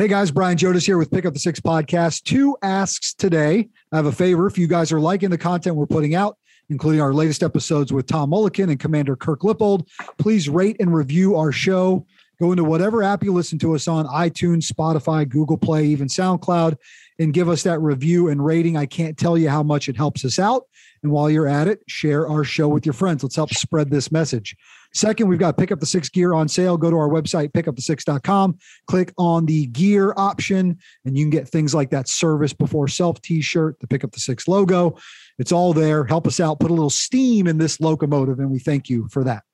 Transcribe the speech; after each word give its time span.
Hey 0.00 0.08
guys, 0.08 0.30
Brian 0.30 0.56
Jodice 0.56 0.86
here 0.86 0.96
with 0.96 1.10
Pick 1.10 1.26
Up 1.26 1.34
the 1.34 1.38
Six 1.38 1.60
podcast. 1.60 2.22
Two 2.22 2.56
asks 2.62 3.12
today. 3.12 3.68
I 3.92 3.96
have 3.96 4.06
a 4.06 4.12
favor. 4.12 4.46
If 4.46 4.56
you 4.56 4.66
guys 4.66 4.92
are 4.92 4.98
liking 4.98 5.28
the 5.28 5.36
content 5.36 5.76
we're 5.76 5.84
putting 5.84 6.14
out, 6.14 6.38
including 6.70 7.02
our 7.02 7.12
latest 7.12 7.42
episodes 7.42 7.92
with 7.92 8.06
Tom 8.06 8.30
Mullikin 8.30 8.70
and 8.70 8.80
Commander 8.80 9.14
Kirk 9.14 9.40
Lippold, 9.40 9.86
please 10.16 10.48
rate 10.48 10.76
and 10.80 10.94
review 10.94 11.36
our 11.36 11.52
show. 11.52 12.06
Go 12.40 12.50
into 12.50 12.64
whatever 12.64 13.02
app 13.02 13.22
you 13.22 13.34
listen 13.34 13.58
to 13.58 13.74
us 13.74 13.86
on 13.88 14.06
iTunes, 14.06 14.72
Spotify, 14.72 15.28
Google 15.28 15.58
Play, 15.58 15.84
even 15.88 16.08
SoundCloud, 16.08 16.78
and 17.18 17.34
give 17.34 17.50
us 17.50 17.62
that 17.64 17.80
review 17.80 18.30
and 18.30 18.42
rating. 18.42 18.78
I 18.78 18.86
can't 18.86 19.18
tell 19.18 19.36
you 19.36 19.50
how 19.50 19.62
much 19.62 19.86
it 19.90 19.98
helps 19.98 20.24
us 20.24 20.38
out. 20.38 20.62
And 21.02 21.12
while 21.12 21.28
you're 21.28 21.46
at 21.46 21.68
it, 21.68 21.82
share 21.88 22.26
our 22.26 22.42
show 22.42 22.68
with 22.68 22.86
your 22.86 22.94
friends. 22.94 23.22
Let's 23.22 23.36
help 23.36 23.52
spread 23.52 23.90
this 23.90 24.10
message. 24.10 24.56
Second, 24.92 25.28
we've 25.28 25.38
got 25.38 25.56
Pick 25.56 25.70
Up 25.70 25.78
the 25.78 25.86
Six 25.86 26.08
gear 26.08 26.34
on 26.34 26.48
sale. 26.48 26.76
Go 26.76 26.90
to 26.90 26.96
our 26.96 27.08
website, 27.08 27.52
pickupthesix.com, 27.52 28.58
click 28.88 29.12
on 29.18 29.46
the 29.46 29.66
gear 29.66 30.12
option, 30.16 30.78
and 31.04 31.16
you 31.16 31.24
can 31.24 31.30
get 31.30 31.48
things 31.48 31.74
like 31.74 31.90
that 31.90 32.08
service 32.08 32.52
before 32.52 32.88
self 32.88 33.20
t 33.22 33.40
shirt, 33.40 33.78
the 33.80 33.86
Pick 33.86 34.02
Up 34.02 34.12
the 34.12 34.20
Six 34.20 34.48
logo. 34.48 34.96
It's 35.38 35.52
all 35.52 35.72
there. 35.72 36.04
Help 36.04 36.26
us 36.26 36.40
out, 36.40 36.60
put 36.60 36.70
a 36.70 36.74
little 36.74 36.90
steam 36.90 37.46
in 37.46 37.58
this 37.58 37.80
locomotive, 37.80 38.40
and 38.40 38.50
we 38.50 38.58
thank 38.58 38.88
you 38.88 39.08
for 39.10 39.22
that. 39.24 39.44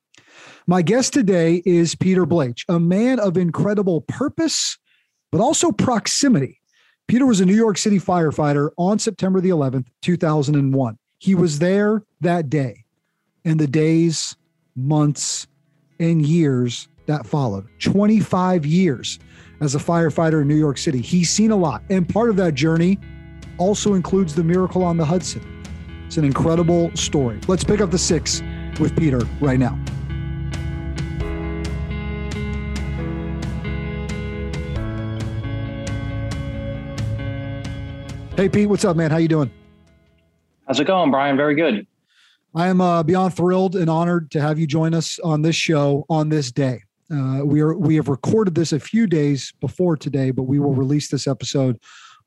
My 0.67 0.83
guest 0.83 1.13
today 1.13 1.63
is 1.65 1.95
Peter 1.95 2.27
Blach, 2.27 2.65
a 2.69 2.81
man 2.81 3.21
of 3.21 3.37
incredible 3.37 4.01
purpose, 4.03 4.79
but 5.31 5.41
also 5.41 5.71
proximity. 5.71 6.61
Peter 7.09 7.25
was 7.25 7.41
a 7.41 7.47
New 7.47 7.55
York 7.55 7.79
City 7.79 7.99
firefighter 7.99 8.71
on 8.77 8.99
September 8.99 9.41
the 9.41 9.51
11th, 9.51 9.87
2001. 10.03 10.99
He 11.19 11.35
was 11.35 11.59
there 11.59 12.03
that 12.21 12.51
day 12.51 12.85
and 13.45 13.61
the 13.61 13.69
days, 13.69 14.37
months, 14.77 15.47
and 15.99 16.25
years 16.25 16.89
that 17.07 17.27
followed 17.27 17.67
25 17.81 18.67
years 18.67 19.19
as 19.61 19.75
a 19.75 19.79
firefighter 19.79 20.43
in 20.43 20.49
New 20.49 20.57
York 20.57 20.77
City. 20.79 21.01
He's 21.01 21.31
seen 21.31 21.51
a 21.51 21.57
lot. 21.57 21.83
And 21.89 22.09
part 22.09 22.29
of 22.29 22.37
that 22.37 22.55
journey 22.55 22.99
also 23.59 23.95
includes 23.95 24.35
the 24.35 24.45
miracle 24.45 24.85
on 24.85 24.97
the 24.97 25.05
Hudson. 25.05 25.43
It's 26.07 26.19
an 26.19 26.25
incredible 26.25 26.95
story. 26.95 27.41
Let's 27.49 27.65
pick 27.65 27.81
up 27.81 27.91
the 27.91 27.99
six 27.99 28.43
with 28.79 28.97
Peter 28.97 29.21
right 29.41 29.59
now. 29.59 29.79
Hey 38.37 38.51
Pete, 38.51 38.69
what's 38.69 38.85
up, 38.85 38.99
man? 38.99 39.11
How 39.11 39.17
you 39.17 39.29
doing? 39.29 39.51
How's 40.67 40.79
it 40.79 40.87
going, 40.87 41.11
Brian? 41.11 41.39
Very 41.39 41.55
good. 41.55 41.87
I 42.57 42.69
am 42.69 42.81
uh, 42.81 43.03
beyond 43.03 43.35
thrilled 43.35 43.77
and 43.77 43.91
honored 43.91 44.31
to 44.31 44.41
have 44.41 44.59
you 44.59 44.67
join 44.67 44.95
us 44.95 45.19
on 45.19 45.43
this 45.43 45.55
show 45.55 46.07
on 46.09 46.31
this 46.31 46.51
day. 46.51 46.83
Uh, 47.13 47.43
we 47.45 47.61
are 47.61 47.77
we 47.77 47.97
have 47.97 48.09
recorded 48.09 48.55
this 48.55 48.73
a 48.73 48.81
few 48.81 49.07
days 49.07 49.53
before 49.61 49.95
today, 49.95 50.31
but 50.31 50.45
we 50.45 50.59
will 50.59 50.73
release 50.73 51.11
this 51.11 51.27
episode 51.27 51.79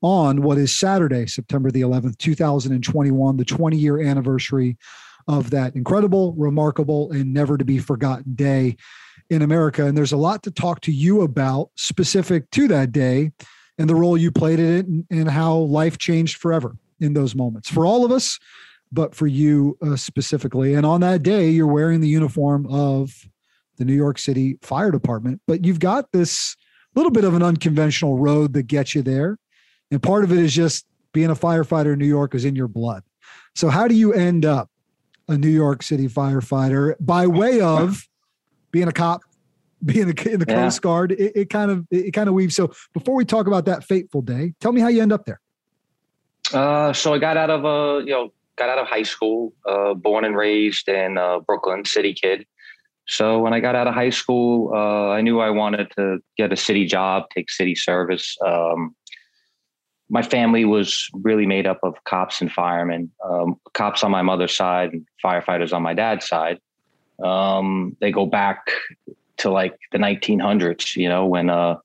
on 0.02 0.42
what 0.42 0.56
is 0.56 0.72
Saturday, 0.72 1.26
September 1.26 1.72
the 1.72 1.80
11th, 1.80 2.16
2021, 2.18 3.36
the 3.38 3.44
20 3.44 3.76
year 3.76 4.00
anniversary 4.00 4.78
of 5.26 5.50
that 5.50 5.74
incredible, 5.74 6.32
remarkable, 6.34 7.10
and 7.10 7.34
never 7.34 7.58
to 7.58 7.64
be 7.64 7.78
forgotten 7.78 8.32
day 8.36 8.76
in 9.30 9.42
America. 9.42 9.84
And 9.84 9.98
there's 9.98 10.12
a 10.12 10.16
lot 10.16 10.44
to 10.44 10.52
talk 10.52 10.80
to 10.82 10.92
you 10.92 11.22
about 11.22 11.70
specific 11.74 12.48
to 12.52 12.68
that 12.68 12.92
day 12.92 13.32
and 13.78 13.90
the 13.90 13.96
role 13.96 14.16
you 14.16 14.30
played 14.30 14.60
in 14.60 14.76
it 14.76 14.86
and, 14.86 15.04
and 15.10 15.28
how 15.28 15.56
life 15.56 15.98
changed 15.98 16.36
forever 16.36 16.76
in 17.00 17.14
those 17.14 17.34
moments 17.34 17.68
for 17.68 17.84
all 17.84 18.04
of 18.04 18.12
us, 18.12 18.38
but 18.92 19.14
for 19.14 19.26
you 19.26 19.76
uh, 19.82 19.96
specifically. 19.96 20.74
And 20.74 20.84
on 20.84 21.00
that 21.00 21.22
day, 21.22 21.48
you're 21.48 21.66
wearing 21.66 22.00
the 22.00 22.08
uniform 22.08 22.66
of 22.66 23.12
the 23.76 23.84
New 23.84 23.94
York 23.94 24.18
City 24.18 24.58
Fire 24.62 24.90
Department, 24.90 25.40
but 25.46 25.64
you've 25.64 25.80
got 25.80 26.12
this 26.12 26.56
little 26.94 27.12
bit 27.12 27.24
of 27.24 27.34
an 27.34 27.42
unconventional 27.42 28.18
road 28.18 28.52
that 28.54 28.64
gets 28.64 28.94
you 28.94 29.02
there. 29.02 29.38
And 29.90 30.02
part 30.02 30.24
of 30.24 30.32
it 30.32 30.38
is 30.38 30.54
just 30.54 30.86
being 31.12 31.30
a 31.30 31.34
firefighter 31.34 31.92
in 31.92 31.98
New 31.98 32.06
York 32.06 32.34
is 32.34 32.44
in 32.44 32.54
your 32.54 32.68
blood. 32.68 33.02
So, 33.54 33.68
how 33.68 33.88
do 33.88 33.94
you 33.94 34.12
end 34.12 34.44
up 34.44 34.70
a 35.28 35.36
New 35.36 35.48
York 35.48 35.82
City 35.82 36.08
firefighter 36.08 36.94
by 37.00 37.26
way 37.26 37.60
of 37.60 38.06
being 38.70 38.88
a 38.88 38.92
cop, 38.92 39.22
being 39.84 40.08
in 40.08 40.14
the, 40.14 40.46
yeah. 40.48 40.54
Coast 40.54 40.82
Guard? 40.82 41.12
It, 41.12 41.32
it 41.34 41.50
kind 41.50 41.70
of 41.70 41.86
it 41.90 42.12
kind 42.12 42.28
of 42.28 42.34
weaves. 42.34 42.54
So, 42.54 42.72
before 42.92 43.16
we 43.16 43.24
talk 43.24 43.46
about 43.46 43.64
that 43.64 43.84
fateful 43.84 44.22
day, 44.22 44.54
tell 44.60 44.72
me 44.72 44.80
how 44.80 44.88
you 44.88 45.02
end 45.02 45.12
up 45.12 45.24
there. 45.24 45.40
Uh, 46.52 46.92
so 46.92 47.14
I 47.14 47.18
got 47.18 47.36
out 47.36 47.50
of 47.50 47.64
a 47.64 48.04
you 48.04 48.12
know, 48.12 48.32
got 48.60 48.68
out 48.68 48.78
of 48.78 48.86
high 48.86 49.02
school, 49.02 49.54
uh, 49.66 49.94
born 49.94 50.24
and 50.24 50.36
raised 50.36 50.86
in 50.88 51.16
uh, 51.16 51.40
Brooklyn, 51.40 51.84
city 51.86 52.12
kid. 52.12 52.46
So 53.06 53.38
when 53.38 53.54
I 53.54 53.60
got 53.60 53.74
out 53.74 53.86
of 53.86 53.94
high 53.94 54.10
school, 54.10 54.70
uh, 54.74 55.08
I 55.08 55.22
knew 55.22 55.40
I 55.40 55.50
wanted 55.50 55.90
to 55.96 56.18
get 56.36 56.52
a 56.52 56.56
city 56.56 56.84
job, 56.86 57.24
take 57.34 57.50
city 57.50 57.74
service. 57.74 58.36
Um, 58.46 58.94
my 60.10 60.22
family 60.22 60.64
was 60.66 61.08
really 61.14 61.46
made 61.46 61.66
up 61.66 61.80
of 61.82 61.94
cops 62.04 62.42
and 62.42 62.52
firemen, 62.52 63.10
um, 63.24 63.56
cops 63.72 64.04
on 64.04 64.10
my 64.10 64.22
mother's 64.22 64.54
side 64.54 64.92
and 64.92 65.06
firefighters 65.24 65.72
on 65.72 65.82
my 65.82 65.94
dad's 65.94 66.28
side. 66.28 66.60
Um, 67.24 67.96
they 68.00 68.12
go 68.12 68.26
back 68.26 68.70
to 69.38 69.50
like 69.50 69.78
the 69.90 69.98
1900s, 69.98 70.96
you 70.96 71.08
know, 71.08 71.24
when 71.24 71.48
uh, 71.48 71.76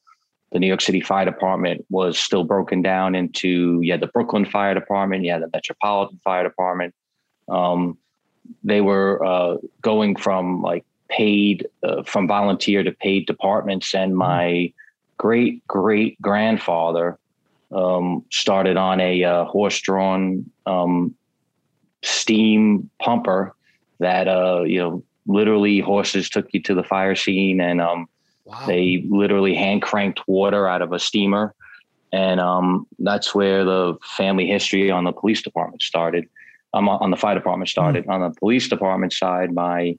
the 0.51 0.59
New 0.59 0.67
York 0.67 0.81
City 0.81 1.01
Fire 1.01 1.25
Department 1.25 1.85
was 1.89 2.17
still 2.17 2.43
broken 2.43 2.81
down 2.81 3.15
into 3.15 3.81
yeah 3.81 3.97
the 3.97 4.07
Brooklyn 4.07 4.45
Fire 4.45 4.73
Department, 4.73 5.23
yeah 5.23 5.39
the 5.39 5.49
Metropolitan 5.53 6.19
Fire 6.23 6.43
Department. 6.43 6.93
Um, 7.49 7.97
they 8.63 8.81
were 8.81 9.23
uh, 9.25 9.57
going 9.81 10.15
from 10.15 10.61
like 10.61 10.85
paid 11.09 11.67
uh, 11.83 12.03
from 12.03 12.27
volunteer 12.27 12.83
to 12.83 12.91
paid 12.91 13.27
departments, 13.27 13.93
and 13.93 14.11
mm-hmm. 14.11 14.19
my 14.19 14.73
great 15.17 15.65
great 15.67 16.21
grandfather 16.21 17.17
um, 17.71 18.23
started 18.31 18.77
on 18.77 18.99
a 18.99 19.23
uh, 19.23 19.45
horse 19.45 19.79
drawn 19.81 20.49
um, 20.65 21.15
steam 22.03 22.89
pumper 22.99 23.55
that 23.99 24.27
uh, 24.27 24.63
you 24.63 24.79
know 24.79 25.03
literally 25.27 25.79
horses 25.79 26.29
took 26.29 26.47
you 26.53 26.61
to 26.61 26.75
the 26.75 26.83
fire 26.83 27.15
scene 27.15 27.59
and 27.59 27.81
um, 27.81 28.07
Wow. 28.45 28.65
They 28.67 29.03
literally 29.09 29.55
hand 29.55 29.81
cranked 29.81 30.21
water 30.27 30.67
out 30.67 30.81
of 30.81 30.93
a 30.93 30.99
steamer. 30.99 31.53
And 32.13 32.39
um, 32.39 32.87
that's 32.99 33.35
where 33.35 33.65
the 33.65 33.95
family 34.03 34.47
history 34.47 34.89
on 34.91 35.03
the 35.03 35.11
police 35.11 35.41
department 35.41 35.81
started. 35.81 36.29
Um, 36.73 36.87
on 36.89 37.09
the 37.09 37.17
fire 37.17 37.35
department 37.35 37.69
started. 37.69 38.03
Mm-hmm. 38.03 38.11
On 38.11 38.21
the 38.21 38.39
police 38.39 38.67
department 38.67 39.13
side, 39.13 39.53
my 39.53 39.97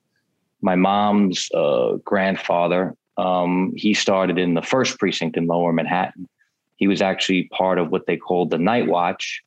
my 0.63 0.75
mom's 0.75 1.51
uh, 1.53 1.97
grandfather, 2.05 2.95
um, 3.19 3.73
he 3.77 3.95
started 3.95 4.39
in 4.39 4.55
the 4.55 4.63
first 4.63 4.99
precinct 4.99 5.37
in 5.37 5.47
Lower 5.47 5.73
Manhattan. 5.73 6.29
He 6.77 6.89
was 6.89 7.03
actually 7.03 7.45
part 7.45 7.79
of 7.79 7.91
what 7.91 8.07
they 8.07 8.17
called 8.17 8.51
the 8.51 8.59
Night 8.59 8.87
Watch, 8.87 9.43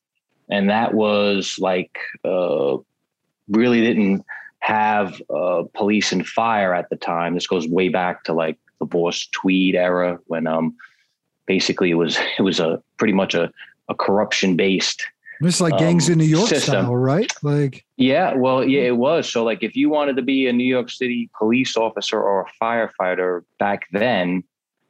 and 0.50 0.70
that 0.70 0.94
was 0.94 1.58
like 1.60 1.98
uh, 2.26 2.78
really 3.48 3.82
didn't 3.82 4.26
have 4.60 5.22
uh, 5.34 5.64
police 5.74 6.12
and 6.12 6.28
fire 6.28 6.74
at 6.74 6.90
the 6.90 6.96
time. 6.96 7.34
This 7.34 7.48
goes 7.48 7.68
way 7.68 7.90
back 7.90 8.24
to 8.26 8.34
like 8.34 8.58
the 8.80 8.86
Boss 8.86 9.28
Tweed 9.32 9.76
era 9.76 10.20
when 10.28 10.48
um 10.48 10.76
basically 11.46 11.92
it 11.92 11.96
was 11.96 12.18
it 12.38 12.42
was 12.42 12.60
a 12.60 12.82
pretty 12.98 13.14
much 13.14 13.34
a, 13.34 13.52
a 13.88 13.96
corruption 13.96 14.56
based 14.56 15.06
it's 15.42 15.62
like 15.62 15.78
gangs 15.78 16.08
um, 16.08 16.14
in 16.14 16.18
New 16.20 16.26
York 16.26 16.50
system. 16.50 16.84
style, 16.84 16.96
right? 16.96 17.32
Like 17.44 17.86
yeah, 17.96 18.34
well, 18.34 18.64
yeah, 18.64 18.82
it 18.82 18.98
was. 18.98 19.32
So 19.32 19.44
like 19.44 19.64
if 19.64 19.76
you 19.76 19.90
wanted 19.90 20.18
to 20.18 20.22
be 20.22 20.48
a 20.48 20.54
New 20.54 20.66
York 20.66 20.90
City 20.90 21.30
police 21.38 21.78
officer 21.78 22.22
or 22.22 22.42
a 22.42 22.64
firefighter 22.64 23.44
back 23.58 23.88
then, 23.92 24.44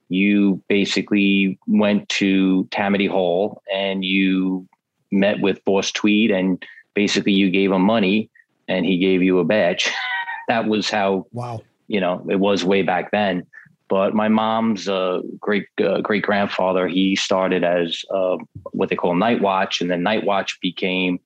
you 0.09 0.61
basically 0.67 1.59
went 1.67 2.09
to 2.09 2.65
Tammany 2.71 3.05
Hall 3.05 3.61
and 3.71 4.03
you 4.03 4.67
met 5.11 5.39
with 5.39 5.63
Boss 5.65 5.91
Tweed 5.91 6.31
and 6.31 6.63
basically 6.95 7.33
you 7.33 7.51
gave 7.51 7.71
him 7.71 7.83
money 7.83 8.29
and 8.67 8.85
he 8.85 8.97
gave 8.97 9.21
you 9.21 9.37
a 9.39 9.45
badge. 9.45 9.91
that 10.47 10.65
was 10.65 10.89
how 10.89 11.27
wow, 11.31 11.61
you 11.87 12.01
know, 12.01 12.25
it 12.27 12.39
was 12.39 12.65
way 12.65 12.81
back 12.81 13.11
then. 13.11 13.45
But 13.89 14.13
my 14.13 14.27
mom's 14.27 14.87
uh, 14.87 15.21
great 15.39 15.65
uh, 15.83 15.99
great 16.01 16.23
grandfather, 16.23 16.87
he 16.87 17.15
started 17.15 17.63
as 17.63 18.05
uh, 18.13 18.37
what 18.71 18.89
they 18.89 18.95
call 18.95 19.15
night 19.15 19.41
watch, 19.41 19.81
and 19.81 19.89
then 19.89 20.03
night 20.03 20.25
watch 20.25 20.59
became 20.61 21.19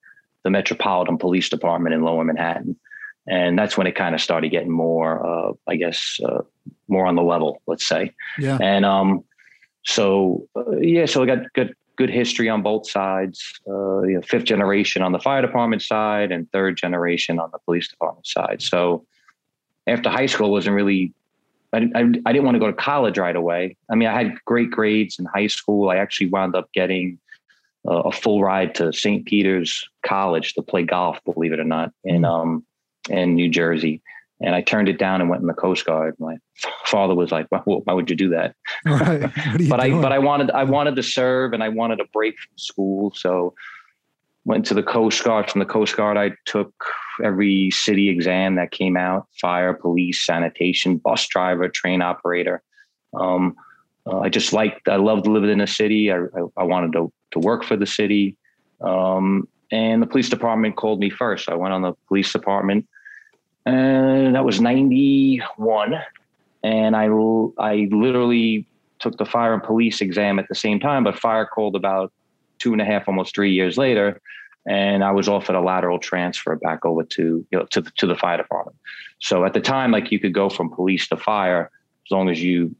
the 0.43 0.49
Metropolitan 0.49 1.17
Police 1.17 1.49
Department 1.49 1.93
in 1.93 2.03
Lower 2.03 2.23
Manhattan, 2.23 2.77
and 3.27 3.59
that's 3.59 3.77
when 3.77 3.85
it 3.85 3.95
kind 3.95 4.15
of 4.15 4.21
started 4.21 4.49
getting 4.49 4.71
more, 4.71 5.25
uh, 5.25 5.51
I 5.67 5.75
guess, 5.75 6.19
uh, 6.25 6.41
more 6.87 7.05
on 7.05 7.15
the 7.15 7.21
level, 7.21 7.61
let's 7.67 7.85
say. 7.85 8.13
Yeah. 8.39 8.57
And 8.61 8.85
um, 8.85 9.25
so 9.83 10.47
uh, 10.55 10.77
yeah, 10.77 11.05
so 11.05 11.21
I 11.21 11.25
got 11.25 11.39
good 11.53 11.75
good 11.97 12.09
history 12.09 12.47
on 12.47 12.63
both 12.63 12.89
sides. 12.89 13.59
you 13.67 14.13
know, 14.15 14.21
fifth 14.21 14.45
generation 14.45 15.01
on 15.01 15.11
the 15.11 15.19
fire 15.19 15.41
department 15.41 15.81
side, 15.81 16.31
and 16.31 16.49
third 16.53 16.77
generation 16.77 17.39
on 17.39 17.49
the 17.51 17.59
police 17.59 17.89
department 17.89 18.25
side. 18.25 18.61
So 18.61 19.05
after 19.85 20.09
high 20.09 20.27
school 20.27 20.49
wasn't 20.49 20.75
really 20.75 21.13
I, 21.73 21.89
I, 21.95 22.01
I 22.25 22.31
didn't 22.31 22.43
want 22.43 22.55
to 22.55 22.59
go 22.59 22.67
to 22.67 22.73
college 22.73 23.17
right 23.17 23.35
away. 23.35 23.75
I 23.91 23.95
mean, 23.95 24.07
I 24.07 24.13
had 24.13 24.37
great 24.45 24.69
grades 24.69 25.17
in 25.17 25.25
high 25.25 25.47
school. 25.47 25.89
I 25.89 25.97
actually 25.97 26.27
wound 26.27 26.55
up 26.55 26.71
getting 26.73 27.19
uh, 27.87 28.01
a 28.01 28.11
full 28.11 28.41
ride 28.41 28.75
to 28.75 28.93
St. 28.93 29.25
Peter's 29.25 29.87
College 30.05 30.53
to 30.53 30.61
play 30.61 30.83
golf, 30.83 31.19
believe 31.25 31.51
it 31.51 31.59
or 31.59 31.65
not, 31.65 31.91
in 32.03 32.21
mm. 32.21 32.29
um 32.29 32.65
in 33.09 33.35
New 33.35 33.49
Jersey. 33.49 34.01
and 34.39 34.55
I 34.55 34.61
turned 34.61 34.87
it 34.87 34.97
down 34.97 35.19
and 35.19 35.29
went 35.29 35.41
in 35.41 35.47
the 35.47 35.53
Coast 35.53 35.85
Guard. 35.85 36.15
My 36.19 36.37
father 36.85 37.15
was 37.15 37.31
like, 37.31 37.47
well, 37.51 37.81
"Why 37.83 37.93
would 37.93 38.09
you 38.09 38.15
do 38.15 38.29
that?" 38.29 38.55
Right. 38.85 39.21
but 39.69 39.79
doing? 39.81 39.97
I 39.97 40.01
but 40.01 40.11
I 40.11 40.19
wanted 40.19 40.51
I 40.51 40.63
wanted 40.63 40.95
to 40.95 41.03
serve 41.03 41.53
and 41.53 41.63
I 41.63 41.69
wanted 41.69 41.99
a 41.99 42.05
break 42.13 42.35
from 42.37 42.57
school, 42.57 43.11
so 43.15 43.53
went 44.45 44.65
to 44.65 44.73
the 44.73 44.83
Coast 44.83 45.23
Guard. 45.23 45.49
From 45.49 45.59
the 45.59 45.65
Coast 45.65 45.95
Guard, 45.95 46.17
I 46.17 46.31
took 46.45 46.73
every 47.23 47.71
city 47.71 48.09
exam 48.09 48.55
that 48.55 48.71
came 48.71 48.97
out: 48.97 49.27
fire, 49.39 49.73
police, 49.73 50.25
sanitation, 50.25 50.97
bus 50.97 51.27
driver, 51.27 51.69
train 51.69 52.01
operator. 52.01 52.61
Um, 53.13 53.55
uh, 54.05 54.19
I 54.19 54.29
just 54.29 54.53
liked. 54.53 54.87
I 54.87 54.97
loved 54.97 55.27
living 55.27 55.49
in 55.49 55.61
a 55.61 55.67
city. 55.67 56.11
I, 56.11 56.17
I, 56.17 56.41
I 56.57 56.63
wanted 56.63 56.93
to 56.93 57.11
to 57.31 57.39
work 57.39 57.63
for 57.63 57.77
the 57.77 57.85
city. 57.85 58.37
Um, 58.81 59.47
and 59.71 60.01
the 60.01 60.07
police 60.07 60.29
department 60.29 60.75
called 60.75 60.99
me 60.99 61.09
first. 61.09 61.49
I 61.49 61.55
went 61.55 61.73
on 61.73 61.81
the 61.81 61.93
police 62.07 62.31
department, 62.31 62.87
and 63.65 64.35
that 64.35 64.45
was 64.45 64.59
'91. 64.59 65.95
And 66.63 66.95
I 66.95 67.05
I 67.57 67.87
literally 67.91 68.65
took 68.99 69.17
the 69.17 69.25
fire 69.25 69.53
and 69.53 69.63
police 69.63 69.99
exam 70.01 70.39
at 70.39 70.47
the 70.47 70.55
same 70.55 70.79
time, 70.79 71.03
but 71.03 71.19
fire 71.19 71.45
called 71.45 71.75
about 71.75 72.11
two 72.63 72.71
and 72.71 72.81
a 72.81 72.85
half, 72.85 73.07
almost 73.09 73.35
three 73.35 73.51
years 73.51 73.77
later, 73.77 74.21
and 74.65 75.03
I 75.03 75.11
was 75.11 75.27
offered 75.27 75.55
a 75.55 75.61
lateral 75.61 75.99
transfer 75.99 76.55
back 76.55 76.85
over 76.85 77.03
to 77.03 77.45
you 77.51 77.59
know 77.59 77.65
to 77.71 77.81
the, 77.81 77.91
to 77.97 78.07
the 78.07 78.15
fire 78.15 78.37
department. 78.37 78.77
So 79.19 79.43
at 79.43 79.53
the 79.53 79.59
time, 79.59 79.91
like 79.91 80.11
you 80.11 80.19
could 80.19 80.33
go 80.33 80.49
from 80.49 80.69
police 80.69 81.07
to 81.09 81.17
fire 81.17 81.69
as 82.05 82.11
long 82.11 82.29
as 82.29 82.41
you 82.41 82.73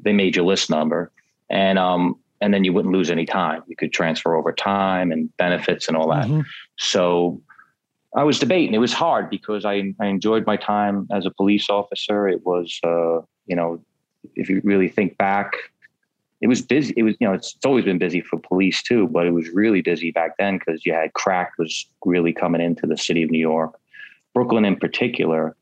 they 0.00 0.14
made 0.14 0.34
your 0.34 0.46
list 0.46 0.70
number, 0.70 1.12
and 1.50 1.78
um 1.78 2.16
and 2.40 2.54
then 2.54 2.64
you 2.64 2.72
wouldn't 2.72 2.94
lose 2.94 3.10
any 3.10 3.26
time. 3.26 3.62
You 3.66 3.76
could 3.76 3.92
transfer 3.92 4.34
over 4.34 4.52
time 4.52 5.12
and 5.12 5.36
benefits 5.36 5.88
and 5.88 5.96
all 5.96 6.08
that. 6.10 6.26
Mm-hmm. 6.26 6.40
So 6.78 7.42
I 8.16 8.22
was 8.22 8.38
debating. 8.38 8.72
It 8.72 8.78
was 8.78 8.94
hard 8.94 9.28
because 9.28 9.66
I 9.66 9.92
I 10.00 10.06
enjoyed 10.06 10.46
my 10.46 10.56
time 10.56 11.06
as 11.12 11.26
a 11.26 11.30
police 11.30 11.68
officer. 11.68 12.26
It 12.26 12.46
was 12.46 12.80
uh 12.82 13.20
you 13.46 13.56
know 13.56 13.84
if 14.34 14.48
you 14.48 14.62
really 14.64 14.88
think 14.88 15.18
back 15.18 15.52
it 16.40 16.46
was 16.46 16.62
busy. 16.62 16.94
It 16.96 17.02
was, 17.02 17.16
you 17.18 17.26
know, 17.26 17.34
it's, 17.34 17.54
it's 17.54 17.66
always 17.66 17.84
been 17.84 17.98
busy 17.98 18.20
for 18.20 18.38
police 18.38 18.82
too, 18.82 19.08
but 19.08 19.26
it 19.26 19.32
was 19.32 19.48
really 19.50 19.82
busy 19.82 20.12
back 20.12 20.36
then 20.38 20.58
because 20.58 20.86
you 20.86 20.92
had 20.92 21.12
crack 21.14 21.52
was 21.58 21.86
really 22.04 22.32
coming 22.32 22.60
into 22.60 22.86
the 22.86 22.96
city 22.96 23.22
of 23.22 23.30
New 23.30 23.38
York, 23.38 23.74
Brooklyn 24.34 24.64
in 24.64 24.76
particular, 24.76 25.56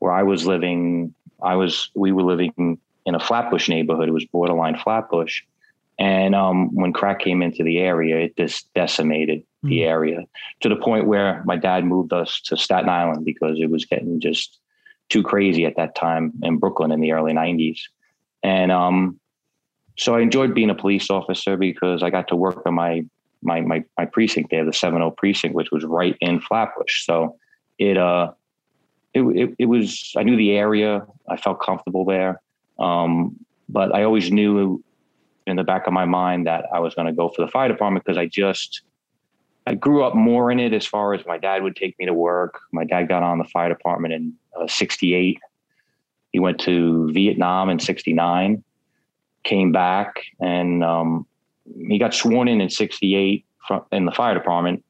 where 0.00 0.12
I 0.12 0.22
was 0.22 0.46
living. 0.46 1.14
I 1.42 1.54
was, 1.54 1.90
we 1.94 2.12
were 2.12 2.22
living 2.22 2.78
in 3.04 3.14
a 3.14 3.20
Flatbush 3.20 3.68
neighborhood. 3.68 4.08
It 4.08 4.12
was 4.12 4.24
borderline 4.24 4.76
Flatbush. 4.76 5.42
And 5.98 6.34
um, 6.34 6.74
when 6.74 6.92
crack 6.92 7.20
came 7.20 7.40
into 7.40 7.62
the 7.62 7.78
area, 7.78 8.18
it 8.18 8.36
just 8.36 8.72
decimated 8.74 9.40
mm-hmm. 9.40 9.68
the 9.68 9.78
hmm. 9.78 9.88
area 9.88 10.24
to 10.60 10.68
the 10.68 10.76
point 10.76 11.06
where 11.06 11.42
my 11.46 11.56
dad 11.56 11.84
moved 11.84 12.12
us 12.12 12.40
to 12.46 12.56
Staten 12.56 12.88
Island 12.88 13.24
because 13.24 13.58
it 13.60 13.70
was 13.70 13.84
getting 13.84 14.20
just 14.20 14.58
too 15.08 15.22
crazy 15.22 15.64
at 15.64 15.76
that 15.76 15.94
time 15.94 16.32
in 16.42 16.58
Brooklyn 16.58 16.90
in 16.90 17.00
the 17.00 17.12
early 17.12 17.32
90s. 17.32 17.78
And 18.42 18.72
um, 18.72 19.18
so 19.98 20.14
I 20.14 20.20
enjoyed 20.20 20.54
being 20.54 20.70
a 20.70 20.74
police 20.74 21.10
officer 21.10 21.56
because 21.56 22.02
I 22.02 22.10
got 22.10 22.28
to 22.28 22.36
work 22.36 22.62
on 22.66 22.74
my 22.74 23.04
my 23.42 23.60
my, 23.60 23.84
my 23.98 24.04
precinct 24.04 24.50
there, 24.50 24.64
the 24.64 24.72
70 24.72 25.12
precinct, 25.16 25.54
which 25.54 25.70
was 25.70 25.84
right 25.84 26.16
in 26.20 26.40
Flatbush. 26.40 27.04
So 27.04 27.36
it 27.78 27.96
uh 27.96 28.32
it, 29.14 29.22
it, 29.22 29.54
it 29.58 29.66
was 29.66 30.12
I 30.16 30.22
knew 30.22 30.36
the 30.36 30.52
area. 30.52 31.06
I 31.28 31.36
felt 31.36 31.60
comfortable 31.60 32.04
there. 32.04 32.40
Um, 32.78 33.36
but 33.68 33.94
I 33.94 34.04
always 34.04 34.30
knew 34.30 34.82
in 35.46 35.56
the 35.56 35.64
back 35.64 35.86
of 35.86 35.92
my 35.92 36.04
mind 36.04 36.46
that 36.46 36.66
I 36.74 36.80
was 36.80 36.94
going 36.94 37.06
to 37.06 37.12
go 37.12 37.30
for 37.30 37.44
the 37.44 37.50
fire 37.50 37.68
department 37.68 38.04
because 38.04 38.18
I 38.18 38.26
just 38.26 38.82
I 39.66 39.74
grew 39.74 40.04
up 40.04 40.14
more 40.14 40.52
in 40.52 40.60
it 40.60 40.72
as 40.72 40.86
far 40.86 41.14
as 41.14 41.24
my 41.26 41.38
dad 41.38 41.62
would 41.62 41.74
take 41.74 41.98
me 41.98 42.06
to 42.06 42.14
work. 42.14 42.60
My 42.72 42.84
dad 42.84 43.08
got 43.08 43.22
on 43.22 43.38
the 43.38 43.44
fire 43.44 43.68
department 43.68 44.14
in 44.14 44.34
uh, 44.60 44.68
68. 44.68 45.40
He 46.32 46.38
went 46.38 46.60
to 46.60 47.10
Vietnam 47.12 47.70
in 47.70 47.78
69 47.78 48.62
came 49.46 49.72
back 49.72 50.22
and 50.40 50.84
um, 50.84 51.26
he 51.88 51.98
got 51.98 52.12
sworn 52.12 52.48
in 52.48 52.60
in 52.60 52.68
68 52.68 53.44
from, 53.66 53.82
in 53.92 54.04
the 54.04 54.12
fire 54.12 54.34
department 54.34 54.84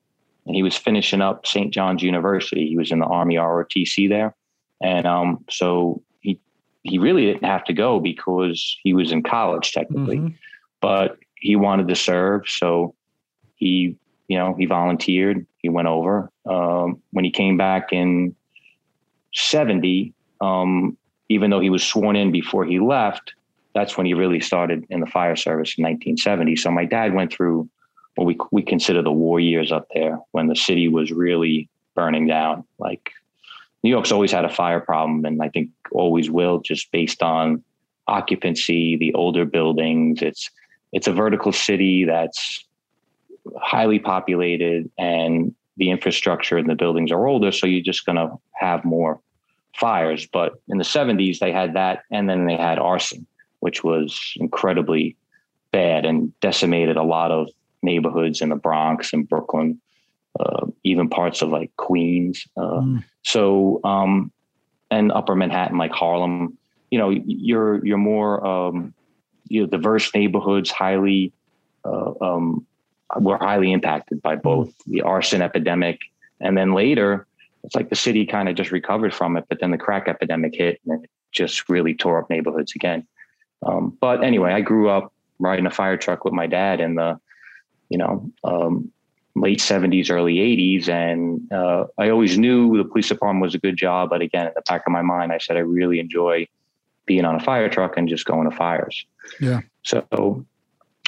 and 0.46 0.54
he 0.54 0.62
was 0.62 0.76
finishing 0.76 1.20
up 1.20 1.46
St. 1.46 1.72
John's 1.72 2.02
University. 2.02 2.68
He 2.68 2.76
was 2.76 2.92
in 2.92 3.00
the 3.00 3.06
Army 3.06 3.34
ROTC 3.34 4.08
there. 4.08 4.34
And 4.80 5.06
um, 5.06 5.44
so 5.50 6.02
he, 6.20 6.38
he 6.82 6.98
really 6.98 7.26
didn't 7.26 7.44
have 7.44 7.64
to 7.64 7.72
go 7.72 7.98
because 8.00 8.78
he 8.82 8.94
was 8.94 9.10
in 9.10 9.22
college 9.22 9.72
technically, 9.72 10.18
mm-hmm. 10.18 10.34
but 10.80 11.18
he 11.34 11.56
wanted 11.56 11.88
to 11.88 11.96
serve. 11.96 12.42
So 12.46 12.94
he, 13.56 13.96
you 14.28 14.38
know, 14.38 14.54
he 14.56 14.66
volunteered, 14.66 15.46
he 15.58 15.68
went 15.68 15.88
over. 15.88 16.30
Um, 16.48 17.02
when 17.10 17.24
he 17.24 17.30
came 17.30 17.56
back 17.56 17.92
in 17.92 18.36
70, 19.34 20.14
um, 20.40 20.96
even 21.28 21.50
though 21.50 21.60
he 21.60 21.70
was 21.70 21.82
sworn 21.82 22.14
in 22.14 22.30
before 22.30 22.64
he 22.64 22.78
left, 22.78 23.34
that's 23.76 23.98
when 23.98 24.06
he 24.06 24.14
really 24.14 24.40
started 24.40 24.86
in 24.88 25.00
the 25.00 25.06
fire 25.06 25.36
service 25.36 25.74
in 25.76 25.84
1970. 25.84 26.56
So 26.56 26.70
my 26.70 26.86
dad 26.86 27.12
went 27.12 27.30
through 27.30 27.68
what 28.14 28.24
we 28.24 28.38
we 28.50 28.62
consider 28.62 29.02
the 29.02 29.12
war 29.12 29.38
years 29.38 29.70
up 29.70 29.86
there 29.92 30.18
when 30.32 30.46
the 30.46 30.56
city 30.56 30.88
was 30.88 31.12
really 31.12 31.68
burning 31.94 32.26
down. 32.26 32.64
Like 32.78 33.10
New 33.82 33.90
York's 33.90 34.12
always 34.12 34.32
had 34.32 34.46
a 34.46 34.48
fire 34.48 34.80
problem, 34.80 35.26
and 35.26 35.42
I 35.42 35.50
think 35.50 35.68
always 35.92 36.30
will, 36.30 36.60
just 36.60 36.90
based 36.90 37.22
on 37.22 37.62
occupancy, 38.08 38.96
the 38.96 39.12
older 39.12 39.44
buildings. 39.44 40.22
It's 40.22 40.50
it's 40.92 41.06
a 41.06 41.12
vertical 41.12 41.52
city 41.52 42.06
that's 42.06 42.64
highly 43.60 43.98
populated, 43.98 44.90
and 44.96 45.54
the 45.76 45.90
infrastructure 45.90 46.56
and 46.56 46.70
the 46.70 46.74
buildings 46.74 47.12
are 47.12 47.26
older, 47.26 47.52
so 47.52 47.66
you're 47.66 47.82
just 47.82 48.06
going 48.06 48.16
to 48.16 48.38
have 48.54 48.86
more 48.86 49.20
fires. 49.78 50.26
But 50.32 50.54
in 50.68 50.78
the 50.78 50.84
70s, 50.84 51.40
they 51.40 51.52
had 51.52 51.74
that, 51.74 52.04
and 52.10 52.26
then 52.26 52.46
they 52.46 52.56
had 52.56 52.78
arson 52.78 53.26
which 53.66 53.82
was 53.82 54.32
incredibly 54.36 55.16
bad 55.72 56.06
and 56.06 56.38
decimated 56.38 56.96
a 56.96 57.02
lot 57.02 57.32
of 57.32 57.48
neighborhoods 57.82 58.40
in 58.40 58.48
the 58.48 58.54
Bronx 58.54 59.12
and 59.12 59.28
Brooklyn, 59.28 59.80
uh, 60.38 60.66
even 60.84 61.10
parts 61.10 61.42
of 61.42 61.48
like 61.48 61.74
Queens. 61.76 62.46
Uh, 62.56 62.80
mm. 62.80 63.04
So, 63.24 63.80
um, 63.82 64.30
and 64.88 65.10
Upper 65.10 65.34
Manhattan, 65.34 65.78
like 65.78 65.90
Harlem. 65.90 66.56
You 66.92 66.98
know, 67.00 67.10
you're 67.10 67.84
you're 67.84 67.98
more 67.98 68.46
um, 68.46 68.94
you 69.48 69.62
know 69.62 69.66
diverse 69.66 70.14
neighborhoods, 70.14 70.70
highly 70.70 71.32
uh, 71.84 72.12
um, 72.20 72.64
were 73.18 73.38
highly 73.38 73.72
impacted 73.72 74.22
by 74.22 74.36
both 74.36 74.72
the 74.86 75.02
arson 75.02 75.42
epidemic 75.42 75.98
and 76.40 76.56
then 76.56 76.72
later 76.72 77.26
it's 77.64 77.74
like 77.74 77.90
the 77.90 77.96
city 77.96 78.24
kind 78.24 78.48
of 78.48 78.54
just 78.54 78.70
recovered 78.70 79.12
from 79.12 79.36
it, 79.36 79.44
but 79.48 79.58
then 79.58 79.72
the 79.72 79.78
crack 79.78 80.06
epidemic 80.06 80.54
hit 80.54 80.80
and 80.86 81.02
it 81.02 81.10
just 81.32 81.68
really 81.68 81.94
tore 81.94 82.20
up 82.20 82.30
neighborhoods 82.30 82.72
again. 82.76 83.04
Um, 83.62 83.96
but 84.00 84.22
anyway, 84.24 84.52
I 84.52 84.60
grew 84.60 84.88
up 84.88 85.12
riding 85.38 85.66
a 85.66 85.70
fire 85.70 85.96
truck 85.96 86.24
with 86.24 86.34
my 86.34 86.46
dad 86.46 86.80
in 86.80 86.94
the, 86.94 87.18
you 87.88 87.98
know, 87.98 88.30
um, 88.44 88.90
late 89.34 89.58
70s, 89.58 90.10
early 90.10 90.36
80s. 90.36 90.88
And 90.88 91.52
uh, 91.52 91.86
I 91.98 92.10
always 92.10 92.38
knew 92.38 92.76
the 92.76 92.84
police 92.84 93.08
department 93.08 93.42
was 93.42 93.54
a 93.54 93.58
good 93.58 93.76
job. 93.76 94.10
But 94.10 94.22
again, 94.22 94.46
in 94.46 94.52
the 94.54 94.62
back 94.62 94.82
of 94.86 94.92
my 94.92 95.02
mind, 95.02 95.32
I 95.32 95.38
said, 95.38 95.56
I 95.56 95.60
really 95.60 96.00
enjoy 96.00 96.48
being 97.04 97.24
on 97.24 97.36
a 97.36 97.40
fire 97.40 97.68
truck 97.68 97.96
and 97.96 98.08
just 98.08 98.24
going 98.24 98.50
to 98.50 98.56
fires. 98.56 99.04
Yeah. 99.40 99.60
So 99.82 100.44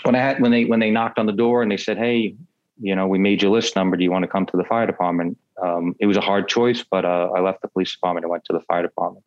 when 0.05 0.15
I 0.15 0.19
had, 0.19 0.41
when 0.41 0.53
they, 0.53 0.65
when 0.65 0.81
they 0.81 0.91
knocked 0.91 1.19
on 1.19 1.27
the 1.27 1.33
door 1.33 1.63
and 1.63 1.71
they 1.71 1.77
said, 1.77 1.99
Hey, 1.99 2.37
you 2.81 2.95
know, 2.95 3.07
we 3.07 3.19
made 3.19 3.43
your 3.43 3.51
list 3.51 3.75
number. 3.75 3.97
Do 3.97 4.05
you 4.05 4.11
want 4.11 4.23
to 4.23 4.29
come 4.29 4.47
to 4.47 4.57
the 4.57 4.65
fire 4.65 4.87
department? 4.87 5.37
Um, 5.61 5.97
it 5.99 6.07
was 6.07 6.17
a 6.17 6.21
hard 6.21 6.49
choice, 6.49 6.85
but 6.89 7.05
uh, 7.05 7.31
I 7.35 7.41
left 7.41 7.63
the 7.63 7.69
police 7.69 7.93
department 7.93 8.25
and 8.25 8.31
went 8.31 8.45
to 8.45 8.53
the 8.53 8.61
fire 8.61 8.83
department. 8.83 9.25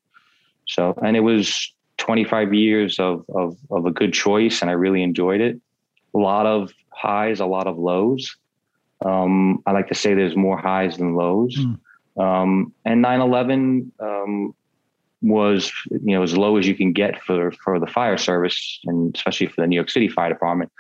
So, 0.68 0.98
and 1.04 1.18
it 1.18 1.22
was 1.22 1.74
25 2.02 2.54
years 2.54 3.00
of, 3.00 3.24
of, 3.34 3.56
of 3.70 3.86
a 3.86 3.92
good 3.92 4.12
choice, 4.12 4.62
and 4.62 4.72
I 4.72 4.74
really 4.74 5.04
enjoyed 5.04 5.40
it. 5.40 5.62
A 6.16 6.18
lot 6.18 6.48
of 6.48 6.74
highs, 6.90 7.40
a 7.40 7.46
lot 7.46 7.68
of 7.68 7.78
lows. 7.78 8.36
Um, 9.06 9.62
I 9.68 9.72
like 9.72 9.88
to 9.90 9.96
say 9.96 10.16
there's 10.16 10.36
more 10.36 10.58
highs 10.58 10.98
than 10.98 11.16
lows. 11.16 11.56
Mm. 11.56 11.80
Um, 12.22 12.74
and 12.86 13.06
9/11 13.06 13.92
um, 14.00 14.56
was, 15.22 15.72
you 15.92 16.16
know, 16.16 16.24
as 16.24 16.36
low 16.36 16.58
as 16.58 16.68
you 16.68 16.76
can 16.76 16.92
get 16.92 17.22
for 17.22 17.52
for 17.52 17.80
the 17.80 17.88
fire 17.88 18.18
service, 18.18 18.80
and 18.86 19.16
especially 19.16 19.48
for 19.48 19.62
the 19.62 19.68
New 19.68 19.76
York 19.76 19.92
City 19.92 20.08
Fire 20.08 20.30
Department, 20.30 20.72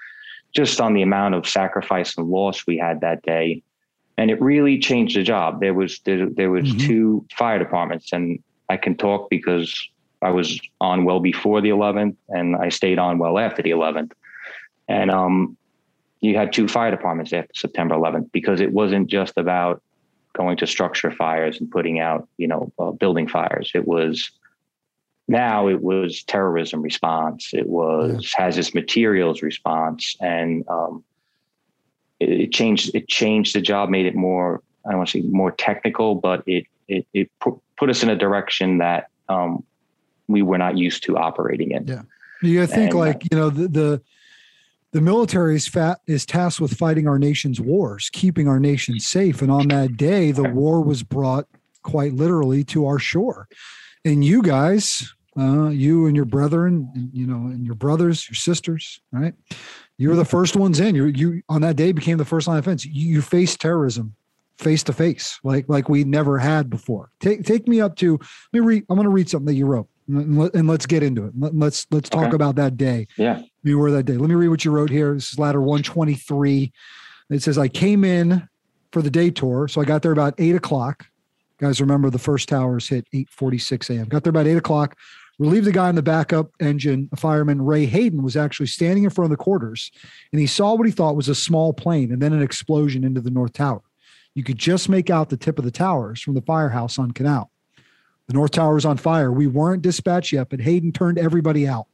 just 0.54 0.82
on 0.82 0.94
the 0.96 1.04
amount 1.04 1.36
of 1.36 1.48
sacrifice 1.48 2.18
and 2.18 2.28
loss 2.28 2.66
we 2.66 2.78
had 2.78 3.02
that 3.02 3.22
day. 3.22 3.62
And 4.18 4.30
it 4.30 4.42
really 4.42 4.80
changed 4.80 5.16
the 5.16 5.24
job. 5.24 5.62
There 5.62 5.74
was 5.74 6.00
there, 6.00 6.28
there 6.30 6.52
was 6.52 6.66
mm-hmm. 6.66 6.88
two 6.88 7.26
fire 7.38 7.60
departments, 7.60 8.12
and 8.12 8.40
I 8.70 8.78
can 8.78 8.98
talk 8.98 9.30
because 9.30 9.72
I 10.22 10.30
was 10.30 10.60
on 10.80 11.04
well 11.04 11.20
before 11.20 11.62
the 11.62 11.70
11th, 11.70 12.16
and 12.30 12.56
I 12.56 12.70
stayed 12.70 13.00
on 13.00 13.18
well 13.18 13.40
after 13.40 13.62
the 13.62 13.72
11th. 13.72 14.12
And 14.88 15.10
um, 15.10 15.58
you 16.20 16.38
had 16.38 16.54
two 16.54 16.68
fire 16.68 16.92
departments 16.92 17.34
after 17.34 17.54
September 17.56 17.96
11th 17.96 18.32
because 18.32 18.62
it 18.62 18.72
wasn't 18.72 19.08
just 19.08 19.38
about 19.38 19.82
going 20.34 20.58
to 20.58 20.68
structure 20.68 21.12
fires 21.12 21.60
and 21.60 21.70
putting 21.70 22.00
out, 22.00 22.28
you 22.38 22.48
know, 22.48 22.72
uh, 22.80 22.92
building 22.92 23.28
fires. 23.28 23.72
It 23.74 23.88
was 23.88 24.32
now 25.28 25.68
it 25.68 25.82
was 25.82 26.24
terrorism 26.24 26.82
response. 26.82 27.54
It 27.54 27.68
was 27.68 28.32
yeah. 28.34 28.44
hazardous 28.44 28.74
materials 28.74 29.42
response, 29.42 30.16
and 30.20 30.68
um, 30.68 31.04
it, 32.20 32.30
it, 32.30 32.52
changed. 32.52 32.94
It 32.94 33.08
changed 33.08 33.56
the 33.56 33.62
job, 33.62 33.90
made 33.90 34.06
it 34.06 34.16
more. 34.16 34.62
I 34.86 34.90
don't 34.90 34.98
want 34.98 35.10
to 35.10 35.22
say 35.22 35.28
more 35.28 35.52
technical, 35.52 36.16
but 36.16 36.44
it 36.48 36.66
it, 36.88 37.08
it 37.14 37.32
put 37.40 37.90
us 37.90 38.04
in 38.04 38.10
a 38.10 38.16
direction 38.16 38.80
that 38.80 39.08
um, 39.30 39.64
we 40.32 40.42
were 40.42 40.58
not 40.58 40.78
used 40.78 41.04
to 41.04 41.18
operating 41.18 41.72
in. 41.72 41.88
Yeah. 41.88 42.02
You 42.42 42.66
think 42.66 42.92
and, 42.92 42.94
uh, 42.94 42.98
like, 42.98 43.24
you 43.32 43.38
know, 43.38 43.50
the, 43.50 43.68
the, 43.68 44.02
the 44.92 45.02
military 45.02 45.56
is 45.56 45.68
fat 45.68 46.00
is 46.08 46.26
tasked 46.26 46.60
with 46.60 46.78
fighting 46.78 47.08
our 47.08 47.20
nation's 47.20 47.62
wars, 47.62 48.10
keeping 48.12 48.48
our 48.48 48.60
nation 48.60 49.00
safe. 49.00 49.42
And 49.42 49.52
on 49.52 49.68
that 49.70 49.96
day, 49.96 50.32
the 50.32 50.50
war 50.50 50.82
was 50.82 51.04
brought 51.04 51.48
quite 51.84 52.14
literally 52.14 52.64
to 52.66 52.86
our 52.86 53.00
shore. 53.00 53.48
And 54.04 54.26
you 54.26 54.42
guys, 54.42 55.14
uh, 55.38 55.70
you 55.70 56.08
and 56.08 56.16
your 56.16 56.26
brethren, 56.26 57.10
you 57.14 57.26
know, 57.26 57.52
and 57.52 57.66
your 57.66 57.76
brothers, 57.76 58.28
your 58.28 58.36
sisters, 58.36 59.00
right? 59.12 59.34
You 59.98 60.10
were 60.10 60.16
the 60.16 60.26
first 60.26 60.56
ones 60.56 60.80
in. 60.80 60.96
You 60.96 61.06
you 61.06 61.44
on 61.48 61.62
that 61.62 61.76
day 61.76 61.92
became 61.92 62.18
the 62.18 62.26
first 62.26 62.48
line 62.48 62.58
of 62.58 62.64
defense. 62.64 62.86
You, 62.86 63.08
you 63.16 63.22
faced 63.22 63.62
terrorism 63.62 64.16
face 64.58 64.84
to 64.84 64.94
face, 64.94 65.40
like 65.44 65.70
like 65.70 65.90
we 65.90 66.04
never 66.04 66.40
had 66.40 66.70
before. 66.70 67.12
Take 67.20 67.46
take 67.46 67.68
me 67.68 67.80
up 67.80 67.96
to. 67.98 68.20
Let 68.52 68.54
me 68.54 68.60
read. 68.60 68.86
I'm 68.90 68.96
going 68.96 69.06
to 69.06 69.12
read 69.12 69.30
something 69.30 69.46
that 69.46 69.54
you 69.54 69.68
wrote, 69.68 69.88
and 70.08 70.68
let's 70.68 70.86
get 70.86 71.04
into 71.04 71.26
it. 71.26 71.34
Let's 71.36 71.88
let's 71.92 72.10
talk 72.10 72.28
okay. 72.28 72.36
about 72.36 72.56
that 72.56 72.78
day. 72.78 73.08
Yeah, 73.18 73.42
you 73.64 73.78
were 73.78 73.92
that 73.92 74.04
day. 74.04 74.18
Let 74.18 74.30
me 74.30 74.36
read 74.36 74.50
what 74.50 74.66
you 74.66 74.72
wrote 74.72 74.90
here. 74.90 75.14
This 75.14 75.34
is 75.34 75.40
ladder 75.40 75.62
123. 75.62 76.72
It 77.30 77.42
says 77.42 77.58
I 77.58 77.68
came 77.68 78.04
in 78.04 78.48
for 78.92 79.02
the 79.02 79.10
day 79.10 79.30
tour, 79.30 79.68
so 79.68 79.82
I 79.82 79.86
got 79.86 80.02
there 80.02 80.12
about 80.12 80.34
eight 80.38 80.56
o'clock. 80.56 81.08
Guys, 81.60 81.80
remember 81.80 82.10
the 82.10 82.20
first 82.20 82.50
towers 82.50 82.90
hit 82.90 83.08
8:46 83.14 83.96
a.m. 83.96 84.08
Got 84.08 84.24
there 84.24 84.32
about 84.32 84.48
eight 84.48 84.58
o'clock. 84.58 84.98
Relieved 85.40 85.66
the 85.66 85.72
guy 85.72 85.90
in 85.90 85.96
the 85.96 86.04
backup 86.04 86.52
engine, 86.60 87.10
fireman 87.16 87.64
Ray 87.64 87.86
Hayden, 87.86 88.22
was 88.22 88.38
actually 88.38 88.68
standing 88.68 89.06
in 89.06 89.10
front 89.10 89.32
of 89.32 89.36
the 89.36 89.44
quarters, 89.44 89.92
and 90.32 90.40
he 90.40 90.46
saw 90.46 90.76
what 90.76 90.86
he 90.86 90.92
thought 90.92 91.16
was 91.16 91.30
a 91.30 91.36
small 91.36 91.74
plane 91.74 92.12
and 92.12 92.22
then 92.22 92.34
an 92.34 92.44
explosion 92.44 93.04
into 93.04 93.22
the 93.22 93.32
north 93.32 93.54
tower. 93.54 93.82
You 94.36 94.44
could 94.44 94.58
just 94.58 94.88
make 94.88 95.10
out 95.10 95.30
the 95.30 95.38
tip 95.38 95.58
of 95.58 95.66
the 95.66 95.72
towers 95.72 96.22
from 96.22 96.36
the 96.36 96.42
firehouse 96.42 96.98
on 96.98 97.12
Canal. 97.12 97.51
The 98.32 98.38
north 98.38 98.52
tower 98.52 98.76
was 98.76 98.86
on 98.86 98.96
fire. 98.96 99.30
We 99.30 99.48
weren't 99.48 99.82
dispatched 99.82 100.32
yet, 100.32 100.48
but 100.50 100.62
Hayden 100.62 100.94
turned 100.94 101.18
everybody 101.18 101.68
out. 101.68 101.88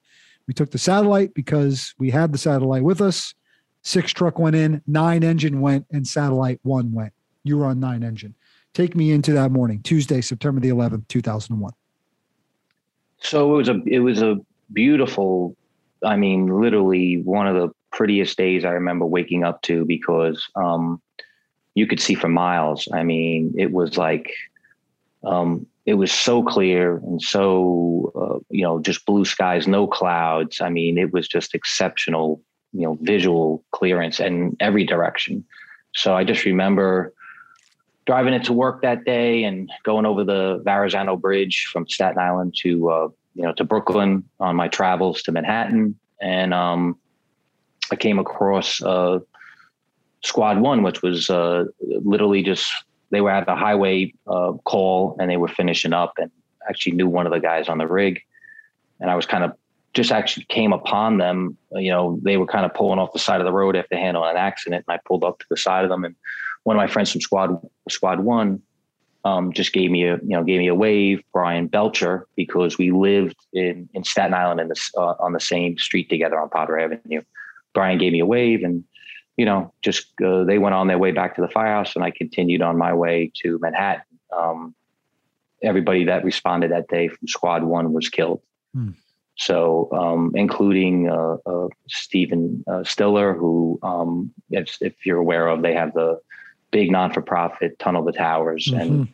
We 0.45 0.53
took 0.53 0.69
the 0.69 0.77
satellite 0.77 1.33
because 1.33 1.95
we 1.97 2.11
had 2.11 2.31
the 2.31 2.37
satellite 2.37 2.83
with 2.83 3.01
us. 3.01 3.33
Six 3.81 4.11
truck 4.11 4.37
went 4.37 4.55
in, 4.55 4.83
nine 4.85 5.23
engine 5.23 5.61
went, 5.61 5.87
and 5.91 6.05
satellite 6.05 6.59
one 6.61 6.91
went. 6.91 7.11
You 7.43 7.57
were 7.57 7.65
on 7.65 7.79
nine 7.79 8.03
engine. 8.03 8.35
Take 8.75 8.95
me 8.95 9.13
into 9.13 9.33
that 9.33 9.49
morning, 9.49 9.81
Tuesday, 9.81 10.21
September 10.21 10.61
the 10.61 10.69
11th, 10.69 11.07
2001. 11.07 11.73
So 13.17 13.55
it 13.55 13.57
was 13.57 13.69
a 13.69 13.81
it 13.87 13.99
was 14.01 14.21
a 14.21 14.35
beautiful, 14.71 15.55
I 16.03 16.17
mean, 16.17 16.61
literally 16.61 17.19
one 17.23 17.47
of 17.47 17.55
the 17.55 17.73
prettiest 17.91 18.37
days 18.37 18.63
I 18.63 18.73
remember 18.73 19.07
waking 19.07 19.43
up 19.43 19.63
to 19.63 19.85
because 19.85 20.47
um, 20.55 21.01
you 21.73 21.87
could 21.87 21.99
see 21.99 22.13
for 22.13 22.27
miles. 22.27 22.87
I 22.93 23.01
mean, 23.01 23.55
it 23.57 23.71
was 23.71 23.97
like 23.97 24.31
um, 25.23 25.65
it 25.87 25.93
was 25.93 26.11
so 26.11 26.43
clear 26.43 26.97
and 26.97 27.21
so 27.21 28.11
uh, 28.13 28.39
you 28.49 28.61
know 28.61 28.79
just 28.79 29.05
blue 29.05 29.25
skies, 29.25 29.67
no 29.67 29.87
clouds. 29.87 30.61
I 30.61 30.69
mean, 30.69 30.97
it 30.97 31.13
was 31.13 31.27
just 31.27 31.55
exceptional, 31.55 32.43
you 32.73 32.81
know, 32.81 32.97
visual 33.01 33.63
clearance 33.71 34.19
in 34.19 34.55
every 34.59 34.83
direction. 34.83 35.45
So 35.95 36.13
I 36.13 36.25
just 36.25 36.43
remember 36.43 37.13
driving 38.05 38.33
into 38.33 38.51
work 38.51 38.81
that 38.81 39.05
day 39.05 39.45
and 39.45 39.69
going 39.83 40.05
over 40.05 40.25
the 40.25 40.61
Verrazano 40.63 41.15
Bridge 41.15 41.69
from 41.71 41.87
Staten 41.87 42.19
Island 42.19 42.53
to 42.63 42.89
uh, 42.89 43.07
you 43.33 43.43
know 43.43 43.53
to 43.53 43.63
Brooklyn 43.63 44.25
on 44.41 44.57
my 44.57 44.67
travels 44.67 45.21
to 45.23 45.31
Manhattan, 45.31 45.97
and 46.21 46.53
um, 46.53 46.97
I 47.91 47.95
came 47.95 48.19
across 48.19 48.83
uh, 48.83 49.19
Squad 50.21 50.59
One, 50.59 50.83
which 50.83 51.01
was 51.01 51.29
uh, 51.29 51.63
literally 51.79 52.43
just 52.43 52.69
they 53.09 53.21
were 53.21 53.31
at 53.31 53.47
a 53.47 53.55
highway 53.55 54.13
uh, 54.27 54.53
call 54.63 55.15
and 55.19 55.29
they 55.29 55.37
were 55.37 55.47
finishing 55.47 55.93
up, 55.93 56.13
and 56.17 56.31
actually 56.69 56.93
knew 56.93 57.07
one 57.07 57.25
of 57.25 57.31
the 57.31 57.39
guys 57.39 57.69
on 57.69 57.77
the 57.77 57.87
rig, 57.87 58.21
and 58.99 59.09
I 59.09 59.15
was 59.15 59.25
kind 59.25 59.43
of 59.43 59.53
just 59.93 60.11
actually 60.11 60.45
came 60.45 60.73
upon 60.73 61.17
them. 61.17 61.57
You 61.71 61.91
know, 61.91 62.19
they 62.21 62.37
were 62.37 62.45
kind 62.45 62.65
of 62.65 62.73
pulling 62.73 62.99
off 62.99 63.13
the 63.13 63.19
side 63.19 63.41
of 63.41 63.45
the 63.45 63.53
road 63.53 63.75
after 63.75 63.97
handling 63.97 64.31
an 64.31 64.37
accident, 64.37 64.85
and 64.87 64.93
I 64.93 64.99
pulled 65.05 65.23
up 65.23 65.39
to 65.39 65.45
the 65.49 65.57
side 65.57 65.83
of 65.83 65.89
them 65.89 66.03
and 66.03 66.15
one 66.67 66.75
of 66.75 66.81
my 66.81 66.87
friends 66.87 67.13
from 67.13 67.21
Squad 67.21 67.65
Squad 67.89 68.19
One 68.19 68.61
um, 69.23 69.53
just 69.53 69.71
gave 69.71 69.89
me 69.89 70.03
a 70.03 70.15
you 70.15 70.35
know 70.35 70.43
gave 70.43 70.59
me 70.59 70.67
a 70.67 70.75
wave, 70.75 71.23
Brian 71.31 71.69
Bilcher, 71.69 72.25
because 72.35 72.77
we 72.77 72.91
lived 72.91 73.37
in 73.53 73.87
in 73.93 74.03
Staten 74.03 74.33
Island 74.33 74.59
in 74.59 74.67
this 74.67 74.91
uh, 74.97 75.13
on 75.17 75.31
the 75.31 75.39
same 75.39 75.77
street 75.77 76.09
together 76.09 76.37
on 76.37 76.49
Potter 76.49 76.77
Avenue. 76.77 77.21
Brian 77.73 77.97
gave 77.97 78.11
me 78.11 78.19
a 78.19 78.25
wave, 78.25 78.65
and 78.65 78.83
you 79.37 79.45
know 79.45 79.73
just 79.81 80.07
uh, 80.21 80.43
they 80.43 80.57
went 80.57 80.75
on 80.75 80.87
their 80.87 80.97
way 80.97 81.11
back 81.11 81.35
to 81.35 81.41
the 81.41 81.47
firehouse, 81.47 81.95
and 81.95 82.03
I 82.03 82.11
continued 82.11 82.61
on 82.61 82.77
my 82.77 82.93
way 82.93 83.31
to 83.43 83.57
Manhattan. 83.59 84.03
Um, 84.35 84.75
everybody 85.63 86.03
that 86.05 86.23
responded 86.23 86.71
that 86.71 86.87
day 86.87 87.07
from 87.07 87.27
Squad 87.27 87.63
One 87.63 87.93
was 87.93 88.09
killed. 88.09 88.41
Hmm. 88.73 88.91
So, 89.37 89.89
um, 89.91 90.31
including 90.33 91.09
uh, 91.09 91.37
uh, 91.45 91.67
Stephen 91.87 92.63
uh, 92.67 92.83
Siller, 92.83 93.35
who, 93.35 93.79
um, 93.83 94.33
if, 94.49 94.77
if, 94.81 95.05
you're 95.05 95.19
aware 95.19 95.47
of, 95.47 95.61
they 95.61 95.75
have 95.75 95.93
the 95.93 96.19
big 96.71 96.89
non-for-profit 96.91 97.77
Tunnel 97.77 98.03
to 98.05 98.11
Towers, 98.11 98.65
mm-hmm. 98.65 98.79
and 98.79 99.07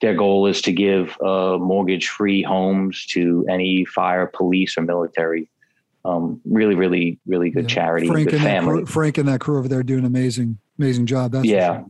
their 0.00 0.14
goal 0.14 0.46
is 0.46 0.62
to 0.62 0.72
give 0.72 1.20
uh, 1.20 1.58
mortgage-free 1.58 2.42
homes 2.42 3.04
to 3.06 3.44
any 3.50 3.84
fire, 3.84 4.28
police, 4.28 4.78
or 4.78 4.82
military. 4.82 5.50
Um, 6.04 6.40
really, 6.44 6.74
really, 6.74 7.20
really 7.26 7.50
good 7.50 7.70
yeah. 7.70 7.74
charity. 7.74 8.08
Frank 8.08 8.30
good 8.30 8.34
and 8.34 8.42
family. 8.42 8.78
Crew, 8.78 8.86
Frank 8.86 9.18
and 9.18 9.28
that 9.28 9.40
crew 9.40 9.58
over 9.58 9.68
there 9.68 9.82
do 9.82 9.98
an 9.98 10.04
amazing, 10.04 10.58
amazing 10.78 11.06
job. 11.06 11.32
That's 11.32 11.44
yeah, 11.44 11.78
sure. 11.78 11.86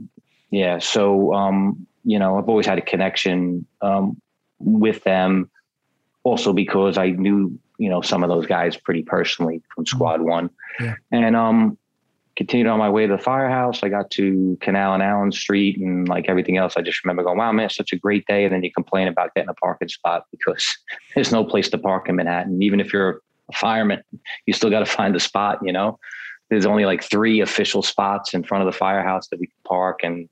yeah. 0.50 0.78
So, 0.78 1.33
um, 1.33 1.87
you 2.04 2.19
know, 2.19 2.37
I've 2.37 2.49
always 2.49 2.66
had 2.66 2.78
a 2.78 2.83
connection 2.83 3.66
um, 3.81 4.21
with 4.59 5.02
them, 5.04 5.50
also 6.25 6.52
because 6.52 6.99
I 6.99 7.11
knew 7.11 7.59
you 7.78 7.88
know 7.88 8.02
some 8.02 8.23
of 8.23 8.28
those 8.28 8.47
guys 8.47 8.76
pretty 8.76 9.02
personally 9.02 9.62
from 9.75 9.85
mm-hmm. 9.85 9.97
Squad 9.97 10.21
One, 10.21 10.50
yeah. 10.78 10.97
and 11.11 11.35
um, 11.35 11.78
continued 12.37 12.66
on 12.66 12.78
my 12.78 12.88
way 12.88 13.07
to 13.07 13.16
the 13.16 13.23
firehouse. 13.23 13.83
I 13.83 13.88
got 13.88 14.11
to 14.12 14.57
Canal 14.61 14.95
and 14.95 15.02
Allen 15.02 15.33
Street 15.33 15.78
and 15.78 16.09
like 16.09 16.26
everything 16.28 16.57
else. 16.57 16.76
I 16.76 16.83
just 16.83 17.04
remember 17.04 17.23
going, 17.23 17.38
wow, 17.38 17.52
man, 17.52 17.71
such 17.71 17.92
a 17.92 17.97
great 17.97 18.26
day. 18.26 18.45
And 18.45 18.54
then 18.54 18.62
you 18.62 18.73
complain 18.73 19.09
about 19.09 19.35
getting 19.35 19.50
a 19.50 19.54
parking 19.54 19.88
spot 19.88 20.25
because 20.31 20.76
there's 21.14 21.33
no 21.33 21.45
place 21.45 21.69
to 21.71 21.78
park 21.78 22.09
in 22.09 22.16
Manhattan. 22.16 22.62
Even 22.62 22.81
if 22.81 22.92
you're 22.92 23.11
a 23.11 23.19
fireman, 23.52 24.02
you 24.47 24.52
still 24.52 24.71
got 24.71 24.80
to 24.80 24.87
find 24.87 25.14
a 25.16 25.21
spot, 25.21 25.59
you 25.62 25.73
know? 25.73 25.99
There's 26.50 26.66
only 26.66 26.85
like 26.85 27.02
three 27.02 27.40
official 27.40 27.82
spots 27.82 28.35
in 28.35 28.42
front 28.44 28.66
of 28.66 28.73
the 28.73 28.76
firehouse 28.76 29.28
that 29.28 29.40
we 29.40 29.47
can 29.47 29.56
park. 29.64 30.00
And 30.02 30.28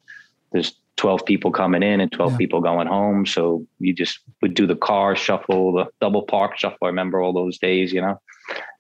there's 0.53 0.75
12 0.97 1.25
people 1.25 1.50
coming 1.50 1.83
in 1.83 2.00
and 2.00 2.12
12 2.12 2.33
yeah. 2.33 2.39
people 2.39 2.61
going 2.61 2.87
home. 2.87 3.25
So 3.25 3.67
you 3.79 3.95
just 3.95 4.19
would 4.43 4.53
do 4.53 4.67
the 4.67 4.77
car 4.77 5.17
shuffle, 5.17 5.73
the 5.73 5.87
double 6.00 6.23
park 6.23 6.59
shuffle. 6.59 6.79
I 6.83 6.89
remember 6.89 7.23
all 7.23 7.33
those 7.33 7.57
days, 7.59 7.93
you 7.93 8.03
know, 8.03 8.21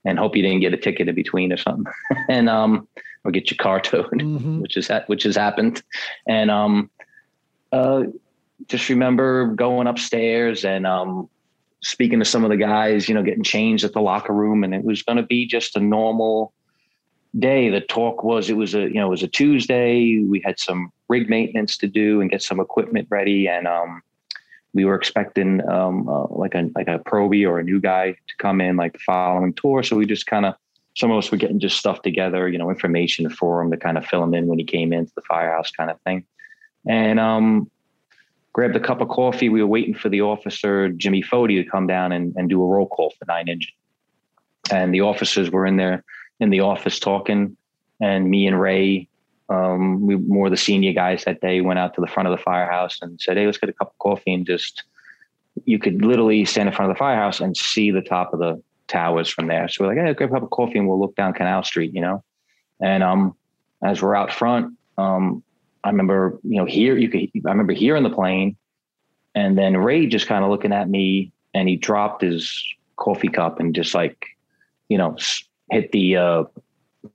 and 0.04 0.18
hope 0.18 0.36
you 0.36 0.42
didn't 0.42 0.60
get 0.60 0.74
a 0.74 0.76
ticket 0.76 1.08
in 1.08 1.14
between 1.14 1.50
or 1.50 1.56
something. 1.56 1.90
and, 2.28 2.50
um, 2.50 2.86
or 3.24 3.30
get 3.30 3.50
your 3.50 3.56
car 3.56 3.80
towed, 3.80 4.10
mm-hmm. 4.10 4.60
which 4.60 4.76
is 4.76 4.90
which 5.06 5.24
has 5.24 5.36
happened. 5.36 5.82
And 6.26 6.50
um, 6.50 6.90
uh, 7.72 8.04
just 8.68 8.88
remember 8.88 9.46
going 9.48 9.86
upstairs 9.86 10.64
and 10.64 10.86
um, 10.86 11.28
speaking 11.82 12.18
to 12.18 12.24
some 12.24 12.44
of 12.44 12.50
the 12.50 12.56
guys, 12.56 13.08
you 13.08 13.14
know, 13.14 13.22
getting 13.22 13.42
changed 13.42 13.84
at 13.84 13.92
the 13.92 14.00
locker 14.00 14.32
room, 14.32 14.64
and 14.64 14.74
it 14.74 14.84
was 14.84 15.02
going 15.02 15.16
to 15.16 15.22
be 15.22 15.46
just 15.46 15.76
a 15.76 15.80
normal 15.80 16.52
day. 17.38 17.68
The 17.68 17.80
talk 17.80 18.24
was 18.24 18.50
it 18.50 18.56
was 18.56 18.74
a 18.74 18.82
you 18.82 18.94
know 18.94 19.06
it 19.06 19.10
was 19.10 19.22
a 19.22 19.28
Tuesday. 19.28 20.22
We 20.22 20.42
had 20.44 20.58
some 20.58 20.92
rig 21.08 21.28
maintenance 21.28 21.76
to 21.78 21.86
do 21.86 22.20
and 22.20 22.30
get 22.30 22.42
some 22.42 22.60
equipment 22.60 23.08
ready, 23.10 23.48
and 23.48 23.66
um, 23.66 24.02
we 24.74 24.84
were 24.84 24.94
expecting 24.94 25.66
um, 25.68 26.08
uh, 26.08 26.26
like 26.28 26.54
a 26.54 26.70
like 26.74 26.88
a 26.88 26.98
probie 26.98 27.48
or 27.48 27.58
a 27.58 27.64
new 27.64 27.80
guy 27.80 28.12
to 28.12 28.36
come 28.38 28.60
in 28.60 28.76
like 28.76 28.92
the 28.92 28.98
following 29.00 29.54
tour. 29.54 29.82
So 29.82 29.96
we 29.96 30.06
just 30.06 30.26
kind 30.26 30.46
of 30.46 30.54
some 30.96 31.10
of 31.10 31.18
us 31.18 31.30
were 31.30 31.38
getting 31.38 31.60
just 31.60 31.78
stuff 31.78 32.02
together, 32.02 32.48
you 32.48 32.58
know, 32.58 32.68
information 32.68 33.30
for 33.30 33.62
him 33.62 33.70
to 33.70 33.76
kind 33.76 33.96
of 33.96 34.04
fill 34.04 34.22
him 34.24 34.34
in 34.34 34.46
when 34.46 34.58
he 34.58 34.64
came 34.64 34.92
into 34.92 35.12
the 35.14 35.22
firehouse 35.22 35.70
kind 35.70 35.90
of 35.90 36.00
thing. 36.02 36.24
And 36.86 37.20
um, 37.20 37.70
grabbed 38.52 38.76
a 38.76 38.80
cup 38.80 39.00
of 39.00 39.08
coffee. 39.08 39.48
We 39.48 39.62
were 39.62 39.68
waiting 39.68 39.94
for 39.94 40.08
the 40.08 40.22
officer, 40.22 40.88
Jimmy 40.88 41.22
Fody, 41.22 41.62
to 41.62 41.68
come 41.68 41.86
down 41.86 42.12
and, 42.12 42.34
and 42.36 42.48
do 42.48 42.62
a 42.62 42.66
roll 42.66 42.88
call 42.88 43.10
for 43.18 43.24
nine 43.26 43.48
engine. 43.48 43.72
And 44.72 44.94
the 44.94 45.00
officers 45.02 45.50
were 45.50 45.66
in 45.66 45.76
there 45.76 46.04
in 46.40 46.50
the 46.50 46.60
office 46.60 46.98
talking. 46.98 47.56
And 48.00 48.30
me 48.30 48.46
and 48.46 48.60
Ray, 48.60 49.08
um, 49.48 50.06
we 50.06 50.16
more 50.16 50.48
the 50.48 50.56
senior 50.56 50.92
guys 50.92 51.24
that 51.24 51.40
day, 51.40 51.60
went 51.60 51.78
out 51.78 51.94
to 51.94 52.00
the 52.00 52.06
front 52.06 52.28
of 52.28 52.36
the 52.36 52.42
firehouse 52.42 52.98
and 53.02 53.20
said, 53.20 53.36
Hey, 53.36 53.46
let's 53.46 53.58
get 53.58 53.68
a 53.68 53.74
cup 53.74 53.88
of 53.88 53.98
coffee 53.98 54.32
and 54.32 54.46
just 54.46 54.84
you 55.64 55.78
could 55.78 56.04
literally 56.04 56.44
stand 56.44 56.68
in 56.68 56.74
front 56.74 56.90
of 56.90 56.96
the 56.96 56.98
firehouse 56.98 57.40
and 57.40 57.56
see 57.56 57.90
the 57.90 58.00
top 58.00 58.32
of 58.32 58.38
the 58.38 58.62
towers 58.88 59.28
from 59.28 59.46
there. 59.46 59.68
So 59.68 59.84
we're 59.84 59.94
like, 59.94 60.04
hey, 60.04 60.14
grab 60.14 60.30
a 60.30 60.34
cup 60.34 60.42
of 60.42 60.50
coffee 60.50 60.78
and 60.78 60.88
we'll 60.88 61.00
look 61.00 61.16
down 61.16 61.32
Canal 61.32 61.62
Street, 61.62 61.94
you 61.94 62.00
know? 62.00 62.22
And 62.80 63.02
um, 63.02 63.36
as 63.82 64.02
we're 64.02 64.14
out 64.14 64.32
front, 64.32 64.76
um, 64.98 65.42
I 65.84 65.90
remember, 65.90 66.38
you 66.42 66.56
know, 66.56 66.66
here 66.66 66.96
you 66.96 67.08
could, 67.08 67.20
I 67.46 67.50
remember 67.50 67.72
hearing 67.72 68.02
the 68.02 68.10
plane 68.10 68.56
and 69.34 69.56
then 69.56 69.76
Ray 69.76 70.06
just 70.06 70.26
kind 70.26 70.44
of 70.44 70.50
looking 70.50 70.72
at 70.72 70.88
me 70.88 71.32
and 71.54 71.68
he 71.68 71.76
dropped 71.76 72.22
his 72.22 72.64
coffee 72.96 73.28
cup 73.28 73.60
and 73.60 73.74
just 73.74 73.94
like, 73.94 74.26
you 74.88 74.98
know, 74.98 75.16
hit 75.70 75.92
the, 75.92 76.16
uh, 76.16 76.44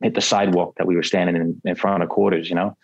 hit 0.02 0.16
the 0.16 0.22
sidewalk 0.22 0.76
that 0.78 0.88
we 0.88 0.96
were 0.96 1.04
standing 1.04 1.36
in, 1.36 1.62
in 1.64 1.76
front 1.76 2.02
of 2.02 2.10
quarters, 2.10 2.50
you 2.50 2.56
know? 2.56 2.76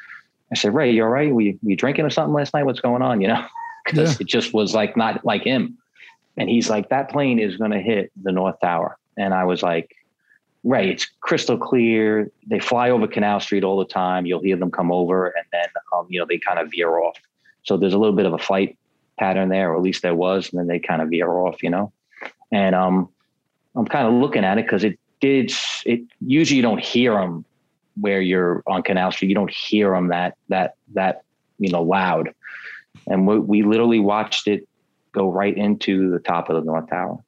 I 0.51 0.55
said, 0.55 0.73
Ray, 0.75 0.91
you 0.91 1.03
all 1.03 1.09
right? 1.09 1.33
We, 1.33 1.57
we 1.63 1.75
drinking 1.75 2.05
or 2.05 2.09
something 2.09 2.33
last 2.33 2.53
night? 2.53 2.65
What's 2.65 2.81
going 2.81 3.01
on? 3.01 3.21
You 3.21 3.29
know? 3.29 3.45
because 3.85 4.13
yeah. 4.13 4.17
it 4.21 4.27
just 4.27 4.53
was 4.53 4.73
like 4.73 4.95
not 4.97 5.25
like 5.25 5.43
him. 5.43 5.77
And 6.37 6.49
he's 6.49 6.69
like, 6.69 6.89
that 6.89 7.09
plane 7.09 7.39
is 7.39 7.57
going 7.57 7.71
to 7.71 7.79
hit 7.79 8.11
the 8.21 8.31
North 8.31 8.59
Tower. 8.61 8.97
And 9.17 9.33
I 9.33 9.43
was 9.43 9.61
like, 9.63 9.95
right, 10.63 10.87
it's 10.87 11.07
crystal 11.21 11.57
clear. 11.57 12.29
They 12.47 12.59
fly 12.59 12.89
over 12.89 13.07
Canal 13.07 13.39
Street 13.39 13.63
all 13.63 13.79
the 13.79 13.85
time. 13.85 14.25
You'll 14.25 14.41
hear 14.41 14.57
them 14.57 14.71
come 14.71 14.91
over 14.91 15.27
and 15.27 15.45
then, 15.51 15.67
um, 15.93 16.07
you 16.09 16.19
know, 16.19 16.25
they 16.27 16.37
kind 16.37 16.59
of 16.59 16.69
veer 16.71 16.99
off. 16.99 17.17
So 17.63 17.77
there's 17.77 17.93
a 17.93 17.97
little 17.97 18.15
bit 18.15 18.25
of 18.25 18.33
a 18.33 18.37
flight 18.37 18.77
pattern 19.19 19.49
there, 19.49 19.71
or 19.71 19.75
at 19.75 19.81
least 19.81 20.01
there 20.01 20.15
was, 20.15 20.49
and 20.49 20.59
then 20.59 20.67
they 20.67 20.79
kind 20.79 21.01
of 21.01 21.09
veer 21.09 21.29
off, 21.29 21.61
you 21.63 21.69
know? 21.69 21.91
And 22.51 22.75
um, 22.75 23.09
I'm 23.75 23.85
kind 23.85 24.07
of 24.07 24.13
looking 24.13 24.43
at 24.43 24.57
it 24.57 24.65
because 24.65 24.83
it 24.83 24.99
did, 25.19 25.51
it 25.85 26.01
usually 26.19 26.57
you 26.57 26.61
don't 26.61 26.83
hear 26.83 27.13
them 27.13 27.45
where 27.99 28.21
you're 28.21 28.63
on 28.67 28.83
Canal 28.83 29.11
Street. 29.11 29.29
You 29.29 29.35
don't 29.35 29.51
hear 29.51 29.91
them 29.91 30.07
that, 30.09 30.35
that, 30.49 30.75
that, 30.93 31.23
you 31.59 31.71
know, 31.71 31.81
loud. 31.81 32.33
And 33.07 33.27
we, 33.27 33.39
we 33.39 33.63
literally 33.63 33.99
watched 33.99 34.47
it 34.47 34.67
go 35.11 35.31
right 35.31 35.55
into 35.55 36.09
the 36.11 36.19
top 36.19 36.49
of 36.49 36.55
the 36.55 36.61
North 36.61 36.89
Tower. 36.89 37.23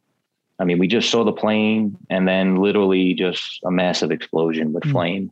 I 0.64 0.66
mean, 0.66 0.80
we 0.80 0.88
just 0.88 1.10
saw 1.10 1.26
the 1.26 1.34
plane 1.34 1.98
and 2.10 2.26
then 2.26 2.56
literally 2.56 3.14
just 3.16 3.60
a 3.66 3.70
massive 3.70 4.12
explosion 4.12 4.72
with 4.72 4.84
mm. 4.84 4.92
flame. 4.94 5.32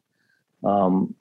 Um, 0.61 1.15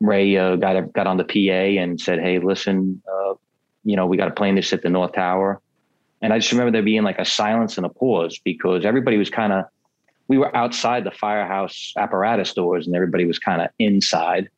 Ray 0.00 0.36
uh, 0.36 0.54
got 0.54 0.92
got 0.92 1.08
on 1.08 1.16
the 1.16 1.24
PA 1.24 1.80
and 1.82 2.00
said, 2.00 2.20
"Hey, 2.20 2.38
listen, 2.38 3.02
uh, 3.12 3.34
you 3.82 3.96
know, 3.96 4.06
we 4.06 4.16
got 4.16 4.28
a 4.28 4.30
plane 4.30 4.54
that's 4.54 4.70
hit 4.70 4.82
the 4.82 4.90
North 4.90 5.12
Tower." 5.12 5.60
And 6.22 6.32
I 6.32 6.38
just 6.38 6.52
remember 6.52 6.70
there 6.70 6.82
being 6.82 7.02
like 7.02 7.18
a 7.18 7.24
silence 7.24 7.76
and 7.78 7.84
a 7.84 7.88
pause 7.88 8.38
because 8.44 8.84
everybody 8.84 9.16
was 9.16 9.28
kind 9.28 9.52
of, 9.52 9.64
we 10.28 10.38
were 10.38 10.54
outside 10.56 11.02
the 11.02 11.10
firehouse 11.10 11.92
apparatus 11.98 12.54
doors 12.54 12.86
and 12.86 12.94
everybody 12.94 13.24
was 13.24 13.40
kind 13.40 13.60
of 13.60 13.70
inside 13.80 14.48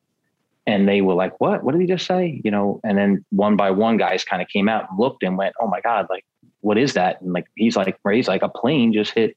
and 0.67 0.87
they 0.87 1.01
were 1.01 1.15
like, 1.15 1.39
"What? 1.39 1.63
What 1.63 1.71
did 1.71 1.81
he 1.81 1.87
just 1.87 2.05
say?" 2.05 2.41
You 2.43 2.51
know. 2.51 2.79
And 2.83 2.97
then 2.97 3.25
one 3.31 3.55
by 3.55 3.71
one, 3.71 3.97
guys 3.97 4.23
kind 4.23 4.41
of 4.41 4.49
came 4.49 4.69
out 4.69 4.89
and 4.89 4.99
looked 4.99 5.23
and 5.23 5.37
went, 5.37 5.55
"Oh 5.59 5.67
my 5.67 5.81
god! 5.81 6.07
Like, 6.09 6.25
what 6.61 6.77
is 6.77 6.93
that?" 6.93 7.21
And 7.21 7.33
like 7.33 7.47
he's 7.55 7.77
like, 7.77 7.97
"He's 8.11 8.27
like 8.27 8.43
a 8.43 8.49
plane 8.49 8.93
just 8.93 9.13
hit 9.13 9.35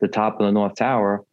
the 0.00 0.08
top 0.08 0.40
of 0.40 0.46
the 0.46 0.52
North 0.52 0.74
Tower." 0.74 1.24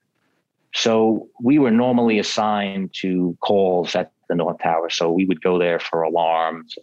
So 0.74 1.28
we 1.42 1.60
were 1.60 1.72
normally 1.72 2.20
assigned 2.20 2.94
to 3.02 3.36
calls 3.42 3.96
at 3.96 4.12
the 4.30 4.36
North 4.36 4.60
Tower. 4.60 4.90
So 4.90 5.12
we 5.12 5.26
would 5.26 5.42
go 5.42 5.58
there 5.58 5.80
for 5.80 6.04
alarms. 6.04 6.78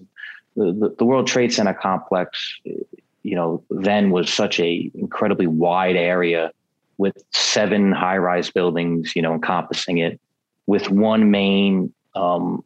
The, 0.56 0.72
the, 0.72 0.94
the 0.98 1.04
World 1.04 1.26
Trade 1.26 1.54
Center 1.54 1.72
complex, 1.72 2.54
you 2.64 3.34
know, 3.34 3.62
then 3.70 4.10
was 4.10 4.30
such 4.30 4.60
a 4.60 4.90
incredibly 4.94 5.46
wide 5.46 5.96
area 5.96 6.50
with 6.98 7.16
seven 7.32 7.92
high-rise 7.92 8.50
buildings, 8.50 9.14
you 9.16 9.22
know, 9.22 9.32
encompassing 9.32 9.98
it, 9.98 10.20
with 10.66 10.90
one 10.90 11.30
main 11.30 11.94
um, 12.18 12.64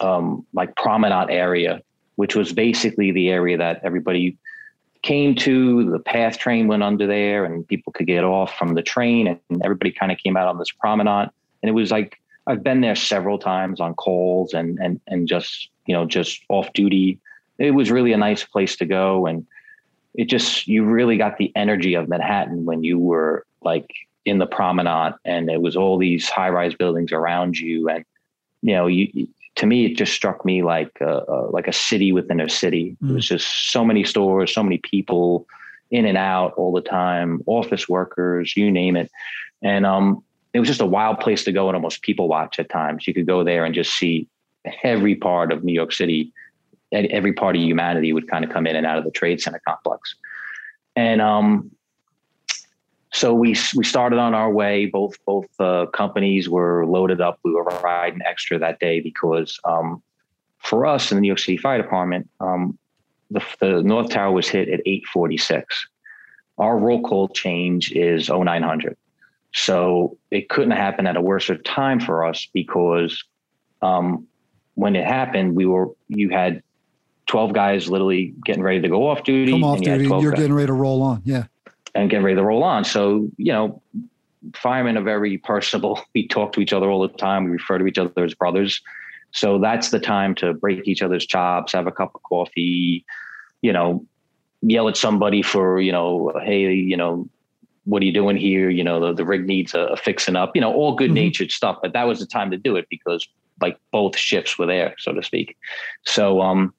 um, 0.00 0.46
like 0.52 0.76
promenade 0.76 1.30
area, 1.30 1.82
which 2.16 2.34
was 2.34 2.52
basically 2.52 3.10
the 3.10 3.28
area 3.28 3.58
that 3.58 3.80
everybody 3.82 4.36
came 5.02 5.34
to. 5.34 5.90
The 5.90 5.98
PATH 5.98 6.38
train 6.38 6.68
went 6.68 6.82
under 6.82 7.06
there, 7.06 7.44
and 7.44 7.66
people 7.66 7.92
could 7.92 8.06
get 8.06 8.24
off 8.24 8.54
from 8.56 8.74
the 8.74 8.82
train, 8.82 9.26
and 9.26 9.62
everybody 9.64 9.90
kind 9.90 10.12
of 10.12 10.18
came 10.18 10.36
out 10.36 10.48
on 10.48 10.58
this 10.58 10.70
promenade. 10.70 11.30
And 11.62 11.68
it 11.68 11.72
was 11.72 11.90
like 11.90 12.18
I've 12.46 12.62
been 12.62 12.80
there 12.80 12.94
several 12.94 13.38
times 13.38 13.80
on 13.80 13.94
calls 13.94 14.54
and 14.54 14.78
and 14.78 15.00
and 15.06 15.28
just 15.28 15.68
you 15.86 15.94
know 15.94 16.04
just 16.06 16.42
off 16.48 16.72
duty. 16.72 17.18
It 17.58 17.72
was 17.72 17.90
really 17.90 18.12
a 18.12 18.16
nice 18.16 18.44
place 18.44 18.76
to 18.76 18.86
go, 18.86 19.26
and 19.26 19.46
it 20.14 20.26
just 20.26 20.68
you 20.68 20.84
really 20.84 21.16
got 21.16 21.38
the 21.38 21.52
energy 21.56 21.94
of 21.94 22.08
Manhattan 22.08 22.64
when 22.64 22.84
you 22.84 22.98
were 22.98 23.44
like 23.62 23.90
in 24.24 24.38
the 24.38 24.46
promenade, 24.46 25.14
and 25.24 25.50
it 25.50 25.60
was 25.60 25.76
all 25.76 25.98
these 25.98 26.28
high 26.28 26.50
rise 26.50 26.74
buildings 26.74 27.12
around 27.12 27.58
you, 27.58 27.88
and 27.88 28.04
you 28.62 28.74
know, 28.74 28.86
you, 28.86 29.28
to 29.56 29.66
me, 29.66 29.86
it 29.86 29.96
just 29.96 30.12
struck 30.12 30.44
me 30.44 30.62
like 30.62 31.00
a, 31.00 31.48
like 31.50 31.66
a 31.66 31.72
city 31.72 32.12
within 32.12 32.40
a 32.40 32.48
city. 32.48 32.96
Mm. 33.02 33.10
It 33.10 33.12
was 33.14 33.28
just 33.28 33.72
so 33.72 33.84
many 33.84 34.04
stores, 34.04 34.54
so 34.54 34.62
many 34.62 34.78
people 34.78 35.46
in 35.90 36.04
and 36.04 36.18
out 36.18 36.52
all 36.54 36.72
the 36.72 36.80
time, 36.80 37.42
office 37.46 37.88
workers, 37.88 38.56
you 38.56 38.70
name 38.70 38.96
it. 38.96 39.10
And 39.62 39.86
um, 39.86 40.22
it 40.52 40.60
was 40.60 40.68
just 40.68 40.80
a 40.80 40.86
wild 40.86 41.18
place 41.20 41.44
to 41.44 41.52
go 41.52 41.68
and 41.68 41.76
almost 41.76 42.02
people 42.02 42.28
watch 42.28 42.58
at 42.58 42.68
times. 42.68 43.06
You 43.06 43.14
could 43.14 43.26
go 43.26 43.42
there 43.42 43.64
and 43.64 43.74
just 43.74 43.94
see 43.96 44.28
every 44.82 45.14
part 45.16 45.52
of 45.52 45.64
New 45.64 45.72
York 45.72 45.92
City, 45.92 46.32
every 46.92 47.32
part 47.32 47.56
of 47.56 47.62
humanity 47.62 48.12
would 48.12 48.28
kind 48.28 48.44
of 48.44 48.50
come 48.50 48.66
in 48.66 48.76
and 48.76 48.86
out 48.86 48.98
of 48.98 49.04
the 49.04 49.10
trade 49.10 49.40
center 49.40 49.60
complex. 49.66 50.14
And 50.94 51.20
um, 51.20 51.70
so 53.12 53.32
we 53.32 53.56
we 53.74 53.84
started 53.84 54.18
on 54.18 54.34
our 54.34 54.50
way. 54.50 54.86
Both 54.86 55.16
both 55.24 55.46
uh, 55.58 55.86
companies 55.86 56.48
were 56.48 56.84
loaded 56.86 57.20
up. 57.20 57.38
We 57.42 57.52
were 57.52 57.64
riding 57.64 58.20
extra 58.26 58.58
that 58.58 58.80
day 58.80 59.00
because 59.00 59.58
um, 59.64 60.02
for 60.58 60.84
us 60.84 61.10
in 61.10 61.16
the 61.16 61.22
New 61.22 61.28
York 61.28 61.38
City 61.38 61.56
Fire 61.56 61.80
Department, 61.80 62.28
um, 62.40 62.78
the, 63.30 63.42
the 63.60 63.82
North 63.82 64.10
Tower 64.10 64.32
was 64.32 64.48
hit 64.48 64.68
at 64.68 64.80
846. 64.80 65.88
Our 66.58 66.78
roll 66.78 67.02
call 67.02 67.28
change 67.28 67.92
is 67.92 68.28
0900. 68.28 68.96
So 69.54 70.18
it 70.30 70.48
couldn't 70.50 70.72
happen 70.72 71.06
at 71.06 71.16
a 71.16 71.20
worse 71.20 71.50
time 71.64 72.00
for 72.00 72.24
us 72.24 72.46
because 72.52 73.24
um, 73.80 74.26
when 74.74 74.96
it 74.96 75.06
happened, 75.06 75.56
we 75.56 75.64
were 75.64 75.88
you 76.08 76.28
had 76.28 76.62
12 77.26 77.54
guys 77.54 77.88
literally 77.88 78.34
getting 78.44 78.62
ready 78.62 78.82
to 78.82 78.88
go 78.88 79.08
off 79.08 79.24
duty. 79.24 79.52
Come 79.52 79.64
off 79.64 79.80
duty. 79.80 80.04
You 80.04 80.20
you're 80.20 80.32
guys. 80.32 80.40
getting 80.40 80.54
ready 80.54 80.66
to 80.66 80.74
roll 80.74 81.02
on. 81.02 81.22
Yeah 81.24 81.44
and 81.98 82.10
get 82.10 82.22
ready 82.22 82.36
to 82.36 82.44
roll 82.44 82.62
on. 82.62 82.84
So, 82.84 83.28
you 83.36 83.52
know, 83.52 83.82
firemen 84.54 84.96
are 84.96 85.02
very 85.02 85.38
personable. 85.38 86.00
We 86.14 86.28
talk 86.28 86.52
to 86.52 86.60
each 86.60 86.72
other 86.72 86.90
all 86.90 87.06
the 87.06 87.16
time. 87.16 87.44
We 87.44 87.50
refer 87.50 87.78
to 87.78 87.86
each 87.86 87.98
other 87.98 88.24
as 88.24 88.34
brothers. 88.34 88.80
So 89.32 89.58
that's 89.58 89.90
the 89.90 90.00
time 90.00 90.34
to 90.36 90.54
break 90.54 90.86
each 90.88 91.02
other's 91.02 91.26
chops, 91.26 91.72
have 91.72 91.86
a 91.86 91.92
cup 91.92 92.14
of 92.14 92.22
coffee, 92.22 93.04
you 93.60 93.72
know, 93.72 94.06
yell 94.62 94.88
at 94.88 94.96
somebody 94.96 95.42
for, 95.42 95.80
you 95.80 95.92
know, 95.92 96.32
hey, 96.42 96.72
you 96.72 96.96
know, 96.96 97.28
what 97.84 98.02
are 98.02 98.06
you 98.06 98.12
doing 98.12 98.36
here? 98.36 98.70
You 98.70 98.84
know, 98.84 99.00
the, 99.00 99.14
the 99.14 99.24
rig 99.24 99.46
needs 99.46 99.74
a, 99.74 99.80
a 99.80 99.96
fixing 99.96 100.36
up, 100.36 100.52
you 100.54 100.60
know, 100.60 100.72
all 100.72 100.94
good 100.94 101.10
natured 101.10 101.48
mm-hmm. 101.48 101.54
stuff. 101.56 101.78
But 101.82 101.92
that 101.92 102.04
was 102.04 102.20
the 102.20 102.26
time 102.26 102.50
to 102.50 102.56
do 102.56 102.76
it 102.76 102.86
because 102.90 103.26
like 103.60 103.78
both 103.90 104.16
shifts 104.16 104.58
were 104.58 104.66
there, 104.66 104.94
so 104.98 105.12
to 105.12 105.22
speak. 105.22 105.56
So 106.04 106.40
um 106.40 106.72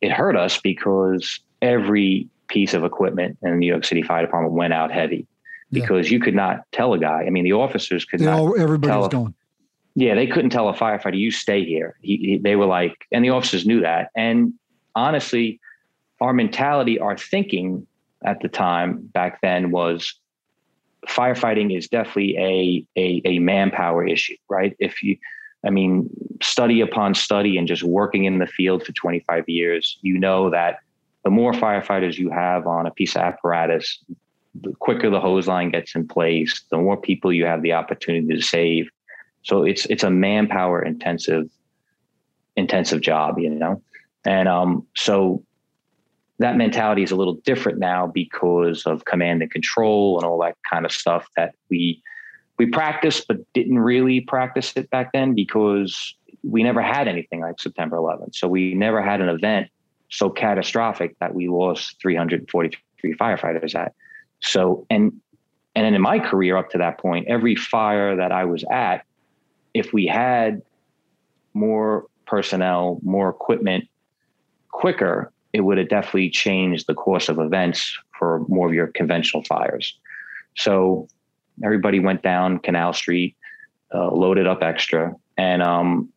it 0.00 0.10
hurt 0.10 0.36
us 0.36 0.58
because 0.58 1.40
every 1.60 2.28
piece 2.50 2.74
of 2.74 2.84
equipment 2.84 3.38
in 3.42 3.52
the 3.52 3.56
New 3.56 3.66
York 3.66 3.84
City 3.84 4.02
Fire 4.02 4.22
Department 4.22 4.54
went 4.54 4.74
out 4.74 4.90
heavy 4.90 5.26
because 5.72 6.08
yeah. 6.08 6.14
you 6.14 6.20
could 6.20 6.34
not 6.34 6.64
tell 6.72 6.92
a 6.92 6.98
guy. 6.98 7.24
I 7.26 7.30
mean, 7.30 7.44
the 7.44 7.52
officers 7.52 8.04
could 8.04 8.20
they 8.20 8.26
not. 8.26 8.38
All, 8.38 8.60
everybody 8.60 8.92
was 8.96 9.08
going. 9.08 9.34
Yeah, 9.94 10.14
they 10.14 10.26
couldn't 10.26 10.50
tell 10.50 10.68
a 10.68 10.74
firefighter, 10.74 11.18
"You 11.18 11.30
stay 11.30 11.64
here." 11.64 11.96
He, 12.02 12.16
he, 12.16 12.38
they 12.38 12.56
were 12.56 12.66
like, 12.66 13.06
and 13.12 13.24
the 13.24 13.30
officers 13.30 13.66
knew 13.66 13.80
that. 13.80 14.10
And 14.14 14.52
honestly, 14.94 15.60
our 16.20 16.32
mentality, 16.32 16.98
our 16.98 17.16
thinking 17.16 17.86
at 18.24 18.40
the 18.40 18.48
time 18.48 18.98
back 19.14 19.40
then 19.40 19.70
was 19.70 20.14
firefighting 21.08 21.76
is 21.76 21.88
definitely 21.88 22.36
a, 22.36 22.86
a, 23.00 23.22
a 23.24 23.38
manpower 23.38 24.06
issue, 24.06 24.36
right? 24.48 24.76
If 24.78 25.02
you, 25.02 25.16
I 25.64 25.70
mean, 25.70 26.10
study 26.42 26.82
upon 26.82 27.14
study 27.14 27.56
and 27.56 27.66
just 27.66 27.82
working 27.82 28.24
in 28.24 28.38
the 28.38 28.46
field 28.46 28.84
for 28.84 28.92
25 28.92 29.48
years, 29.48 29.98
you 30.02 30.18
know 30.18 30.50
that 30.50 30.80
the 31.24 31.30
more 31.30 31.52
firefighters 31.52 32.16
you 32.16 32.30
have 32.30 32.66
on 32.66 32.86
a 32.86 32.90
piece 32.90 33.14
of 33.16 33.22
apparatus, 33.22 34.02
the 34.60 34.72
quicker 34.80 35.10
the 35.10 35.20
hose 35.20 35.46
line 35.46 35.70
gets 35.70 35.94
in 35.94 36.06
place, 36.06 36.64
the 36.70 36.78
more 36.78 36.96
people 36.96 37.32
you 37.32 37.44
have 37.44 37.62
the 37.62 37.72
opportunity 37.72 38.34
to 38.34 38.42
save. 38.42 38.88
So 39.42 39.64
it's 39.64 39.86
it's 39.86 40.02
a 40.02 40.10
manpower 40.10 40.82
intensive 40.82 41.48
intensive 42.56 43.00
job, 43.00 43.38
you 43.38 43.50
know. 43.50 43.82
And 44.24 44.48
um, 44.48 44.86
so 44.96 45.42
that 46.38 46.56
mentality 46.56 47.02
is 47.02 47.10
a 47.10 47.16
little 47.16 47.34
different 47.34 47.78
now 47.78 48.06
because 48.06 48.84
of 48.86 49.04
command 49.04 49.42
and 49.42 49.50
control 49.50 50.18
and 50.18 50.26
all 50.26 50.38
that 50.40 50.56
kind 50.68 50.84
of 50.84 50.92
stuff 50.92 51.28
that 51.36 51.54
we 51.68 52.02
we 52.58 52.66
practiced 52.66 53.26
but 53.28 53.38
didn't 53.54 53.78
really 53.78 54.20
practice 54.20 54.72
it 54.76 54.90
back 54.90 55.12
then 55.12 55.34
because 55.34 56.14
we 56.42 56.62
never 56.62 56.82
had 56.82 57.08
anything 57.08 57.40
like 57.40 57.58
September 57.58 57.96
11th. 57.96 58.34
So 58.34 58.48
we 58.48 58.74
never 58.74 59.02
had 59.02 59.20
an 59.20 59.28
event 59.28 59.68
so 60.10 60.28
catastrophic 60.28 61.16
that 61.20 61.34
we 61.34 61.48
lost 61.48 62.00
343 62.00 63.14
firefighters 63.14 63.74
at. 63.74 63.94
So, 64.40 64.86
and, 64.90 65.12
and 65.74 65.84
then 65.84 65.94
in 65.94 66.02
my 66.02 66.18
career 66.18 66.56
up 66.56 66.70
to 66.70 66.78
that 66.78 66.98
point, 66.98 67.28
every 67.28 67.54
fire 67.54 68.16
that 68.16 68.32
I 68.32 68.44
was 68.44 68.64
at, 68.70 69.04
if 69.72 69.92
we 69.92 70.06
had 70.06 70.62
more 71.54 72.06
personnel, 72.26 73.00
more 73.02 73.28
equipment 73.28 73.88
quicker, 74.70 75.32
it 75.52 75.60
would 75.60 75.78
have 75.78 75.88
definitely 75.88 76.30
changed 76.30 76.86
the 76.86 76.94
course 76.94 77.28
of 77.28 77.38
events 77.38 77.96
for 78.18 78.44
more 78.48 78.68
of 78.68 78.74
your 78.74 78.88
conventional 78.88 79.42
fires. 79.44 79.96
So 80.56 81.08
everybody 81.64 82.00
went 82.00 82.22
down 82.22 82.58
Canal 82.58 82.92
Street, 82.92 83.36
uh, 83.94 84.10
loaded 84.10 84.46
up 84.46 84.62
extra, 84.62 85.14
and 85.36 85.62
um, 85.62 86.08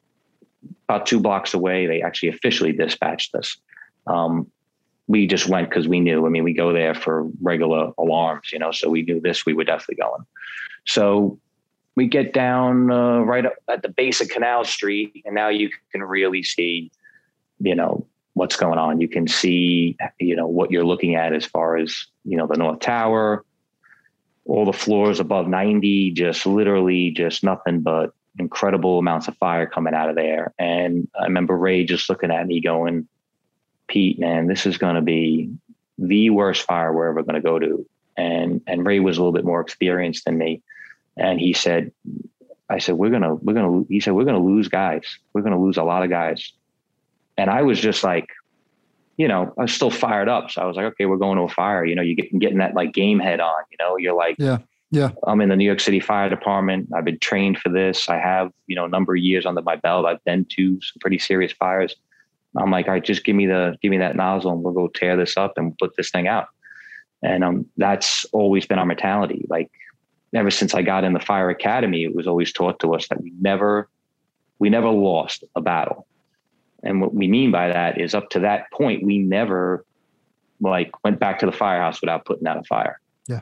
about 0.88 1.06
two 1.06 1.20
blocks 1.20 1.54
away, 1.54 1.88
they 1.88 2.02
actually 2.02 2.30
officially 2.30 2.72
dispatched 2.72 3.34
us. 3.36 3.58
Um, 4.08 4.48
we 5.08 5.28
just 5.28 5.48
went 5.48 5.70
because 5.70 5.88
we 5.88 6.00
knew. 6.00 6.26
I 6.26 6.30
mean, 6.30 6.44
we 6.44 6.54
go 6.54 6.72
there 6.72 6.96
for 6.96 7.28
regular 7.42 7.92
alarms, 7.98 8.52
you 8.52 8.60
know, 8.60 8.72
so 8.72 8.90
we 8.90 9.02
knew 9.02 9.20
this, 9.20 9.46
we 9.46 9.54
were 9.54 9.64
definitely 9.64 10.02
going. 10.02 10.26
So 10.86 11.40
we 11.96 12.08
get 12.08 12.34
down 12.34 12.90
uh, 12.90 13.20
right 13.20 13.46
up 13.46 13.54
at 13.68 13.82
the 13.82 13.90
base 13.90 14.22
of 14.22 14.30
Canal 14.30 14.64
Street, 14.66 15.22
and 15.26 15.36
now 15.36 15.50
you 15.50 15.70
can 15.92 16.04
really 16.04 16.44
see, 16.44 16.92
you 17.60 17.76
know, 17.76 18.06
what's 18.34 18.56
going 18.56 18.80
on. 18.80 19.00
You 19.00 19.08
can 19.08 19.28
see, 19.28 19.98
you 20.20 20.36
know, 20.36 20.48
what 20.48 20.72
you're 20.72 20.86
looking 20.86 21.16
at 21.16 21.34
as 21.34 21.46
far 21.46 21.78
as, 21.78 22.08
you 22.24 22.38
know, 22.38 22.48
the 22.48 22.58
North 22.58 22.80
Tower, 22.80 23.46
all 24.46 24.66
the 24.66 24.74
floors 24.74 25.20
above 25.20 25.48
90, 25.48 26.12
just 26.12 26.46
literally 26.46 27.12
just 27.12 27.44
nothing 27.44 27.82
but 27.82 28.14
incredible 28.40 28.98
amounts 28.98 29.28
of 29.28 29.38
fire 29.38 29.68
coming 29.68 29.94
out 29.94 30.10
of 30.10 30.16
there. 30.16 30.54
And 30.58 31.08
I 31.20 31.26
remember 31.26 31.56
Ray 31.56 31.86
just 31.86 32.10
looking 32.10 32.32
at 32.32 32.48
me 32.48 32.60
going, 32.60 33.08
Pete, 33.88 34.20
man, 34.20 34.48
this 34.48 34.66
is 34.66 34.78
going 34.78 34.96
to 34.96 35.02
be 35.02 35.52
the 35.98 36.30
worst 36.30 36.64
fire 36.64 36.92
we're 36.92 37.10
ever 37.10 37.24
going 37.24 37.36
to 37.36 37.42
go 37.42 37.60
to. 37.60 37.86
And, 38.18 38.62
and 38.68 38.86
Ray 38.86 39.00
was 39.00 39.18
a 39.18 39.22
little 39.22 39.34
bit 39.34 39.46
more 39.46 39.62
experienced 39.62 40.26
than 40.26 40.38
me. 40.38 40.62
And 41.18 41.40
he 41.40 41.54
said, 41.54 41.92
I 42.70 42.80
said, 42.80 42.96
we're 42.96 43.10
going 43.10 43.22
to, 43.22 43.36
we're 43.36 43.54
going 43.54 43.86
to, 43.86 43.88
he 43.90 44.00
said, 44.00 44.14
we're 44.14 44.24
going 44.24 44.42
to 44.42 44.48
lose 44.48 44.68
guys. 44.68 45.04
We're 45.34 45.42
going 45.42 45.54
to 45.54 45.60
lose 45.60 45.78
a 45.78 45.84
lot 45.84 46.04
of 46.04 46.10
guys. 46.10 46.52
And 47.38 47.50
I 47.50 47.62
was 47.64 47.80
just 47.80 48.04
like, 48.04 48.30
you 49.18 49.28
know, 49.28 49.54
I 49.58 49.64
was 49.64 49.74
still 49.74 49.92
fired 49.92 50.30
up. 50.30 50.50
So 50.52 50.62
I 50.62 50.66
was 50.66 50.76
like, 50.76 50.86
okay, 50.86 51.06
we're 51.06 51.18
going 51.18 51.38
to 51.38 51.44
a 51.44 51.50
fire. 51.50 51.86
You 51.86 51.96
know, 51.96 52.02
you 52.02 52.16
get 52.16 52.38
getting 52.40 52.58
that 52.60 52.74
like 52.74 52.94
game 52.94 53.20
head 53.20 53.40
on, 53.40 53.64
you 53.72 53.78
know, 53.80 53.98
you're 53.98 54.16
like, 54.16 54.36
yeah, 54.40 54.60
yeah. 54.90 55.12
I'm 55.28 55.42
in 55.42 55.50
the 55.50 55.56
New 55.56 55.66
York 55.66 55.80
City 55.80 56.00
Fire 56.00 56.30
Department. 56.30 56.90
I've 56.96 57.06
been 57.06 57.20
trained 57.20 57.60
for 57.60 57.70
this. 57.70 58.10
I 58.10 58.18
have, 58.18 58.52
you 58.68 58.76
know, 58.76 58.86
a 58.86 58.90
number 58.90 59.14
of 59.14 59.22
years 59.22 59.46
under 59.46 59.62
my 59.62 59.76
belt. 59.76 60.06
I've 60.06 60.24
been 60.24 60.46
to 60.56 60.82
some 60.82 61.00
pretty 61.00 61.20
serious 61.20 61.52
fires. 61.52 61.96
I'm 62.58 62.72
like, 62.72 62.88
all 62.88 62.94
right, 62.94 63.04
just 63.04 63.24
give 63.24 63.36
me 63.36 63.48
the, 63.48 63.78
give 63.82 63.90
me 63.90 63.98
that 63.98 64.16
nozzle 64.16 64.52
and 64.52 64.64
we'll 64.64 64.74
go 64.74 64.88
tear 64.88 65.18
this 65.18 65.38
up 65.38 65.58
and 65.58 65.78
put 65.78 65.96
this 65.96 66.12
thing 66.12 66.28
out. 66.28 66.48
And 67.22 67.44
um, 67.44 67.66
that's 67.78 68.26
always 68.34 68.66
been 68.66 68.80
our 68.80 68.86
mentality. 68.86 69.46
Like 69.50 69.72
ever 70.34 70.52
since 70.52 70.74
I 70.74 70.82
got 70.82 71.04
in 71.04 71.14
the 71.14 71.20
fire 71.20 71.50
academy, 71.50 72.04
it 72.04 72.14
was 72.14 72.28
always 72.28 72.52
taught 72.52 72.80
to 72.80 72.94
us 72.94 73.08
that 73.08 73.22
we 73.22 73.32
never, 73.40 73.90
we 74.60 74.70
never 74.70 74.90
lost 74.90 75.44
a 75.56 75.62
battle. 75.62 76.06
And 76.84 77.02
what 77.02 77.14
we 77.14 77.28
mean 77.28 77.50
by 77.50 77.70
that 77.70 78.00
is 78.00 78.14
up 78.14 78.30
to 78.32 78.40
that 78.42 78.70
point, 78.72 79.04
we 79.04 79.18
never 79.20 79.86
like 80.60 80.92
went 81.04 81.20
back 81.20 81.40
to 81.40 81.46
the 81.46 81.52
firehouse 81.52 82.02
without 82.02 82.26
putting 82.26 82.46
out 82.46 82.58
a 82.58 82.64
fire. 82.64 83.00
Yeah. 83.28 83.40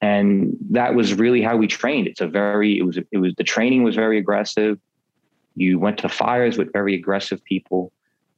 And 0.00 0.56
that 0.70 0.94
was 0.94 1.14
really 1.14 1.42
how 1.42 1.56
we 1.56 1.66
trained. 1.66 2.06
It's 2.06 2.20
a 2.20 2.28
very, 2.28 2.78
it 2.78 2.82
was, 2.82 2.96
it 3.10 3.18
was, 3.18 3.34
the 3.36 3.44
training 3.44 3.82
was 3.82 3.96
very 3.96 4.18
aggressive. 4.18 4.78
You 5.56 5.78
went 5.78 5.98
to 5.98 6.08
fires 6.08 6.56
with 6.56 6.72
very 6.72 6.94
aggressive 6.94 7.42
people 7.44 7.92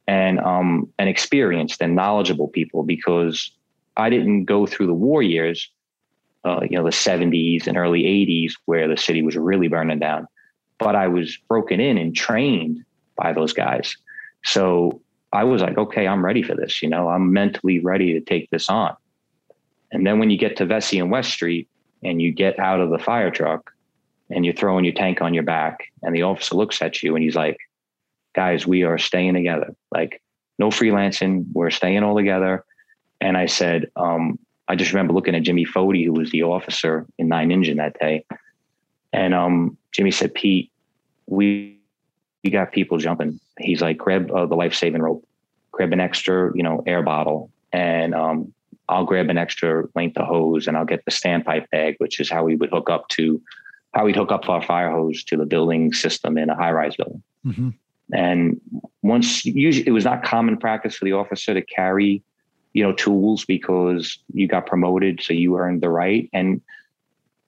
and, 0.09 0.39
um, 0.39 0.91
and 0.97 1.07
experienced 1.07 1.83
and 1.83 1.95
knowledgeable 1.95 2.47
people 2.47 2.81
because 2.81 3.51
I 3.95 4.09
didn't 4.09 4.45
go 4.45 4.65
through 4.65 4.87
the 4.87 4.93
war 4.93 5.21
years, 5.21 5.69
uh, 6.43 6.61
you 6.67 6.75
know, 6.75 6.83
the 6.83 6.89
70s 6.89 7.67
and 7.67 7.77
early 7.77 8.01
80s 8.01 8.53
where 8.65 8.87
the 8.87 8.97
city 8.97 9.21
was 9.21 9.37
really 9.37 9.67
burning 9.67 9.99
down. 9.99 10.27
But 10.79 10.95
I 10.95 11.09
was 11.09 11.37
broken 11.47 11.79
in 11.79 11.99
and 11.99 12.15
trained 12.15 12.83
by 13.15 13.33
those 13.33 13.53
guys. 13.53 13.95
So 14.43 14.99
I 15.31 15.43
was 15.43 15.61
like, 15.61 15.77
okay, 15.77 16.07
I'm 16.07 16.25
ready 16.25 16.41
for 16.41 16.55
this. 16.55 16.81
You 16.81 16.89
know, 16.89 17.07
I'm 17.07 17.31
mentally 17.31 17.79
ready 17.79 18.13
to 18.13 18.19
take 18.19 18.49
this 18.49 18.67
on. 18.67 18.95
And 19.91 20.07
then 20.07 20.17
when 20.17 20.31
you 20.31 20.39
get 20.39 20.57
to 20.57 20.65
Vesey 20.65 20.97
and 20.97 21.11
West 21.11 21.29
Street 21.29 21.67
and 22.03 22.19
you 22.19 22.31
get 22.31 22.57
out 22.57 22.81
of 22.81 22.89
the 22.89 22.97
fire 22.97 23.29
truck 23.29 23.71
and 24.31 24.43
you're 24.43 24.55
throwing 24.55 24.85
your 24.85 24.95
tank 24.95 25.21
on 25.21 25.35
your 25.35 25.43
back 25.43 25.91
and 26.01 26.15
the 26.15 26.23
officer 26.23 26.55
looks 26.55 26.81
at 26.81 27.03
you 27.03 27.15
and 27.15 27.23
he's 27.23 27.35
like, 27.35 27.57
guys, 28.39 28.65
we 28.65 28.83
are 28.83 28.97
staying 28.97 29.33
together. 29.33 29.75
Like 29.91 30.21
no 30.59 30.69
freelancing. 30.69 31.45
We're 31.51 31.71
staying 31.71 32.03
all 32.03 32.15
together. 32.15 32.63
And 33.19 33.35
I 33.35 33.47
said, 33.47 33.91
um, 33.97 34.39
I 34.69 34.77
just 34.77 34.93
remember 34.93 35.13
looking 35.13 35.35
at 35.35 35.43
Jimmy 35.43 35.65
Fody, 35.65 36.05
who 36.05 36.13
was 36.13 36.31
the 36.31 36.43
officer 36.43 37.05
in 37.17 37.27
Nine 37.27 37.51
Engine 37.51 37.77
that 37.77 37.99
day. 37.99 38.23
And 39.11 39.33
um, 39.33 39.77
Jimmy 39.91 40.11
said, 40.11 40.33
Pete, 40.33 40.71
we 41.25 41.77
we 42.45 42.49
got 42.49 42.71
people 42.71 42.97
jumping. 42.97 43.41
He's 43.59 43.81
like, 43.81 43.97
grab 43.97 44.31
uh, 44.31 44.45
the 44.45 44.55
life 44.55 44.73
saving 44.73 45.01
rope, 45.01 45.27
grab 45.73 45.91
an 45.91 45.99
extra, 45.99 46.51
you 46.55 46.63
know, 46.63 46.81
air 46.87 47.03
bottle, 47.03 47.51
and 47.73 48.15
um, 48.15 48.53
I'll 48.87 49.03
grab 49.03 49.29
an 49.29 49.37
extra 49.37 49.83
length 49.95 50.17
of 50.17 50.27
hose, 50.27 50.65
and 50.65 50.77
I'll 50.77 50.85
get 50.85 51.03
the 51.03 51.11
standpipe 51.11 51.69
bag, 51.71 51.95
which 51.97 52.21
is 52.21 52.29
how 52.29 52.45
we 52.45 52.55
would 52.55 52.69
hook 52.69 52.89
up 52.89 53.09
to 53.09 53.41
how 53.93 54.05
we'd 54.05 54.15
hook 54.15 54.31
up 54.31 54.47
our 54.47 54.63
fire 54.63 54.91
hose 54.91 55.25
to 55.25 55.35
the 55.35 55.45
building 55.45 55.91
system 55.91 56.37
in 56.37 56.49
a 56.49 56.55
high 56.55 56.71
rise 56.71 56.95
building. 56.95 57.21
Mm-hmm. 57.45 57.69
And 58.13 58.59
once 59.01 59.45
usually 59.45 59.87
it 59.87 59.91
was 59.91 60.05
not 60.05 60.23
common 60.23 60.57
practice 60.57 60.95
for 60.95 61.05
the 61.05 61.13
officer 61.13 61.53
to 61.53 61.61
carry, 61.61 62.23
you 62.73 62.83
know, 62.83 62.93
tools 62.93 63.45
because 63.45 64.17
you 64.33 64.47
got 64.47 64.65
promoted, 64.65 65.21
so 65.21 65.33
you 65.33 65.57
earned 65.57 65.81
the 65.81 65.89
right. 65.89 66.29
And 66.33 66.61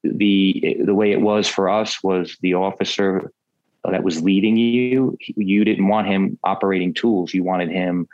the 0.04 0.78
the 0.84 0.96
way 0.96 1.12
it 1.12 1.22
was 1.22 1.48
for 1.48 1.70
us 1.70 2.04
was 2.04 2.38
the 2.42 2.56
officer 2.56 3.32
that 3.84 4.04
was 4.04 4.22
leading 4.22 4.58
you, 4.58 5.18
you 5.20 5.66
didn't 5.66 5.88
want 5.88 6.08
him 6.08 6.38
operating 6.44 6.94
tools. 6.94 7.34
You 7.34 7.44
wanted 7.44 7.70
him. 7.70 8.08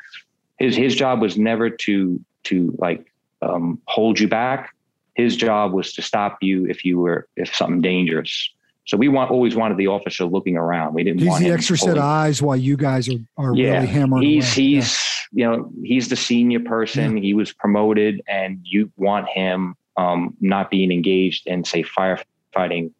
His 0.60 0.76
his 0.76 0.96
job 0.96 1.22
was 1.22 1.38
never 1.38 1.70
to 1.70 2.20
to 2.46 2.76
like 2.80 3.12
um, 3.42 3.82
hold 3.86 4.20
you 4.20 4.28
back. 4.28 4.74
His 5.16 5.36
job 5.36 5.74
was 5.74 5.94
to 5.94 6.02
stop 6.02 6.38
you 6.42 6.66
if 6.68 6.86
you 6.86 7.00
were 7.00 7.28
if 7.36 7.54
something 7.54 7.82
dangerous. 7.82 8.50
So 8.88 8.96
we 8.96 9.10
want 9.10 9.32
always 9.32 9.56
wanted 9.56 9.78
the 9.78 9.88
officer 9.88 10.24
looking 10.24 10.56
around. 10.56 10.94
We 10.94 11.04
didn't. 11.04 11.20
He's 11.20 11.40
the 11.40 11.52
extra 11.52 11.78
set 11.78 11.98
of 11.98 12.04
eyes 12.04 12.42
while 12.42 12.56
you 12.56 12.78
guys 12.78 13.10
are 13.10 13.20
are 13.38 13.56
yeah, 13.56 13.76
really 13.76 13.88
hammering. 13.88 14.24
He's 14.24 14.58
away. 14.58 14.66
he's 14.66 15.28
yeah. 15.34 15.46
you 15.46 15.52
know 15.52 15.72
he's 15.84 16.08
the 16.08 16.16
senior 16.16 16.62
person. 16.62 17.18
Yeah. 17.18 17.24
He 17.24 17.34
was 17.34 17.52
promoted, 17.52 18.22
and 18.28 18.60
you 18.64 18.90
want 18.96 19.28
him 19.28 19.76
um, 19.98 20.36
not 20.40 20.72
being 20.72 20.92
engaged 20.92 21.48
in 21.48 21.66
say 21.66 21.84
firefighting 21.84 22.92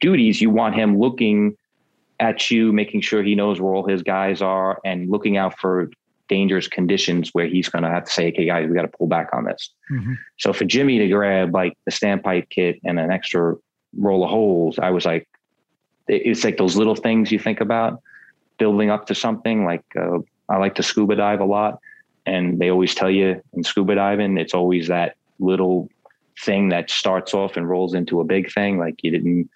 duties. 0.00 0.40
You 0.40 0.48
want 0.48 0.74
him 0.74 0.98
looking 0.98 1.56
at 2.20 2.50
you, 2.50 2.72
making 2.72 3.02
sure 3.02 3.22
he 3.22 3.34
knows 3.34 3.60
where 3.60 3.74
all 3.74 3.86
his 3.86 4.02
guys 4.02 4.40
are 4.40 4.80
and 4.84 5.10
looking 5.10 5.36
out 5.36 5.58
for 5.58 5.90
dangerous 6.28 6.68
conditions 6.68 7.30
where 7.32 7.46
he's 7.46 7.68
going 7.68 7.82
to 7.82 7.90
have 7.90 8.04
to 8.04 8.10
say, 8.10 8.28
okay, 8.28 8.46
guys, 8.46 8.66
we 8.68 8.74
got 8.74 8.82
to 8.82 8.88
pull 8.88 9.06
back 9.06 9.28
on 9.34 9.44
this. 9.44 9.70
Mm-hmm. 9.92 10.14
So 10.38 10.54
for 10.54 10.64
Jimmy 10.64 10.98
to 10.98 11.08
grab 11.08 11.52
like 11.52 11.76
the 11.84 11.92
standpipe 11.92 12.48
kit 12.48 12.80
and 12.84 12.98
an 12.98 13.10
extra 13.10 13.56
roll 13.96 14.24
of 14.24 14.30
holes, 14.30 14.78
I 14.78 14.90
was 14.90 15.04
like, 15.04 15.28
it's 16.08 16.44
like 16.44 16.56
those 16.56 16.76
little 16.76 16.96
things 16.96 17.32
you 17.32 17.38
think 17.38 17.60
about 17.60 18.02
building 18.58 18.90
up 18.90 19.06
to 19.06 19.14
something. 19.14 19.64
Like 19.64 19.84
uh, 19.96 20.18
I 20.48 20.56
like 20.58 20.74
to 20.76 20.82
scuba 20.82 21.16
dive 21.16 21.40
a 21.40 21.44
lot. 21.44 21.80
And 22.26 22.58
they 22.58 22.70
always 22.70 22.94
tell 22.94 23.10
you 23.10 23.42
in 23.52 23.64
scuba 23.64 23.94
diving, 23.94 24.38
it's 24.38 24.54
always 24.54 24.88
that 24.88 25.16
little 25.38 25.90
thing 26.40 26.70
that 26.70 26.90
starts 26.90 27.34
off 27.34 27.56
and 27.56 27.68
rolls 27.68 27.94
into 27.94 28.20
a 28.20 28.24
big 28.24 28.52
thing. 28.52 28.78
Like 28.78 29.02
you 29.02 29.10
didn't 29.10 29.50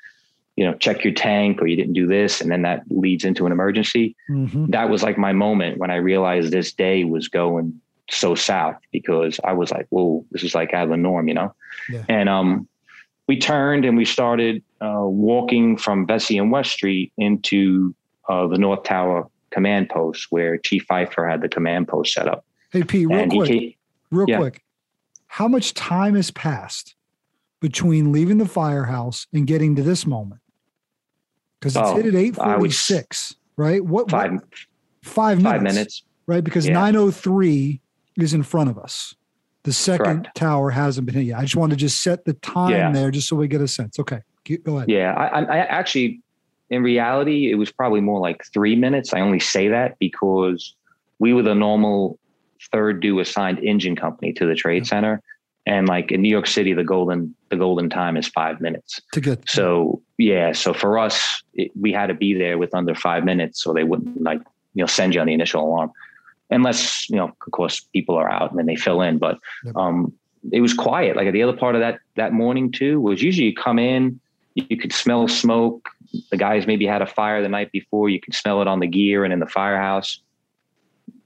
you 0.59 0.65
know, 0.65 0.75
check 0.75 1.05
your 1.05 1.15
tank 1.15 1.63
or 1.63 1.69
you 1.69 1.77
didn't 1.77 1.93
do 1.93 2.05
this. 2.05 2.41
And 2.41 2.51
then 2.51 2.63
that 2.63 2.83
leads 2.91 3.25
into 3.25 3.47
an 3.47 3.53
emergency. 3.53 4.17
Mm-hmm. 4.29 4.73
That 4.73 4.91
was 4.91 5.05
like 5.05 5.17
my 5.17 5.33
moment 5.33 5.79
when 5.79 5.93
I 5.93 5.97
realized 5.97 6.51
this 6.51 6.73
day 6.73 7.05
was 7.05 7.29
going 7.29 7.81
so 8.11 8.35
south 8.35 8.75
because 8.91 9.39
I 9.45 9.53
was 9.53 9.71
like, 9.71 9.87
whoa, 9.91 10.25
this 10.33 10.43
is 10.43 10.57
like 10.57 10.75
out 10.75 10.83
of 10.83 10.91
the 10.91 10.97
norm, 10.97 11.29
you 11.29 11.35
know? 11.35 11.55
Yeah. 11.89 12.03
And 12.09 12.29
um, 12.29 12.67
we 13.29 13.39
turned 13.39 13.85
and 13.85 13.97
we 13.97 14.05
started 14.05 14.65
uh, 14.81 15.03
walking 15.05 15.77
from 15.77 16.07
Vesey 16.07 16.39
and 16.39 16.51
West 16.51 16.73
Street 16.73 17.13
into 17.19 17.95
uh, 18.29 18.47
the 18.47 18.59
North 18.59 18.85
Tower 18.85 19.29
command 19.51 19.89
post 19.89 20.27
where 20.31 20.59
Chief 20.59 20.87
Pfeifer 20.87 21.31
had 21.31 21.41
the 21.41 21.49
command 21.49 21.89
post 21.89 22.13
set 22.13 22.29
up. 22.29 22.45
Hey, 22.71 22.83
Pete, 22.83 23.09
real 23.09 23.19
and 23.19 23.31
quick, 23.31 23.49
came, 23.49 23.75
real 24.11 24.27
yeah. 24.29 24.39
quick. 24.39 24.63
How 25.27 25.49
much 25.49 25.75
time 25.75 26.15
has 26.15 26.31
passed 26.31 26.95
between 27.61 28.13
leaving 28.13 28.39
the 28.39 28.47
firehouse 28.47 29.27
and 29.33 29.47
getting 29.47 29.77
to 29.77 29.83
this 29.83 30.07
moment? 30.07 30.41
because 31.59 31.77
it's 31.77 31.89
oh, 31.89 31.97
hit 31.97 32.07
at 32.07 32.15
eight 32.15 32.37
forty 32.37 32.71
six, 32.71 33.35
right? 33.57 33.85
What 33.85 34.11
five 34.11 34.33
what, 34.33 34.43
five 35.03 35.39
minutes, 35.39 35.53
five 35.53 35.63
minutes, 35.63 36.03
right? 36.27 36.45
Because 36.45 36.69
nine 36.69 36.97
oh 36.97 37.11
three 37.11 37.81
is 38.17 38.35
in 38.35 38.43
front 38.43 38.71
of 38.71 38.79
us. 38.79 39.15
The 39.65 39.73
second 39.73 40.23
Correct. 40.23 40.37
tower 40.37 40.71
hasn't 40.71 41.07
been 41.07 41.15
hit 41.15 41.25
yet. 41.25 41.39
I 41.39 41.43
just 41.43 41.57
wanted 41.57 41.79
to 41.79 41.81
just 41.81 42.03
set 42.03 42.25
the 42.25 42.35
time 42.35 42.71
yeah. 42.71 42.93
there, 42.93 43.11
just 43.11 43.29
so 43.29 43.37
we 43.37 43.49
get 43.49 43.61
a 43.61 43.69
sense. 43.69 43.99
Okay, 43.99 44.21
go 44.57 44.77
ahead. 44.77 44.89
Yeah, 44.89 45.13
I, 45.13 45.43
I 45.43 45.59
actually, 45.59 46.21
in 46.71 46.83
reality, 46.83 47.51
it 47.51 47.57
was 47.57 47.71
probably 47.71 48.01
more 48.01 48.21
like 48.21 48.45
three 48.47 48.75
minutes. 48.77 49.13
I 49.13 49.21
only 49.21 49.41
say 49.41 49.69
that 49.69 49.99
because 49.99 50.75
we 51.19 51.35
were 51.35 51.43
the 51.43 51.55
normal 51.55 52.19
third 52.73 53.01
due 53.01 53.21
assigned 53.21 53.59
engine 53.61 53.95
company 53.95 54.33
to 54.33 54.47
the 54.47 54.55
trade 54.55 54.85
yeah. 54.85 54.89
center 54.89 55.23
and 55.69 55.87
like 55.87 56.11
in 56.11 56.23
New 56.23 56.31
York 56.31 56.47
City, 56.47 56.73
the 56.73 56.83
golden 56.83 57.35
the 57.51 57.57
golden 57.57 57.91
time 57.91 58.17
is 58.17 58.27
five 58.27 58.59
minutes. 58.59 59.01
To 59.13 59.21
get 59.21 59.49
so 59.49 60.01
yeah, 60.17 60.53
so 60.53 60.73
for 60.73 60.99
us, 60.99 61.43
it, 61.53 61.71
we 61.79 61.93
had 61.93 62.07
to 62.07 62.15
be 62.15 62.33
there 62.33 62.57
with 62.57 62.75
under 62.75 62.95
five 62.95 63.23
minutes, 63.23 63.63
so 63.63 63.75
they 63.75 63.85
wouldn't 63.85 64.23
like 64.23 64.41
you 64.73 64.83
know 64.83 64.87
send 64.87 65.15
you 65.15 65.21
on 65.21 65.27
the 65.27 65.35
initial 65.35 65.63
alarm, 65.63 65.93
unless 66.51 67.09
you 67.11 67.17
know 67.17 67.27
of 67.27 67.53
course 67.53 67.81
people 67.93 68.17
are 68.17 68.31
out 68.31 68.51
and 68.51 68.59
then 68.59 68.65
they 68.65 68.77
fill 68.77 69.03
in. 69.03 69.19
But 69.19 69.39
um, 69.77 70.11
it 70.53 70.63
was 70.63 70.73
quiet. 70.73 71.17
Like 71.17 71.31
the 71.35 71.43
other 71.43 71.57
part 71.57 71.75
of 71.75 71.83
that 71.83 71.99
that 72.17 72.33
morning 72.33 72.73
too 72.73 72.99
was 72.99 73.23
usually 73.23 73.49
you 73.49 73.55
come 73.55 73.79
in, 73.79 74.19
you 74.69 74.77
could 74.77 74.93
smell 74.93 75.29
smoke. 75.29 75.89
The 76.31 76.37
guys 76.37 76.67
maybe 76.67 76.87
had 76.87 77.03
a 77.03 77.07
fire 77.07 77.43
the 77.43 77.49
night 77.49 77.71
before. 77.73 78.09
You 78.09 78.21
could 78.21 78.35
smell 78.35 78.63
it 78.63 78.69
on 78.69 78.81
the 78.81 78.87
gear 78.87 79.25
and 79.25 79.33
in 79.33 79.41
the 79.41 79.47
firehouse 79.47 80.21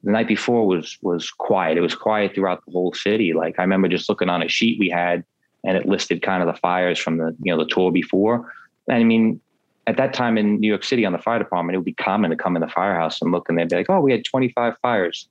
the 0.05 0.11
night 0.11 0.29
before 0.29 0.67
was 0.67 0.99
was 1.03 1.31
quiet. 1.31 1.79
It 1.79 1.81
was 1.81 1.95
quiet 1.95 2.35
throughout 2.35 2.65
the 2.65 2.73
whole 2.73 2.93
city. 2.93 3.33
Like 3.33 3.59
I 3.59 3.63
remember 3.63 3.89
just 3.89 4.09
looking 4.09 4.29
on 4.29 4.43
a 4.43 4.49
sheet 4.49 4.79
we 4.79 4.89
had, 4.89 5.25
and 5.65 5.77
it 5.77 5.87
listed 5.87 6.23
kind 6.23 6.43
of 6.43 6.53
the 6.53 6.59
fires 6.61 6.99
from 6.99 7.19
the 7.19 7.37
you 7.43 7.55
know 7.55 7.63
the 7.63 7.71
tour 7.71 7.93
before. 7.93 8.53
And 8.89 8.99
I 8.99 9.05
mean, 9.05 9.41
at 9.87 9.97
that 9.97 10.13
time 10.13 10.39
in 10.39 10.61
New 10.61 10.69
York 10.69 10.85
City 10.85 11.05
on 11.05 11.13
the 11.13 11.19
fire 11.19 11.39
department, 11.39 11.75
it 11.75 11.79
would 11.79 11.85
be 11.85 11.95
common 11.95 12.31
to 12.31 12.37
come 12.37 12.57
in 12.57 12.63
the 12.63 12.69
firehouse 12.69 13.23
and 13.23 13.31
look, 13.31 13.49
and 13.49 13.57
they'd 13.57 13.69
be 13.69 13.77
like, 13.77 13.91
"Oh, 13.91 14.01
we 14.01 14.13
had 14.13 14.25
25 14.25 14.75
fires," 14.83 15.29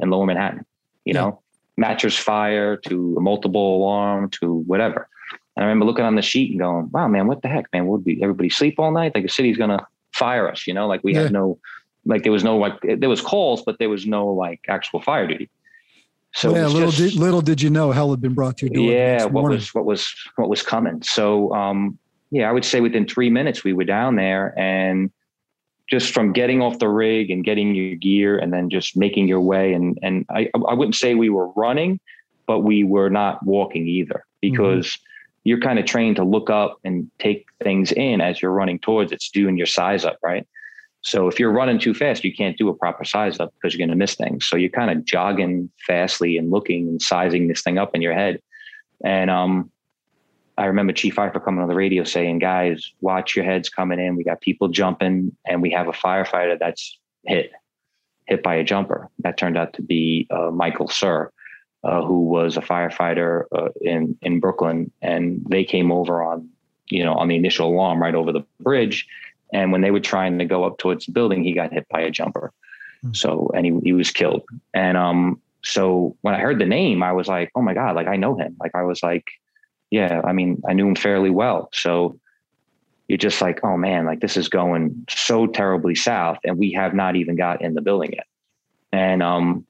in 0.00 0.10
Lower 0.10 0.26
Manhattan. 0.26 0.66
You 1.04 1.14
know, 1.14 1.40
mattress 1.76 2.16
fire 2.16 2.76
to 2.76 3.14
a 3.16 3.20
multiple 3.20 3.76
alarm 3.76 4.30
to 4.40 4.54
whatever. 4.66 5.08
And 5.56 5.64
I 5.64 5.68
remember 5.68 5.84
looking 5.86 6.04
on 6.04 6.14
the 6.14 6.22
sheet 6.22 6.50
and 6.50 6.60
going, 6.60 6.90
"Wow, 6.92 7.08
man, 7.08 7.26
what 7.26 7.42
the 7.42 7.48
heck, 7.48 7.66
man? 7.72 7.86
Would 7.86 8.04
be 8.04 8.22
everybody 8.22 8.48
sleep 8.48 8.76
all 8.78 8.90
night? 8.90 9.12
Like 9.14 9.24
the 9.24 9.28
city's 9.28 9.56
gonna 9.58 9.86
fire 10.12 10.48
us? 10.50 10.66
You 10.66 10.74
know, 10.74 10.86
like 10.86 11.02
we 11.04 11.14
Yeah. 11.14 11.22
had 11.24 11.32
no, 11.32 11.58
like 12.06 12.22
there 12.22 12.32
was 12.32 12.42
no 12.44 12.56
like 12.56 12.74
there 12.82 13.08
was 13.08 13.20
calls, 13.20 13.62
but 13.62 13.78
there 13.78 13.90
was 13.90 14.06
no 14.06 14.26
like 14.28 14.60
actual 14.68 15.00
fire 15.00 15.26
duty. 15.26 15.50
So 16.34 16.54
yeah, 16.56 16.66
little 16.66 16.90
just- 16.90 17.12
did 17.14 17.20
little 17.20 17.42
did 17.42 17.60
you 17.60 17.68
know 17.70 17.92
hell 17.92 18.10
had 18.10 18.20
been 18.22 18.32
brought 18.34 18.56
to 18.58 18.66
your 18.66 18.74
door. 18.74 18.90
yeah 18.92 19.24
what 19.24 19.32
morning. 19.42 19.58
was 19.58 19.74
what 19.74 19.84
was 19.84 20.14
what 20.36 20.48
was 20.48 20.62
coming 20.62 21.02
so 21.02 21.52
um 21.54 21.98
yeah 22.30 22.48
i 22.48 22.52
would 22.52 22.64
say 22.64 22.80
within 22.80 23.06
three 23.06 23.28
minutes 23.28 23.62
we 23.64 23.74
were 23.74 23.84
down 23.84 24.16
there 24.16 24.58
and 24.58 25.10
just 25.90 26.14
from 26.14 26.32
getting 26.32 26.62
off 26.62 26.78
the 26.78 26.88
rig 26.88 27.30
and 27.30 27.44
getting 27.44 27.74
your 27.74 27.96
gear 27.96 28.38
and 28.38 28.50
then 28.50 28.70
just 28.70 28.96
making 28.96 29.28
your 29.28 29.42
way 29.42 29.74
and 29.74 29.98
and 30.02 30.24
i 30.30 30.48
i 30.70 30.72
wouldn't 30.72 30.94
say 30.94 31.14
we 31.14 31.28
were 31.28 31.48
running 31.50 32.00
but 32.46 32.60
we 32.60 32.82
were 32.82 33.10
not 33.10 33.44
walking 33.44 33.86
either 33.86 34.24
because 34.40 34.98
you're 35.44 35.60
kind 35.60 35.78
of 35.78 35.84
trained 35.84 36.16
to 36.16 36.24
look 36.24 36.50
up 36.50 36.78
and 36.84 37.10
take 37.18 37.46
things 37.62 37.92
in 37.92 38.20
as 38.20 38.40
you're 38.40 38.52
running 38.52 38.78
towards 38.78 39.12
it's 39.12 39.30
doing 39.30 39.56
your 39.56 39.66
size 39.66 40.04
up 40.04 40.18
right 40.22 40.46
so 41.02 41.26
if 41.26 41.38
you're 41.38 41.52
running 41.52 41.80
too 41.80 41.94
fast, 41.94 42.22
you 42.22 42.32
can't 42.32 42.56
do 42.56 42.68
a 42.68 42.74
proper 42.74 43.04
size 43.04 43.40
up 43.40 43.52
because 43.54 43.74
you're 43.74 43.84
going 43.84 43.96
to 43.96 44.00
miss 44.00 44.14
things. 44.14 44.46
So 44.46 44.56
you're 44.56 44.70
kind 44.70 44.90
of 44.90 45.04
jogging 45.04 45.68
fastly 45.84 46.36
and 46.36 46.50
looking 46.50 46.88
and 46.88 47.02
sizing 47.02 47.48
this 47.48 47.62
thing 47.62 47.76
up 47.76 47.94
in 47.94 48.02
your 48.02 48.14
head. 48.14 48.40
And 49.04 49.28
um, 49.28 49.70
I 50.56 50.66
remember 50.66 50.92
Chief 50.92 51.16
Pfeifer 51.16 51.44
coming 51.44 51.60
on 51.60 51.68
the 51.68 51.74
radio 51.74 52.04
saying, 52.04 52.38
"Guys, 52.38 52.92
watch 53.00 53.34
your 53.34 53.44
heads 53.44 53.68
coming 53.68 53.98
in. 53.98 54.14
We 54.14 54.22
got 54.22 54.40
people 54.40 54.68
jumping, 54.68 55.36
and 55.44 55.60
we 55.60 55.70
have 55.70 55.88
a 55.88 55.92
firefighter 55.92 56.56
that's 56.56 56.98
hit, 57.24 57.50
hit 58.26 58.44
by 58.44 58.54
a 58.54 58.64
jumper." 58.64 59.08
That 59.18 59.36
turned 59.36 59.58
out 59.58 59.72
to 59.74 59.82
be 59.82 60.28
uh, 60.30 60.52
Michael 60.52 60.86
Suhr, 60.86 61.30
uh, 61.84 62.02
who 62.02 62.24
was 62.24 62.56
a 62.56 62.60
firefighter 62.60 63.44
uh, 63.52 63.68
in 63.80 64.16
in 64.22 64.40
Brooklyn, 64.40 64.90
and 65.00 65.44
they 65.48 65.64
came 65.64 65.90
over 65.92 66.22
on 66.22 66.48
you 66.88 67.04
know 67.04 67.14
on 67.14 67.28
the 67.28 67.36
initial 67.36 67.68
alarm 67.68 68.00
right 68.00 68.14
over 68.14 68.32
the 68.32 68.44
bridge 68.60 69.08
and 69.52 69.70
when 69.70 69.82
they 69.82 69.90
were 69.90 70.00
trying 70.00 70.38
to 70.38 70.44
go 70.44 70.64
up 70.64 70.78
towards 70.78 71.06
the 71.06 71.12
building, 71.12 71.44
he 71.44 71.52
got 71.52 71.72
hit 71.72 71.86
by 71.88 72.00
a 72.00 72.10
jumper. 72.10 72.52
Hmm. 73.02 73.12
So, 73.12 73.50
and 73.54 73.66
he, 73.66 73.78
he 73.84 73.92
was 73.92 74.10
killed. 74.10 74.42
And 74.72 74.96
um, 74.96 75.40
so 75.62 76.16
when 76.22 76.34
I 76.34 76.40
heard 76.40 76.58
the 76.58 76.66
name, 76.66 77.02
I 77.02 77.12
was 77.12 77.28
like, 77.28 77.50
oh 77.54 77.62
my 77.62 77.74
God, 77.74 77.94
like 77.94 78.06
I 78.06 78.16
know 78.16 78.36
him. 78.36 78.56
Like 78.58 78.74
I 78.74 78.82
was 78.82 79.02
like, 79.02 79.26
yeah, 79.90 80.22
I 80.24 80.32
mean, 80.32 80.62
I 80.66 80.72
knew 80.72 80.88
him 80.88 80.96
fairly 80.96 81.30
well. 81.30 81.68
So 81.72 82.18
you're 83.08 83.18
just 83.18 83.42
like, 83.42 83.62
oh 83.62 83.76
man, 83.76 84.06
like 84.06 84.20
this 84.20 84.38
is 84.38 84.48
going 84.48 85.04
so 85.10 85.46
terribly 85.46 85.94
south, 85.94 86.38
and 86.44 86.56
we 86.56 86.72
have 86.72 86.94
not 86.94 87.14
even 87.14 87.36
got 87.36 87.60
in 87.60 87.74
the 87.74 87.82
building 87.82 88.12
yet. 88.14 88.26
And 88.90 89.22
um, 89.22 89.66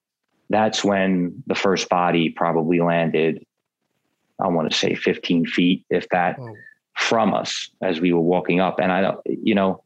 that's 0.52 0.84
when 0.84 1.42
the 1.46 1.54
first 1.54 1.88
body 1.88 2.30
probably 2.30 2.80
landed, 2.80 3.44
I 4.40 4.48
want 4.48 4.70
to 4.70 4.76
say 4.76 4.94
15 4.94 5.46
feet, 5.46 5.84
if 5.90 6.08
that 6.10 6.38
Whoa. 6.38 6.54
from 6.96 7.34
us 7.34 7.70
as 7.80 8.00
we 8.00 8.12
were 8.12 8.20
walking 8.20 8.60
up. 8.60 8.78
And 8.78 8.92
I, 8.92 9.00
don't- 9.00 9.20
you 9.26 9.54
know, 9.54 9.82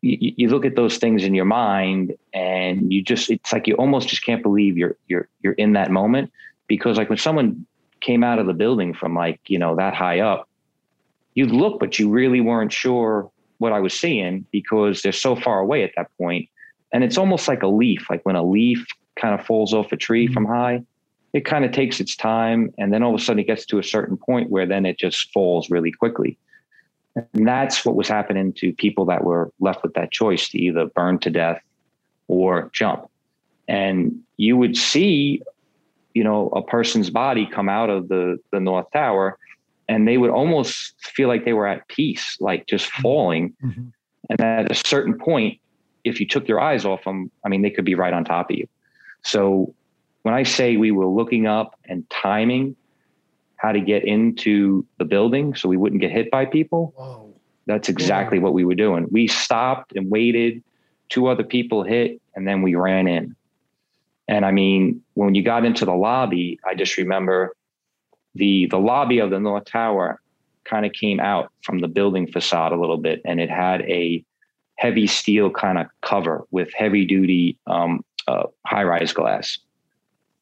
you, 0.00 0.32
you 0.36 0.48
look 0.48 0.64
at 0.64 0.76
those 0.76 0.98
things 0.98 1.24
in 1.24 1.34
your 1.34 1.44
mind 1.44 2.16
and 2.32 2.92
you 2.92 3.02
just, 3.02 3.30
it's 3.30 3.52
like 3.52 3.66
you 3.66 3.74
almost 3.74 4.08
just 4.08 4.24
can't 4.24 4.42
believe 4.42 4.76
you're, 4.76 4.96
you're, 5.08 5.28
you're 5.42 5.54
in 5.54 5.72
that 5.72 5.90
moment 5.90 6.32
because 6.66 6.98
like 6.98 7.08
when 7.08 7.18
someone 7.18 7.66
came 8.00 8.22
out 8.22 8.38
of 8.38 8.46
the 8.46 8.52
building 8.52 8.94
from 8.94 9.14
like, 9.14 9.40
you 9.48 9.58
know, 9.58 9.76
that 9.76 9.94
high 9.94 10.20
up, 10.20 10.48
you'd 11.34 11.50
look, 11.50 11.80
but 11.80 11.98
you 11.98 12.10
really 12.10 12.40
weren't 12.40 12.72
sure 12.72 13.30
what 13.58 13.72
I 13.72 13.80
was 13.80 13.92
seeing 13.92 14.46
because 14.52 15.02
they're 15.02 15.12
so 15.12 15.34
far 15.34 15.58
away 15.60 15.82
at 15.82 15.90
that 15.96 16.08
point. 16.16 16.48
And 16.92 17.04
it's 17.04 17.18
almost 17.18 17.48
like 17.48 17.62
a 17.62 17.68
leaf, 17.68 18.08
like 18.10 18.24
when 18.24 18.36
a 18.36 18.42
leaf 18.42 18.84
kind 19.16 19.38
of 19.38 19.44
falls 19.44 19.74
off 19.74 19.92
a 19.92 19.96
tree 19.96 20.28
Mhm. 20.28 20.32
from 20.32 20.44
high, 20.46 20.82
it 21.32 21.44
kind 21.44 21.64
of 21.64 21.72
takes 21.72 22.00
its 22.00 22.16
time. 22.16 22.72
And 22.78 22.92
then 22.92 23.02
all 23.02 23.14
of 23.14 23.20
a 23.20 23.22
sudden 23.22 23.40
it 23.40 23.46
gets 23.46 23.66
to 23.66 23.78
a 23.78 23.82
certain 23.82 24.16
point 24.16 24.50
where 24.50 24.66
then 24.66 24.86
it 24.86 24.98
just 24.98 25.30
falls 25.32 25.70
really 25.70 25.92
quickly. 25.92 26.38
And 27.34 27.46
that's 27.46 27.84
what 27.84 27.96
was 27.96 28.08
happening 28.08 28.52
to 28.54 28.72
people 28.72 29.04
that 29.06 29.24
were 29.24 29.52
left 29.60 29.82
with 29.82 29.94
that 29.94 30.12
choice 30.12 30.48
to 30.50 30.58
either 30.58 30.86
burn 30.86 31.18
to 31.20 31.30
death 31.30 31.60
or 32.28 32.70
jump. 32.72 33.10
And 33.66 34.20
you 34.36 34.56
would 34.56 34.76
see, 34.76 35.42
you 36.14 36.24
know, 36.24 36.48
a 36.50 36.62
person's 36.62 37.10
body 37.10 37.44
come 37.46 37.68
out 37.68 37.90
of 37.90 38.08
the, 38.08 38.38
the 38.50 38.60
North 38.60 38.86
Tower 38.92 39.36
and 39.88 40.06
they 40.06 40.16
would 40.16 40.30
almost 40.30 40.94
feel 41.00 41.28
like 41.28 41.44
they 41.44 41.52
were 41.54 41.66
at 41.66 41.88
peace, 41.88 42.36
like 42.40 42.66
just 42.66 42.86
falling. 42.86 43.54
Mhm. 43.62 43.92
And 44.30 44.40
at 44.40 44.70
a 44.70 44.74
certain 44.74 45.18
point, 45.18 45.58
if 46.08 46.20
you 46.20 46.26
took 46.26 46.48
your 46.48 46.60
eyes 46.60 46.84
off 46.84 47.04
them, 47.04 47.30
I 47.44 47.48
mean, 47.48 47.62
they 47.62 47.70
could 47.70 47.84
be 47.84 47.94
right 47.94 48.12
on 48.12 48.24
top 48.24 48.50
of 48.50 48.56
you. 48.56 48.66
So 49.22 49.74
when 50.22 50.34
I 50.34 50.42
say 50.42 50.76
we 50.76 50.90
were 50.90 51.06
looking 51.06 51.46
up 51.46 51.78
and 51.84 52.08
timing 52.10 52.76
how 53.56 53.72
to 53.72 53.80
get 53.80 54.04
into 54.04 54.86
the 54.98 55.04
building 55.04 55.54
so 55.54 55.68
we 55.68 55.76
wouldn't 55.76 56.00
get 56.00 56.10
hit 56.10 56.30
by 56.30 56.44
people, 56.44 56.92
Whoa. 56.96 57.34
that's 57.66 57.88
exactly 57.88 58.38
what 58.38 58.54
we 58.54 58.64
were 58.64 58.74
doing. 58.74 59.06
We 59.10 59.26
stopped 59.26 59.92
and 59.96 60.10
waited. 60.10 60.62
Two 61.08 61.26
other 61.28 61.44
people 61.44 61.82
hit, 61.82 62.20
and 62.34 62.46
then 62.46 62.62
we 62.62 62.74
ran 62.74 63.08
in. 63.08 63.34
And 64.28 64.44
I 64.44 64.52
mean, 64.52 65.02
when 65.14 65.34
you 65.34 65.42
got 65.42 65.64
into 65.64 65.86
the 65.86 65.94
lobby, 65.94 66.60
I 66.64 66.74
just 66.74 66.98
remember 66.98 67.54
the 68.34 68.66
the 68.66 68.78
lobby 68.78 69.18
of 69.18 69.30
the 69.30 69.40
North 69.40 69.64
Tower 69.64 70.20
kind 70.64 70.84
of 70.84 70.92
came 70.92 71.18
out 71.18 71.50
from 71.62 71.80
the 71.80 71.88
building 71.88 72.30
facade 72.30 72.72
a 72.72 72.78
little 72.78 72.98
bit, 72.98 73.22
and 73.24 73.40
it 73.40 73.50
had 73.50 73.80
a 73.82 74.22
heavy 74.78 75.06
steel 75.06 75.50
kind 75.50 75.76
of 75.76 75.86
cover 76.02 76.44
with 76.50 76.72
heavy 76.72 77.04
duty 77.04 77.58
um, 77.66 78.04
uh, 78.28 78.44
high 78.64 78.84
rise 78.84 79.12
glass. 79.12 79.58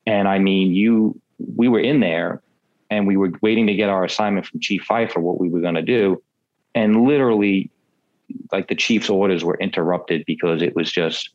And 0.07 0.29
I 0.29 0.39
mean, 0.39 0.75
you 0.75 1.21
we 1.39 1.69
were 1.69 1.81
in 1.81 2.01
there, 2.01 2.43
and 2.91 3.07
we 3.07 3.17
were 3.17 3.33
waiting 3.43 3.67
to 3.67 3.75
get 3.75 3.89
our 3.89 4.05
assignment 4.05 4.47
from 4.47 4.61
Chief 4.61 4.85
Pfeifer, 4.89 5.21
what 5.21 5.41
we 5.41 5.49
were 5.49 5.61
going 5.61 5.75
to 5.75 5.83
do, 5.83 6.23
and 6.75 7.05
literally, 7.05 7.71
like 8.53 8.69
the 8.69 8.75
chief's 8.75 9.11
orders 9.11 9.45
were 9.45 9.59
interrupted 9.59 10.25
because 10.27 10.63
it 10.63 10.77
was 10.77 10.93
just 10.93 11.31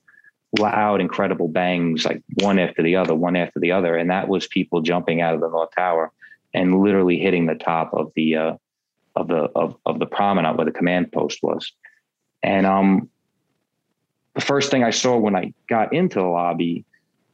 loud, 0.60 1.02
incredible 1.02 1.48
bangs, 1.48 2.06
like 2.06 2.22
one 2.42 2.60
after 2.60 2.84
the 2.84 2.96
other, 2.96 3.16
one 3.16 3.36
after 3.36 3.60
the 3.60 3.72
other, 3.72 3.96
and 3.96 4.10
that 4.10 4.28
was 4.28 4.48
people 4.48 4.82
jumping 4.82 5.22
out 5.22 5.34
of 5.34 5.42
the 5.42 5.50
North 5.50 5.70
Tower 5.76 6.12
and 6.54 6.82
literally 6.82 7.18
hitting 7.18 7.46
the 7.46 7.56
top 7.56 7.94
of 7.94 8.12
the 8.16 8.36
uh, 8.36 8.54
of 9.16 9.28
the 9.28 9.50
of, 9.56 9.76
of 9.86 10.00
the 10.00 10.06
promenade 10.06 10.56
where 10.56 10.66
the 10.66 10.72
command 10.72 11.12
post 11.12 11.40
was. 11.42 11.74
And 12.44 12.66
um, 12.66 13.10
the 14.36 14.42
first 14.42 14.72
thing 14.72 14.84
I 14.84 14.92
saw 14.92 15.18
when 15.18 15.36
I 15.36 15.54
got 15.70 15.94
into 15.94 16.20
the 16.20 16.26
lobby 16.26 16.86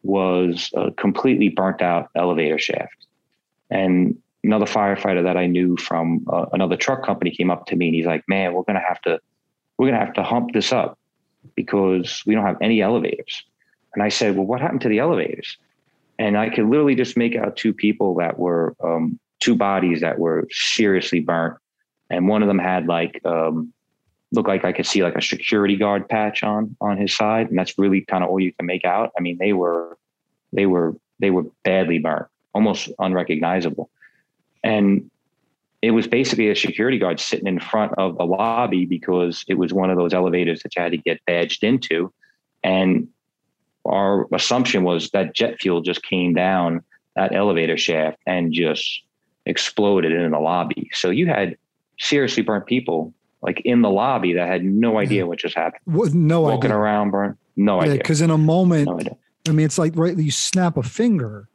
was 0.03 0.69
a 0.75 0.91
completely 0.91 1.49
burnt 1.49 1.81
out 1.81 2.09
elevator 2.15 2.57
shaft. 2.57 3.05
And 3.69 4.17
another 4.43 4.65
firefighter 4.65 5.23
that 5.23 5.37
I 5.37 5.45
knew 5.45 5.77
from 5.77 6.25
uh, 6.31 6.45
another 6.53 6.77
truck 6.77 7.05
company 7.05 7.31
came 7.31 7.51
up 7.51 7.65
to 7.67 7.75
me 7.75 7.87
and 7.87 7.95
he's 7.95 8.05
like, 8.05 8.23
"Man, 8.27 8.53
we're 8.53 8.63
gonna 8.63 8.83
have 8.85 9.01
to 9.01 9.19
we're 9.77 9.87
gonna 9.87 10.03
have 10.03 10.13
to 10.13 10.23
hump 10.23 10.53
this 10.53 10.71
up 10.71 10.97
because 11.55 12.23
we 12.25 12.33
don't 12.33 12.45
have 12.45 12.57
any 12.61 12.81
elevators." 12.81 13.43
And 13.93 14.03
I 14.03 14.09
said, 14.09 14.35
"Well, 14.35 14.45
what 14.45 14.61
happened 14.61 14.81
to 14.81 14.89
the 14.89 14.99
elevators?" 14.99 15.57
And 16.19 16.37
I 16.37 16.49
could 16.49 16.65
literally 16.65 16.95
just 16.95 17.17
make 17.17 17.35
out 17.35 17.57
two 17.57 17.73
people 17.73 18.15
that 18.15 18.39
were 18.39 18.75
um, 18.83 19.19
two 19.39 19.55
bodies 19.55 20.01
that 20.01 20.17
were 20.17 20.47
seriously 20.51 21.19
burnt, 21.19 21.57
and 22.09 22.27
one 22.27 22.41
of 22.41 22.47
them 22.47 22.59
had 22.59 22.87
like 22.87 23.21
um, 23.25 23.73
looked 24.31 24.49
like 24.49 24.65
I 24.65 24.73
could 24.73 24.85
see 24.85 25.03
like 25.03 25.15
a 25.15 25.21
security 25.21 25.75
guard 25.75 26.07
patch 26.09 26.43
on 26.43 26.75
on 26.81 26.97
his 26.97 27.15
side, 27.15 27.49
and 27.49 27.57
that's 27.57 27.77
really 27.77 28.01
kind 28.01 28.23
of 28.23 28.29
all 28.29 28.39
you 28.39 28.53
can 28.53 28.65
make 28.65 28.85
out. 28.85 29.11
I 29.17 29.21
mean, 29.21 29.37
they 29.37 29.53
were 29.53 29.97
they 30.53 30.65
were 30.65 30.95
they 31.19 31.29
were 31.29 31.43
badly 31.63 31.99
burnt, 31.99 32.27
almost 32.53 32.89
unrecognizable, 32.99 33.89
and 34.63 35.09
it 35.81 35.91
was 35.91 36.07
basically 36.07 36.49
a 36.49 36.55
security 36.55 36.97
guard 36.97 37.19
sitting 37.19 37.47
in 37.47 37.59
front 37.59 37.93
of 37.97 38.17
the 38.17 38.25
lobby 38.25 38.85
because 38.85 39.45
it 39.47 39.55
was 39.55 39.73
one 39.73 39.89
of 39.89 39.97
those 39.97 40.13
elevators 40.13 40.63
that 40.63 40.75
you 40.75 40.81
had 40.81 40.91
to 40.91 40.97
get 40.97 41.23
badged 41.25 41.63
into, 41.63 42.11
and 42.63 43.07
our 43.85 44.27
assumption 44.33 44.83
was 44.83 45.09
that 45.11 45.33
jet 45.33 45.59
fuel 45.59 45.81
just 45.81 46.03
came 46.03 46.33
down 46.33 46.83
that 47.15 47.33
elevator 47.33 47.77
shaft 47.77 48.17
and 48.27 48.51
just 48.51 49.01
exploded 49.45 50.11
in 50.11 50.31
the 50.31 50.39
lobby. 50.39 50.89
So 50.93 51.09
you 51.09 51.27
had 51.27 51.57
seriously 51.99 52.43
burnt 52.43 52.65
people 52.65 53.13
like 53.41 53.61
in 53.65 53.81
the 53.81 53.89
lobby 53.89 54.33
that 54.33 54.47
had 54.47 54.63
no 54.63 54.97
idea 54.97 55.25
what 55.27 55.39
just 55.39 55.55
happened. 55.55 55.81
What, 55.85 56.13
no 56.13 56.41
Walking 56.41 56.71
idea. 56.71 56.77
around, 56.77 57.11
burnt, 57.11 57.37
no 57.55 57.77
Yeah, 57.77 57.83
idea. 57.91 57.97
because 57.97 58.21
in 58.21 58.29
a 58.31 58.37
moment, 58.37 58.87
No. 58.87 59.17
I 59.47 59.51
mean, 59.51 59.65
it's 59.65 59.77
like 59.77 59.93
right, 59.95 60.17
you 60.17 60.31
snap 60.31 60.75
a 60.77 60.83
finger, 60.83 61.47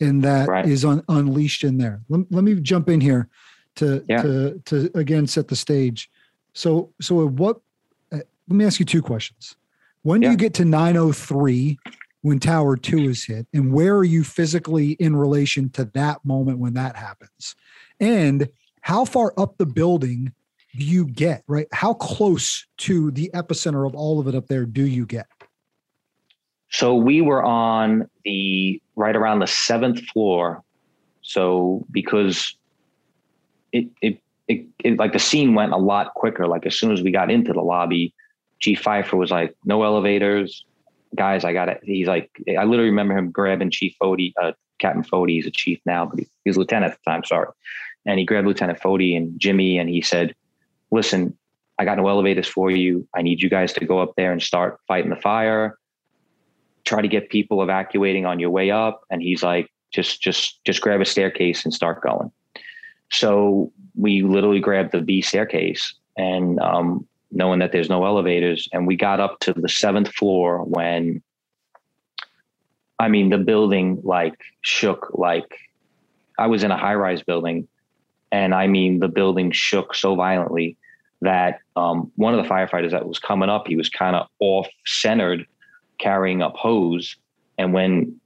and 0.00 0.22
that 0.22 0.66
is 0.66 0.84
Right. 0.84 0.92
un, 0.92 1.02
unleashed 1.08 1.64
in 1.64 1.78
there. 1.78 2.02
Let, 2.08 2.30
let 2.30 2.44
me 2.44 2.54
jump 2.60 2.88
in 2.88 3.00
here 3.00 3.28
to 3.76 4.04
Yeah. 4.08 4.22
to 4.22 4.62
to 4.66 4.90
again 4.94 5.26
set 5.26 5.48
the 5.48 5.56
stage. 5.56 6.10
So 6.54 6.92
so 7.00 7.26
what? 7.26 7.60
Uh, 8.12 8.18
let 8.48 8.56
me 8.56 8.64
ask 8.64 8.78
you 8.78 8.86
two 8.86 9.02
questions. 9.02 9.56
When 10.02 10.20
do 10.20 10.30
you 10.30 10.36
get 10.36 10.54
to 10.54 10.64
nine 10.64 10.96
oh 10.96 11.12
three 11.12 11.78
when 12.22 12.38
Tower 12.38 12.76
Two 12.76 13.08
is 13.08 13.24
hit, 13.24 13.46
and 13.52 13.72
where 13.72 13.96
are 13.96 14.04
you 14.04 14.22
physically 14.24 14.92
in 14.92 15.16
relation 15.16 15.68
to 15.70 15.84
that 15.94 16.24
moment 16.24 16.58
when 16.58 16.74
that 16.74 16.96
happens? 16.96 17.54
And 18.00 18.48
how 18.82 19.04
far 19.04 19.34
up 19.36 19.56
the 19.58 19.66
building 19.66 20.32
do 20.76 20.84
you 20.84 21.06
get? 21.06 21.42
Right? 21.46 21.66
How 21.72 21.94
close 21.94 22.66
to 22.78 23.10
the 23.10 23.30
epicenter 23.34 23.86
of 23.86 23.94
all 23.94 24.20
of 24.20 24.28
it 24.28 24.34
up 24.34 24.48
there 24.48 24.66
do 24.66 24.86
you 24.86 25.06
get? 25.06 25.26
So 26.70 26.94
we 26.94 27.20
were 27.20 27.42
on 27.42 28.08
the 28.24 28.82
right 28.96 29.14
around 29.14 29.38
the 29.38 29.46
seventh 29.46 30.00
floor. 30.06 30.62
So 31.22 31.86
because 31.90 32.56
it, 33.72 33.88
it 34.02 34.20
it, 34.48 34.66
it, 34.82 34.98
like 34.98 35.12
the 35.12 35.18
scene 35.18 35.54
went 35.54 35.72
a 35.72 35.78
lot 35.78 36.14
quicker. 36.14 36.46
Like 36.46 36.66
as 36.66 36.78
soon 36.78 36.92
as 36.92 37.02
we 37.02 37.10
got 37.10 37.30
into 37.30 37.52
the 37.52 37.62
lobby, 37.62 38.12
G 38.60 38.76
Pfeifer 38.76 39.14
was 39.14 39.30
like, 39.30 39.54
"No 39.64 39.82
elevators, 39.82 40.64
guys. 41.14 41.44
I 41.44 41.52
got 41.52 41.68
it." 41.68 41.80
He's 41.82 42.06
like, 42.06 42.30
I 42.48 42.64
literally 42.64 42.90
remember 42.90 43.16
him 43.16 43.30
grabbing 43.30 43.70
Chief 43.70 43.96
Fody, 44.00 44.32
uh, 44.40 44.52
Captain 44.78 45.02
Fody. 45.02 45.30
He's 45.30 45.46
a 45.46 45.50
chief 45.50 45.80
now, 45.86 46.06
but 46.06 46.18
he, 46.18 46.26
he 46.44 46.50
was 46.50 46.56
lieutenant 46.56 46.92
at 46.92 46.98
the 46.98 47.10
time. 47.10 47.24
Sorry, 47.24 47.48
and 48.04 48.18
he 48.18 48.24
grabbed 48.24 48.46
Lieutenant 48.46 48.80
Fody 48.80 49.16
and 49.16 49.38
Jimmy, 49.38 49.78
and 49.78 49.88
he 49.88 50.02
said, 50.02 50.34
"Listen, 50.94 51.36
I 51.78 51.84
got 51.84 51.98
no 51.98 52.08
elevators 52.08 52.46
for 52.46 52.70
you. 52.70 53.06
I 53.14 53.22
need 53.22 53.42
you 53.42 53.50
guys 53.50 53.72
to 53.74 53.84
go 53.84 53.98
up 53.98 54.12
there 54.16 54.32
and 54.32 54.40
start 54.40 54.78
fighting 54.86 55.10
the 55.10 55.20
fire. 55.30 55.76
Try 56.84 57.02
to 57.02 57.08
get 57.08 57.30
people 57.30 57.62
evacuating 57.62 58.26
on 58.26 58.38
your 58.38 58.50
way 58.50 58.70
up." 58.70 59.02
And 59.10 59.20
he's 59.20 59.42
like, 59.42 59.70
"Just, 59.90 60.22
just, 60.22 60.64
just 60.64 60.80
grab 60.80 61.00
a 61.00 61.04
staircase 61.04 61.64
and 61.64 61.74
start 61.74 62.02
going." 62.02 62.30
So 63.10 63.72
we 63.94 64.22
literally 64.22 64.60
grabbed 64.60 64.92
the 64.92 65.00
B 65.00 65.20
staircase 65.20 65.94
and 66.16 66.58
um, 66.60 67.06
knowing 67.30 67.58
that 67.58 67.72
there's 67.72 67.90
no 67.90 68.04
elevators, 68.04 68.68
and 68.72 68.86
we 68.86 68.96
got 68.96 69.20
up 69.20 69.40
to 69.40 69.52
the 69.52 69.68
seventh 69.68 70.08
floor 70.14 70.64
when, 70.64 71.22
I 72.98 73.08
mean, 73.08 73.30
the 73.30 73.38
building 73.38 74.00
like 74.04 74.38
shook 74.62 75.10
like 75.14 75.50
I 76.38 76.46
was 76.46 76.62
in 76.62 76.70
a 76.70 76.78
high 76.78 76.94
rise 76.94 77.22
building, 77.22 77.68
and 78.30 78.54
I 78.54 78.66
mean 78.66 79.00
the 79.00 79.08
building 79.08 79.50
shook 79.50 79.94
so 79.94 80.14
violently 80.14 80.76
that 81.24 81.58
um, 81.76 82.10
one 82.16 82.34
of 82.34 82.42
the 82.42 82.48
firefighters 82.48 82.92
that 82.92 83.06
was 83.06 83.18
coming 83.18 83.48
up, 83.48 83.66
he 83.66 83.76
was 83.76 83.88
kind 83.88 84.14
of 84.14 84.26
off 84.40 84.68
centered, 84.86 85.46
carrying 85.98 86.42
up 86.42 86.56
hose, 86.56 87.16
and 87.58 87.72
when 87.72 88.18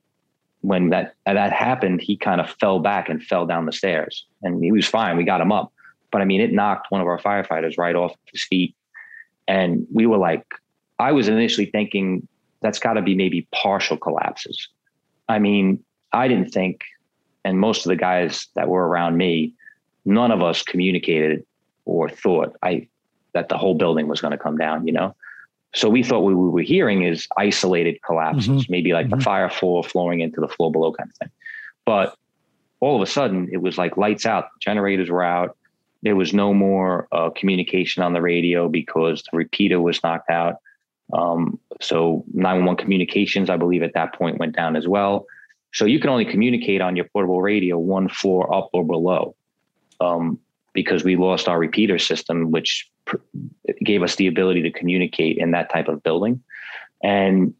when 0.60 0.90
that 0.90 1.14
that 1.24 1.52
happened, 1.52 2.00
he 2.00 2.16
kind 2.16 2.40
of 2.40 2.50
fell 2.60 2.80
back 2.80 3.08
and 3.08 3.22
fell 3.22 3.46
down 3.46 3.66
the 3.66 3.72
stairs, 3.72 4.26
and 4.42 4.62
he 4.62 4.72
was 4.72 4.86
fine. 4.86 5.16
We 5.16 5.24
got 5.24 5.40
him 5.40 5.52
up, 5.52 5.72
but 6.10 6.20
I 6.20 6.24
mean, 6.24 6.40
it 6.40 6.52
knocked 6.52 6.90
one 6.90 7.00
of 7.00 7.06
our 7.06 7.18
firefighters 7.18 7.78
right 7.78 7.94
off 7.94 8.14
his 8.32 8.44
feet, 8.44 8.74
and 9.46 9.86
we 9.92 10.06
were 10.06 10.18
like, 10.18 10.44
I 10.98 11.12
was 11.12 11.28
initially 11.28 11.66
thinking 11.66 12.26
that's 12.60 12.78
got 12.78 12.94
to 12.94 13.02
be 13.02 13.14
maybe 13.14 13.46
partial 13.52 13.96
collapses. 13.96 14.68
I 15.28 15.38
mean, 15.38 15.82
I 16.12 16.26
didn't 16.26 16.50
think, 16.50 16.82
and 17.44 17.60
most 17.60 17.86
of 17.86 17.90
the 17.90 17.96
guys 17.96 18.48
that 18.56 18.68
were 18.68 18.88
around 18.88 19.16
me, 19.16 19.54
none 20.04 20.32
of 20.32 20.42
us 20.42 20.62
communicated 20.62 21.44
or 21.88 22.08
thought 22.08 22.54
I 22.62 22.86
that 23.32 23.48
the 23.48 23.58
whole 23.58 23.74
building 23.74 24.08
was 24.08 24.20
going 24.20 24.32
to 24.32 24.38
come 24.38 24.56
down. 24.56 24.86
You 24.86 24.92
know, 24.92 25.16
so 25.74 25.88
we 25.88 26.02
thought 26.02 26.20
what 26.20 26.34
we 26.34 26.48
were 26.48 26.62
hearing 26.62 27.02
is 27.02 27.26
isolated 27.36 28.00
collapses, 28.02 28.48
mm-hmm. 28.48 28.72
maybe 28.72 28.92
like 28.92 29.06
mm-hmm. 29.06 29.18
the 29.18 29.24
fire 29.24 29.50
floor 29.50 29.82
flowing 29.82 30.20
into 30.20 30.40
the 30.40 30.48
floor 30.48 30.70
below 30.70 30.92
kind 30.92 31.10
of 31.10 31.16
thing. 31.16 31.30
But 31.84 32.14
all 32.80 32.94
of 32.94 33.02
a 33.02 33.10
sudden, 33.10 33.48
it 33.50 33.58
was 33.58 33.78
like 33.78 33.96
lights 33.96 34.26
out. 34.26 34.46
Generators 34.60 35.10
were 35.10 35.24
out. 35.24 35.56
There 36.02 36.14
was 36.14 36.32
no 36.32 36.54
more 36.54 37.08
uh, 37.10 37.30
communication 37.30 38.02
on 38.02 38.12
the 38.12 38.22
radio 38.22 38.68
because 38.68 39.22
the 39.30 39.36
repeater 39.36 39.80
was 39.80 40.02
knocked 40.02 40.30
out. 40.30 40.56
Um, 41.12 41.58
so 41.80 42.24
911 42.34 42.82
communications, 42.82 43.50
I 43.50 43.56
believe, 43.56 43.82
at 43.82 43.94
that 43.94 44.14
point 44.14 44.38
went 44.38 44.54
down 44.54 44.76
as 44.76 44.86
well. 44.86 45.26
So 45.72 45.86
you 45.86 45.98
can 45.98 46.10
only 46.10 46.24
communicate 46.24 46.80
on 46.80 46.96
your 46.96 47.06
portable 47.06 47.42
radio 47.42 47.78
one 47.78 48.08
floor 48.08 48.52
up 48.54 48.68
or 48.72 48.84
below. 48.84 49.34
Um, 50.00 50.38
because 50.72 51.04
we 51.04 51.16
lost 51.16 51.48
our 51.48 51.58
repeater 51.58 51.98
system, 51.98 52.50
which 52.50 52.88
pr- 53.04 53.16
gave 53.84 54.02
us 54.02 54.16
the 54.16 54.26
ability 54.26 54.62
to 54.62 54.70
communicate 54.70 55.38
in 55.38 55.50
that 55.52 55.70
type 55.70 55.88
of 55.88 56.02
building. 56.02 56.42
And 57.02 57.54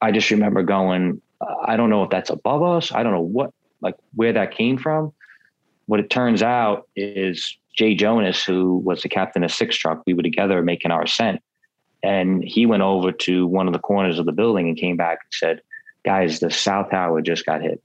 I 0.00 0.12
just 0.12 0.30
remember 0.30 0.62
going, 0.62 1.20
I 1.64 1.76
don't 1.76 1.90
know 1.90 2.02
if 2.02 2.10
that's 2.10 2.30
above 2.30 2.62
us. 2.62 2.92
I 2.92 3.02
don't 3.02 3.12
know 3.12 3.20
what, 3.20 3.52
like 3.80 3.96
where 4.14 4.32
that 4.32 4.54
came 4.54 4.78
from. 4.78 5.12
What 5.86 6.00
it 6.00 6.10
turns 6.10 6.42
out 6.42 6.88
is 6.96 7.56
Jay 7.76 7.94
Jonas, 7.94 8.44
who 8.44 8.78
was 8.78 9.02
the 9.02 9.08
captain 9.08 9.44
of 9.44 9.52
six 9.52 9.76
truck, 9.76 10.02
we 10.06 10.14
were 10.14 10.22
together 10.22 10.62
making 10.62 10.90
our 10.90 11.02
ascent. 11.02 11.42
And 12.02 12.42
he 12.44 12.66
went 12.66 12.82
over 12.82 13.12
to 13.12 13.46
one 13.46 13.66
of 13.66 13.72
the 13.72 13.78
corners 13.78 14.18
of 14.18 14.26
the 14.26 14.32
building 14.32 14.68
and 14.68 14.76
came 14.76 14.96
back 14.96 15.18
and 15.22 15.32
said, 15.32 15.60
guys, 16.04 16.40
the 16.40 16.50
South 16.50 16.90
Tower 16.90 17.20
just 17.20 17.46
got 17.46 17.62
hit. 17.62 17.82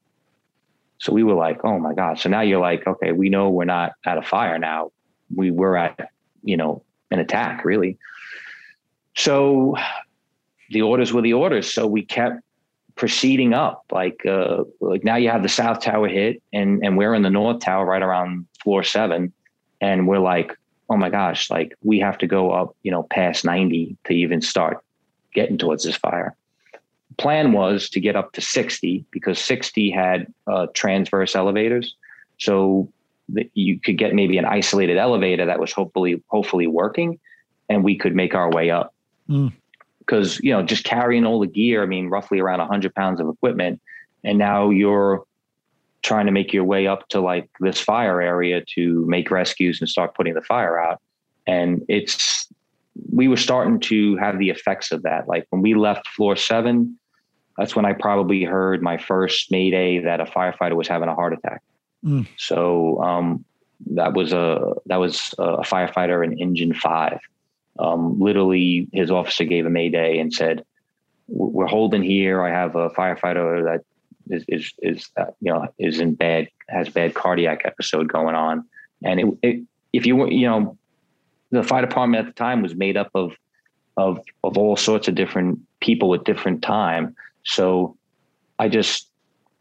So 1.01 1.11
we 1.11 1.23
were 1.23 1.33
like, 1.33 1.65
oh 1.65 1.79
my 1.79 1.95
God. 1.95 2.19
So 2.19 2.29
now 2.29 2.41
you're 2.41 2.61
like, 2.61 2.85
okay, 2.85 3.11
we 3.11 3.29
know 3.29 3.49
we're 3.49 3.65
not 3.65 3.93
at 4.05 4.19
a 4.19 4.21
fire 4.21 4.59
now. 4.59 4.91
We 5.35 5.49
were 5.49 5.75
at, 5.75 6.11
you 6.43 6.55
know, 6.55 6.83
an 7.09 7.17
attack 7.17 7.65
really. 7.65 7.97
So 9.15 9.75
the 10.69 10.83
orders 10.83 11.11
were 11.11 11.23
the 11.23 11.33
orders. 11.33 11.73
So 11.73 11.87
we 11.87 12.05
kept 12.05 12.41
proceeding 12.93 13.51
up. 13.55 13.83
Like, 13.91 14.23
uh, 14.27 14.65
like 14.79 15.03
now 15.03 15.15
you 15.15 15.29
have 15.29 15.41
the 15.41 15.49
South 15.49 15.81
Tower 15.81 16.07
hit 16.07 16.39
and, 16.53 16.85
and 16.85 16.95
we're 16.95 17.15
in 17.15 17.23
the 17.23 17.31
North 17.31 17.61
Tower 17.61 17.83
right 17.83 18.03
around 18.03 18.45
floor 18.61 18.83
seven. 18.83 19.33
And 19.81 20.07
we're 20.07 20.19
like, 20.19 20.55
oh 20.87 20.97
my 20.97 21.09
gosh, 21.09 21.49
like 21.49 21.75
we 21.83 21.97
have 21.97 22.19
to 22.19 22.27
go 22.27 22.51
up, 22.51 22.75
you 22.83 22.91
know, 22.91 23.01
past 23.01 23.43
90 23.43 23.97
to 24.03 24.13
even 24.13 24.39
start 24.39 24.77
getting 25.33 25.57
towards 25.57 25.83
this 25.83 25.95
fire 25.95 26.35
plan 27.21 27.53
was 27.53 27.89
to 27.89 27.99
get 27.99 28.15
up 28.15 28.33
to 28.33 28.41
60 28.41 29.05
because 29.11 29.39
60 29.39 29.91
had 29.91 30.33
uh, 30.47 30.67
transverse 30.73 31.35
elevators. 31.35 31.95
So 32.37 32.91
that 33.29 33.49
you 33.53 33.79
could 33.79 33.97
get 33.97 34.13
maybe 34.13 34.37
an 34.37 34.45
isolated 34.45 34.97
elevator 34.97 35.45
that 35.45 35.59
was 35.59 35.71
hopefully 35.71 36.21
hopefully 36.27 36.67
working 36.67 37.19
and 37.69 37.83
we 37.83 37.97
could 37.97 38.15
make 38.15 38.35
our 38.35 38.51
way 38.51 38.69
up. 38.69 38.93
Because, 39.27 40.37
mm. 40.37 40.43
you 40.43 40.51
know, 40.51 40.63
just 40.63 40.83
carrying 40.83 41.25
all 41.25 41.39
the 41.39 41.47
gear, 41.47 41.83
I 41.83 41.85
mean, 41.85 42.09
roughly 42.09 42.39
around 42.39 42.59
100 42.59 42.93
pounds 42.93 43.21
of 43.21 43.29
equipment. 43.29 43.81
And 44.23 44.37
now 44.37 44.69
you're 44.69 45.23
trying 46.01 46.25
to 46.25 46.31
make 46.31 46.51
your 46.51 46.65
way 46.65 46.87
up 46.87 47.07
to 47.09 47.21
like 47.21 47.49
this 47.59 47.79
fire 47.79 48.21
area 48.21 48.63
to 48.75 49.05
make 49.07 49.31
rescues 49.31 49.79
and 49.79 49.89
start 49.89 50.15
putting 50.15 50.33
the 50.33 50.41
fire 50.41 50.79
out. 50.79 50.99
And 51.47 51.83
it's, 51.87 52.47
we 53.11 53.27
were 53.27 53.37
starting 53.37 53.79
to 53.81 54.17
have 54.17 54.37
the 54.37 54.49
effects 54.49 54.91
of 54.91 55.03
that. 55.03 55.27
Like 55.27 55.45
when 55.49 55.61
we 55.61 55.75
left 55.75 56.07
floor 56.09 56.35
seven, 56.35 56.99
that's 57.61 57.75
when 57.75 57.85
I 57.85 57.93
probably 57.93 58.43
heard 58.43 58.81
my 58.81 58.97
first 58.97 59.51
mayday 59.51 59.99
that 59.99 60.19
a 60.19 60.25
firefighter 60.25 60.75
was 60.75 60.87
having 60.87 61.07
a 61.07 61.13
heart 61.13 61.33
attack. 61.33 61.61
Mm. 62.03 62.27
So 62.35 62.99
um, 63.03 63.45
that 63.91 64.13
was 64.13 64.33
a 64.33 64.73
that 64.87 64.97
was 64.97 65.35
a 65.37 65.61
firefighter 65.61 66.25
in 66.25 66.39
engine 66.39 66.73
five. 66.73 67.19
Um, 67.77 68.19
literally, 68.19 68.87
his 68.91 69.11
officer 69.11 69.43
gave 69.43 69.67
a 69.67 69.69
mayday 69.69 70.17
and 70.17 70.33
said, 70.33 70.65
"We're 71.27 71.67
holding 71.67 72.01
here. 72.01 72.41
I 72.41 72.49
have 72.49 72.75
a 72.75 72.89
firefighter 72.89 73.63
that 73.63 73.85
is 74.35 74.43
is 74.47 74.73
is 74.79 75.09
uh, 75.17 75.25
you 75.39 75.53
know 75.53 75.67
is 75.77 75.99
in 75.99 76.15
bad 76.15 76.47
has 76.67 76.89
bad 76.89 77.13
cardiac 77.13 77.61
episode 77.63 78.11
going 78.11 78.33
on." 78.33 78.65
And 79.03 79.19
it, 79.19 79.27
it, 79.43 79.63
if 79.93 80.07
you 80.07 80.27
you 80.29 80.47
know, 80.47 80.79
the 81.51 81.61
fire 81.61 81.85
department 81.85 82.25
at 82.27 82.33
the 82.33 82.39
time 82.39 82.63
was 82.63 82.73
made 82.73 82.97
up 82.97 83.11
of 83.13 83.33
of 83.97 84.19
of 84.43 84.57
all 84.57 84.75
sorts 84.75 85.07
of 85.07 85.13
different 85.13 85.59
people 85.79 86.15
at 86.15 86.23
different 86.23 86.63
time. 86.63 87.15
So 87.43 87.97
I 88.59 88.69
just 88.69 89.07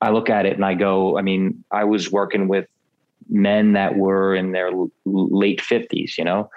I 0.01 0.11
look 0.11 0.31
at 0.31 0.47
it 0.47 0.55
and 0.55 0.65
I 0.65 0.75
go, 0.75 1.19
I 1.19 1.23
mean, 1.23 1.63
I 1.71 1.85
was 1.85 2.11
working 2.11 2.49
with 2.49 2.67
men 3.29 3.73
that 3.75 3.97
were 3.97 4.35
in 4.35 4.53
their 4.53 4.71
late 5.05 5.61
50s, 5.61 6.17
you 6.17 6.25
know? 6.25 6.51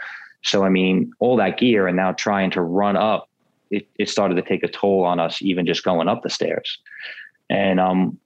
So, 0.43 0.63
I 0.63 0.69
mean, 0.69 1.11
all 1.19 1.37
that 1.37 1.57
gear 1.57 1.87
and 1.87 1.95
now 1.95 2.13
trying 2.13 2.51
to 2.51 2.61
run 2.61 2.95
up, 2.95 3.29
it, 3.69 3.87
it 3.97 4.09
started 4.09 4.35
to 4.35 4.41
take 4.41 4.63
a 4.63 4.67
toll 4.67 5.03
on 5.03 5.19
us, 5.19 5.41
even 5.41 5.65
just 5.65 5.83
going 5.83 6.07
up 6.07 6.23
the 6.23 6.29
stairs. 6.29 6.79
And 7.49 7.79
um, 7.79 8.17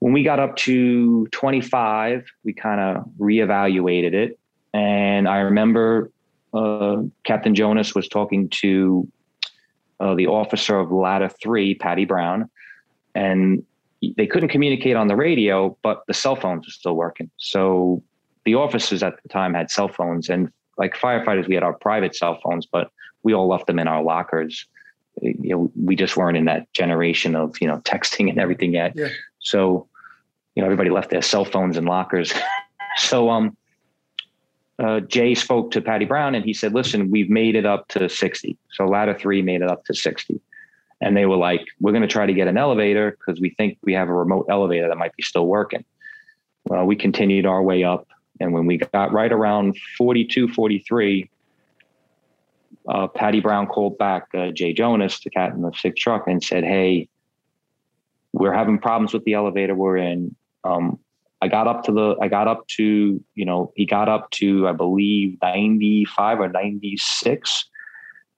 when 0.00 0.12
we 0.12 0.22
got 0.22 0.40
up 0.40 0.56
to 0.56 1.26
25, 1.28 2.26
we 2.44 2.52
kind 2.52 2.80
of 2.80 3.04
reevaluated 3.18 4.14
it. 4.14 4.38
And 4.72 5.28
I 5.28 5.38
remember 5.38 6.10
uh, 6.54 7.02
Captain 7.24 7.54
Jonas 7.54 7.94
was 7.94 8.08
talking 8.08 8.48
to 8.60 9.08
uh, 10.00 10.14
the 10.14 10.26
officer 10.26 10.78
of 10.78 10.90
Ladder 10.92 11.28
3, 11.28 11.74
Patty 11.74 12.04
Brown, 12.04 12.48
and 13.14 13.64
they 14.16 14.26
couldn't 14.26 14.50
communicate 14.50 14.96
on 14.96 15.08
the 15.08 15.16
radio, 15.16 15.76
but 15.82 16.02
the 16.06 16.14
cell 16.14 16.36
phones 16.36 16.66
were 16.66 16.72
still 16.72 16.94
working. 16.94 17.30
So 17.36 18.02
the 18.44 18.54
officers 18.54 19.02
at 19.02 19.20
the 19.22 19.28
time 19.28 19.54
had 19.54 19.70
cell 19.70 19.88
phones, 19.88 20.28
and 20.28 20.52
like 20.76 20.94
firefighters, 20.94 21.48
we 21.48 21.54
had 21.54 21.64
our 21.64 21.72
private 21.72 22.14
cell 22.14 22.38
phones, 22.42 22.66
but 22.66 22.90
we 23.22 23.34
all 23.34 23.48
left 23.48 23.66
them 23.66 23.78
in 23.78 23.88
our 23.88 24.02
lockers. 24.02 24.66
You 25.20 25.50
know, 25.50 25.72
we 25.74 25.96
just 25.96 26.16
weren't 26.16 26.36
in 26.36 26.44
that 26.44 26.72
generation 26.72 27.34
of 27.34 27.60
you 27.60 27.66
know 27.66 27.78
texting 27.80 28.28
and 28.28 28.38
everything 28.38 28.74
yet. 28.74 28.92
Yeah. 28.94 29.08
So, 29.40 29.88
you 30.54 30.62
know, 30.62 30.66
everybody 30.66 30.90
left 30.90 31.10
their 31.10 31.22
cell 31.22 31.44
phones 31.44 31.76
in 31.76 31.84
lockers. 31.84 32.32
so, 32.96 33.30
um, 33.30 33.56
uh, 34.78 35.00
Jay 35.00 35.34
spoke 35.34 35.70
to 35.72 35.80
Patty 35.80 36.04
Brown 36.04 36.34
and 36.34 36.44
he 36.44 36.54
said, 36.54 36.72
listen, 36.72 37.10
we've 37.10 37.30
made 37.30 37.56
it 37.56 37.66
up 37.66 37.88
to 37.88 38.08
60. 38.08 38.56
So 38.72 38.86
ladder 38.86 39.14
three 39.14 39.42
made 39.42 39.62
it 39.62 39.68
up 39.68 39.84
to 39.86 39.94
60. 39.94 40.40
And 41.00 41.16
they 41.16 41.26
were 41.26 41.36
like, 41.36 41.66
we're 41.80 41.92
going 41.92 42.02
to 42.02 42.08
try 42.08 42.26
to 42.26 42.32
get 42.32 42.48
an 42.48 42.56
elevator 42.56 43.12
because 43.12 43.40
we 43.40 43.50
think 43.50 43.78
we 43.82 43.92
have 43.94 44.08
a 44.08 44.14
remote 44.14 44.46
elevator 44.48 44.88
that 44.88 44.96
might 44.96 45.14
be 45.16 45.22
still 45.22 45.46
working. 45.46 45.84
Well, 46.64 46.84
we 46.84 46.96
continued 46.96 47.46
our 47.46 47.62
way 47.62 47.84
up. 47.84 48.08
And 48.40 48.52
when 48.52 48.66
we 48.66 48.78
got 48.78 49.12
right 49.12 49.32
around 49.32 49.76
42, 49.96 50.48
43, 50.48 51.28
uh, 52.88 53.06
Patty 53.08 53.40
Brown 53.40 53.66
called 53.66 53.98
back 53.98 54.28
uh, 54.34 54.50
Jay 54.50 54.72
Jonas, 54.72 55.20
the 55.20 55.30
cat 55.30 55.52
in 55.52 55.62
the 55.62 55.72
sick 55.72 55.96
truck, 55.96 56.26
and 56.26 56.42
said, 56.42 56.64
"Hey, 56.64 57.08
we're 58.32 58.52
having 58.52 58.78
problems 58.78 59.12
with 59.12 59.24
the 59.24 59.34
elevator 59.34 59.74
we're 59.74 59.98
in. 59.98 60.34
Um, 60.64 60.98
I 61.40 61.48
got 61.48 61.68
up 61.68 61.84
to 61.84 61.92
the, 61.92 62.16
I 62.20 62.28
got 62.28 62.48
up 62.48 62.66
to, 62.68 63.22
you 63.34 63.44
know, 63.44 63.72
he 63.76 63.86
got 63.86 64.08
up 64.08 64.30
to, 64.32 64.66
I 64.66 64.72
believe, 64.72 65.38
95 65.40 66.40
or 66.40 66.48
96. 66.48 67.64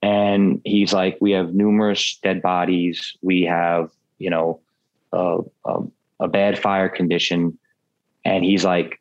And 0.03 0.61
he's 0.65 0.93
like, 0.93 1.19
we 1.21 1.33
have 1.33 1.55
numerous 1.55 2.19
dead 2.23 2.43
bodies. 2.43 3.17
We 3.23 3.43
have, 3.43 3.91
you 4.19 4.31
know, 4.31 4.61
uh, 5.13 5.39
um, 5.65 5.93
a 6.21 6.29
bad 6.29 6.59
fire 6.59 6.89
condition. 6.89 7.59
And 8.25 8.45
he's 8.45 8.65
like, 8.65 9.01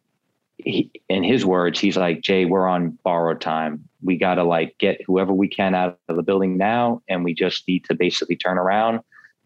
he, 0.57 0.91
in 1.09 1.23
his 1.23 1.45
words, 1.45 1.79
he's 1.79 1.97
like, 1.97 2.21
Jay, 2.21 2.45
we're 2.45 2.67
on 2.67 2.97
borrowed 3.03 3.41
time. 3.41 3.87
We 4.01 4.17
got 4.17 4.35
to 4.35 4.43
like 4.43 4.77
get 4.77 5.01
whoever 5.05 5.33
we 5.33 5.47
can 5.47 5.75
out 5.75 5.99
of 6.07 6.15
the 6.15 6.23
building 6.23 6.57
now. 6.57 7.01
And 7.09 7.23
we 7.23 7.33
just 7.33 7.67
need 7.67 7.85
to 7.85 7.95
basically 7.95 8.35
turn 8.35 8.57
around 8.57 9.01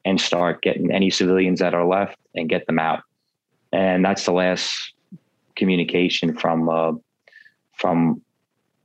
and 0.05 0.19
start 0.19 0.61
getting 0.61 0.91
any 0.91 1.09
civilians 1.09 1.59
that 1.59 1.73
are 1.73 1.85
left 1.85 2.17
and 2.35 2.49
get 2.49 2.65
them 2.67 2.79
out. 2.79 3.03
And 3.73 4.05
that's 4.05 4.25
the 4.25 4.31
last 4.31 4.93
communication 5.55 6.37
from, 6.37 6.69
uh, 6.69 6.93
from, 7.73 8.21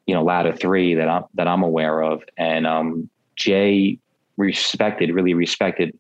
you 0.07 0.14
know, 0.14 0.24
ladder 0.24 0.53
three 0.53 0.95
that 0.95 1.09
I'm, 1.09 1.24
that 1.34 1.47
I'm 1.47 1.62
aware 1.62 2.03
of. 2.03 2.24
And, 2.36 2.66
um, 2.66 3.09
Jay 3.36 3.99
respected, 4.36 5.14
really 5.14 5.34
respected, 5.34 5.97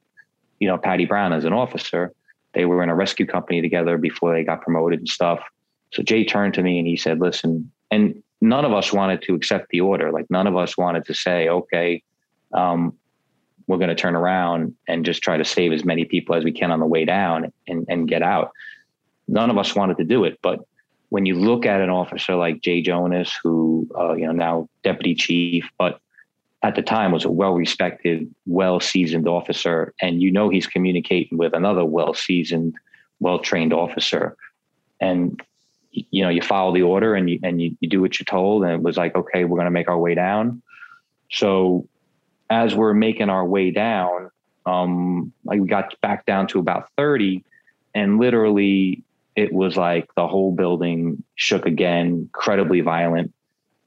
you 0.58 0.66
know, 0.66 0.78
Patty 0.78 1.04
Brown 1.04 1.32
as 1.32 1.44
an 1.44 1.52
officer. 1.52 2.12
They 2.54 2.64
were 2.64 2.82
in 2.82 2.88
a 2.88 2.94
rescue 2.94 3.26
company 3.26 3.60
together 3.60 3.98
before 3.98 4.32
they 4.34 4.42
got 4.42 4.62
promoted 4.62 4.98
and 4.98 5.08
stuff 5.08 5.40
so 5.92 6.02
Jay 6.02 6.24
turned 6.24 6.54
to 6.54 6.62
me 6.62 6.78
and 6.78 6.86
he 6.86 6.96
said, 6.96 7.20
listen, 7.20 7.70
and 7.90 8.22
none 8.40 8.64
of 8.64 8.72
us 8.72 8.92
wanted 8.92 9.22
to 9.22 9.34
accept 9.34 9.68
the 9.70 9.80
order. 9.80 10.12
Like 10.12 10.26
none 10.30 10.46
of 10.46 10.56
us 10.56 10.76
wanted 10.76 11.04
to 11.06 11.14
say, 11.14 11.48
okay, 11.48 12.02
um, 12.52 12.94
we're 13.66 13.78
going 13.78 13.88
to 13.88 13.94
turn 13.94 14.16
around 14.16 14.74
and 14.86 15.04
just 15.04 15.22
try 15.22 15.36
to 15.36 15.44
save 15.44 15.72
as 15.72 15.84
many 15.84 16.04
people 16.04 16.34
as 16.34 16.44
we 16.44 16.52
can 16.52 16.70
on 16.70 16.80
the 16.80 16.86
way 16.86 17.04
down 17.04 17.52
and, 17.66 17.86
and 17.88 18.08
get 18.08 18.22
out. 18.22 18.52
None 19.28 19.50
of 19.50 19.58
us 19.58 19.74
wanted 19.74 19.98
to 19.98 20.04
do 20.04 20.24
it. 20.24 20.38
But 20.42 20.60
when 21.10 21.26
you 21.26 21.38
look 21.38 21.66
at 21.66 21.80
an 21.80 21.90
officer 21.90 22.34
like 22.34 22.60
Jay 22.60 22.82
Jonas, 22.82 23.38
who, 23.42 23.88
uh, 23.96 24.14
you 24.14 24.26
know, 24.26 24.32
now 24.32 24.68
deputy 24.82 25.14
chief, 25.14 25.68
but 25.78 26.00
at 26.62 26.74
the 26.74 26.82
time 26.82 27.12
was 27.12 27.24
a 27.24 27.30
well-respected, 27.30 28.34
well-seasoned 28.46 29.28
officer, 29.28 29.94
and 30.02 30.20
you 30.20 30.32
know 30.32 30.48
he's 30.48 30.66
communicating 30.66 31.38
with 31.38 31.54
another 31.54 31.84
well-seasoned, 31.84 32.74
well-trained 33.20 33.72
officer, 33.72 34.36
and 35.00 35.40
you 35.92 36.22
know 36.22 36.28
you 36.28 36.42
follow 36.42 36.72
the 36.74 36.82
order 36.82 37.14
and 37.14 37.30
you 37.30 37.38
and 37.42 37.60
you, 37.60 37.76
you 37.80 37.88
do 37.88 38.00
what 38.00 38.18
you're 38.18 38.24
told 38.24 38.62
and 38.62 38.72
it 38.72 38.82
was 38.82 38.96
like 38.96 39.14
okay 39.14 39.44
we're 39.44 39.56
going 39.56 39.64
to 39.64 39.70
make 39.70 39.88
our 39.88 39.98
way 39.98 40.14
down 40.14 40.62
so 41.30 41.88
as 42.50 42.74
we're 42.74 42.94
making 42.94 43.30
our 43.30 43.44
way 43.44 43.70
down 43.70 44.30
um 44.66 45.32
we 45.44 45.58
got 45.60 45.98
back 46.00 46.26
down 46.26 46.46
to 46.46 46.58
about 46.58 46.88
30 46.96 47.44
and 47.94 48.18
literally 48.18 49.02
it 49.38 49.52
was 49.52 49.76
like 49.76 50.06
the 50.16 50.26
whole 50.26 50.52
building 50.52 51.22
shook 51.36 51.64
again 51.64 52.06
incredibly 52.06 52.80
violent. 52.80 53.32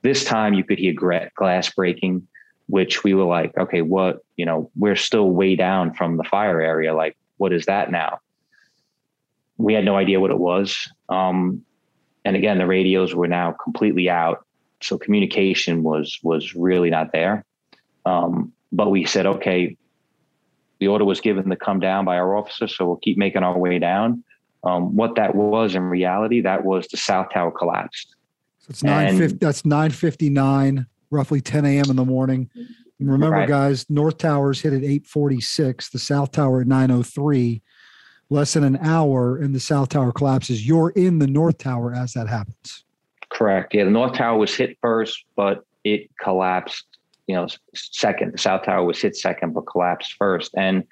This 0.02 0.24
time 0.24 0.54
you 0.54 0.64
could 0.64 0.80
hear 0.80 0.94
glass 1.36 1.70
breaking 1.72 2.28
which 2.68 3.04
we 3.04 3.14
were 3.14 3.26
like 3.26 3.52
okay 3.58 3.82
what 3.82 4.20
you 4.38 4.46
know 4.46 4.72
we're 4.78 4.96
still 4.96 5.30
way 5.30 5.58
down 5.58 5.94
from 5.94 6.16
the 6.16 6.24
fire 6.24 6.62
area. 6.62 6.96
Like 6.96 7.18
what 7.38 7.52
is 7.52 7.66
that 7.66 7.92
now? 7.92 8.20
We 9.58 9.74
had 9.74 9.84
no 9.84 9.98
idea 9.98 10.22
what 10.22 10.32
it 10.32 10.40
was. 10.40 10.78
Um, 11.10 11.64
and 12.24 12.36
again, 12.36 12.60
the 12.60 12.66
radios 12.66 13.14
were 13.14 13.28
now 13.28 13.52
completely 13.52 14.10
out, 14.10 14.46
so 14.82 14.98
communication 14.98 15.84
was 15.84 16.18
was 16.24 16.56
really 16.56 16.90
not 16.90 17.12
there. 17.12 17.44
Um, 18.06 18.54
but 18.72 18.90
we 18.90 19.06
said, 19.06 19.26
okay, 19.26 19.76
the 20.80 20.88
order 20.88 21.04
was 21.04 21.20
given 21.20 21.50
to 21.50 21.58
come 21.58 21.82
down 21.82 22.06
by 22.06 22.16
our 22.18 22.38
officer, 22.38 22.68
so 22.70 22.86
we'll 22.86 22.96
keep 23.08 23.18
making 23.18 23.44
our 23.44 23.58
way 23.58 23.80
down. 23.80 24.24
Um, 24.64 24.96
what 24.96 25.16
that 25.16 25.34
was 25.34 25.76
in 25.76 25.84
reality, 25.84 26.42
that 26.42 26.64
was 26.64 26.88
the 26.88 26.98
south 26.98 27.32
tower 27.34 27.52
collapsed. 27.52 28.16
So 28.60 28.68
it's 28.70 28.84
nine 28.84 29.18
fifty. 29.18 29.38
That's 29.38 29.66
nine 29.66 29.92
fifty 29.92 30.30
nine, 30.30 30.86
roughly 31.10 31.42
ten 31.42 31.66
a.m. 31.66 31.90
in 31.90 31.96
the 31.96 32.06
morning. 32.06 32.50
And 33.00 33.12
remember, 33.12 33.38
right. 33.38 33.50
guys, 33.50 33.90
North 33.90 34.20
Towers 34.20 34.62
hit 34.62 34.74
at 34.74 34.84
eight 34.84 35.08
forty 35.08 35.42
six. 35.42 35.90
The 35.90 36.00
South 36.00 36.32
Tower 36.32 36.62
at 36.62 36.68
nine 36.68 36.92
oh 36.92 37.02
three 37.02 37.64
less 38.32 38.54
than 38.54 38.64
an 38.64 38.78
hour 38.78 39.38
and 39.38 39.54
the 39.54 39.60
south 39.60 39.90
tower 39.90 40.12
collapses 40.12 40.66
you're 40.66 40.92
in 40.92 41.20
the 41.20 41.28
north 41.28 41.58
tower 41.58 41.94
as 41.94 42.14
that 42.14 42.28
happens 42.28 42.86
correct 43.30 43.76
yeah 43.76 43.84
the 43.84 43.92
north 43.92 44.14
tower 44.14 44.38
was 44.38 44.56
hit 44.56 44.76
first 44.82 45.26
but 45.36 45.64
it 45.84 46.10
collapsed 46.20 46.86
you 47.28 47.36
know 47.36 47.46
second 47.76 48.32
the 48.32 48.38
south 48.38 48.64
tower 48.64 48.84
was 48.84 49.00
hit 49.00 49.16
second 49.16 49.54
but 49.54 49.62
collapsed 49.62 50.14
first 50.14 50.52
and 50.58 50.84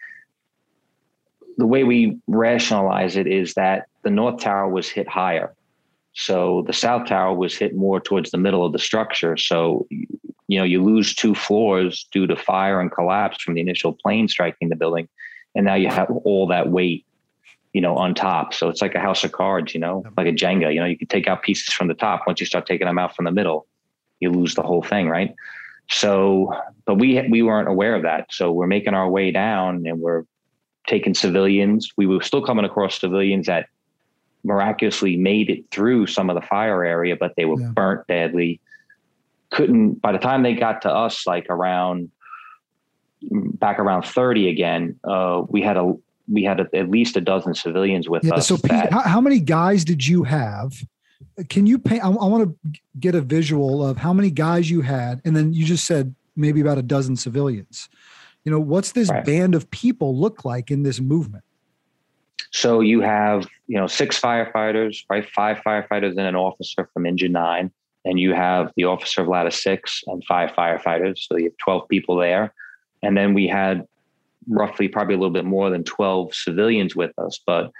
the 1.60 1.68
way 1.68 1.84
we 1.84 2.18
rationalize 2.28 3.16
it 3.16 3.28
is 3.28 3.54
that 3.54 3.88
the 4.04 4.10
north 4.10 4.42
tower 4.42 4.68
was 4.68 4.90
hit 4.90 5.08
higher 5.08 5.54
so 6.14 6.64
the 6.68 6.74
south 6.74 7.08
tower 7.08 7.34
was 7.34 7.56
hit 7.56 7.76
more 7.76 8.00
towards 8.00 8.32
the 8.32 8.38
middle 8.38 8.66
of 8.66 8.74
the 8.74 8.80
structure 8.80 9.38
so 9.38 9.88
you 10.48 10.58
know 10.58 10.64
you 10.64 10.84
lose 10.84 11.14
two 11.14 11.36
floors 11.36 12.08
due 12.12 12.28
to 12.28 12.36
fire 12.36 12.80
and 12.80 12.92
collapse 12.92 13.42
from 13.44 13.54
the 13.54 13.62
initial 13.62 13.94
plane 13.94 14.28
striking 14.28 14.70
the 14.70 14.76
building 14.76 15.08
and 15.56 15.66
now 15.66 15.76
you 15.76 15.90
have 15.90 16.10
all 16.24 16.48
that 16.48 16.70
weight 16.70 17.06
you 17.74 17.82
know, 17.82 17.96
on 17.96 18.16
top. 18.16 18.54
So 18.54 18.70
it's 18.70 18.82
like 18.82 18.96
a 18.96 19.00
house 19.00 19.24
of 19.24 19.32
cards, 19.32 19.74
you 19.74 19.80
know, 19.80 20.04
like 20.18 20.28
a 20.28 20.32
Jenga. 20.32 20.74
You 20.74 20.80
know, 20.80 20.86
you 20.88 20.98
can 20.98 21.08
take 21.08 21.28
out 21.28 21.44
pieces 21.44 21.74
from 21.74 21.88
the 21.88 21.94
top. 21.94 22.24
Once 22.26 22.40
you 22.40 22.46
start 22.46 22.66
taking 22.66 22.88
them 22.88 22.98
out 22.98 23.16
from 23.16 23.26
the 23.26 23.32
middle, 23.32 23.68
you 24.20 24.32
lose 24.32 24.56
the 24.56 24.64
whole 24.64 24.82
thing, 24.82 25.08
right? 25.08 25.36
So, 25.90 26.54
but 26.86 26.96
we 26.96 27.22
we 27.30 27.42
weren't 27.42 27.68
aware 27.68 27.96
of 27.96 28.04
that. 28.04 28.28
So 28.32 28.52
we're 28.52 28.68
making 28.68 28.94
our 28.94 29.10
way 29.10 29.32
down, 29.32 29.86
and 29.86 30.00
we're 30.00 30.24
taking 30.88 31.14
civilians. 31.14 31.92
We 31.98 32.06
were 32.06 32.22
still 32.22 32.44
coming 32.44 32.66
across 32.66 33.00
civilians 33.00 33.48
that 33.48 33.68
miraculously 34.44 35.18
made 35.18 35.50
it 35.50 35.70
through 35.72 36.08
some 36.08 36.30
of 36.30 36.36
the 36.36 36.42
fire 36.42 36.84
area, 36.84 37.16
but 37.20 37.34
they 37.36 37.46
were 37.46 37.60
yeah. 37.60 37.68
burnt 37.70 38.08
badly. 38.08 38.60
Couldn't 39.52 39.96
by 40.02 40.12
the 40.12 40.20
time 40.20 40.44
they 40.44 40.54
got 40.54 40.82
to 40.84 40.90
us, 40.92 41.26
like 41.26 41.48
around 41.50 42.12
back 43.32 43.80
around 43.80 44.04
30 44.04 44.50
again, 44.50 45.00
uh, 45.04 45.44
we 45.48 45.62
had 45.62 45.78
a 45.78 45.94
we 46.32 46.44
had 46.44 46.60
a, 46.60 46.68
at 46.76 46.90
least 46.90 47.18
a 47.18 47.22
dozen 47.22 47.56
civilians 47.56 48.08
with 48.08 48.24
yeah, 48.24 48.36
us. 48.36 48.48
So, 48.48 48.58
Pete, 48.58 48.70
that, 48.70 48.94
how, 48.94 49.02
how, 49.02 49.22
many 49.22 49.40
guys 49.40 49.84
did 49.84 50.06
you 50.06 50.24
have? 50.24 50.74
Can 51.50 51.66
you 51.66 51.80
paint? 51.80 52.04
I, 52.04 52.10
I 52.10 52.26
want 52.26 52.56
to 52.64 52.80
get 53.00 53.16
a 53.16 53.22
visual 53.22 53.84
of 53.84 53.98
how 53.98 54.14
many 54.14 54.30
guys 54.30 54.70
you 54.70 54.82
had, 54.82 55.22
and 55.26 55.36
then 55.36 55.54
you 55.54 55.66
just 55.66 55.86
said 55.86 56.14
maybe 56.36 56.62
about 56.62 56.78
a 56.78 56.84
dozen 56.84 57.16
civilians. 57.16 57.90
You 58.46 58.52
know, 58.52 58.60
what's 58.60 58.94
this 58.94 59.10
right. 59.10 59.26
band 59.26 59.56
of 59.56 59.70
people 59.72 60.18
look 60.18 60.46
like 60.46 60.72
in 60.72 60.84
this 60.84 61.00
movement? 61.00 61.44
So 62.52 62.80
you 62.80 63.02
have, 63.02 63.48
you 63.68 63.78
know, 63.78 63.88
six 63.88 64.20
firefighters, 64.20 65.04
right? 65.10 65.28
Five 65.30 65.58
firefighters 65.58 66.12
and 66.12 66.22
an 66.22 66.36
officer 66.36 66.90
from 66.94 67.06
Engine 67.06 67.32
Nine, 67.32 67.72
and 68.06 68.20
you 68.20 68.34
have 68.34 68.72
the 68.76 68.86
officer 68.86 69.22
of 69.22 69.28
Ladder 69.28 69.52
Six 69.52 70.02
and 70.08 70.24
five 70.26 70.52
firefighters. 70.52 71.20
So 71.28 71.38
you 71.38 71.46
have 71.46 71.58
twelve 71.58 71.88
people 71.90 72.16
there, 72.16 72.54
and 73.04 73.16
then 73.16 73.34
we 73.34 73.48
had 73.48 73.86
roughly 74.50 74.88
probably 74.88 75.16
a 75.16 75.18
little 75.18 75.34
bit 75.34 75.46
more 75.46 75.70
than 75.70 75.84
12 75.84 76.34
civilians 76.34 76.96
with 76.96 77.18
us, 77.20 77.40
but 77.46 77.72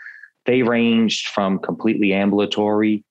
they 0.46 0.62
ranged 0.62 1.28
from 1.28 1.60
completely 1.60 2.14
ambulatory 2.14 3.04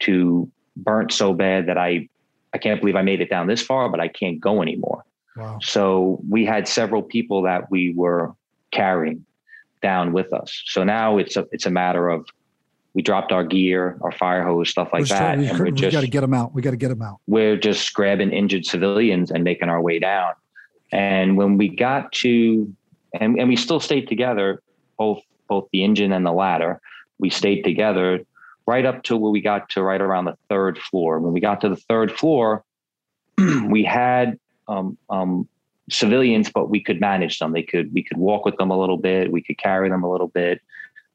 to 0.00 0.50
burnt 0.76 1.12
so 1.12 1.32
bad 1.32 1.66
that 1.66 1.78
I 1.78 2.08
I 2.52 2.58
can't 2.58 2.80
believe 2.80 2.94
I 2.94 3.02
made 3.02 3.20
it 3.20 3.30
down 3.30 3.48
this 3.48 3.62
far, 3.62 3.88
but 3.88 3.98
I 3.98 4.06
can't 4.06 4.40
go 4.40 4.62
anymore. 4.62 5.04
Wow. 5.36 5.58
So 5.60 6.20
we 6.28 6.44
had 6.44 6.68
several 6.68 7.02
people 7.02 7.42
that 7.42 7.70
we 7.70 7.92
were 7.94 8.34
carrying 8.70 9.24
down 9.82 10.12
with 10.12 10.32
us. 10.32 10.62
So 10.66 10.84
now 10.84 11.18
it's 11.18 11.36
a 11.36 11.46
it's 11.52 11.66
a 11.66 11.70
matter 11.70 12.08
of 12.08 12.26
we 12.94 13.02
dropped 13.02 13.32
our 13.32 13.44
gear, 13.44 13.98
our 14.02 14.12
fire 14.12 14.44
hose, 14.44 14.70
stuff 14.70 14.90
like 14.92 15.02
we're 15.02 15.08
that, 15.08 15.38
and 15.38 15.58
we're 15.58 15.70
just 15.72 15.92
got 15.92 16.02
to 16.02 16.08
get 16.08 16.20
them 16.20 16.32
out. 16.32 16.54
We 16.54 16.62
got 16.62 16.70
to 16.70 16.76
get 16.76 16.88
them 16.88 17.02
out. 17.02 17.18
We're 17.26 17.56
just 17.56 17.92
grabbing 17.92 18.30
injured 18.30 18.64
civilians 18.64 19.32
and 19.32 19.42
making 19.42 19.68
our 19.68 19.80
way 19.80 19.98
down. 19.98 20.32
And 20.92 21.36
when 21.36 21.56
we 21.56 21.68
got 21.68 22.12
to 22.12 22.72
and, 23.20 23.38
and 23.38 23.48
we 23.48 23.56
still 23.56 23.80
stayed 23.80 24.08
together, 24.08 24.62
both 24.96 25.20
both 25.48 25.68
the 25.72 25.84
engine 25.84 26.12
and 26.12 26.24
the 26.24 26.32
ladder. 26.32 26.80
We 27.18 27.30
stayed 27.30 27.62
together 27.62 28.20
right 28.66 28.86
up 28.86 29.02
to 29.04 29.16
where 29.16 29.30
we 29.30 29.40
got 29.40 29.68
to 29.70 29.82
right 29.82 30.00
around 30.00 30.24
the 30.24 30.36
third 30.48 30.78
floor. 30.78 31.20
When 31.20 31.32
we 31.32 31.40
got 31.40 31.60
to 31.60 31.68
the 31.68 31.76
third 31.76 32.12
floor, 32.12 32.64
we 33.68 33.84
had 33.84 34.38
um, 34.68 34.96
um, 35.10 35.48
civilians, 35.90 36.50
but 36.50 36.70
we 36.70 36.80
could 36.80 37.00
manage 37.00 37.38
them. 37.38 37.52
They 37.52 37.62
could 37.62 37.92
we 37.92 38.02
could 38.02 38.16
walk 38.16 38.44
with 38.44 38.56
them 38.56 38.70
a 38.70 38.78
little 38.78 38.96
bit. 38.96 39.32
We 39.32 39.42
could 39.42 39.58
carry 39.58 39.88
them 39.88 40.02
a 40.02 40.10
little 40.10 40.28
bit. 40.28 40.60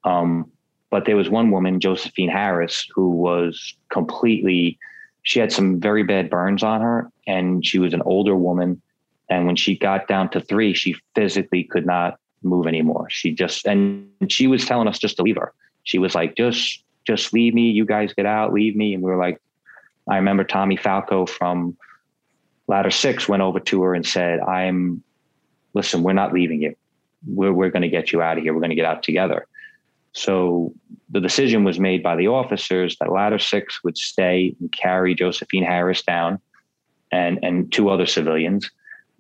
Um, 0.04 0.52
but 0.90 1.06
there 1.06 1.16
was 1.16 1.30
one 1.30 1.52
woman, 1.52 1.80
Josephine 1.80 2.30
Harris, 2.30 2.88
who 2.94 3.10
was 3.10 3.76
completely. 3.90 4.78
She 5.24 5.40
had 5.40 5.52
some 5.52 5.80
very 5.80 6.04
bad 6.04 6.30
burns 6.30 6.64
on 6.64 6.82
her, 6.82 7.12
and 7.28 7.66
she 7.66 7.78
was 7.78 7.94
an 7.94 8.02
older 8.04 8.36
woman. 8.36 8.82
And 9.30 9.46
when 9.46 9.56
she 9.56 9.78
got 9.78 10.08
down 10.08 10.30
to 10.30 10.42
three, 10.42 10.74
she 10.74 10.96
physically 11.14 11.64
could 11.64 11.86
not 11.86 12.20
move 12.42 12.68
anymore. 12.68 13.08
She 13.10 13.32
just, 13.32 13.68
and 13.68 14.08
she 14.28 14.48
was 14.48 14.66
telling 14.66 14.88
us 14.88 14.98
just 14.98 15.18
to 15.18 15.24
leave 15.24 15.38
her. 15.38 15.54
She 15.84 16.00
was 16.00 16.16
like, 16.16 16.36
just, 16.36 16.84
just 17.06 17.32
leave 17.32 17.54
me. 17.54 17.70
You 17.70 17.86
guys 17.86 18.14
get 18.14 18.26
out, 18.26 18.54
leave 18.54 18.76
me. 18.76 18.94
And 18.94 19.04
we 19.04 19.12
were 19.12 19.18
like, 19.18 19.40
I 20.10 20.16
remember 20.16 20.44
Tommy 20.44 20.78
Falco 20.78 21.26
from 21.26 21.78
ladder 22.70 22.92
six 22.92 23.28
went 23.28 23.42
over 23.42 23.60
to 23.60 23.82
her 23.82 23.96
and 23.96 24.06
said, 24.06 24.40
I'm, 24.40 25.04
listen, 25.74 26.04
we're 26.04 26.14
not 26.14 26.34
leaving 26.34 26.62
you. 26.62 26.76
We're, 27.28 27.52
we're 27.52 27.72
going 27.72 27.82
to 27.82 27.90
get 27.90 28.12
you 28.12 28.22
out 28.22 28.38
of 28.38 28.44
here. 28.44 28.54
We're 28.54 28.62
going 28.62 28.70
to 28.70 28.76
get 28.76 28.86
out 28.86 29.02
together. 29.02 29.48
So 30.14 30.72
the 31.10 31.20
decision 31.20 31.64
was 31.64 31.80
made 31.80 32.04
by 32.04 32.16
the 32.16 32.28
officers 32.28 32.96
that 33.00 33.12
ladder 33.12 33.40
six 33.40 33.84
would 33.84 33.98
stay 33.98 34.56
and 34.60 34.72
carry 34.72 35.16
Josephine 35.16 35.64
Harris 35.64 36.04
down 36.04 36.40
and, 37.12 37.40
and 37.42 37.72
two 37.72 37.90
other 37.90 38.06
civilians 38.06 38.70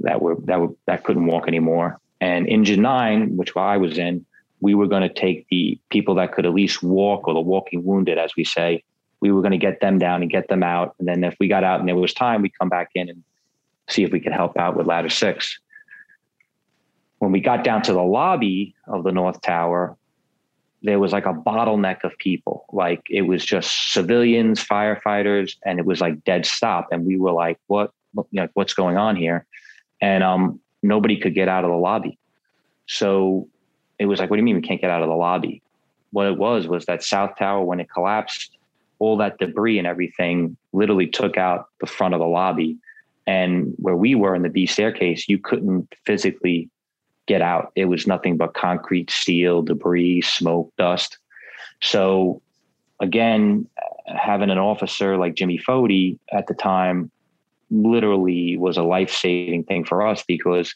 that 0.02 0.22
were, 0.22 0.38
that 0.46 0.62
were, 0.62 0.76
that 0.86 1.04
couldn't 1.04 1.26
walk 1.26 1.48
anymore. 1.48 2.00
And 2.22 2.48
engine 2.48 2.84
nine, 2.84 3.36
which 3.36 3.56
I 3.56 3.78
was 3.78 3.98
in, 3.98 4.26
we 4.62 4.76
were 4.76 4.88
going 4.88 5.02
to 5.02 5.14
take 5.14 5.48
the 5.50 5.80
people 5.90 6.16
that 6.16 6.34
could 6.34 6.46
at 6.46 6.54
least 6.54 6.84
walk 6.84 7.28
or 7.28 7.34
the 7.34 7.42
walking 7.42 7.84
wounded, 7.84 8.20
as 8.20 8.36
we 8.38 8.44
say, 8.44 8.84
we 9.22 9.32
were 9.32 9.42
going 9.42 9.52
to 9.52 9.58
get 9.58 9.82
them 9.82 9.98
down 9.98 10.22
and 10.22 10.30
get 10.30 10.50
them 10.50 10.62
out. 10.62 10.96
And 11.00 11.08
then 11.08 11.24
if 11.24 11.36
we 11.40 11.48
got 11.48 11.64
out 11.64 11.80
and 11.80 11.90
there 11.90 11.96
was 11.96 12.14
time, 12.14 12.42
we'd 12.42 12.58
come 12.60 12.70
back 12.70 12.90
in 12.94 13.10
and 13.10 13.24
see 13.90 14.04
if 14.04 14.12
we 14.12 14.20
could 14.20 14.34
help 14.34 14.58
out 14.58 14.76
with 14.78 14.88
ladder 14.88 15.10
six. 15.10 15.60
When 17.20 17.32
we 17.32 17.42
got 17.42 17.64
down 17.64 17.82
to 17.84 17.94
the 17.94 18.02
lobby 18.04 18.76
of 18.88 19.04
the 19.04 19.12
North 19.12 19.42
Tower, 19.42 19.98
there 20.84 21.00
was 21.00 21.12
like 21.12 21.26
a 21.26 21.34
bottleneck 21.34 22.04
of 22.04 22.18
people. 22.18 22.66
Like 22.72 23.04
it 23.10 23.24
was 23.24 23.44
just 23.44 23.92
civilians, 23.92 24.64
firefighters, 24.64 25.58
and 25.66 25.80
it 25.80 25.86
was 25.86 26.00
like 26.00 26.24
dead 26.24 26.46
stop. 26.46 26.88
And 26.92 27.06
we 27.06 27.18
were 27.18 27.34
like, 27.34 27.60
what, 27.68 27.92
what's 28.54 28.74
going 28.74 28.96
on 28.98 29.18
here? 29.18 29.46
And 30.02 30.24
um, 30.24 30.62
nobody 30.82 31.20
could 31.20 31.36
get 31.36 31.50
out 31.50 31.66
of 31.66 31.72
the 31.72 31.76
lobby. 31.76 32.18
So 32.86 33.50
it 34.00 34.06
was 34.06 34.20
like, 34.20 34.30
what 34.30 34.38
do 34.38 34.40
you 34.40 34.46
mean 34.46 34.56
we 34.56 34.62
can't 34.62 34.80
get 34.80 34.90
out 34.90 35.04
of 35.04 35.10
the 35.10 35.16
lobby? 35.16 35.62
What 36.12 36.28
it 36.28 36.38
was 36.38 36.68
was 36.68 36.86
that 36.86 37.04
South 37.04 37.38
Tower, 37.38 37.64
when 37.64 37.82
it 37.82 37.90
collapsed, 37.92 38.58
all 39.00 39.18
that 39.18 39.38
debris 39.38 39.78
and 39.78 39.88
everything 39.88 40.56
literally 40.72 41.08
took 41.08 41.38
out 41.38 41.68
the 41.82 41.88
front 41.88 42.14
of 42.14 42.20
the 42.20 42.26
lobby. 42.26 42.78
And 43.30 43.76
where 43.78 43.96
we 43.96 44.16
were 44.16 44.34
in 44.34 44.42
the 44.42 44.50
B 44.50 44.66
staircase, 44.66 45.30
you 45.30 45.38
couldn't 45.38 45.94
physically 46.04 46.68
get 47.28 47.44
out. 47.44 47.72
It 47.76 47.86
was 47.86 48.08
nothing 48.08 48.38
but 48.38 48.56
concrete, 48.56 49.12
steel, 49.12 49.62
debris, 49.62 50.22
smoke, 50.22 50.74
dust. 50.80 51.20
So 51.80 52.42
again, 53.00 53.68
having 54.08 54.50
an 54.50 54.58
officer 54.58 55.16
like 55.16 55.36
Jimmy 55.36 55.60
Fody 55.60 56.18
at 56.32 56.48
the 56.48 56.56
time 56.56 57.12
literally 57.70 58.58
was 58.58 58.78
a 58.78 58.90
life 58.96 59.12
saving 59.12 59.64
thing 59.66 59.86
for 59.86 60.08
us 60.08 60.24
because 60.28 60.74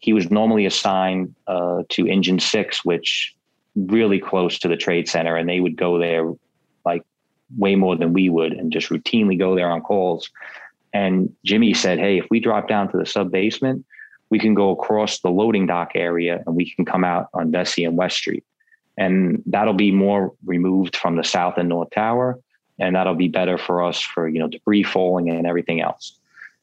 he 0.00 0.12
was 0.12 0.28
normally 0.28 0.66
assigned 0.66 1.32
uh, 1.46 1.84
to 1.90 2.08
Engine 2.08 2.40
Six, 2.40 2.84
which 2.84 3.32
really 3.76 4.18
close 4.18 4.58
to 4.58 4.66
the 4.66 4.76
trade 4.76 5.08
center, 5.08 5.36
and 5.36 5.48
they 5.48 5.60
would 5.60 5.76
go 5.76 6.00
there 6.00 6.32
like 6.84 7.04
way 7.56 7.76
more 7.76 7.94
than 7.94 8.12
we 8.12 8.28
would, 8.28 8.54
and 8.54 8.72
just 8.72 8.88
routinely 8.88 9.38
go 9.38 9.54
there 9.54 9.70
on 9.70 9.82
calls. 9.82 10.28
And 10.92 11.34
Jimmy 11.44 11.74
said, 11.74 11.98
"Hey, 11.98 12.18
if 12.18 12.26
we 12.30 12.40
drop 12.40 12.68
down 12.68 12.90
to 12.90 12.98
the 12.98 13.06
sub 13.06 13.30
basement, 13.30 13.84
we 14.30 14.38
can 14.38 14.54
go 14.54 14.70
across 14.70 15.20
the 15.20 15.30
loading 15.30 15.66
dock 15.66 15.92
area, 15.94 16.42
and 16.46 16.56
we 16.56 16.70
can 16.70 16.84
come 16.84 17.04
out 17.04 17.28
on 17.34 17.52
Vesey 17.52 17.84
and 17.84 17.96
West 17.96 18.16
Street, 18.16 18.44
and 18.96 19.42
that'll 19.46 19.74
be 19.74 19.92
more 19.92 20.32
removed 20.44 20.96
from 20.96 21.16
the 21.16 21.24
south 21.24 21.54
and 21.58 21.68
north 21.68 21.90
tower, 21.90 22.38
and 22.78 22.94
that'll 22.96 23.14
be 23.14 23.28
better 23.28 23.58
for 23.58 23.82
us 23.82 24.00
for 24.00 24.28
you 24.28 24.38
know 24.38 24.48
debris 24.48 24.82
falling 24.82 25.30
and 25.30 25.46
everything 25.46 25.80
else." 25.80 26.18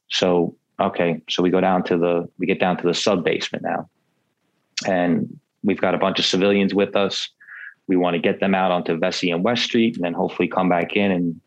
So 0.08 0.54
okay, 0.80 1.20
so 1.28 1.42
we 1.42 1.50
go 1.50 1.60
down 1.60 1.82
to 1.84 1.96
the 1.96 2.28
we 2.38 2.46
get 2.46 2.60
down 2.60 2.76
to 2.78 2.86
the 2.86 2.94
sub 2.94 3.24
basement 3.24 3.64
now, 3.64 3.88
and 4.86 5.38
we've 5.62 5.80
got 5.80 5.94
a 5.94 5.98
bunch 5.98 6.18
of 6.18 6.24
civilians 6.24 6.74
with 6.74 6.96
us. 6.96 7.28
We 7.86 7.96
want 7.96 8.14
to 8.14 8.20
get 8.20 8.40
them 8.40 8.54
out 8.54 8.70
onto 8.70 8.98
Vesey 8.98 9.30
and 9.30 9.42
West 9.42 9.64
Street, 9.64 9.96
and 9.96 10.04
then 10.04 10.12
hopefully 10.12 10.48
come 10.48 10.68
back 10.68 10.94
in 10.94 11.10
and 11.10 11.40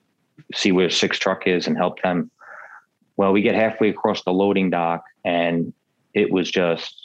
see 0.54 0.72
where 0.72 0.90
six 0.90 1.20
truck 1.20 1.46
is 1.46 1.68
and 1.68 1.78
help 1.78 2.02
them. 2.02 2.32
Well, 3.18 3.32
we 3.32 3.42
get 3.42 3.56
halfway 3.56 3.90
across 3.90 4.24
the 4.24 4.34
loading 4.34 4.70
dock, 4.70 5.04
and 5.24 5.74
it 6.14 6.32
was 6.32 6.50
just 6.50 6.96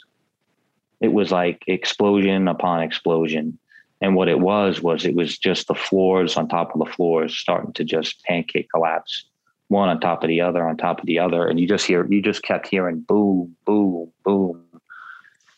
it 0.99 1.13
was 1.13 1.31
like 1.31 1.63
explosion 1.67 2.47
upon 2.47 2.81
explosion. 2.81 3.59
And 4.01 4.15
what 4.15 4.29
it 4.29 4.39
was 4.39 4.81
was 4.81 5.05
it 5.05 5.15
was 5.15 5.37
just 5.37 5.67
the 5.67 5.75
floors 5.75 6.37
on 6.37 6.47
top 6.47 6.73
of 6.73 6.79
the 6.79 6.91
floors 6.91 7.35
starting 7.35 7.73
to 7.73 7.83
just 7.83 8.23
pancake 8.23 8.69
collapse. 8.71 9.25
One 9.69 9.89
on 9.89 9.99
top 9.99 10.23
of 10.23 10.27
the 10.27 10.41
other 10.41 10.67
on 10.67 10.77
top 10.77 10.99
of 10.99 11.05
the 11.05 11.19
other. 11.19 11.47
And 11.47 11.59
you 11.59 11.67
just 11.67 11.85
hear 11.85 12.05
you 12.07 12.21
just 12.21 12.43
kept 12.43 12.67
hearing 12.67 13.01
boom 13.01 13.55
boom 13.65 14.11
boom. 14.23 14.63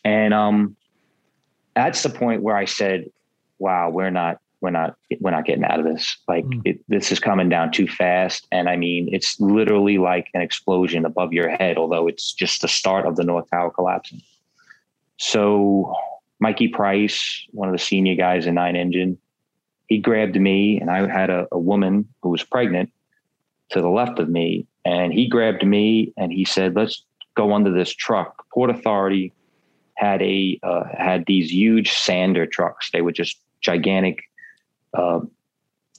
And 0.04 0.34
um 0.34 0.76
that's 1.74 2.02
the 2.02 2.10
point 2.10 2.42
where 2.42 2.56
i 2.56 2.64
said 2.64 3.08
wow 3.58 3.88
we're 3.88 4.10
not 4.10 4.39
we're 4.60 4.70
not 4.70 4.94
we're 5.20 5.30
not 5.30 5.44
getting 5.44 5.64
out 5.64 5.80
of 5.80 5.86
this 5.86 6.16
like 6.28 6.44
mm. 6.44 6.60
it, 6.64 6.80
this 6.88 7.10
is 7.10 7.18
coming 7.18 7.48
down 7.48 7.70
too 7.70 7.86
fast 7.86 8.46
and 8.52 8.68
i 8.68 8.76
mean 8.76 9.08
it's 9.12 9.38
literally 9.40 9.98
like 9.98 10.28
an 10.34 10.42
explosion 10.42 11.04
above 11.04 11.32
your 11.32 11.48
head 11.48 11.76
although 11.76 12.06
it's 12.06 12.32
just 12.32 12.60
the 12.60 12.68
start 12.68 13.06
of 13.06 13.16
the 13.16 13.24
north 13.24 13.48
tower 13.50 13.70
collapsing 13.70 14.20
so 15.16 15.94
mikey 16.40 16.68
price 16.68 17.46
one 17.52 17.68
of 17.68 17.72
the 17.72 17.78
senior 17.78 18.14
guys 18.14 18.46
in 18.46 18.54
nine 18.54 18.76
engine 18.76 19.18
he 19.86 19.98
grabbed 19.98 20.40
me 20.40 20.80
and 20.80 20.90
i 20.90 21.06
had 21.10 21.30
a, 21.30 21.46
a 21.52 21.58
woman 21.58 22.06
who 22.22 22.28
was 22.28 22.42
pregnant 22.42 22.90
to 23.70 23.80
the 23.80 23.88
left 23.88 24.18
of 24.18 24.28
me, 24.28 24.66
and 24.84 25.12
he 25.12 25.28
grabbed 25.28 25.66
me 25.66 26.12
and 26.16 26.32
he 26.32 26.44
said, 26.44 26.76
"Let's 26.76 27.04
go 27.34 27.52
under 27.52 27.72
this 27.72 27.92
truck." 27.92 28.44
Port 28.52 28.70
Authority 28.70 29.32
had 29.94 30.20
a 30.22 30.58
uh, 30.62 30.84
had 30.96 31.24
these 31.26 31.52
huge 31.52 31.90
sander 31.90 32.46
trucks. 32.46 32.90
They 32.90 33.02
were 33.02 33.12
just 33.12 33.40
gigantic, 33.60 34.24
uh, 34.94 35.20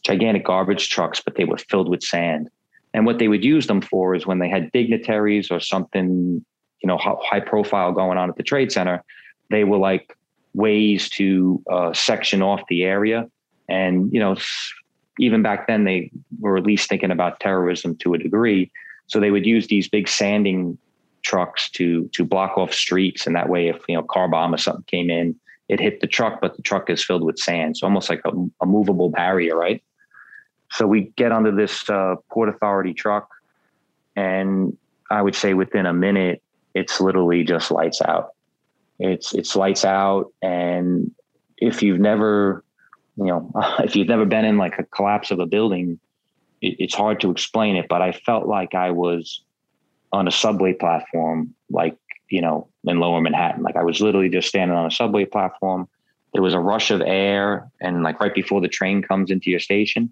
gigantic 0.04 0.46
garbage 0.46 0.90
trucks, 0.90 1.22
but 1.24 1.36
they 1.36 1.46
were 1.46 1.58
filled 1.58 1.90
with 1.90 2.04
sand. 2.04 2.50
And 2.94 3.06
what 3.06 3.20
they 3.20 3.28
would 3.28 3.44
use 3.44 3.68
them 3.68 3.82
for 3.82 4.16
is 4.16 4.28
when 4.28 4.40
they 4.40 4.50
had 4.50 4.72
dignitaries 4.72 5.50
or 5.50 5.60
something, 5.60 6.44
you 6.82 6.88
know, 6.88 6.98
high 6.98 7.40
profile 7.40 7.92
going 7.94 8.18
on 8.18 8.30
at 8.30 8.36
the 8.36 8.44
trade 8.44 8.72
center, 8.72 9.04
they 9.50 9.64
were 9.64 9.78
like 9.78 10.18
ways 10.54 11.08
to 11.10 11.64
uh, 11.72 11.94
section 11.94 12.42
off 12.42 12.62
the 12.68 12.84
area 12.84 13.28
and 13.72 14.12
you 14.12 14.20
know 14.20 14.36
even 15.20 15.42
back 15.42 15.68
then 15.68 15.84
they 15.84 16.12
were 16.40 16.58
at 16.58 16.66
least 16.66 16.90
thinking 16.90 17.12
about 17.12 17.40
terrorism 17.40 17.96
to 17.98 18.14
a 18.14 18.18
degree. 18.18 18.72
So 19.08 19.20
they 19.20 19.30
would 19.30 19.46
use 19.46 19.68
these 19.68 19.88
big 19.90 20.08
sanding 20.08 20.78
trucks 21.24 21.70
to 21.72 22.10
to 22.14 22.26
block 22.26 22.58
off 22.58 22.74
streets, 22.74 23.28
and 23.28 23.36
that 23.36 23.50
way, 23.50 23.68
if 23.68 23.82
you 23.88 23.96
know 23.96 24.04
car 24.04 24.28
bomb 24.28 24.54
or 24.54 24.58
something 24.58 24.84
came 24.88 25.10
in, 25.10 25.40
it 25.72 25.80
hit 25.80 26.02
the 26.02 26.08
truck, 26.08 26.42
but 26.42 26.58
the 26.58 26.62
truck 26.62 26.90
is 26.90 27.02
filled 27.02 27.24
with 27.24 27.40
sand, 27.40 27.78
so 27.78 27.88
almost 27.88 28.10
like 28.10 28.20
a, 28.26 28.32
a 28.62 28.66
movable 28.66 29.10
barrier, 29.10 29.56
right? 29.56 29.82
So 30.70 30.86
we 30.86 31.14
get 31.16 31.32
under 31.32 31.50
this 31.50 31.90
uh, 31.90 32.16
port 32.30 32.50
authority 32.50 32.94
truck, 32.94 33.30
and 34.18 34.78
I 35.10 35.22
would 35.22 35.34
say 35.34 35.54
within 35.54 35.86
a 35.86 35.94
minute, 35.94 36.44
it's 36.74 37.00
literally 37.00 37.46
just 37.46 37.72
lights 37.72 38.02
out. 38.02 38.32
It's 39.00 39.34
it's 39.34 39.56
lights 39.56 39.86
out, 39.86 40.34
and 40.42 41.10
if 41.58 41.82
you've 41.82 42.02
never 42.02 42.66
you 43.16 43.28
know, 43.28 43.52
if 43.80 43.96
you've 43.96 44.10
never 44.10 44.26
been 44.26 44.44
in 44.44 44.58
like 44.58 44.78
a 44.78 44.84
collapse 44.84 45.32
of 45.32 45.40
a 45.40 45.46
building, 45.46 46.00
it, 46.62 46.76
it's 46.80 46.96
hard 46.96 47.22
to 47.22 47.32
explain 47.32 47.78
it. 47.78 47.88
But 47.88 48.02
I 48.02 48.12
felt 48.12 48.46
like 48.46 48.76
I 48.76 48.92
was 48.92 49.42
on 50.12 50.28
a 50.28 50.32
subway 50.32 50.74
platform, 50.74 51.56
like 51.70 51.96
you 52.32 52.42
know, 52.42 52.68
in 52.86 53.00
Lower 53.00 53.22
Manhattan. 53.22 53.64
Like 53.64 53.76
I 53.76 53.84
was 53.84 54.02
literally 54.02 54.30
just 54.30 54.48
standing 54.48 54.76
on 54.76 54.86
a 54.86 54.92
subway 54.92 55.26
platform. 55.26 55.88
There 56.34 56.42
was 56.42 56.54
a 56.54 56.60
rush 56.60 56.92
of 56.92 57.02
air, 57.02 57.70
and 57.82 58.04
like 58.04 58.20
right 58.20 58.34
before 58.34 58.62
the 58.62 58.68
train 58.68 59.02
comes 59.02 59.32
into 59.32 59.50
your 59.50 59.60
station, 59.60 60.12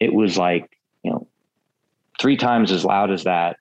it 0.00 0.12
was 0.12 0.36
like 0.36 0.76
you 1.02 1.10
know, 1.12 1.26
three 2.20 2.36
times 2.36 2.72
as 2.72 2.84
loud 2.84 3.10
as 3.10 3.24
that, 3.24 3.58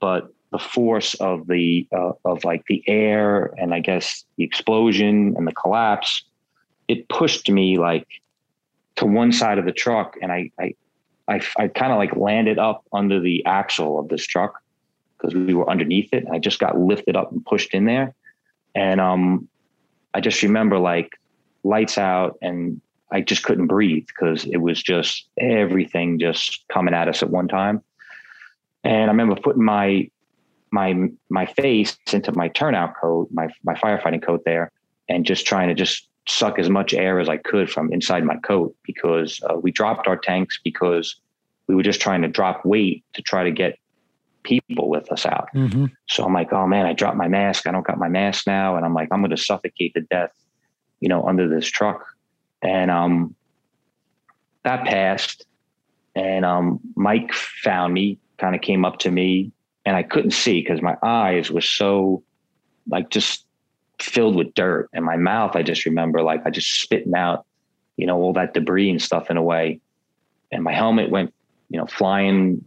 but 0.00 0.32
the 0.50 0.58
force 0.58 1.14
of 1.14 1.46
the 1.46 1.86
uh, 1.92 2.12
of 2.24 2.44
like 2.44 2.64
the 2.66 2.82
air 2.86 3.52
and 3.58 3.74
I 3.74 3.80
guess 3.80 4.24
the 4.36 4.44
explosion 4.44 5.34
and 5.36 5.46
the 5.46 5.52
collapse 5.52 6.24
it 6.88 7.08
pushed 7.08 7.50
me 7.50 7.78
like 7.78 8.06
to 8.96 9.04
one 9.04 9.30
side 9.30 9.58
of 9.58 9.66
the 9.66 9.72
truck 9.72 10.16
and 10.22 10.32
I, 10.32 10.50
I, 10.58 10.74
I, 11.28 11.40
I 11.58 11.68
kind 11.68 11.92
of 11.92 11.98
like 11.98 12.16
landed 12.16 12.58
up 12.58 12.84
under 12.92 13.20
the 13.20 13.44
axle 13.44 14.00
of 14.00 14.08
this 14.08 14.26
truck 14.26 14.62
because 15.18 15.34
we 15.34 15.54
were 15.54 15.68
underneath 15.68 16.12
it. 16.12 16.26
I 16.32 16.38
just 16.38 16.58
got 16.58 16.78
lifted 16.78 17.16
up 17.16 17.32
and 17.32 17.44
pushed 17.44 17.74
in 17.74 17.84
there. 17.84 18.14
And, 18.74 19.00
um, 19.00 19.48
I 20.14 20.20
just 20.20 20.42
remember 20.42 20.78
like 20.78 21.10
lights 21.64 21.98
out 21.98 22.38
and 22.40 22.80
I 23.10 23.20
just 23.20 23.42
couldn't 23.42 23.66
breathe 23.66 24.06
because 24.06 24.44
it 24.44 24.58
was 24.58 24.82
just 24.82 25.28
everything 25.38 26.18
just 26.18 26.64
coming 26.68 26.94
at 26.94 27.08
us 27.08 27.22
at 27.22 27.30
one 27.30 27.48
time. 27.48 27.82
And 28.84 29.04
I 29.04 29.06
remember 29.06 29.36
putting 29.36 29.64
my 29.64 30.10
my 30.70 31.08
my 31.30 31.46
face 31.46 31.96
into 32.12 32.32
my 32.32 32.48
turnout 32.48 32.94
coat, 33.00 33.28
my 33.32 33.48
my 33.64 33.74
firefighting 33.74 34.22
coat 34.22 34.42
there, 34.44 34.70
and 35.08 35.24
just 35.24 35.46
trying 35.46 35.68
to 35.68 35.74
just 35.74 36.08
suck 36.28 36.58
as 36.58 36.68
much 36.68 36.92
air 36.92 37.20
as 37.20 37.28
I 37.28 37.38
could 37.38 37.70
from 37.70 37.92
inside 37.92 38.24
my 38.24 38.36
coat 38.36 38.76
because 38.84 39.40
uh, 39.48 39.54
we 39.54 39.72
dropped 39.72 40.06
our 40.06 40.16
tanks 40.16 40.58
because 40.62 41.16
we 41.68 41.74
were 41.74 41.82
just 41.82 42.00
trying 42.00 42.20
to 42.22 42.28
drop 42.28 42.64
weight 42.66 43.02
to 43.14 43.22
try 43.22 43.44
to 43.44 43.50
get 43.50 43.78
people 44.42 44.88
with 44.88 45.10
us 45.12 45.26
out. 45.26 45.48
Mm-hmm. 45.54 45.86
So 46.08 46.24
I'm 46.24 46.32
like, 46.32 46.52
oh 46.52 46.66
man, 46.66 46.86
I 46.86 46.92
dropped 46.92 47.16
my 47.16 47.28
mask. 47.28 47.66
I 47.66 47.72
don't 47.72 47.86
got 47.86 47.98
my 47.98 48.08
mask 48.08 48.46
now. 48.46 48.76
And 48.76 48.84
I'm 48.84 48.94
like, 48.94 49.08
I'm 49.10 49.20
going 49.20 49.30
to 49.30 49.36
suffocate 49.36 49.94
to 49.94 50.00
death, 50.02 50.32
you 51.00 51.08
know, 51.08 51.26
under 51.26 51.48
this 51.48 51.66
truck. 51.66 52.04
And 52.62 52.90
um, 52.90 53.34
that 54.64 54.84
passed. 54.84 55.44
And 56.14 56.44
um, 56.44 56.80
Mike 56.96 57.32
found 57.32 57.94
me, 57.94 58.18
kind 58.38 58.54
of 58.54 58.60
came 58.60 58.84
up 58.84 58.98
to 59.00 59.10
me 59.10 59.52
and 59.84 59.96
I 59.96 60.02
couldn't 60.02 60.32
see 60.32 60.60
because 60.60 60.82
my 60.82 60.96
eyes 61.02 61.50
were 61.50 61.60
so 61.60 62.22
like 62.88 63.10
just 63.10 63.44
filled 64.00 64.36
with 64.36 64.54
dirt 64.54 64.88
and 64.92 65.04
my 65.04 65.16
mouth 65.16 65.56
i 65.56 65.62
just 65.62 65.84
remember 65.84 66.22
like 66.22 66.40
i 66.46 66.50
just 66.50 66.80
spitting 66.80 67.14
out 67.14 67.44
you 67.96 68.06
know 68.06 68.16
all 68.16 68.32
that 68.32 68.54
debris 68.54 68.90
and 68.90 69.02
stuff 69.02 69.30
in 69.30 69.36
a 69.36 69.42
way 69.42 69.80
and 70.52 70.62
my 70.62 70.72
helmet 70.72 71.10
went 71.10 71.34
you 71.68 71.78
know 71.78 71.86
flying 71.86 72.64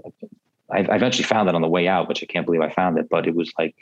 i, 0.71 0.79
I 0.79 0.95
eventually 0.95 1.23
found 1.23 1.49
it 1.49 1.55
on 1.55 1.61
the 1.61 1.67
way 1.67 1.87
out 1.87 2.07
which 2.07 2.23
i 2.23 2.25
can't 2.25 2.45
believe 2.45 2.61
i 2.61 2.69
found 2.69 2.97
it 2.97 3.07
but 3.09 3.27
it 3.27 3.35
was 3.35 3.51
like 3.57 3.75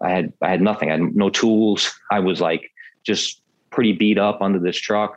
i 0.00 0.10
had 0.10 0.32
i 0.42 0.48
had 0.48 0.62
nothing 0.62 0.90
i 0.90 0.92
had 0.92 1.14
no 1.14 1.30
tools 1.30 1.92
i 2.10 2.20
was 2.20 2.40
like 2.40 2.70
just 3.04 3.40
pretty 3.70 3.92
beat 3.92 4.18
up 4.18 4.40
under 4.40 4.58
this 4.58 4.76
truck 4.76 5.16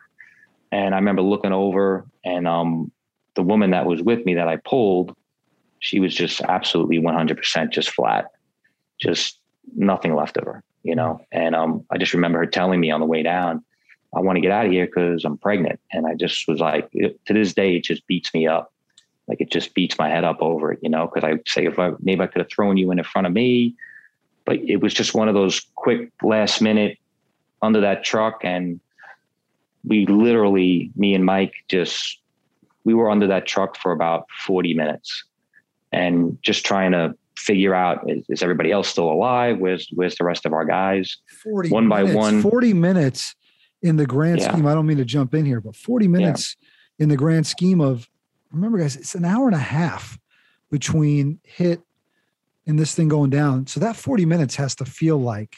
and 0.72 0.94
i 0.94 0.98
remember 0.98 1.22
looking 1.22 1.54
over 1.54 2.06
and 2.26 2.48
um 2.48 2.92
the 3.36 3.44
woman 3.44 3.72
that 3.72 3.86
was 3.86 4.02
with 4.02 4.26
me 4.26 4.34
that 4.36 4.48
i 4.48 4.58
pulled 4.58 5.16
she 5.80 6.00
was 6.00 6.16
just 6.16 6.42
absolutely 6.42 6.98
100% 6.98 7.70
just 7.70 7.92
flat 7.92 8.32
just 9.00 9.40
nothing 9.76 10.16
left 10.16 10.38
of 10.38 10.44
her 10.44 10.64
you 10.88 10.96
know. 10.96 11.20
And 11.32 11.54
um, 11.54 11.86
I 11.92 11.98
just 11.98 12.14
remember 12.14 12.40
her 12.40 12.46
telling 12.46 12.80
me 12.80 12.90
on 12.92 13.02
the 13.02 13.06
way 13.06 13.22
down, 13.22 13.64
I 14.16 14.22
want 14.22 14.38
to 14.38 14.42
get 14.42 14.52
out 14.52 14.66
of 14.66 14.72
here 14.72 14.86
because 14.86 15.26
I'm 15.26 15.38
pregnant. 15.38 15.80
And 15.92 16.08
I 16.08 16.16
just 16.16 16.48
was 16.48 16.62
like, 16.62 16.90
to 16.92 17.34
this 17.34 17.54
day, 17.54 17.76
it 17.76 17.84
just 17.84 18.08
beats 18.08 18.34
me 18.34 18.48
up. 18.48 18.74
Like 19.28 19.42
it 19.42 19.52
just 19.52 19.74
beats 19.74 19.98
my 19.98 20.10
head 20.10 20.24
up 20.24 20.42
over 20.42 20.72
it, 20.72 20.80
you 20.82 20.90
know, 20.90 21.10
because 21.14 21.28
I 21.28 21.40
say, 21.46 21.66
if 21.66 21.78
I 21.80 21.92
maybe 22.00 22.22
I 22.22 22.28
could 22.28 22.40
have 22.40 22.50
thrown 22.50 22.78
you 22.78 22.92
in 22.92 23.00
in 23.00 23.06
front 23.06 23.28
of 23.28 23.34
me, 23.34 23.76
but 24.46 24.58
it 24.58 24.78
was 24.78 24.94
just 24.94 25.14
one 25.14 25.28
of 25.28 25.34
those 25.34 25.66
quick 25.76 26.12
last 26.24 26.62
minute 26.62 26.98
under 27.62 27.82
that 27.82 28.04
truck. 28.04 28.40
And 28.44 28.80
we 29.84 30.06
literally, 30.06 30.92
me 30.96 31.14
and 31.14 31.26
Mike, 31.26 31.54
just, 31.68 32.20
we 32.86 32.94
were 32.94 33.12
under 33.12 33.28
that 33.28 33.46
truck 33.46 33.78
for 33.78 33.92
about 33.92 34.28
40 34.46 34.74
minutes 34.74 35.26
and 35.92 36.38
just 36.42 36.66
trying 36.66 36.94
to 36.94 37.14
figure 37.38 37.74
out 37.74 38.10
is, 38.10 38.26
is, 38.30 38.42
everybody 38.42 38.72
else 38.72 38.88
still 38.88 39.12
alive? 39.12 39.58
Where's 39.60 39.88
where's 39.94 40.16
the 40.16 40.24
rest 40.24 40.46
of 40.46 40.54
our 40.54 40.66
guys? 40.66 41.18
40 41.44 41.70
one 41.70 41.88
minutes, 41.88 42.14
by 42.14 42.18
one. 42.18 42.42
40 42.42 42.74
minutes 42.74 43.36
in 43.82 43.98
the 43.98 44.06
grand 44.06 44.40
yeah. 44.40 44.52
scheme. 44.52 44.66
I 44.66 44.74
don't 44.74 44.86
mean 44.86 44.98
to 44.98 45.06
jump 45.06 45.34
in 45.34 45.46
here, 45.46 45.62
but 45.62 45.76
40 45.76 46.08
minutes 46.08 46.56
yeah. 46.60 47.04
in 47.04 47.10
the 47.10 47.18
grand 47.18 47.48
scheme 47.48 47.80
of 47.80 48.10
remember, 48.52 48.78
guys, 48.80 48.96
it's 48.96 49.16
an 49.16 49.26
hour 49.26 49.48
and 49.48 49.56
a 49.56 49.60
half 49.60 50.18
between 50.70 51.40
hit 51.44 51.82
and 52.66 52.78
this 52.78 52.94
thing 52.94 53.08
going 53.08 53.30
down. 53.30 53.68
So 53.68 53.80
that 53.80 53.96
40 53.96 54.26
minutes 54.26 54.56
has 54.56 54.76
to 54.76 54.86
feel 54.86 55.18
like 55.18 55.58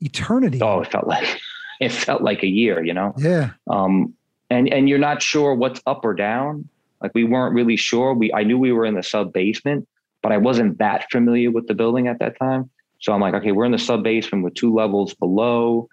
eternity. 0.00 0.60
Oh, 0.62 0.80
it 0.80 0.90
felt 0.90 1.06
like 1.06 1.38
it 1.80 1.92
felt 1.92 2.22
like 2.22 2.42
a 2.42 2.48
year, 2.48 2.82
you 2.84 2.94
know? 2.94 3.14
Yeah. 3.18 3.50
Um, 3.68 4.14
and 4.48 4.72
and 4.72 4.88
you're 4.88 4.98
not 4.98 5.22
sure 5.22 5.54
what's 5.54 5.80
up 5.86 6.04
or 6.04 6.14
down. 6.14 6.68
Like 7.00 7.12
we 7.14 7.24
weren't 7.24 7.54
really 7.54 7.76
sure. 7.76 8.12
We 8.14 8.32
I 8.32 8.42
knew 8.42 8.58
we 8.58 8.72
were 8.72 8.84
in 8.84 8.94
the 8.94 9.02
sub 9.02 9.32
basement, 9.32 9.86
but 10.22 10.32
I 10.32 10.38
wasn't 10.38 10.78
that 10.78 11.06
familiar 11.10 11.50
with 11.50 11.68
the 11.68 11.74
building 11.74 12.08
at 12.08 12.18
that 12.18 12.38
time. 12.38 12.68
So 12.98 13.12
I'm 13.12 13.20
like, 13.20 13.34
okay, 13.34 13.52
we're 13.52 13.64
in 13.64 13.72
the 13.72 13.78
sub 13.78 14.02
basement 14.02 14.44
with 14.44 14.54
two 14.54 14.74
levels 14.74 15.14
below. 15.14 15.88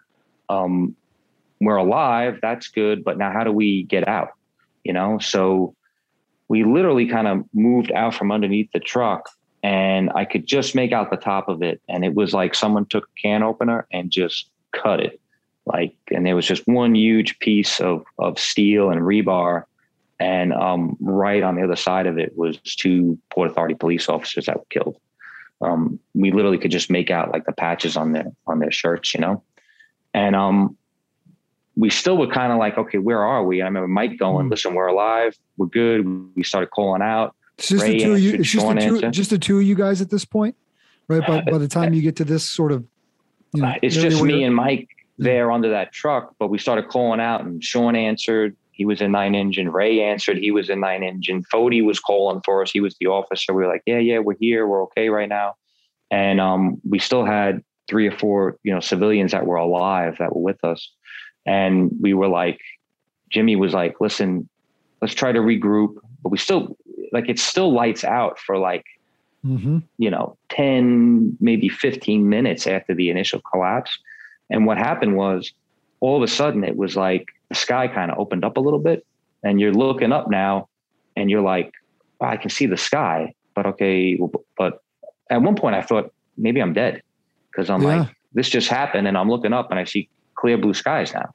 Um, 0.50 0.96
we're 1.62 1.78
alive. 1.78 2.40
That's 2.42 2.68
good. 2.68 3.04
But 3.04 3.18
now 3.18 3.32
how 3.32 3.44
do 3.44 3.52
we 3.52 3.84
get 3.84 4.08
out? 4.08 4.30
You 4.84 4.94
know, 4.94 5.20
so 5.20 5.76
we 6.48 6.64
literally 6.64 7.08
kind 7.08 7.28
of 7.28 7.44
moved 7.54 7.92
out 7.92 8.14
from 8.14 8.32
underneath 8.32 8.72
the 8.74 8.80
truck 8.80 9.30
and 9.64 10.12
I 10.16 10.26
could 10.26 10.46
just 10.46 10.76
make 10.76 10.92
out 10.92 11.10
the 11.10 11.18
top 11.18 11.50
of 11.50 11.62
it. 11.62 11.82
And 11.90 12.06
it 12.06 12.14
was 12.14 12.34
like 12.34 12.56
someone 12.56 12.86
took 12.86 13.06
a 13.06 13.22
can 13.22 13.44
opener 13.44 13.88
and 13.92 14.12
just 14.12 14.50
cut 14.72 15.00
it. 15.00 15.20
Like, 15.66 15.96
and 16.12 16.26
there 16.26 16.36
was 16.36 16.48
just 16.48 16.68
one 16.68 16.96
huge 16.96 17.40
piece 17.40 17.82
of, 17.82 18.06
of 18.18 18.40
steel 18.40 18.90
and 18.90 19.02
rebar 19.02 19.64
and 20.20 20.54
um, 20.54 20.98
right 21.00 21.44
on 21.44 21.56
the 21.56 21.64
other 21.64 21.76
side 21.76 22.08
of 22.08 22.18
it 22.18 22.36
was 22.38 22.58
two 22.58 23.20
Port 23.30 23.52
Authority 23.52 23.76
police 23.76 24.10
officers 24.10 24.46
that 24.48 24.58
were 24.58 24.66
killed. 24.70 24.98
Um, 25.62 26.00
we 26.14 26.32
literally 26.32 26.58
could 26.58 26.72
just 26.72 26.90
make 26.90 27.12
out 27.12 27.32
like 27.32 27.46
the 27.46 27.52
patches 27.52 27.98
on 27.98 28.14
their 28.14 28.32
on 28.46 28.60
their 28.60 28.72
shirts, 28.72 29.14
you 29.14 29.20
know. 29.20 29.44
And 30.14 30.36
um, 30.36 30.78
we 31.78 31.90
still 31.92 32.18
were 32.18 32.28
kind 32.28 32.52
of 32.52 32.58
like, 32.58 32.78
okay, 32.78 32.98
where 32.98 33.24
are 33.24 33.44
we? 33.44 33.62
I 33.62 33.66
remember 33.66 33.88
Mike 33.88 34.18
going, 34.18 34.48
mm. 34.48 34.50
listen, 34.50 34.74
we're 34.74 34.88
alive, 34.88 35.38
we're 35.58 35.68
good. 35.68 36.36
We 36.36 36.44
started 36.44 36.72
calling 36.72 37.04
out. 37.04 37.36
It's 37.58 37.70
just 37.70 37.86
the 37.86 38.00
two 38.00 38.14
of 38.14 38.20
you. 38.20 38.34
It's 38.34 38.50
just 38.50 38.68
the, 38.68 38.76
two, 38.76 39.12
just 39.12 39.30
the 39.30 39.38
two 39.38 39.58
of 39.58 39.64
you 39.64 39.76
guys 39.76 40.02
at 40.02 40.10
this 40.10 40.26
point, 40.26 40.56
right? 41.08 41.24
But 41.26 41.46
by 41.46 41.58
the 41.58 41.68
time 41.68 41.94
you 41.94 42.02
get 42.02 42.16
to 42.18 42.26
this 42.26 42.44
sort 42.44 42.72
of, 42.72 42.84
you 43.54 43.62
know, 43.62 43.74
it's 43.82 43.96
just 43.96 44.22
me 44.22 44.44
and 44.44 44.56
Mike 44.56 44.90
there 45.18 45.52
under 45.52 45.70
that 45.70 45.92
truck. 45.92 46.36
But 46.40 46.50
we 46.50 46.58
started 46.58 46.90
calling 46.90 47.20
out, 47.20 47.44
and 47.46 47.64
Sean 47.64 47.96
answered, 47.96 48.56
he 48.72 48.86
was 48.86 49.02
in 49.02 49.12
nine 49.12 49.34
engine. 49.34 49.72
Ray 49.72 50.04
answered. 50.04 50.38
He 50.38 50.52
was 50.52 50.70
in 50.70 50.80
nine 50.80 51.04
engine. 51.04 51.44
Fody 51.52 51.84
was 51.84 52.00
calling 52.00 52.42
for 52.46 52.62
us. 52.62 52.70
He 52.70 52.80
was 52.80 52.96
the 53.00 53.08
officer. 53.08 53.54
We 53.54 53.64
were 53.64 53.72
like, 53.72 53.82
yeah, 53.88 53.98
yeah, 53.98 54.20
we're 54.20 54.38
here. 54.40 54.68
We're 54.68 54.84
okay 54.84 55.10
right 55.10 55.28
now. 55.28 55.56
And 56.12 56.40
um, 56.40 56.80
we 56.88 57.00
still 57.00 57.26
had 57.26 57.64
three 57.90 58.08
or 58.08 58.12
four, 58.12 58.58
you 58.62 58.72
know, 58.72 58.80
civilians 58.80 59.32
that 59.32 59.48
were 59.48 59.56
alive 59.56 60.18
that 60.20 60.36
were 60.36 60.42
with 60.42 60.64
us. 60.64 60.92
And 61.48 61.92
we 62.00 62.14
were 62.14 62.28
like, 62.28 62.60
Jimmy 63.32 63.56
was 63.56 63.74
like, 63.74 64.00
listen, 64.00 64.48
let's 65.02 65.14
try 65.14 65.32
to 65.32 65.40
regroup. 65.40 65.96
But 66.22 66.30
we 66.30 66.38
still, 66.38 66.78
like, 67.12 67.30
it 67.30 67.40
still 67.40 67.74
lights 67.74 68.04
out 68.04 68.38
for 68.38 68.58
like, 68.58 68.86
mm-hmm. 69.46 69.80
you 69.98 70.10
know, 70.10 70.38
10, 70.50 71.38
maybe 71.40 71.70
15 71.70 72.30
minutes 72.30 72.68
after 72.68 72.94
the 72.94 73.10
initial 73.10 73.42
collapse. 73.42 73.98
And 74.50 74.66
what 74.66 74.78
happened 74.78 75.16
was 75.16 75.54
all 76.00 76.18
of 76.18 76.24
a 76.24 76.28
sudden 76.28 76.64
it 76.64 76.78
was 76.78 76.96
like 76.96 77.28
the 77.50 77.56
sky 77.56 77.88
kind 77.88 78.12
of 78.12 78.20
opened 78.20 78.46
up 78.46 78.58
a 78.58 78.60
little 78.60 78.80
bit 78.80 79.06
and 79.44 79.60
you're 79.60 79.74
looking 79.74 80.12
up 80.12 80.30
now 80.30 80.68
and 81.16 81.30
you're 81.30 81.42
like, 81.42 81.74
oh, 82.22 82.26
I 82.26 82.38
can 82.38 82.50
see 82.50 82.66
the 82.66 82.78
sky, 82.78 83.34
but 83.56 83.66
okay. 83.66 84.20
But 84.58 84.82
at 85.30 85.42
one 85.42 85.56
point 85.56 85.76
I 85.76 85.82
thought 85.82 86.14
maybe 86.38 86.62
I'm 86.62 86.74
dead 86.74 87.02
because 87.52 87.70
I'm 87.70 87.82
yeah. 87.82 88.00
like, 88.00 88.10
this 88.34 88.50
just 88.50 88.68
happened 88.68 89.08
and 89.08 89.18
I'm 89.18 89.30
looking 89.30 89.54
up 89.54 89.72
and 89.72 89.80
I 89.80 89.86
see 89.86 90.10
clear 90.36 90.58
blue 90.58 90.74
skies 90.74 91.14
now. 91.14 91.34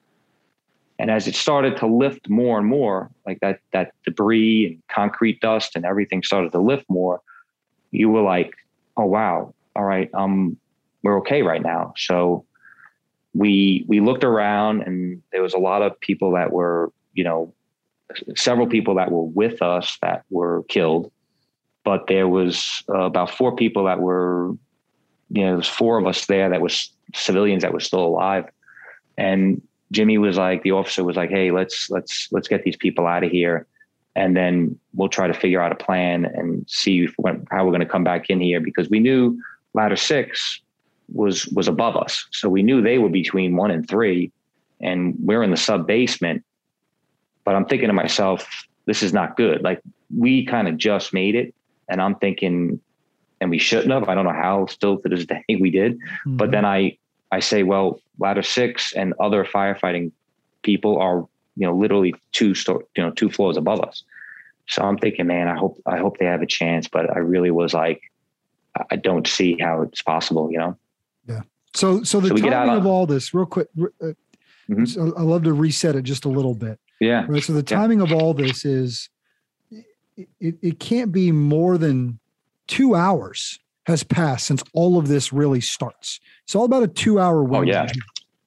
And 0.98 1.10
as 1.10 1.26
it 1.26 1.34
started 1.34 1.76
to 1.78 1.86
lift 1.86 2.28
more 2.28 2.58
and 2.58 2.66
more, 2.66 3.10
like 3.26 3.40
that, 3.40 3.60
that 3.72 3.92
debris 4.04 4.66
and 4.66 4.82
concrete 4.88 5.40
dust 5.40 5.74
and 5.74 5.84
everything 5.84 6.22
started 6.22 6.52
to 6.52 6.60
lift 6.60 6.84
more, 6.88 7.20
you 7.90 8.08
were 8.08 8.22
like, 8.22 8.52
oh, 8.96 9.06
wow. 9.06 9.54
All 9.74 9.84
right. 9.84 10.10
Um, 10.14 10.56
we're 11.02 11.18
okay 11.18 11.42
right 11.42 11.62
now. 11.62 11.94
So 11.96 12.44
we 13.34 13.84
we 13.88 14.00
looked 14.00 14.24
around 14.24 14.82
and 14.82 15.22
there 15.32 15.42
was 15.42 15.54
a 15.54 15.58
lot 15.58 15.82
of 15.82 15.98
people 16.00 16.32
that 16.32 16.52
were 16.52 16.92
you 17.14 17.24
know 17.24 17.52
several 18.36 18.66
people 18.66 18.94
that 18.96 19.10
were 19.10 19.24
with 19.24 19.62
us 19.62 19.96
that 20.02 20.24
were 20.30 20.64
killed 20.64 21.10
but 21.84 22.06
there 22.06 22.28
was 22.28 22.84
uh, 22.90 23.00
about 23.00 23.30
four 23.30 23.56
people 23.56 23.84
that 23.84 24.00
were 24.00 24.50
you 25.30 25.42
know 25.42 25.46
there 25.46 25.56
was 25.56 25.68
four 25.68 25.98
of 25.98 26.06
us 26.06 26.26
there 26.26 26.50
that 26.50 26.60
was 26.60 26.90
civilians 27.14 27.62
that 27.62 27.72
were 27.72 27.80
still 27.80 28.04
alive 28.04 28.44
and 29.16 29.62
jimmy 29.92 30.18
was 30.18 30.36
like 30.36 30.62
the 30.64 30.72
officer 30.72 31.04
was 31.04 31.16
like 31.16 31.30
hey 31.30 31.52
let's 31.52 31.88
let's 31.90 32.28
let's 32.32 32.48
get 32.48 32.64
these 32.64 32.76
people 32.76 33.06
out 33.06 33.22
of 33.22 33.30
here 33.30 33.66
and 34.14 34.36
then 34.36 34.78
we'll 34.94 35.08
try 35.08 35.26
to 35.26 35.34
figure 35.34 35.60
out 35.60 35.72
a 35.72 35.74
plan 35.74 36.26
and 36.26 36.68
see 36.68 37.06
when, 37.16 37.46
how 37.50 37.64
we're 37.64 37.70
going 37.70 37.80
to 37.80 37.86
come 37.86 38.04
back 38.04 38.28
in 38.28 38.40
here 38.40 38.60
because 38.60 38.90
we 38.90 39.00
knew 39.00 39.38
ladder 39.74 39.96
six 39.96 40.60
was 41.12 41.46
was 41.48 41.68
above 41.68 41.96
us. 41.96 42.26
So 42.30 42.48
we 42.48 42.62
knew 42.62 42.82
they 42.82 42.98
were 42.98 43.08
between 43.08 43.56
one 43.56 43.70
and 43.70 43.88
three, 43.88 44.30
and 44.80 45.14
we're 45.18 45.42
in 45.42 45.50
the 45.50 45.56
sub 45.56 45.86
basement. 45.86 46.44
But 47.44 47.54
I'm 47.54 47.64
thinking 47.64 47.88
to 47.88 47.94
myself, 47.94 48.66
this 48.86 49.02
is 49.02 49.12
not 49.12 49.36
good. 49.36 49.62
Like 49.62 49.80
we 50.16 50.44
kind 50.46 50.68
of 50.68 50.76
just 50.76 51.12
made 51.12 51.34
it, 51.34 51.54
and 51.88 52.00
I'm 52.00 52.14
thinking, 52.16 52.80
and 53.40 53.50
we 53.50 53.58
shouldn't 53.58 53.90
have. 53.90 54.08
I 54.08 54.14
don't 54.14 54.24
know 54.24 54.32
how. 54.32 54.66
Still 54.66 54.98
to 54.98 55.08
this 55.08 55.26
day, 55.26 55.44
we 55.48 55.70
did. 55.70 55.98
Mm-hmm. 55.98 56.36
But 56.36 56.50
then 56.50 56.64
I 56.64 56.98
I 57.32 57.40
say, 57.40 57.62
well, 57.62 58.00
ladder 58.18 58.42
six 58.42 58.92
and 58.92 59.14
other 59.18 59.44
firefighting 59.44 60.12
people 60.62 60.98
are 60.98 61.26
you 61.56 61.66
know 61.66 61.74
literally 61.74 62.14
two 62.30 62.54
sto- 62.54 62.82
you 62.96 63.02
know 63.02 63.10
two 63.10 63.30
floors 63.30 63.56
above 63.56 63.80
us. 63.80 64.04
So 64.68 64.82
I'm 64.82 64.98
thinking, 64.98 65.26
man, 65.26 65.48
I 65.48 65.56
hope 65.56 65.80
I 65.86 65.96
hope 65.98 66.18
they 66.18 66.26
have 66.26 66.42
a 66.42 66.46
chance. 66.46 66.86
But 66.86 67.10
I 67.10 67.18
really 67.18 67.50
was 67.50 67.74
like, 67.74 68.02
I 68.90 68.96
don't 68.96 69.26
see 69.26 69.56
how 69.58 69.82
it's 69.82 70.02
possible. 70.02 70.52
You 70.52 70.58
know. 70.58 70.78
Yeah. 71.26 71.40
So, 71.74 72.02
so 72.02 72.20
the 72.20 72.28
so 72.28 72.36
timing 72.36 72.76
of 72.76 72.86
all 72.86 73.06
this, 73.06 73.32
real 73.32 73.46
quick, 73.46 73.68
uh, 73.80 74.12
mm-hmm. 74.68 74.84
so 74.84 75.14
I 75.16 75.22
love 75.22 75.44
to 75.44 75.54
reset 75.54 75.96
it 75.96 76.02
just 76.02 76.26
a 76.26 76.28
little 76.28 76.54
bit. 76.54 76.78
Yeah. 77.00 77.24
Right. 77.26 77.42
So 77.42 77.54
the 77.54 77.62
timing 77.62 77.98
yeah. 77.98 78.04
of 78.04 78.12
all 78.12 78.34
this 78.34 78.66
is, 78.66 79.08
it, 79.70 80.56
it 80.60 80.78
can't 80.78 81.12
be 81.12 81.32
more 81.32 81.78
than 81.78 82.18
two 82.66 82.94
hours 82.94 83.58
has 83.86 84.02
passed 84.02 84.46
since 84.46 84.62
all 84.74 84.98
of 84.98 85.08
this 85.08 85.32
really 85.32 85.60
starts. 85.60 86.20
It's 86.44 86.54
all 86.54 86.64
about 86.64 86.82
a 86.82 86.88
two 86.88 87.18
hour 87.18 87.42
window. 87.42 87.58
Oh, 87.58 87.84
yeah. 87.84 87.92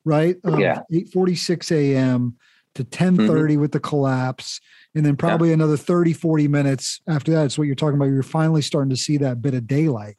Right. 0.03 0.37
Um, 0.43 0.59
yeah. 0.59 0.81
8 0.91 1.09
46 1.09 1.71
a.m. 1.71 2.37
to 2.75 2.83
10 2.83 3.17
30 3.17 3.31
mm-hmm. 3.53 3.61
with 3.61 3.71
the 3.71 3.79
collapse. 3.79 4.61
And 4.93 5.05
then 5.05 5.17
probably 5.17 5.49
yeah. 5.49 5.55
another 5.55 5.77
30, 5.77 6.13
40 6.13 6.47
minutes 6.47 7.01
after 7.07 7.31
that. 7.33 7.45
It's 7.45 7.57
what 7.57 7.65
you're 7.65 7.75
talking 7.75 7.95
about. 7.95 8.05
You're 8.05 8.23
finally 8.23 8.61
starting 8.61 8.91
to 8.91 8.97
see 8.97 9.17
that 9.17 9.41
bit 9.41 9.53
of 9.53 9.67
daylight. 9.67 10.17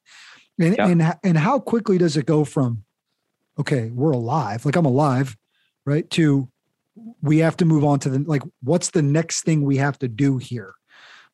And 0.58 0.76
yeah. 0.76 0.88
and 0.88 1.14
and 1.22 1.38
how 1.38 1.58
quickly 1.58 1.98
does 1.98 2.16
it 2.16 2.26
go 2.26 2.44
from 2.44 2.84
okay, 3.58 3.90
we're 3.90 4.12
alive, 4.12 4.64
like 4.64 4.76
I'm 4.76 4.86
alive, 4.86 5.36
right? 5.84 6.08
To 6.10 6.48
we 7.22 7.38
have 7.38 7.56
to 7.58 7.64
move 7.64 7.84
on 7.84 7.98
to 8.00 8.08
the 8.08 8.18
like 8.20 8.42
what's 8.62 8.90
the 8.90 9.02
next 9.02 9.42
thing 9.42 9.62
we 9.62 9.76
have 9.76 9.98
to 10.00 10.08
do 10.08 10.38
here? 10.38 10.74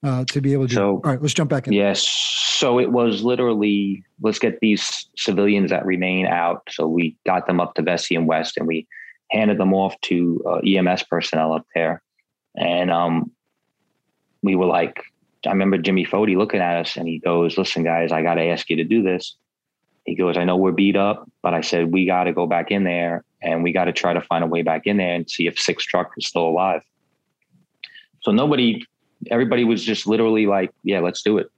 Uh, 0.03 0.25
to 0.27 0.41
be 0.41 0.53
able 0.53 0.69
to. 0.69 0.75
So, 0.75 0.91
all 0.95 1.01
right, 1.05 1.21
let's 1.21 1.35
jump 1.35 1.51
back 1.51 1.67
in. 1.67 1.73
Yes. 1.73 2.03
So 2.03 2.79
it 2.79 2.93
was 2.93 3.23
literally 3.23 4.05
let's 4.21 4.39
get 4.39 4.61
these 4.61 5.07
civilians 5.17 5.71
that 5.71 5.85
remain 5.85 6.27
out. 6.27 6.63
So 6.71 6.87
we 6.87 7.17
got 7.27 7.47
them 7.47 7.61
up 7.61 7.75
to 7.75 7.83
Vesey 7.83 8.15
and 8.15 8.27
West, 8.27 8.57
and 8.57 8.67
we 8.67 8.87
handed 9.31 9.59
them 9.59 9.73
off 9.73 10.01
to 10.03 10.43
uh, 10.47 10.59
EMS 10.59 11.05
personnel 11.05 11.53
up 11.53 11.67
there, 11.75 12.03
and 12.57 12.91
um, 12.91 13.31
we 14.43 14.57
were 14.57 14.67
like, 14.67 15.03
I 15.47 15.51
remember 15.51 15.79
Jimmy 15.79 16.05
Fody 16.05 16.37
looking 16.37 16.61
at 16.61 16.77
us, 16.77 16.97
and 16.97 17.09
he 17.09 17.19
goes, 17.19 17.59
"Listen, 17.59 17.85
guys, 17.85 18.13
I 18.13 18.23
got 18.23 18.35
to 18.35 18.45
ask 18.45 18.69
you 18.71 18.77
to 18.77 18.85
do 18.85 19.03
this." 19.03 19.37
He 20.05 20.15
goes, 20.15 20.37
"I 20.37 20.45
know 20.45 20.57
we're 20.57 20.73
beat 20.73 20.97
up, 20.97 21.31
but 21.43 21.55
I 21.55 21.61
said 21.61 21.93
we 21.93 22.07
got 22.07 22.25
to 22.25 22.33
go 22.33 22.47
back 22.47 22.71
in 22.71 22.85
there, 22.85 23.25
and 23.41 23.63
we 23.63 23.73
got 23.73 23.85
to 23.85 23.93
try 23.93 24.13
to 24.13 24.21
find 24.21 24.45
a 24.45 24.47
way 24.47 24.63
back 24.63 24.87
in 24.87 24.97
there 24.97 25.15
and 25.15 25.31
see 25.31 25.47
if 25.47 25.59
six 25.59 25.85
truck 25.85 26.13
is 26.17 26.27
still 26.27 26.47
alive." 26.47 26.83
So 28.23 28.31
nobody, 28.31 28.85
everybody 29.31 29.65
was 29.65 29.85
just 29.85 30.07
literally 30.07 30.47
like, 30.47 30.73
"Yeah, 30.83 31.01
let's 31.01 31.23
do 31.23 31.39
it." 31.39 31.51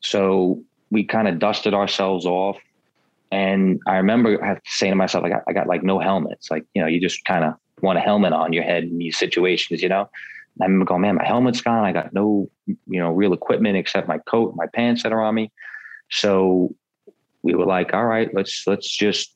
So 0.00 0.62
we 0.92 1.04
kind 1.04 1.26
of 1.26 1.38
dusted 1.38 1.74
ourselves 1.74 2.26
off. 2.26 2.58
And 3.32 3.80
I 3.86 3.96
remember 3.96 4.60
saying 4.66 4.92
to 4.92 4.96
myself, 4.96 5.24
I 5.24 5.30
got, 5.30 5.42
I 5.48 5.52
got 5.54 5.66
like 5.66 5.82
no 5.82 5.98
helmets. 5.98 6.50
Like, 6.50 6.66
you 6.74 6.82
know, 6.82 6.88
you 6.88 7.00
just 7.00 7.24
kind 7.24 7.44
of 7.44 7.54
want 7.80 7.98
a 7.98 8.02
helmet 8.02 8.34
on 8.34 8.52
your 8.52 8.62
head 8.62 8.84
in 8.84 8.98
these 8.98 9.18
situations, 9.18 9.82
you 9.82 9.88
know? 9.88 10.00
And 10.00 10.60
I 10.60 10.64
remember 10.66 10.84
going, 10.84 11.00
man, 11.00 11.14
my 11.14 11.24
helmet's 11.24 11.62
gone. 11.62 11.84
I 11.84 11.92
got 11.92 12.12
no, 12.12 12.50
you 12.66 13.00
know, 13.00 13.10
real 13.10 13.32
equipment 13.32 13.78
except 13.78 14.06
my 14.06 14.18
coat, 14.18 14.54
my 14.54 14.66
pants 14.66 15.02
that 15.02 15.12
are 15.12 15.22
on 15.22 15.34
me. 15.34 15.50
So 16.10 16.74
we 17.42 17.54
were 17.54 17.64
like, 17.64 17.94
all 17.94 18.04
right, 18.04 18.28
let's, 18.34 18.66
let's 18.66 18.88
just 18.88 19.34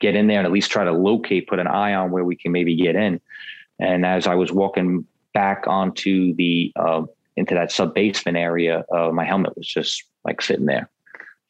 get 0.00 0.16
in 0.16 0.26
there 0.26 0.38
and 0.38 0.46
at 0.46 0.52
least 0.52 0.72
try 0.72 0.82
to 0.82 0.92
locate, 0.92 1.46
put 1.46 1.60
an 1.60 1.68
eye 1.68 1.94
on 1.94 2.10
where 2.10 2.24
we 2.24 2.34
can 2.34 2.50
maybe 2.50 2.74
get 2.74 2.96
in. 2.96 3.20
And 3.78 4.04
as 4.04 4.26
I 4.26 4.34
was 4.34 4.50
walking 4.50 5.06
back 5.32 5.64
onto 5.66 6.34
the, 6.34 6.72
uh, 6.76 7.02
into 7.36 7.54
that 7.54 7.72
sub 7.72 7.94
basement 7.94 8.36
area, 8.36 8.84
uh, 8.92 9.10
my 9.12 9.24
helmet 9.24 9.56
was 9.56 9.66
just 9.66 10.04
like 10.24 10.42
sitting 10.42 10.66
there. 10.66 10.90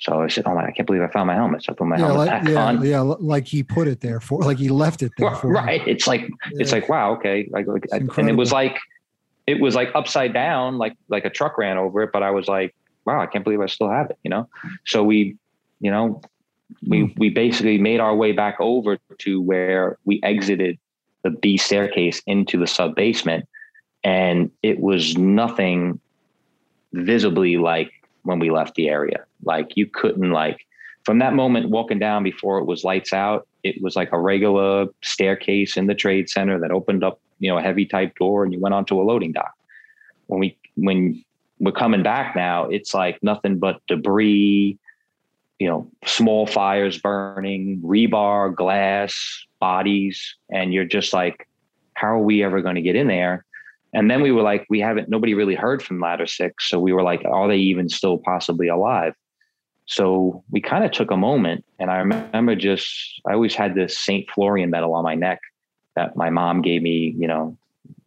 So 0.01 0.23
I 0.23 0.29
said, 0.29 0.45
"Oh 0.47 0.55
my! 0.55 0.65
I 0.65 0.71
can't 0.71 0.87
believe 0.87 1.03
I 1.03 1.09
found 1.09 1.27
my 1.27 1.35
helmet." 1.35 1.63
So 1.63 1.73
I 1.73 1.75
put 1.75 1.87
my 1.87 1.97
yeah, 1.97 2.07
helmet 2.07 2.27
like, 2.27 2.29
back 2.31 2.49
yeah, 2.49 2.65
on. 2.65 2.85
Yeah, 2.85 3.01
like 3.01 3.47
he 3.47 3.63
put 3.63 3.87
it 3.87 4.01
there 4.01 4.19
for, 4.19 4.41
like 4.41 4.59
he 4.59 4.71
left 4.71 5.03
it 5.03 5.13
there 5.19 5.35
for. 5.37 5.49
right. 5.49 5.87
It's 5.87 6.07
like 6.07 6.23
yeah. 6.23 6.29
it's 6.55 6.73
like 6.73 6.89
wow, 6.89 7.13
okay. 7.17 7.49
Like, 7.51 7.67
like 7.67 7.85
and 7.93 8.31
it 8.31 8.37
was 8.37 8.51
like 8.51 8.79
it 9.47 9.61
was 9.61 9.75
like 9.75 9.91
upside 9.95 10.33
down, 10.33 10.79
like 10.79 10.97
like 11.09 11.27
a 11.27 11.31
truck 11.31 11.59
ran 11.59 11.77
over 11.77 12.03
it. 12.03 12.11
But 12.15 12.23
I 12.23 12.31
was 12.31 12.49
like, 12.49 12.75
wow, 13.05 13.21
I 13.21 13.27
can't 13.27 13.45
believe 13.45 13.61
I 13.61 13.67
still 13.67 13.91
have 13.91 14.09
it. 14.09 14.19
You 14.23 14.31
know. 14.31 14.49
So 14.87 15.05
we, 15.05 15.37
you 15.81 15.91
know, 15.91 16.23
we 16.89 17.03
mm. 17.03 17.19
we 17.19 17.29
basically 17.29 17.77
made 17.77 18.01
our 18.01 18.15
way 18.15 18.33
back 18.33 18.57
over 18.59 18.97
to 19.19 19.43
where 19.43 19.99
we 20.07 20.19
exited 20.23 20.79
the 21.25 21.31
B 21.31 21.59
staircase 21.59 22.23
into 22.27 22.57
the 22.57 22.67
sub 22.67 22.95
basement, 22.95 23.47
and 24.05 24.51
it 24.63 24.81
was 24.81 25.17
nothing 25.17 26.01
visibly 26.93 27.57
like 27.57 27.93
when 28.23 28.39
we 28.39 28.51
left 28.51 28.75
the 28.75 28.89
area. 28.89 29.25
Like 29.43 29.77
you 29.77 29.87
couldn't 29.87 30.31
like 30.31 30.67
from 31.05 31.19
that 31.19 31.35
moment 31.35 31.71
walking 31.71 31.99
down 31.99 32.23
before 32.23 32.59
it 32.59 32.67
was 32.67 32.85
lights 32.85 33.13
out, 33.13 33.47
it 33.63 33.83
was 33.83 33.97
like 33.97 34.13
a 34.13 34.19
regular 34.19 34.87
staircase 35.03 35.77
in 35.77 35.87
the 35.87 35.95
trade 35.95 36.29
center 36.29 36.59
that 36.61 36.71
opened 36.71 37.05
up, 37.05 37.21
you 37.39 37.51
know, 37.51 37.59
a 37.59 37.63
heavy 37.63 37.87
type 37.87 38.15
door 38.17 38.45
and 38.45 38.53
you 38.53 38.61
went 38.61 38.75
onto 38.75 39.01
a 39.01 39.03
loading 39.03 39.33
dock. 39.33 39.55
When 40.27 40.41
we 40.41 40.57
when 40.77 41.25
we're 41.59 41.73
coming 41.73 42.03
back 42.03 42.37
now, 42.37 42.65
it's 42.67 42.95
like 42.95 43.23
nothing 43.23 43.59
but 43.59 43.81
debris, 43.87 44.79
you 45.59 45.69
know, 45.69 45.91
small 46.05 46.47
fires 46.47 46.99
burning, 46.99 47.81
rebar, 47.85 48.55
glass, 48.55 49.45
bodies, 49.59 50.37
and 50.51 50.73
you're 50.73 50.85
just 50.85 51.13
like, 51.13 51.49
how 51.95 52.09
are 52.09 52.19
we 52.19 52.43
ever 52.43 52.63
going 52.63 52.77
to 52.77 52.83
get 52.83 52.97
in 52.97 53.09
there? 53.09 53.45
And 53.93 54.11
then 54.11 54.23
we 54.23 54.31
were 54.31 54.43
like, 54.43 54.67
we 54.71 54.81
haven't, 54.81 55.09
nobody 55.09 55.35
really 55.35 55.55
heard 55.55 55.83
from 55.83 56.01
Ladder 56.01 56.27
Six. 56.27 56.69
So 56.69 56.79
we 56.79 56.93
were 56.93 57.03
like, 57.03 57.25
are 57.25 57.49
they 57.49 57.57
even 57.57 57.89
still 57.89 58.19
possibly 58.19 58.69
alive? 58.69 59.15
So 59.87 60.45
we 60.51 60.61
kind 60.61 60.85
of 60.85 60.93
took 60.93 61.11
a 61.11 61.17
moment. 61.17 61.65
And 61.81 61.91
I 61.91 61.97
remember 61.97 62.55
just, 62.55 63.21
I 63.27 63.33
always 63.33 63.57
had 63.57 63.75
this 63.75 63.99
St. 63.99 64.31
Florian 64.31 64.71
medal 64.71 64.95
on 64.95 65.03
my 65.03 65.17
neck 65.17 65.41
that 65.97 66.17
my 66.17 66.31
mom 66.31 66.63
gave 66.63 66.83
me, 66.83 67.15
you 67.19 67.27
know, 67.27 67.57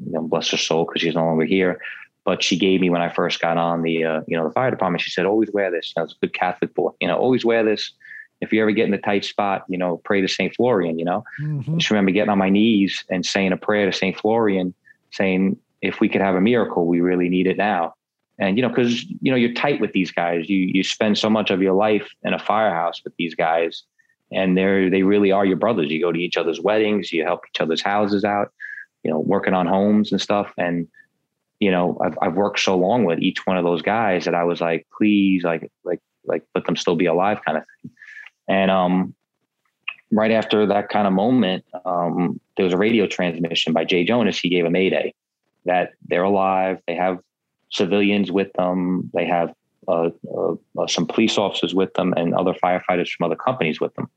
you 0.05 0.13
know 0.13 0.21
bless 0.21 0.49
her 0.51 0.57
soul, 0.57 0.85
because 0.85 1.01
she's 1.01 1.15
no 1.15 1.25
longer 1.25 1.45
here. 1.45 1.81
But 2.23 2.41
she 2.41 2.57
gave 2.57 2.79
me 2.79 2.89
when 2.89 3.01
I 3.01 3.09
first 3.09 3.41
got 3.41 3.57
on 3.57 3.81
the, 3.81 4.05
uh, 4.05 4.21
you 4.27 4.37
know, 4.37 4.47
the 4.47 4.53
fire 4.53 4.71
department. 4.71 5.01
She 5.01 5.11
said, 5.11 5.25
always 5.25 5.51
wear 5.51 5.69
this. 5.71 5.93
I 5.97 6.03
was 6.03 6.13
a 6.13 6.25
good 6.25 6.33
Catholic 6.33 6.73
boy, 6.73 6.91
you 7.01 7.07
know, 7.09 7.17
always 7.17 7.43
wear 7.43 7.65
this. 7.65 7.91
If 8.39 8.53
you 8.53 8.61
ever 8.61 8.71
get 8.71 8.87
in 8.87 8.93
a 8.93 8.97
tight 8.97 9.25
spot, 9.25 9.65
you 9.67 9.77
know, 9.77 9.97
pray 10.05 10.21
to 10.21 10.27
St. 10.29 10.55
Florian, 10.55 10.97
you 10.99 11.05
know. 11.05 11.25
Mm-hmm. 11.41 11.75
I 11.75 11.77
just 11.77 11.91
remember 11.91 12.11
getting 12.11 12.29
on 12.29 12.37
my 12.37 12.49
knees 12.49 13.03
and 13.09 13.25
saying 13.25 13.51
a 13.51 13.57
prayer 13.57 13.85
to 13.85 13.91
St. 13.91 14.17
Florian, 14.17 14.73
saying, 15.11 15.57
if 15.83 15.99
we 15.99 16.07
could 16.07 16.21
have 16.21 16.35
a 16.35 16.41
miracle, 16.41 16.87
we 16.87 17.01
really 17.01 17.29
need 17.29 17.45
it 17.45 17.57
now. 17.57 17.93
And 18.39 18.57
you 18.57 18.63
know, 18.63 18.69
because 18.69 19.03
you 19.03 19.29
know, 19.29 19.35
you're 19.35 19.53
tight 19.53 19.79
with 19.79 19.91
these 19.91 20.11
guys. 20.11 20.49
You 20.49 20.57
you 20.57 20.83
spend 20.83 21.19
so 21.19 21.29
much 21.29 21.51
of 21.51 21.61
your 21.61 21.73
life 21.73 22.09
in 22.23 22.33
a 22.33 22.39
firehouse 22.39 23.03
with 23.03 23.13
these 23.17 23.35
guys, 23.35 23.83
and 24.31 24.57
they're 24.57 24.89
they 24.89 25.03
really 25.03 25.31
are 25.31 25.45
your 25.45 25.57
brothers. 25.57 25.91
You 25.91 26.01
go 26.01 26.11
to 26.11 26.19
each 26.19 26.37
other's 26.37 26.59
weddings, 26.59 27.11
you 27.11 27.23
help 27.23 27.41
each 27.51 27.61
other's 27.61 27.81
houses 27.81 28.23
out, 28.23 28.51
you 29.03 29.11
know, 29.11 29.19
working 29.19 29.53
on 29.53 29.67
homes 29.67 30.11
and 30.11 30.19
stuff. 30.19 30.51
And 30.57 30.87
you 31.59 31.69
know, 31.69 31.99
I've 32.03 32.17
I've 32.21 32.33
worked 32.33 32.59
so 32.59 32.75
long 32.75 33.03
with 33.03 33.19
each 33.19 33.45
one 33.45 33.57
of 33.57 33.65
those 33.65 33.83
guys 33.83 34.25
that 34.25 34.33
I 34.33 34.45
was 34.45 34.61
like, 34.61 34.87
please, 34.97 35.43
like 35.43 35.69
like 35.83 36.01
like 36.25 36.43
let 36.55 36.65
them 36.65 36.75
still 36.75 36.95
be 36.95 37.05
alive, 37.05 37.39
kind 37.45 37.59
of 37.59 37.65
thing. 37.81 37.91
And 38.47 38.71
um, 38.71 39.13
right 40.11 40.31
after 40.31 40.65
that 40.65 40.89
kind 40.89 41.05
of 41.05 41.13
moment, 41.13 41.65
um, 41.85 42.39
there 42.57 42.63
was 42.63 42.73
a 42.73 42.77
radio 42.77 43.05
transmission 43.05 43.73
by 43.73 43.85
Jay 43.85 44.05
Jonas. 44.05 44.39
He 44.39 44.49
gave 44.49 44.65
a 44.65 44.71
mayday 44.71 45.13
that 45.65 45.91
they're 46.07 46.23
alive. 46.23 46.79
They 46.87 46.95
have 46.95 47.19
civilians 47.69 48.31
with 48.31 48.51
them. 48.53 49.09
They 49.13 49.25
have 49.25 49.53
uh, 49.87 50.09
uh, 50.35 50.55
uh, 50.77 50.87
some 50.87 51.07
police 51.07 51.37
officers 51.37 51.73
with 51.73 51.93
them 51.95 52.13
and 52.15 52.33
other 52.33 52.53
firefighters 52.63 53.09
from 53.09 53.25
other 53.25 53.35
companies 53.35 53.81
with 53.81 53.93
them. 53.95 54.09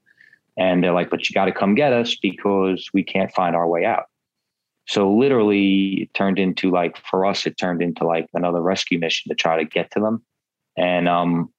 And 0.57 0.83
they're 0.83 0.93
like, 0.93 1.11
but 1.11 1.29
you 1.29 1.35
got 1.35 1.47
to 1.47 1.53
come 1.53 1.75
get 1.75 1.93
us 1.93 2.17
because 2.17 2.89
we 2.95 3.03
can't 3.03 3.33
find 3.33 3.55
our 3.55 3.67
way 3.67 3.85
out. 3.85 4.05
So 4.87 5.13
literally 5.13 6.03
it 6.03 6.15
turned 6.15 6.39
into 6.39 6.71
like, 6.71 6.97
for 6.97 7.27
us, 7.27 7.47
it 7.47 7.59
turned 7.59 7.83
into 7.83 8.07
like 8.07 8.29
another 8.35 8.61
rescue 8.61 8.99
mission 8.99 9.29
to 9.31 9.35
try 9.35 9.57
to 9.59 9.65
get 9.65 9.91
to 9.93 10.01
them. 10.01 10.23
And, 10.77 11.09
um, 11.09 11.53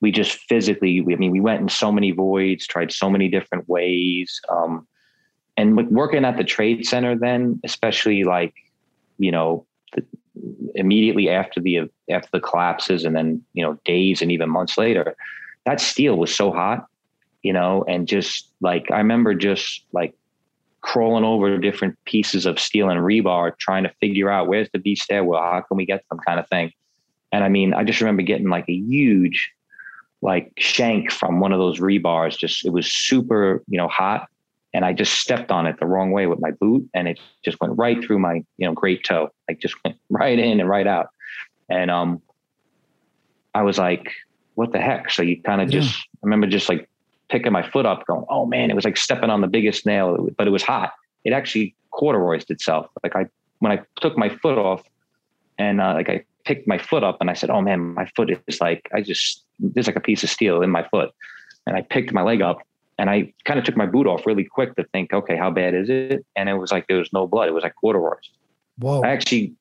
we 0.00 0.12
just 0.12 0.38
physically, 0.48 1.00
we, 1.00 1.14
I 1.14 1.16
mean, 1.16 1.32
we 1.32 1.40
went 1.40 1.60
in 1.60 1.68
so 1.68 1.90
many 1.90 2.12
voids, 2.12 2.66
tried 2.66 2.92
so 2.92 3.10
many 3.10 3.28
different 3.28 3.68
ways. 3.68 4.40
Um, 4.48 4.86
and 5.56 5.76
working 5.90 6.24
at 6.24 6.36
the 6.36 6.44
trade 6.44 6.86
center 6.86 7.18
then, 7.18 7.60
especially 7.64 8.22
like 8.22 8.54
you 9.18 9.30
know, 9.30 9.66
the, 9.94 10.04
immediately 10.74 11.28
after 11.28 11.60
the 11.60 11.90
after 12.10 12.28
the 12.32 12.40
collapses, 12.40 13.04
and 13.04 13.14
then 13.14 13.42
you 13.52 13.62
know, 13.62 13.78
days 13.84 14.22
and 14.22 14.32
even 14.32 14.48
months 14.48 14.78
later, 14.78 15.14
that 15.66 15.80
steel 15.80 16.16
was 16.16 16.34
so 16.34 16.52
hot, 16.52 16.86
you 17.42 17.52
know, 17.52 17.84
and 17.88 18.08
just 18.08 18.50
like 18.60 18.90
I 18.90 18.98
remember 18.98 19.34
just 19.34 19.84
like 19.92 20.14
crawling 20.80 21.24
over 21.24 21.58
different 21.58 21.98
pieces 22.04 22.46
of 22.46 22.58
steel 22.58 22.88
and 22.88 23.00
rebar, 23.00 23.56
trying 23.58 23.82
to 23.82 23.92
figure 24.00 24.30
out 24.30 24.48
where's 24.48 24.68
the 24.72 24.78
B 24.78 24.94
stairwell, 24.94 25.42
how 25.42 25.60
can 25.60 25.76
we 25.76 25.84
get 25.84 26.04
them, 26.08 26.20
kind 26.26 26.38
of 26.38 26.48
thing. 26.48 26.72
And 27.32 27.44
I 27.44 27.48
mean, 27.48 27.74
I 27.74 27.84
just 27.84 28.00
remember 28.00 28.22
getting 28.22 28.48
like 28.48 28.68
a 28.68 28.74
huge 28.74 29.50
like 30.22 30.52
shank 30.58 31.12
from 31.12 31.40
one 31.40 31.52
of 31.52 31.58
those 31.58 31.78
rebars. 31.78 32.38
Just 32.38 32.64
it 32.64 32.70
was 32.70 32.90
super, 32.90 33.62
you 33.68 33.76
know, 33.76 33.88
hot 33.88 34.28
and 34.74 34.84
I 34.84 34.92
just 34.92 35.14
stepped 35.14 35.50
on 35.50 35.66
it 35.66 35.78
the 35.80 35.86
wrong 35.86 36.10
way 36.10 36.26
with 36.26 36.40
my 36.40 36.50
boot, 36.50 36.88
and 36.94 37.08
it 37.08 37.18
just 37.44 37.60
went 37.60 37.76
right 37.76 38.02
through 38.02 38.18
my 38.18 38.44
you 38.56 38.66
know 38.66 38.72
great 38.72 39.04
toe, 39.04 39.30
like 39.48 39.60
just 39.60 39.74
went 39.84 39.96
right 40.10 40.38
in 40.38 40.60
and 40.60 40.68
right 40.68 40.86
out. 40.86 41.08
And 41.68 41.90
um, 41.90 42.22
I 43.54 43.62
was 43.62 43.78
like, 43.78 44.12
"What 44.54 44.72
the 44.72 44.80
heck?" 44.80 45.10
So 45.10 45.22
you 45.22 45.40
kind 45.42 45.60
of 45.60 45.70
yeah. 45.70 45.80
just 45.80 45.96
I 45.98 46.26
remember 46.26 46.46
just 46.46 46.68
like 46.68 46.88
picking 47.30 47.52
my 47.52 47.68
foot 47.68 47.86
up, 47.86 48.06
going, 48.06 48.24
"Oh 48.28 48.46
man!" 48.46 48.70
It 48.70 48.76
was 48.76 48.84
like 48.84 48.96
stepping 48.96 49.30
on 49.30 49.40
the 49.40 49.48
biggest 49.48 49.86
nail, 49.86 50.28
but 50.36 50.46
it 50.46 50.50
was 50.50 50.62
hot. 50.62 50.92
It 51.24 51.32
actually 51.32 51.74
cauterized 51.90 52.50
itself. 52.50 52.86
Like 53.02 53.16
I 53.16 53.26
when 53.60 53.72
I 53.72 53.82
took 54.00 54.16
my 54.18 54.28
foot 54.28 54.58
off, 54.58 54.82
and 55.58 55.80
uh, 55.80 55.94
like 55.94 56.10
I 56.10 56.24
picked 56.44 56.68
my 56.68 56.78
foot 56.78 57.02
up, 57.02 57.18
and 57.20 57.30
I 57.30 57.34
said, 57.34 57.50
"Oh 57.50 57.62
man, 57.62 57.94
my 57.94 58.06
foot 58.16 58.30
is 58.46 58.60
like 58.60 58.88
I 58.94 59.00
just 59.00 59.44
there's 59.58 59.86
like 59.86 59.96
a 59.96 60.00
piece 60.00 60.22
of 60.22 60.30
steel 60.30 60.62
in 60.62 60.70
my 60.70 60.86
foot." 60.88 61.10
And 61.66 61.76
I 61.76 61.82
picked 61.82 62.14
my 62.14 62.22
leg 62.22 62.40
up 62.40 62.58
and 62.98 63.08
I 63.08 63.32
kind 63.44 63.58
of 63.58 63.64
took 63.64 63.76
my 63.76 63.86
boot 63.86 64.06
off 64.06 64.26
really 64.26 64.44
quick 64.44 64.74
to 64.76 64.84
think, 64.84 65.12
okay, 65.12 65.36
how 65.36 65.50
bad 65.50 65.74
is 65.74 65.88
it? 65.88 66.26
And 66.34 66.48
it 66.48 66.54
was 66.54 66.72
like 66.72 66.88
there 66.88 66.96
was 66.96 67.12
no 67.12 67.26
blood. 67.26 67.48
It 67.48 67.52
was 67.52 67.62
like 67.62 67.74
cauterized. 67.76 68.30
Whoa. 68.78 69.02
I 69.02 69.08
actually, 69.08 69.54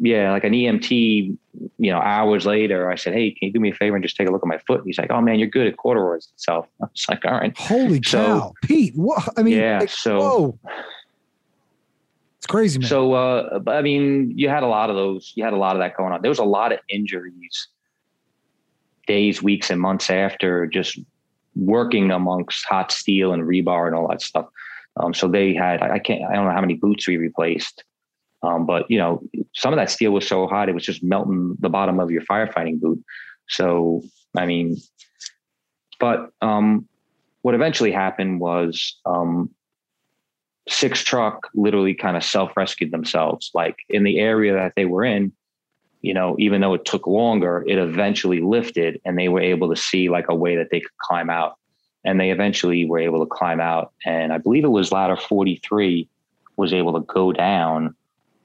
yeah, 0.00 0.32
like 0.32 0.44
an 0.44 0.52
EMT, 0.52 1.36
you 1.78 1.92
know, 1.92 1.98
hours 1.98 2.46
later, 2.46 2.90
I 2.90 2.94
said, 2.94 3.12
Hey, 3.12 3.32
can 3.32 3.48
you 3.48 3.52
do 3.52 3.60
me 3.60 3.70
a 3.70 3.74
favor 3.74 3.96
and 3.96 4.02
just 4.02 4.16
take 4.16 4.28
a 4.28 4.32
look 4.32 4.42
at 4.42 4.48
my 4.48 4.58
foot? 4.66 4.78
And 4.78 4.86
he's 4.86 4.98
like, 4.98 5.10
Oh 5.10 5.20
man, 5.20 5.38
you're 5.38 5.48
good 5.48 5.66
at 5.66 5.76
cauterized 5.76 6.32
itself. 6.32 6.66
I 6.82 6.86
was 6.86 7.06
like, 7.08 7.24
all 7.24 7.32
right. 7.32 7.56
Holy 7.56 8.00
so, 8.02 8.18
cow. 8.18 8.54
Pete, 8.62 8.96
what 8.96 9.28
I 9.36 9.42
mean, 9.42 9.58
yeah, 9.58 9.80
like, 9.80 9.90
so 9.90 10.18
whoa. 10.18 10.58
It's 12.38 12.46
crazy, 12.46 12.78
man. 12.78 12.88
So, 12.88 13.14
uh, 13.14 13.60
I 13.66 13.80
mean, 13.80 14.32
you 14.36 14.50
had 14.50 14.62
a 14.62 14.66
lot 14.66 14.90
of 14.90 14.96
those, 14.96 15.32
you 15.34 15.44
had 15.44 15.54
a 15.54 15.56
lot 15.56 15.76
of 15.76 15.80
that 15.80 15.96
going 15.96 16.12
on. 16.12 16.20
There 16.20 16.30
was 16.30 16.38
a 16.38 16.44
lot 16.44 16.72
of 16.72 16.78
injuries 16.90 17.68
days, 19.06 19.42
weeks, 19.42 19.70
and 19.70 19.80
months 19.80 20.10
after 20.10 20.66
just 20.66 20.98
working 21.54 22.10
amongst 22.10 22.64
hot 22.66 22.92
steel 22.92 23.32
and 23.32 23.44
rebar 23.44 23.86
and 23.86 23.94
all 23.94 24.08
that 24.08 24.22
stuff. 24.22 24.46
Um, 24.96 25.12
so 25.12 25.28
they 25.28 25.54
had, 25.54 25.82
I 25.82 25.98
can't, 25.98 26.22
I 26.24 26.34
don't 26.34 26.46
know 26.46 26.52
how 26.52 26.60
many 26.60 26.74
boots 26.74 27.08
we 27.08 27.16
replaced. 27.16 27.84
Um, 28.42 28.66
but 28.66 28.90
you 28.90 28.98
know, 28.98 29.22
some 29.54 29.72
of 29.72 29.78
that 29.78 29.90
steel 29.90 30.12
was 30.12 30.28
so 30.28 30.46
hot 30.46 30.68
it 30.68 30.74
was 30.74 30.84
just 30.84 31.02
melting 31.02 31.56
the 31.60 31.70
bottom 31.70 31.98
of 31.98 32.10
your 32.10 32.22
firefighting 32.22 32.80
boot. 32.80 33.02
So 33.48 34.02
I 34.36 34.46
mean, 34.46 34.76
but 35.98 36.30
um, 36.42 36.88
what 37.42 37.54
eventually 37.54 37.92
happened 37.92 38.40
was 38.40 38.96
um, 39.06 39.50
six 40.68 41.02
truck 41.02 41.48
literally 41.54 41.94
kind 41.94 42.16
of 42.16 42.24
self 42.24 42.56
rescued 42.56 42.90
themselves. 42.90 43.50
Like 43.54 43.76
in 43.88 44.04
the 44.04 44.18
area 44.18 44.54
that 44.54 44.74
they 44.76 44.84
were 44.84 45.04
in, 45.04 45.32
you 46.04 46.12
know, 46.12 46.36
even 46.38 46.60
though 46.60 46.74
it 46.74 46.84
took 46.84 47.06
longer, 47.06 47.64
it 47.66 47.78
eventually 47.78 48.42
lifted 48.42 49.00
and 49.06 49.18
they 49.18 49.30
were 49.30 49.40
able 49.40 49.74
to 49.74 49.80
see 49.80 50.10
like 50.10 50.26
a 50.28 50.34
way 50.34 50.54
that 50.54 50.68
they 50.70 50.80
could 50.80 50.98
climb 50.98 51.30
out. 51.30 51.56
And 52.04 52.20
they 52.20 52.30
eventually 52.30 52.84
were 52.84 52.98
able 52.98 53.24
to 53.24 53.26
climb 53.26 53.58
out. 53.58 53.94
And 54.04 54.30
I 54.30 54.36
believe 54.36 54.64
it 54.64 54.68
was 54.68 54.92
ladder 54.92 55.16
43 55.16 56.06
was 56.56 56.74
able 56.74 56.92
to 56.92 57.06
go 57.06 57.32
down 57.32 57.96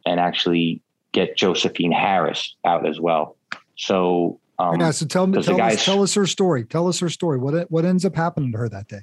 and 0.05 0.21
actually 0.21 0.81
get 1.11 1.35
Josephine 1.35 1.91
Harris 1.91 2.55
out 2.63 2.87
as 2.87 2.97
well. 2.97 3.35
So, 3.75 4.39
um, 4.57 4.79
yeah, 4.79 4.91
so 4.91 5.05
tell 5.05 5.27
me, 5.27 5.41
tell, 5.41 5.57
guys, 5.57 5.79
us, 5.79 5.85
tell 5.85 6.01
us 6.01 6.13
her 6.13 6.25
story. 6.25 6.63
Tell 6.63 6.87
us 6.87 6.97
her 6.99 7.09
story. 7.09 7.39
What, 7.39 7.69
what 7.69 7.83
ends 7.83 8.05
up 8.05 8.15
happening 8.15 8.53
to 8.53 8.57
her 8.57 8.69
that 8.69 8.87
day? 8.87 9.01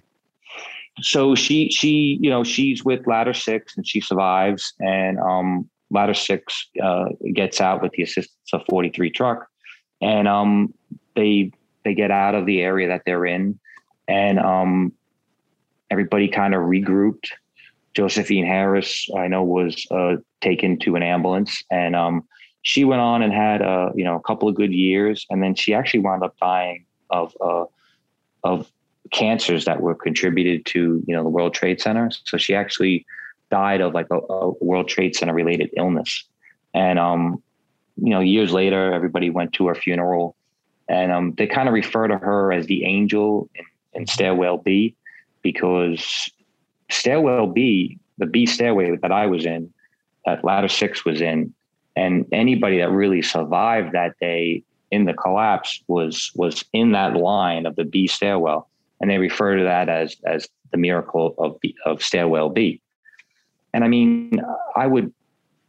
So 1.02 1.34
she, 1.34 1.68
she, 1.68 2.18
you 2.22 2.30
know, 2.30 2.42
she's 2.42 2.82
with 2.82 3.06
ladder 3.06 3.34
six 3.34 3.76
and 3.76 3.86
she 3.86 4.00
survives. 4.00 4.72
And, 4.80 5.18
um, 5.18 5.68
ladder 5.90 6.14
six 6.14 6.68
uh, 6.82 7.06
gets 7.32 7.60
out 7.60 7.82
with 7.82 7.92
the 7.92 8.02
assistance 8.02 8.52
of 8.52 8.62
43 8.68 9.10
truck. 9.10 9.46
And 10.00 10.28
um, 10.28 10.74
they 11.14 11.52
they 11.84 11.94
get 11.94 12.10
out 12.10 12.34
of 12.34 12.46
the 12.46 12.60
area 12.60 12.88
that 12.88 13.02
they're 13.06 13.26
in 13.26 13.58
and 14.08 14.38
um, 14.38 14.92
everybody 15.90 16.28
kind 16.28 16.54
of 16.54 16.62
regrouped. 16.62 17.28
Josephine 17.94 18.44
harris 18.44 19.08
i 19.16 19.26
know 19.26 19.42
was 19.42 19.86
uh, 19.90 20.16
taken 20.42 20.78
to 20.80 20.96
an 20.96 21.02
ambulance 21.02 21.64
and 21.70 21.96
um, 21.96 22.24
she 22.66 22.84
went 22.84 23.00
on 23.00 23.22
and 23.22 23.32
had 23.32 23.62
a 23.62 23.92
you 23.94 24.02
know 24.02 24.16
a 24.16 24.20
couple 24.20 24.48
of 24.48 24.56
good 24.56 24.72
years. 24.72 25.24
And 25.30 25.40
then 25.40 25.54
she 25.54 25.72
actually 25.72 26.00
wound 26.00 26.24
up 26.24 26.36
dying 26.38 26.84
of 27.10 27.32
uh, 27.40 27.66
of 28.42 28.68
cancers 29.12 29.64
that 29.66 29.80
were 29.80 29.94
contributed 29.94 30.66
to 30.66 31.00
you 31.06 31.14
know 31.14 31.22
the 31.22 31.28
world 31.28 31.54
trade 31.54 31.80
center. 31.80 32.10
So 32.24 32.36
she 32.36 32.56
actually 32.56 33.06
died 33.50 33.80
of 33.80 33.94
like 33.94 34.06
a, 34.10 34.16
a 34.16 34.50
World 34.64 34.88
Trade 34.88 35.14
Center 35.14 35.34
related 35.34 35.70
illness. 35.76 36.24
And, 36.74 36.98
um, 36.98 37.42
you 37.96 38.10
know, 38.10 38.20
years 38.20 38.52
later, 38.52 38.92
everybody 38.92 39.30
went 39.30 39.52
to 39.54 39.66
her 39.68 39.74
funeral 39.74 40.36
and 40.88 41.12
um, 41.12 41.34
they 41.36 41.46
kind 41.46 41.68
of 41.68 41.74
refer 41.74 42.06
to 42.08 42.18
her 42.18 42.52
as 42.52 42.66
the 42.66 42.84
angel 42.84 43.48
in, 43.54 43.64
in 43.94 44.06
Stairwell 44.06 44.58
B 44.58 44.94
because 45.42 46.30
Stairwell 46.90 47.48
B, 47.48 47.98
the 48.18 48.26
B 48.26 48.46
stairway 48.46 48.96
that 48.96 49.12
I 49.12 49.26
was 49.26 49.46
in, 49.46 49.72
that 50.24 50.44
ladder 50.44 50.68
six 50.68 51.04
was 51.04 51.20
in, 51.20 51.52
and 51.94 52.26
anybody 52.32 52.78
that 52.78 52.90
really 52.90 53.22
survived 53.22 53.92
that 53.92 54.18
day 54.20 54.62
in 54.90 55.04
the 55.04 55.14
collapse 55.14 55.82
was 55.88 56.30
was 56.34 56.64
in 56.72 56.92
that 56.92 57.16
line 57.16 57.66
of 57.66 57.76
the 57.76 57.84
B 57.84 58.06
stairwell, 58.06 58.68
and 59.00 59.10
they 59.10 59.18
refer 59.18 59.56
to 59.56 59.64
that 59.64 59.88
as 59.88 60.16
as 60.24 60.48
the 60.72 60.78
miracle 60.78 61.34
of 61.38 61.58
B, 61.60 61.74
of 61.84 62.02
stairwell 62.02 62.50
B. 62.50 62.80
And 63.76 63.84
I 63.84 63.88
mean, 63.88 64.40
I 64.74 64.86
would, 64.86 65.12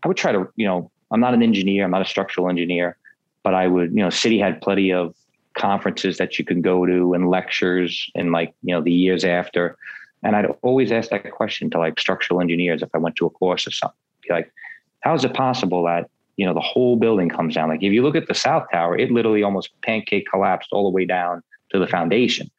I 0.02 0.08
would 0.08 0.16
try 0.16 0.32
to, 0.32 0.48
you 0.56 0.66
know, 0.66 0.90
I'm 1.12 1.20
not 1.20 1.34
an 1.34 1.44
engineer, 1.44 1.84
I'm 1.84 1.92
not 1.92 2.02
a 2.02 2.06
structural 2.06 2.48
engineer, 2.48 2.96
but 3.44 3.54
I 3.54 3.68
would, 3.68 3.90
you 3.90 3.98
know, 3.98 4.10
city 4.10 4.40
had 4.40 4.62
plenty 4.62 4.94
of 4.94 5.14
conferences 5.56 6.18
that 6.18 6.40
you 6.40 6.46
could 6.46 6.62
go 6.62 6.86
to 6.86 7.14
and 7.14 7.30
lectures 7.30 8.10
and 8.16 8.32
like, 8.32 8.54
you 8.64 8.74
know, 8.74 8.82
the 8.82 8.94
years 8.94 9.26
after. 9.26 9.76
And 10.24 10.38
I'd 10.38 10.46
always 10.62 10.90
ask 10.90 11.10
that 11.10 11.30
question 11.32 11.70
to 11.72 11.80
like 11.80 12.00
structural 12.00 12.40
engineers 12.40 12.82
if 12.82 12.88
I 12.94 12.98
went 12.98 13.18
to 13.18 13.26
a 13.26 13.30
course 13.30 13.68
or 13.68 13.72
something. 13.72 13.98
Be 14.22 14.34
like, 14.34 14.54
how 15.02 15.14
is 15.14 15.26
it 15.26 15.34
possible 15.34 15.84
that, 15.84 16.10
you 16.38 16.46
know, 16.46 16.54
the 16.54 16.62
whole 16.62 16.96
building 16.96 17.28
comes 17.28 17.56
down? 17.56 17.68
Like 17.68 17.84
if 17.84 17.92
you 17.92 18.04
look 18.04 18.16
at 18.16 18.30
the 18.30 18.34
South 18.34 18.68
Tower, 18.72 18.98
it 18.98 19.12
literally 19.12 19.44
almost 19.44 19.70
pancake 19.82 20.28
collapsed 20.32 20.70
all 20.72 20.90
the 20.90 20.96
way 20.96 21.04
down 21.04 21.44
to 21.74 21.80
the 21.80 21.88
foundation. 21.88 22.50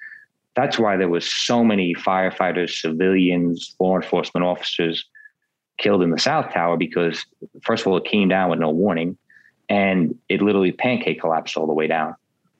That's 0.57 0.78
why 0.78 0.99
there 0.99 1.09
was 1.09 1.24
so 1.24 1.64
many 1.64 1.94
firefighters, 1.94 2.78
civilians, 2.82 3.74
law 3.80 3.96
enforcement 3.96 4.44
officers 4.44 5.07
killed 5.79 6.03
in 6.03 6.11
the 6.11 6.18
South 6.18 6.53
Tower 6.53 6.76
because, 6.76 7.24
first 7.62 7.83
of 7.83 7.89
all, 7.89 7.97
it 7.97 8.05
came 8.05 8.29
down 8.29 8.51
with 8.51 8.59
no 8.59 8.70
warning 8.70 9.16
and 9.68 10.16
it 10.29 10.43
literally 10.43 10.72
pancake 10.72 11.20
collapsed 11.20 11.57
all 11.57 11.66
the 11.66 11.72
way 11.72 11.87
down. 11.87 12.14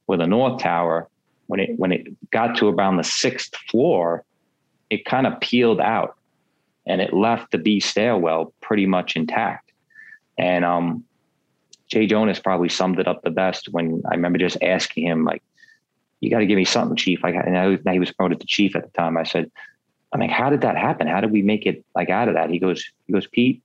With 0.07 0.21
the 0.21 0.27
North 0.27 0.63
Tower, 0.63 1.09
when 1.47 1.61
it 1.61 1.79
when 1.79 1.93
it 1.93 2.07
got 2.31 2.57
to 2.57 2.69
around 2.69 2.97
the 2.97 3.05
sixth 3.05 3.55
floor, 3.71 4.25
it 4.91 5.05
kind 5.05 5.27
of 5.27 5.39
peeled 5.41 5.81
out 5.81 6.17
and 6.87 7.01
it 7.01 7.13
left 7.13 7.53
the 7.53 7.59
B 7.59 7.81
stairwell 7.81 8.53
pretty 8.61 8.87
much 8.87 9.17
intact. 9.17 9.71
And 10.39 10.65
um, 10.65 11.05
Jay 11.89 12.07
Jonas 12.07 12.39
probably 12.39 12.69
summed 12.69 12.99
it 12.99 13.09
up 13.09 13.23
the 13.23 13.31
best 13.31 13.69
when 13.71 14.03
I 14.11 14.15
remember 14.15 14.39
just 14.39 14.57
asking 14.63 15.07
him, 15.07 15.25
like, 15.25 15.43
you 16.21 16.31
got 16.31 16.39
to 16.39 16.47
give 16.47 16.57
me 16.57 16.65
something, 16.65 16.97
Chief. 16.97 17.23
Like, 17.23 17.35
and 17.35 17.57
I, 17.57 17.93
he 17.93 17.99
was 17.99 18.13
promoted 18.13 18.41
to 18.41 18.47
chief 18.47 18.75
at 18.75 18.85
the 18.85 18.91
time. 18.91 19.17
I 19.17 19.25
said, 19.25 19.51
I'm 20.13 20.21
like, 20.21 20.31
how 20.31 20.51
did 20.51 20.63
that 20.63 20.77
happen? 20.77 21.07
How 21.07 21.21
did 21.21 21.31
we 21.31 21.43
make 21.43 21.67
it 21.67 21.85
like 21.95 22.11
out 22.11 22.29
of 22.29 22.35
that? 22.35 22.51
He 22.51 22.59
goes, 22.59 22.85
he 23.07 23.13
goes, 23.13 23.27
Pete, 23.27 23.63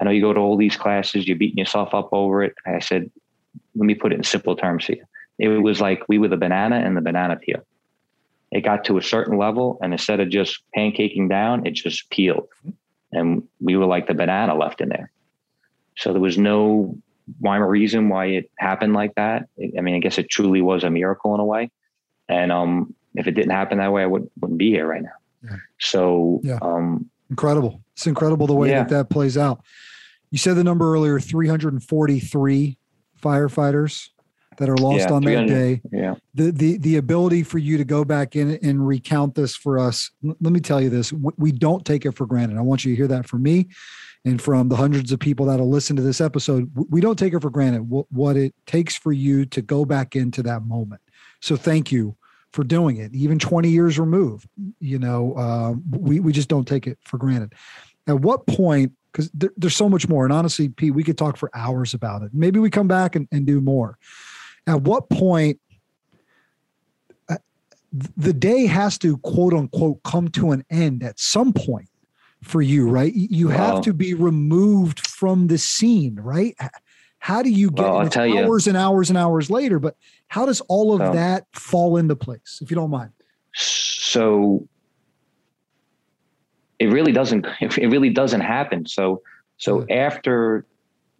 I 0.00 0.04
know 0.04 0.10
you 0.10 0.20
go 0.20 0.32
to 0.32 0.40
all 0.40 0.56
these 0.56 0.76
classes, 0.76 1.26
you're 1.26 1.36
beating 1.36 1.58
yourself 1.58 1.94
up 1.94 2.08
over 2.12 2.42
it. 2.42 2.54
I 2.66 2.80
said, 2.80 3.10
let 3.74 3.86
me 3.86 3.94
put 3.94 4.12
it 4.12 4.16
in 4.16 4.24
simple 4.24 4.56
terms 4.56 4.86
here. 4.86 5.06
It 5.38 5.48
was 5.48 5.80
like 5.80 6.02
we 6.08 6.18
were 6.18 6.28
the 6.28 6.36
banana 6.36 6.76
and 6.76 6.96
the 6.96 7.00
banana 7.00 7.36
peel. 7.36 7.64
It 8.50 8.60
got 8.60 8.84
to 8.84 8.98
a 8.98 9.02
certain 9.02 9.38
level, 9.38 9.78
and 9.82 9.92
instead 9.92 10.20
of 10.20 10.28
just 10.28 10.62
pancaking 10.76 11.30
down, 11.30 11.66
it 11.66 11.72
just 11.72 12.10
peeled. 12.10 12.48
And 13.10 13.48
we 13.60 13.76
were 13.76 13.86
like 13.86 14.06
the 14.06 14.14
banana 14.14 14.54
left 14.54 14.82
in 14.82 14.90
there. 14.90 15.10
So 15.96 16.12
there 16.12 16.20
was 16.20 16.36
no 16.36 16.98
rhyme 17.40 17.62
or 17.62 17.68
reason 17.68 18.08
why 18.08 18.26
it 18.26 18.50
happened 18.58 18.92
like 18.92 19.14
that. 19.14 19.48
I 19.58 19.80
mean, 19.80 19.94
I 19.94 20.00
guess 20.00 20.18
it 20.18 20.28
truly 20.28 20.60
was 20.60 20.84
a 20.84 20.90
miracle 20.90 21.34
in 21.34 21.40
a 21.40 21.44
way. 21.44 21.70
And 22.28 22.52
um, 22.52 22.94
if 23.14 23.26
it 23.26 23.32
didn't 23.32 23.52
happen 23.52 23.78
that 23.78 23.92
way, 23.92 24.02
I 24.02 24.06
wouldn't, 24.06 24.32
wouldn't 24.40 24.58
be 24.58 24.70
here 24.70 24.86
right 24.86 25.02
now. 25.02 25.10
So, 25.80 26.40
yeah. 26.42 26.58
um, 26.62 27.10
incredible. 27.30 27.82
It's 27.94 28.06
incredible 28.06 28.46
the 28.46 28.54
way 28.54 28.70
yeah. 28.70 28.80
that 28.84 28.88
that 28.90 29.10
plays 29.10 29.36
out. 29.36 29.62
You 30.30 30.38
said 30.38 30.54
the 30.54 30.64
number 30.64 30.92
earlier 30.92 31.20
343 31.20 32.78
firefighters 33.20 34.08
that 34.58 34.68
are 34.68 34.76
lost 34.76 35.08
yeah, 35.08 35.12
on 35.12 35.24
that 35.24 35.46
day. 35.46 35.80
Yeah. 35.90 36.14
The, 36.34 36.50
the, 36.50 36.76
the 36.78 36.96
ability 36.96 37.42
for 37.42 37.58
you 37.58 37.78
to 37.78 37.84
go 37.84 38.04
back 38.04 38.36
in 38.36 38.58
and 38.62 38.86
recount 38.86 39.34
this 39.34 39.54
for 39.54 39.78
us. 39.78 40.10
Let 40.22 40.52
me 40.52 40.60
tell 40.60 40.80
you 40.80 40.90
this. 40.90 41.12
We 41.12 41.52
don't 41.52 41.84
take 41.84 42.04
it 42.04 42.12
for 42.12 42.26
granted. 42.26 42.58
I 42.58 42.62
want 42.62 42.84
you 42.84 42.92
to 42.92 42.96
hear 42.96 43.08
that 43.08 43.26
from 43.26 43.42
me 43.42 43.68
and 44.24 44.40
from 44.40 44.68
the 44.68 44.76
hundreds 44.76 45.10
of 45.12 45.18
people 45.18 45.46
that'll 45.46 45.70
listen 45.70 45.96
to 45.96 46.02
this 46.02 46.20
episode. 46.20 46.70
We 46.90 47.00
don't 47.00 47.18
take 47.18 47.34
it 47.34 47.42
for 47.42 47.50
granted 47.50 47.80
what 47.88 48.36
it 48.36 48.54
takes 48.66 48.96
for 48.96 49.12
you 49.12 49.46
to 49.46 49.62
go 49.62 49.84
back 49.84 50.14
into 50.16 50.42
that 50.44 50.64
moment. 50.64 51.00
So 51.40 51.56
thank 51.56 51.90
you 51.90 52.16
for 52.52 52.64
doing 52.64 52.98
it, 52.98 53.14
even 53.14 53.38
20 53.38 53.68
years 53.68 53.98
removed. 53.98 54.48
You 54.80 54.98
know, 54.98 55.34
uh, 55.34 55.74
we, 55.98 56.20
we 56.20 56.32
just 56.32 56.48
don't 56.48 56.66
take 56.66 56.86
it 56.86 56.98
for 57.02 57.18
granted. 57.18 57.54
At 58.06 58.20
what 58.20 58.46
point, 58.46 58.92
because 59.10 59.30
there, 59.32 59.50
there's 59.56 59.76
so 59.76 59.88
much 59.88 60.08
more, 60.08 60.24
and 60.24 60.32
honestly, 60.32 60.68
Pete, 60.68 60.94
we 60.94 61.04
could 61.04 61.18
talk 61.18 61.36
for 61.36 61.50
hours 61.54 61.94
about 61.94 62.22
it. 62.22 62.30
Maybe 62.32 62.58
we 62.58 62.70
come 62.70 62.88
back 62.88 63.16
and, 63.16 63.28
and 63.32 63.46
do 63.46 63.60
more. 63.60 63.98
At 64.66 64.82
what 64.82 65.08
point, 65.08 65.60
uh, 67.28 67.36
the 68.16 68.32
day 68.32 68.66
has 68.66 68.98
to 68.98 69.18
quote 69.18 69.54
unquote 69.54 70.02
come 70.02 70.28
to 70.28 70.52
an 70.52 70.64
end 70.70 71.02
at 71.02 71.18
some 71.18 71.52
point 71.52 71.88
for 72.42 72.60
you, 72.60 72.88
right? 72.88 73.12
You 73.14 73.48
have 73.48 73.82
to 73.82 73.92
be 73.92 74.14
removed 74.14 75.06
from 75.06 75.46
the 75.46 75.58
scene, 75.58 76.16
right? 76.16 76.56
How 77.22 77.40
do 77.40 77.50
you 77.50 77.70
get 77.70 77.84
well, 77.84 77.98
hours 77.98 78.66
you. 78.66 78.70
and 78.70 78.76
hours 78.76 79.08
and 79.08 79.16
hours 79.16 79.48
later? 79.48 79.78
But 79.78 79.94
how 80.26 80.44
does 80.44 80.60
all 80.62 80.92
of 80.92 80.98
so, 80.98 81.12
that 81.12 81.46
fall 81.52 81.96
into 81.96 82.16
place, 82.16 82.58
if 82.60 82.68
you 82.68 82.74
don't 82.74 82.90
mind? 82.90 83.12
So 83.54 84.66
it 86.80 86.86
really 86.86 87.12
doesn't. 87.12 87.46
It 87.60 87.92
really 87.92 88.10
doesn't 88.10 88.40
happen. 88.40 88.86
So 88.86 89.22
so 89.56 89.86
after 89.88 90.66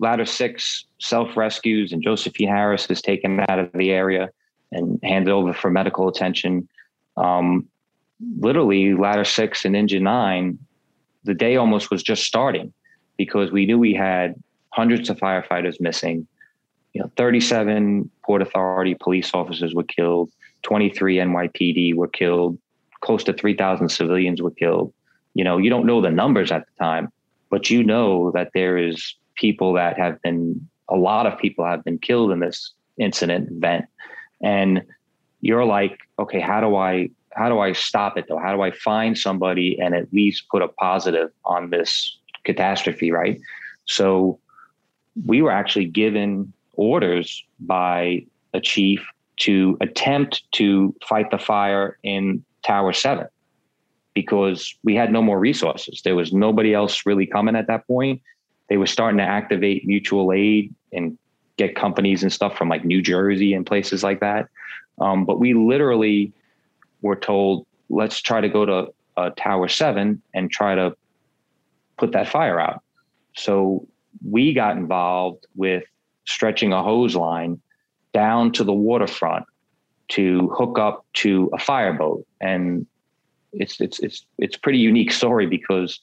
ladder 0.00 0.26
six 0.26 0.86
self 1.00 1.36
rescues 1.36 1.92
and 1.92 2.02
Josephine 2.02 2.48
Harris 2.48 2.90
is 2.90 3.00
taken 3.00 3.38
out 3.48 3.60
of 3.60 3.70
the 3.72 3.92
area 3.92 4.30
and 4.72 4.98
handed 5.04 5.30
over 5.30 5.52
for 5.52 5.70
medical 5.70 6.08
attention. 6.08 6.68
Um, 7.16 7.68
literally, 8.40 8.94
ladder 8.94 9.24
six 9.24 9.64
and 9.64 9.76
engine 9.76 10.02
nine, 10.02 10.58
the 11.22 11.34
day 11.34 11.54
almost 11.54 11.92
was 11.92 12.02
just 12.02 12.24
starting 12.24 12.72
because 13.16 13.52
we 13.52 13.66
knew 13.66 13.78
we 13.78 13.94
had 13.94 14.34
hundreds 14.72 15.08
of 15.08 15.18
firefighters 15.18 15.80
missing. 15.80 16.26
You 16.92 17.02
know, 17.02 17.10
37 17.16 18.10
Port 18.24 18.42
Authority 18.42 18.96
police 19.00 19.30
officers 19.32 19.74
were 19.74 19.84
killed, 19.84 20.30
23 20.62 21.16
NYPD 21.16 21.94
were 21.94 22.08
killed, 22.08 22.58
close 23.00 23.24
to 23.24 23.32
3,000 23.32 23.88
civilians 23.88 24.42
were 24.42 24.50
killed. 24.50 24.92
You 25.34 25.44
know, 25.44 25.58
you 25.58 25.70
don't 25.70 25.86
know 25.86 26.00
the 26.00 26.10
numbers 26.10 26.50
at 26.52 26.66
the 26.66 26.84
time, 26.84 27.10
but 27.50 27.70
you 27.70 27.82
know 27.82 28.30
that 28.32 28.50
there 28.54 28.76
is 28.76 29.14
people 29.36 29.72
that 29.74 29.98
have 29.98 30.20
been, 30.22 30.68
a 30.88 30.96
lot 30.96 31.26
of 31.26 31.38
people 31.38 31.64
have 31.64 31.84
been 31.84 31.98
killed 31.98 32.30
in 32.32 32.40
this 32.40 32.72
incident 32.98 33.50
event. 33.50 33.86
And 34.42 34.82
you're 35.40 35.64
like, 35.64 35.98
okay, 36.18 36.40
how 36.40 36.60
do 36.60 36.76
I 36.76 37.10
how 37.34 37.48
do 37.48 37.60
I 37.60 37.72
stop 37.72 38.18
it 38.18 38.26
though? 38.28 38.38
How 38.38 38.54
do 38.54 38.60
I 38.60 38.72
find 38.72 39.16
somebody 39.16 39.78
and 39.80 39.94
at 39.94 40.12
least 40.12 40.48
put 40.50 40.60
a 40.60 40.68
positive 40.68 41.30
on 41.46 41.70
this 41.70 42.18
catastrophe, 42.44 43.10
right? 43.10 43.40
So 43.86 44.38
we 45.26 45.42
were 45.42 45.50
actually 45.50 45.86
given 45.86 46.52
orders 46.74 47.44
by 47.60 48.24
a 48.54 48.60
chief 48.60 49.04
to 49.38 49.76
attempt 49.80 50.44
to 50.52 50.94
fight 51.06 51.30
the 51.30 51.38
fire 51.38 51.98
in 52.02 52.44
Tower 52.64 52.92
7 52.92 53.26
because 54.14 54.74
we 54.82 54.94
had 54.94 55.12
no 55.12 55.22
more 55.22 55.38
resources. 55.38 56.02
There 56.02 56.14
was 56.14 56.32
nobody 56.32 56.74
else 56.74 57.06
really 57.06 57.26
coming 57.26 57.56
at 57.56 57.66
that 57.66 57.86
point. 57.86 58.22
They 58.68 58.76
were 58.76 58.86
starting 58.86 59.18
to 59.18 59.24
activate 59.24 59.86
mutual 59.86 60.32
aid 60.32 60.74
and 60.92 61.18
get 61.56 61.74
companies 61.74 62.22
and 62.22 62.32
stuff 62.32 62.56
from 62.56 62.68
like 62.68 62.84
New 62.84 63.02
Jersey 63.02 63.54
and 63.54 63.66
places 63.66 64.02
like 64.02 64.20
that. 64.20 64.48
Um, 65.00 65.24
but 65.24 65.40
we 65.40 65.54
literally 65.54 66.32
were 67.00 67.16
told, 67.16 67.66
let's 67.88 68.20
try 68.20 68.40
to 68.40 68.48
go 68.48 68.64
to 68.64 68.92
uh, 69.16 69.30
Tower 69.36 69.68
7 69.68 70.20
and 70.34 70.50
try 70.50 70.74
to 70.74 70.94
put 71.98 72.12
that 72.12 72.28
fire 72.28 72.60
out. 72.60 72.82
So 73.34 73.86
we 74.24 74.52
got 74.52 74.76
involved 74.76 75.46
with 75.54 75.84
stretching 76.24 76.72
a 76.72 76.82
hose 76.82 77.14
line 77.14 77.60
down 78.12 78.52
to 78.52 78.64
the 78.64 78.72
waterfront 78.72 79.44
to 80.08 80.48
hook 80.56 80.78
up 80.78 81.04
to 81.14 81.50
a 81.52 81.58
fireboat. 81.58 82.26
And 82.40 82.86
it's 83.52 83.80
it's 83.80 83.98
it's 84.00 84.26
it's 84.38 84.56
pretty 84.56 84.78
unique 84.78 85.12
story 85.12 85.46
because 85.46 86.00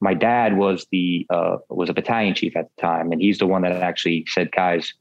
my 0.00 0.14
dad 0.14 0.56
was 0.56 0.86
the 0.90 1.26
uh, 1.30 1.58
was 1.68 1.88
a 1.88 1.94
battalion 1.94 2.34
chief 2.34 2.56
at 2.56 2.68
the 2.74 2.82
time, 2.82 3.12
and 3.12 3.20
he's 3.20 3.38
the 3.38 3.46
one 3.46 3.62
that 3.62 3.72
actually 3.72 4.24
said, 4.28 4.50
"Guys, 4.52 4.94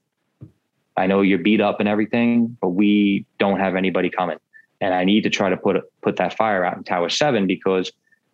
I 0.97 1.07
know 1.07 1.21
you're 1.21 1.39
beat 1.39 1.61
up 1.61 1.79
and 1.79 1.89
everything, 1.89 2.55
but 2.61 2.69
we 2.69 3.25
don't 3.39 3.59
have 3.59 3.75
anybody 3.75 4.09
coming, 4.09 4.37
and 4.79 4.93
I 4.93 5.03
need 5.03 5.21
to 5.23 5.29
try 5.29 5.49
to 5.49 5.57
put 5.57 5.77
put 6.01 6.17
that 6.17 6.37
fire 6.37 6.63
out 6.63 6.77
in 6.77 6.83
Tower 6.83 7.09
Seven 7.09 7.47
because 7.47 7.91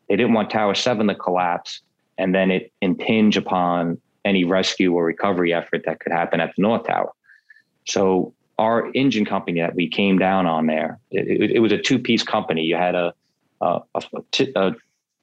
they 0.09 0.15
didn't 0.15 0.33
want 0.33 0.49
Tower 0.49 0.75
Seven 0.75 1.07
to 1.07 1.15
collapse, 1.15 1.81
and 2.17 2.35
then 2.35 2.51
it 2.51 2.71
impinge 2.81 3.37
upon 3.37 3.99
any 4.27 4.43
rescue 4.43 4.93
or 4.93 5.05
recovery 5.05 5.53
effort 5.53 5.83
that 5.85 5.99
could 5.99 6.11
happen 6.11 6.39
at 6.39 6.53
the 6.55 6.61
North 6.61 6.85
Tower. 6.85 7.11
So 7.85 8.33
our 8.59 8.91
engine 8.93 9.25
company 9.25 9.61
that 9.61 9.75
we 9.75 9.87
came 9.87 10.17
down 10.19 10.45
on 10.45 10.67
there, 10.67 10.99
it, 11.11 11.27
it, 11.27 11.51
it 11.51 11.59
was 11.59 11.71
a 11.71 11.77
two 11.77 11.99
piece 11.99 12.23
company. 12.23 12.63
You 12.63 12.75
had 12.75 12.95
a, 12.95 13.13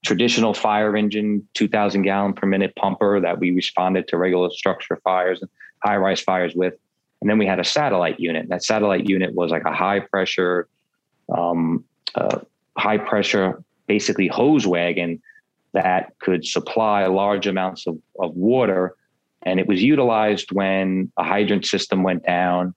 traditional 0.05 0.55
fire 0.55 0.97
engine, 0.97 1.47
2000 1.55 2.03
gallon 2.03 2.35
per 2.35 2.47
minute 2.47 2.75
pumper 2.77 3.21
that 3.21 3.39
we 3.39 3.51
responded 3.51 4.07
to 4.09 4.17
regular 4.17 4.51
structure 4.51 5.01
fires 5.03 5.41
and 5.41 5.51
high 5.83 5.97
rise 5.97 6.21
fires 6.21 6.55
with. 6.55 6.75
And 7.21 7.31
then 7.31 7.39
we 7.39 7.47
had 7.47 7.59
a 7.59 7.65
satellite 7.65 8.21
unit. 8.21 8.49
That 8.49 8.63
satellite 8.63 9.09
unit 9.09 9.35
was 9.35 9.51
like 9.51 9.65
a 9.65 9.73
high 9.73 10.01
pressure, 10.01 10.69
um, 11.35 11.85
uh, 12.15 12.41
high 12.77 12.99
pressure, 12.99 13.63
basically 13.87 14.29
hose 14.29 14.67
wagon 14.67 15.23
that 15.75 16.13
could 16.21 16.47
supply 16.47 17.07
large 17.07 17.47
amounts 17.47 17.87
of, 17.87 17.99
of 18.19 18.35
water. 18.35 18.95
And 19.43 19.61
it 19.61 19.67
was 19.67 19.83
utilized 19.83 20.51
when 20.53 21.13
a 21.19 21.25
hydrant 21.25 21.67
system 21.67 22.03
went 22.03 22.25
down 22.25 22.75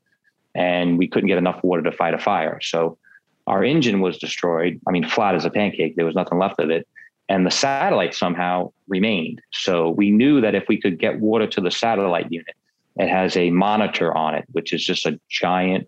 and 0.53 0.97
we 0.97 1.07
couldn't 1.07 1.27
get 1.27 1.37
enough 1.37 1.63
water 1.63 1.83
to 1.83 1.91
fight 1.91 2.13
a 2.13 2.19
fire. 2.19 2.59
So 2.61 2.97
our 3.45 3.63
engine 3.63 4.01
was 4.01 4.17
destroyed. 4.17 4.81
I 4.87 4.91
mean, 4.91 5.07
flat 5.07 5.35
as 5.35 5.45
a 5.45 5.49
pancake. 5.49 5.95
There 5.95 6.05
was 6.05 6.15
nothing 6.15 6.39
left 6.39 6.59
of 6.59 6.69
it. 6.69 6.87
And 7.29 7.45
the 7.45 7.51
satellite 7.51 8.13
somehow 8.13 8.71
remained. 8.87 9.41
So 9.51 9.91
we 9.91 10.11
knew 10.11 10.41
that 10.41 10.55
if 10.55 10.65
we 10.67 10.79
could 10.79 10.99
get 10.99 11.19
water 11.19 11.47
to 11.47 11.61
the 11.61 11.71
satellite 11.71 12.31
unit, 12.31 12.55
it 12.97 13.09
has 13.09 13.37
a 13.37 13.51
monitor 13.51 14.15
on 14.15 14.35
it, 14.35 14.45
which 14.51 14.73
is 14.73 14.83
just 14.83 15.05
a 15.05 15.19
giant 15.29 15.87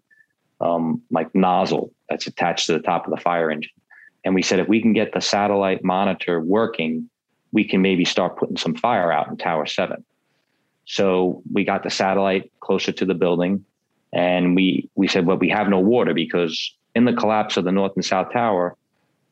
um, 0.62 1.02
like 1.12 1.34
nozzle 1.34 1.92
that's 2.10 2.28
attached 2.28 2.68
to 2.68 2.74
the 2.74 2.80
top 2.80 3.06
of 3.06 3.12
the 3.12 3.22
fire 3.22 3.50
engine. 3.50 3.72
And 4.30 4.36
we 4.36 4.44
said, 4.44 4.60
if 4.60 4.68
we 4.68 4.80
can 4.80 4.94
get 4.94 5.12
the 5.12 5.22
satellite 5.22 5.84
monitor 5.84 6.40
working, 6.40 7.10
we 7.52 7.64
can 7.64 7.82
maybe 7.82 8.06
start 8.06 8.38
putting 8.38 8.58
some 8.58 8.76
fire 8.76 9.12
out 9.12 9.28
in 9.28 9.38
Tower 9.38 9.66
7. 9.66 10.06
So 10.86 11.42
we 11.52 11.64
got 11.64 11.82
the 11.82 11.90
satellite 11.90 12.52
closer 12.60 12.92
to 12.92 13.06
the 13.06 13.16
building. 13.16 13.66
And 14.14 14.56
we, 14.56 14.88
we 14.94 15.08
said, 15.08 15.26
well, 15.26 15.38
we 15.38 15.50
have 15.50 15.68
no 15.68 15.80
water 15.80 16.14
because 16.14 16.76
in 16.94 17.06
the 17.06 17.14
collapse 17.14 17.58
of 17.58 17.66
the 17.66 17.72
North 17.72 17.94
and 17.96 18.06
South 18.06 18.32
Tower, 18.32 18.76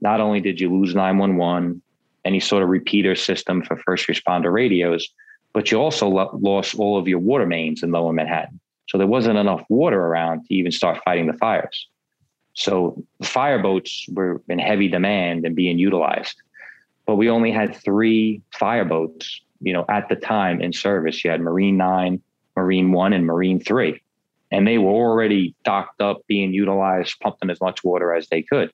not 0.02 0.20
only 0.20 0.42
did 0.42 0.60
you 0.60 0.76
lose 0.76 0.96
911, 0.96 1.80
any 2.26 2.40
sort 2.40 2.64
of 2.64 2.70
repeater 2.70 3.14
system 3.14 3.62
for 3.62 3.78
first 3.78 4.08
responder 4.08 4.52
radios, 4.52 5.08
but 5.54 5.70
you 5.70 5.78
also 5.78 6.08
lo- 6.08 6.40
lost 6.42 6.74
all 6.74 6.98
of 6.98 7.08
your 7.08 7.20
water 7.20 7.46
mains 7.46 7.84
in 7.84 7.92
lower 7.92 8.14
Manhattan. 8.14 8.60
So 8.90 8.98
there 8.98 9.06
wasn't 9.06 9.38
enough 9.38 9.64
water 9.70 10.02
around 10.02 10.48
to 10.48 10.56
even 10.56 10.72
start 10.72 11.00
fighting 11.06 11.28
the 11.28 11.38
fires. 11.38 11.88
So 12.58 13.04
fireboats 13.22 14.08
were 14.12 14.42
in 14.50 14.58
heavy 14.58 14.88
demand 14.88 15.46
and 15.46 15.56
being 15.56 15.78
utilized. 15.78 16.42
But 17.06 17.16
we 17.16 17.30
only 17.30 17.52
had 17.52 17.76
three 17.76 18.42
fireboats, 18.52 19.42
you 19.62 19.74
know, 19.74 19.86
at 19.90 20.10
the 20.10 20.16
time 20.16 20.60
in 20.60 20.74
service. 20.74 21.24
You 21.24 21.30
had 21.30 21.40
Marine 21.40 21.78
9, 21.78 22.20
Marine 22.56 22.92
1, 22.92 23.14
and 23.14 23.28
Marine 23.28 23.60
3. 23.60 24.02
And 24.50 24.68
they 24.68 24.80
were 24.80 24.90
already 24.90 25.54
docked 25.64 26.02
up, 26.02 26.26
being 26.26 26.52
utilized, 26.52 27.20
pumping 27.20 27.52
as 27.52 27.62
much 27.62 27.84
water 27.84 28.16
as 28.16 28.28
they 28.30 28.42
could. 28.42 28.72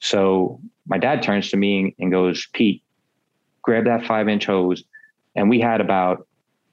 So 0.00 0.60
my 0.86 0.98
dad 0.98 1.22
turns 1.22 1.50
to 1.50 1.56
me 1.56 1.94
and 1.98 2.12
goes, 2.12 2.46
Pete, 2.52 2.82
grab 3.62 3.86
that 3.86 4.04
five 4.04 4.28
inch 4.28 4.44
hose. 4.44 4.84
And 5.34 5.48
we 5.48 5.60
had 5.60 5.80
about 5.80 6.26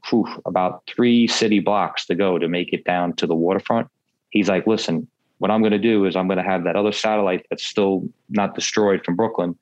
whew, 0.09 0.27
about 0.45 0.83
three 0.85 1.27
city 1.27 1.59
blocks 1.59 2.05
to 2.07 2.15
go 2.15 2.37
to 2.37 2.49
make 2.49 2.73
it 2.73 2.83
down 2.83 3.13
to 3.13 3.25
the 3.25 3.35
waterfront. 3.35 3.87
He's 4.31 4.49
like, 4.49 4.67
listen, 4.67 5.07
what 5.45 5.51
I'm 5.51 5.61
going 5.61 5.73
to 5.73 5.77
do 5.77 6.05
is 6.05 6.15
I'm 6.15 6.25
going 6.27 6.39
to 6.39 6.43
have 6.43 6.63
that 6.63 6.75
other 6.75 6.91
satellite 6.91 7.45
that's 7.51 7.63
still 7.63 8.09
not 8.29 8.55
destroyed 8.55 9.05
from 9.05 9.15
Brooklyn. 9.15 9.55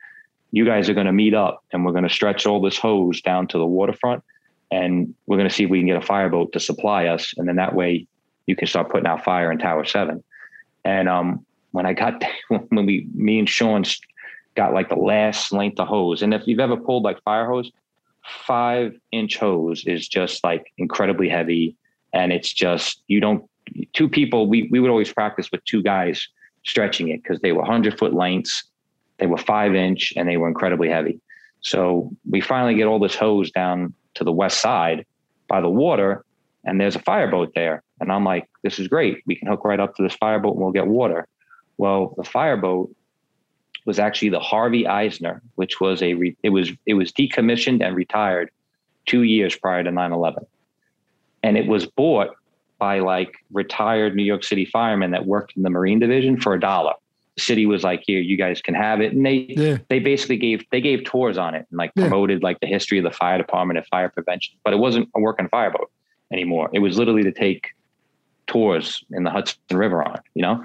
You 0.52 0.64
guys 0.64 0.88
are 0.88 0.94
going 0.94 1.08
to 1.08 1.12
meet 1.12 1.34
up 1.34 1.62
and 1.74 1.84
we're 1.84 1.92
going 1.92 2.06
to 2.06 2.10
stretch 2.10 2.46
all 2.46 2.62
this 2.62 2.78
hose 2.78 3.22
down 3.22 3.50
to 3.50 3.58
the 3.58 3.66
waterfront 3.66 4.24
and 4.72 5.14
we're 5.28 5.36
going 5.36 5.50
to 5.50 5.54
see 5.54 5.66
if 5.66 5.70
we 5.70 5.80
can 5.80 5.88
get 5.88 5.98
a 5.98 6.06
fireboat 6.06 6.54
to 6.54 6.62
supply 6.62 7.08
us. 7.08 7.34
And 7.36 7.50
then 7.50 7.58
that 7.58 7.76
way 7.76 8.08
you 8.46 8.56
can 8.56 8.66
start 8.66 8.92
putting 8.92 9.08
out 9.08 9.26
fire 9.26 9.52
in 9.52 9.58
Tower 9.58 9.84
7. 9.84 10.24
And 10.86 11.10
um, 11.10 11.46
when 11.72 11.86
I 11.86 11.92
got, 11.92 12.24
when 12.48 12.86
we, 12.86 13.06
me 13.14 13.40
and 13.40 13.50
Sean 13.50 13.84
got 14.56 14.74
like 14.74 14.88
the 14.88 14.96
last 14.96 15.52
length 15.52 15.82
of 15.82 15.90
hose, 15.90 16.22
and 16.22 16.34
if 16.34 16.44
you've 16.48 16.62
ever 16.62 16.78
pulled 16.78 17.04
like 17.04 17.22
fire 17.24 17.46
hose, 17.46 17.74
five 18.24 18.98
inch 19.12 19.36
hose 19.36 19.84
is 19.86 20.08
just 20.08 20.46
like 20.46 20.72
incredibly 20.78 21.28
heavy. 21.28 21.76
And 22.14 22.32
it's 22.32 22.54
just, 22.54 23.04
you 23.08 23.20
don't 23.20 23.50
two 23.94 24.10
people, 24.10 24.48
we, 24.48 24.68
we 24.72 24.80
would 24.80 24.90
always 24.90 25.12
practice 25.12 25.50
with 25.52 25.64
two 25.66 25.82
guys 25.82 26.28
stretching 26.64 27.10
it 27.10 27.22
because 27.22 27.40
they 27.42 27.52
were 27.52 27.62
100 27.62 27.98
foot 27.98 28.14
lengths, 28.14 28.64
they 29.20 29.28
were 29.28 29.38
five 29.38 29.76
inch, 29.76 30.14
and 30.16 30.28
they 30.28 30.38
were 30.38 30.48
incredibly 30.48 30.90
heavy. 30.90 31.20
So 31.62 32.12
we 32.30 32.42
finally 32.42 32.76
get 32.76 32.88
all 32.88 33.00
this 33.00 33.16
hose 33.16 33.52
down 33.52 33.94
to 34.16 34.24
the 34.24 34.32
west 34.32 34.62
side 34.62 35.06
by 35.48 35.62
the 35.62 35.70
water, 35.70 36.26
and 36.66 36.80
there's 36.80 36.96
a 36.96 37.00
fireboat 37.00 37.54
there. 37.56 37.84
And 38.00 38.12
I'm 38.12 38.26
like, 38.26 38.50
this 38.64 38.80
is 38.80 38.88
great. 38.88 39.24
We 39.26 39.36
can 39.36 39.48
hook 39.48 39.64
right 39.64 39.80
up 39.80 39.96
to 39.96 40.04
this 40.04 40.16
fireboat 40.16 40.56
and 40.56 40.62
we'll 40.62 40.72
get 40.72 40.88
water. 40.88 41.28
Well, 41.78 42.14
the 42.18 42.24
fireboat 42.24 42.94
was 43.86 44.00
actually 44.00 44.30
the 44.30 44.40
Harvey 44.40 44.88
Eisner, 44.88 45.42
which 45.56 45.80
was 45.80 46.02
a 46.02 46.14
re- 46.14 46.38
it 46.44 46.50
was 46.50 46.72
it 46.86 46.94
was 46.94 47.12
decommissioned 47.12 47.86
and 47.86 47.96
retired 47.96 48.50
two 49.06 49.24
years 49.24 49.56
prior 49.56 49.84
to 49.84 49.92
9/11, 49.92 50.46
and 51.44 51.58
it 51.58 51.68
was 51.68 51.86
bought 51.86 52.30
by 52.78 53.00
like 53.00 53.36
retired 53.52 54.16
New 54.16 54.24
York 54.24 54.44
City 54.44 54.66
firemen 54.66 55.12
that 55.12 55.26
worked 55.26 55.56
in 55.56 55.64
the 55.64 55.70
Marine 55.70 56.00
Division 56.00 56.40
for 56.40 56.54
a 56.54 56.60
dollar. 56.60 56.94
The 57.36 57.42
city 57.42 57.66
was 57.66 57.84
like, 57.84 58.04
"Here, 58.06 58.20
you 58.20 58.38
guys 58.38 58.62
can 58.62 58.76
have 58.76 59.02
it," 59.02 59.14
and 59.14 59.26
they 59.26 59.48
yeah. 59.50 59.78
they 59.90 60.00
basically 60.00 60.38
gave 60.38 60.64
they 60.72 60.82
gave 60.82 61.04
tours 61.04 61.38
on 61.38 61.56
it 61.56 61.66
and 61.70 61.78
like 61.78 61.92
yeah. 61.96 62.08
promoted 62.08 62.44
like 62.44 62.60
the 62.60 62.68
history 62.68 62.98
of 62.98 63.04
the 63.04 63.12
fire 63.12 63.38
department 63.38 63.78
and 63.78 63.88
fire 63.88 64.10
prevention. 64.10 64.56
But 64.64 64.74
it 64.74 64.78
wasn't 64.78 65.10
a 65.16 65.20
working 65.20 65.48
fireboat 65.50 65.90
anymore. 66.32 66.70
It 66.74 66.80
was 66.80 66.98
literally 66.98 67.24
to 67.24 67.32
take 67.32 67.70
tours 68.48 69.04
in 69.12 69.24
the 69.24 69.32
Hudson 69.32 69.58
River 69.72 70.04
on 70.04 70.16
it, 70.16 70.22
you 70.36 70.42
know. 70.42 70.64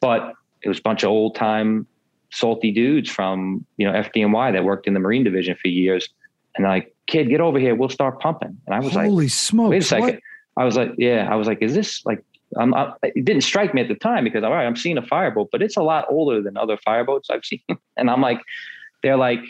But 0.00 0.34
it 0.62 0.68
was 0.68 0.78
a 0.78 0.82
bunch 0.82 1.02
of 1.02 1.10
old 1.10 1.34
time 1.34 1.86
salty 2.30 2.70
dudes 2.70 3.10
from 3.10 3.64
you 3.76 3.86
know 3.86 3.92
FDNY 3.92 4.52
that 4.52 4.64
worked 4.64 4.86
in 4.86 4.94
the 4.94 5.00
Marine 5.00 5.24
Division 5.24 5.56
for 5.60 5.68
years, 5.68 6.08
and 6.56 6.64
like, 6.64 6.94
kid, 7.06 7.28
get 7.28 7.40
over 7.40 7.58
here, 7.58 7.74
we'll 7.74 7.88
start 7.88 8.20
pumping. 8.20 8.56
And 8.66 8.74
I 8.74 8.78
was 8.78 8.92
Holy 8.92 9.04
like, 9.04 9.10
Holy 9.10 9.28
smokes! 9.28 9.70
Wait 9.70 9.82
a 9.82 9.86
second. 9.86 10.06
What? 10.06 10.20
I 10.60 10.64
was 10.64 10.76
like, 10.76 10.92
yeah, 10.98 11.26
I 11.30 11.36
was 11.36 11.46
like, 11.46 11.62
is 11.62 11.72
this 11.72 12.04
like, 12.04 12.22
I'm, 12.58 12.74
I, 12.74 12.92
it 13.02 13.24
didn't 13.24 13.44
strike 13.44 13.72
me 13.72 13.80
at 13.80 13.88
the 13.88 13.94
time 13.94 14.24
because 14.24 14.44
all 14.44 14.50
right, 14.50 14.66
I'm 14.66 14.76
seeing 14.76 14.98
a 14.98 15.02
fireboat, 15.06 15.48
but 15.50 15.62
it's 15.62 15.78
a 15.78 15.82
lot 15.82 16.04
older 16.10 16.42
than 16.42 16.58
other 16.58 16.76
fireboats 16.76 17.30
I've 17.30 17.44
seen. 17.46 17.62
and 17.96 18.10
I'm 18.10 18.20
like, 18.20 18.42
they're 19.02 19.16
like, 19.16 19.40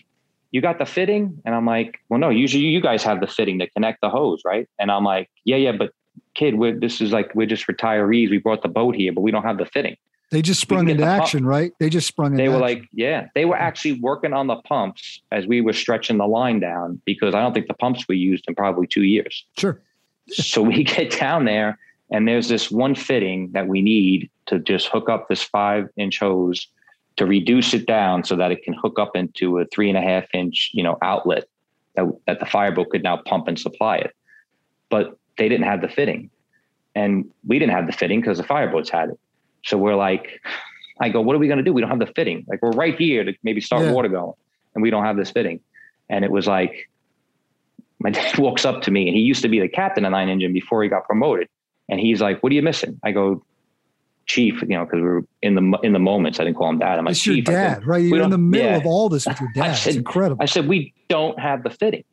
you 0.52 0.60
got 0.60 0.78
the 0.78 0.86
fitting? 0.86 1.42
And 1.44 1.52
I'm 1.52 1.66
like, 1.66 1.98
well, 2.08 2.20
no, 2.20 2.28
usually 2.28 2.62
you 2.62 2.80
guys 2.80 3.02
have 3.02 3.20
the 3.20 3.26
fitting 3.26 3.58
to 3.58 3.68
connect 3.70 4.02
the 4.02 4.08
hose, 4.08 4.42
right? 4.44 4.68
And 4.78 4.88
I'm 4.92 5.02
like, 5.02 5.28
yeah, 5.44 5.56
yeah, 5.56 5.72
but 5.72 5.90
kid, 6.34 6.54
we're, 6.54 6.78
this 6.78 7.00
is 7.00 7.10
like, 7.10 7.34
we're 7.34 7.48
just 7.48 7.66
retirees. 7.66 8.30
We 8.30 8.38
brought 8.38 8.62
the 8.62 8.68
boat 8.68 8.94
here, 8.94 9.12
but 9.12 9.22
we 9.22 9.32
don't 9.32 9.42
have 9.42 9.58
the 9.58 9.66
fitting. 9.66 9.96
They 10.30 10.42
just 10.42 10.60
sprung 10.60 10.88
into 10.88 11.02
action, 11.02 11.44
right? 11.44 11.72
They 11.80 11.90
just 11.90 12.06
sprung 12.06 12.34
into 12.34 12.36
They 12.44 12.48
were 12.48 12.62
action. 12.62 12.78
like, 12.82 12.88
yeah, 12.92 13.26
they 13.34 13.46
were 13.46 13.56
actually 13.56 13.98
working 14.00 14.32
on 14.32 14.46
the 14.46 14.56
pumps 14.62 15.20
as 15.32 15.44
we 15.44 15.60
were 15.60 15.72
stretching 15.72 16.18
the 16.18 16.28
line 16.28 16.60
down 16.60 17.02
because 17.04 17.34
I 17.34 17.40
don't 17.40 17.52
think 17.52 17.66
the 17.66 17.74
pumps 17.74 18.04
we 18.08 18.16
used 18.16 18.44
in 18.46 18.54
probably 18.54 18.86
two 18.86 19.02
years. 19.02 19.44
Sure 19.58 19.82
so 20.32 20.62
we 20.62 20.84
get 20.96 21.18
down 21.18 21.44
there 21.44 21.78
and 22.10 22.26
there's 22.26 22.48
this 22.48 22.70
one 22.70 22.94
fitting 22.94 23.52
that 23.52 23.68
we 23.68 23.80
need 23.80 24.30
to 24.46 24.58
just 24.58 24.88
hook 24.88 25.08
up 25.08 25.28
this 25.28 25.42
five 25.42 25.88
inch 25.96 26.18
hose 26.18 26.66
to 27.16 27.26
reduce 27.26 27.74
it 27.74 27.86
down 27.86 28.24
so 28.24 28.36
that 28.36 28.50
it 28.50 28.62
can 28.62 28.74
hook 28.74 28.98
up 28.98 29.14
into 29.14 29.58
a 29.58 29.66
three 29.66 29.88
and 29.88 29.98
a 29.98 30.00
half 30.00 30.24
inch, 30.34 30.70
you 30.72 30.82
know, 30.82 30.98
outlet 31.02 31.44
that, 31.94 32.10
that 32.26 32.40
the 32.40 32.46
fireboat 32.46 32.88
could 32.90 33.02
now 33.02 33.16
pump 33.16 33.46
and 33.46 33.58
supply 33.58 33.96
it. 33.96 34.14
But 34.88 35.16
they 35.38 35.48
didn't 35.48 35.66
have 35.66 35.82
the 35.82 35.88
fitting. 35.88 36.30
And 36.94 37.30
we 37.46 37.58
didn't 37.58 37.72
have 37.72 37.86
the 37.86 37.92
fitting 37.92 38.20
because 38.20 38.38
the 38.38 38.44
fireboats 38.44 38.90
had 38.90 39.10
it. 39.10 39.20
So 39.64 39.78
we're 39.78 39.94
like, 39.94 40.40
I 41.00 41.08
go, 41.08 41.20
what 41.20 41.36
are 41.36 41.38
we 41.38 41.46
going 41.46 41.58
to 41.58 41.64
do? 41.64 41.72
We 41.72 41.80
don't 41.80 41.90
have 41.90 42.00
the 42.00 42.12
fitting. 42.14 42.44
Like 42.48 42.62
we're 42.62 42.72
right 42.72 42.96
here 42.96 43.22
to 43.22 43.32
maybe 43.42 43.60
start 43.60 43.82
yeah. 43.82 43.92
water 43.92 44.08
going 44.08 44.34
and 44.74 44.82
we 44.82 44.90
don't 44.90 45.04
have 45.04 45.16
this 45.16 45.30
fitting. 45.30 45.60
And 46.08 46.24
it 46.24 46.30
was 46.30 46.46
like, 46.46 46.88
my 48.00 48.10
dad 48.10 48.38
walks 48.38 48.64
up 48.64 48.82
to 48.82 48.90
me 48.90 49.06
and 49.06 49.16
he 49.16 49.22
used 49.22 49.42
to 49.42 49.48
be 49.48 49.60
the 49.60 49.68
captain 49.68 50.04
of 50.04 50.12
nine 50.12 50.28
engine 50.28 50.52
before 50.52 50.82
he 50.82 50.88
got 50.88 51.04
promoted. 51.04 51.48
And 51.88 52.00
he's 52.00 52.20
like, 52.20 52.42
what 52.42 52.52
are 52.52 52.54
you 52.54 52.62
missing? 52.62 52.98
I 53.04 53.12
go, 53.12 53.44
chief, 54.26 54.62
you 54.62 54.68
know, 54.68 54.84
because 54.84 55.00
we 55.00 55.08
are 55.08 55.22
in 55.42 55.56
the 55.56 55.78
in 55.82 55.92
the 55.92 55.98
moments. 55.98 56.38
I 56.38 56.44
didn't 56.44 56.56
call 56.56 56.70
him 56.70 56.78
dad. 56.78 56.98
I'm 56.98 57.04
like, 57.04 57.12
it's 57.12 57.26
your 57.26 57.40
dad, 57.42 57.78
said, 57.78 57.86
right? 57.86 58.02
You're 58.02 58.22
in 58.22 58.30
the 58.30 58.38
middle 58.38 58.70
yeah. 58.70 58.76
of 58.76 58.86
all 58.86 59.08
this 59.08 59.26
with 59.26 59.40
your 59.40 59.50
dad. 59.54 59.74
Said, 59.74 59.90
it's 59.90 59.96
incredible. 59.96 60.42
I 60.42 60.46
said, 60.46 60.68
we 60.68 60.94
don't 61.08 61.38
have 61.38 61.62
the 61.64 61.70
fitting. 61.70 62.04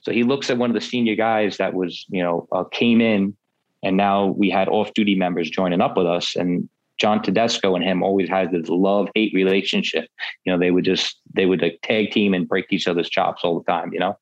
So 0.00 0.12
he 0.12 0.22
looks 0.22 0.50
at 0.50 0.58
one 0.58 0.70
of 0.70 0.74
the 0.74 0.80
senior 0.80 1.16
guys 1.16 1.56
that 1.56 1.74
was, 1.74 2.04
you 2.08 2.22
know, 2.22 2.46
uh, 2.52 2.64
came 2.64 3.00
in, 3.00 3.34
and 3.82 3.96
now 3.96 4.26
we 4.26 4.50
had 4.50 4.68
off-duty 4.68 5.16
members 5.16 5.50
joining 5.50 5.80
up 5.80 5.96
with 5.96 6.06
us, 6.06 6.36
and 6.36 6.68
John 6.98 7.22
Tedesco 7.22 7.74
and 7.74 7.82
him 7.82 8.02
always 8.02 8.28
had 8.28 8.52
this 8.52 8.68
love-hate 8.68 9.32
relationship. 9.34 10.08
You 10.44 10.52
know, 10.52 10.58
they 10.58 10.70
would 10.70 10.84
just 10.84 11.18
they 11.34 11.46
would 11.46 11.62
like 11.62 11.80
tag 11.82 12.10
team 12.12 12.34
and 12.34 12.46
break 12.46 12.66
each 12.70 12.86
other's 12.86 13.08
chops 13.08 13.42
all 13.42 13.58
the 13.58 13.64
time. 13.64 13.92
You 13.92 14.00
know, 14.00 14.18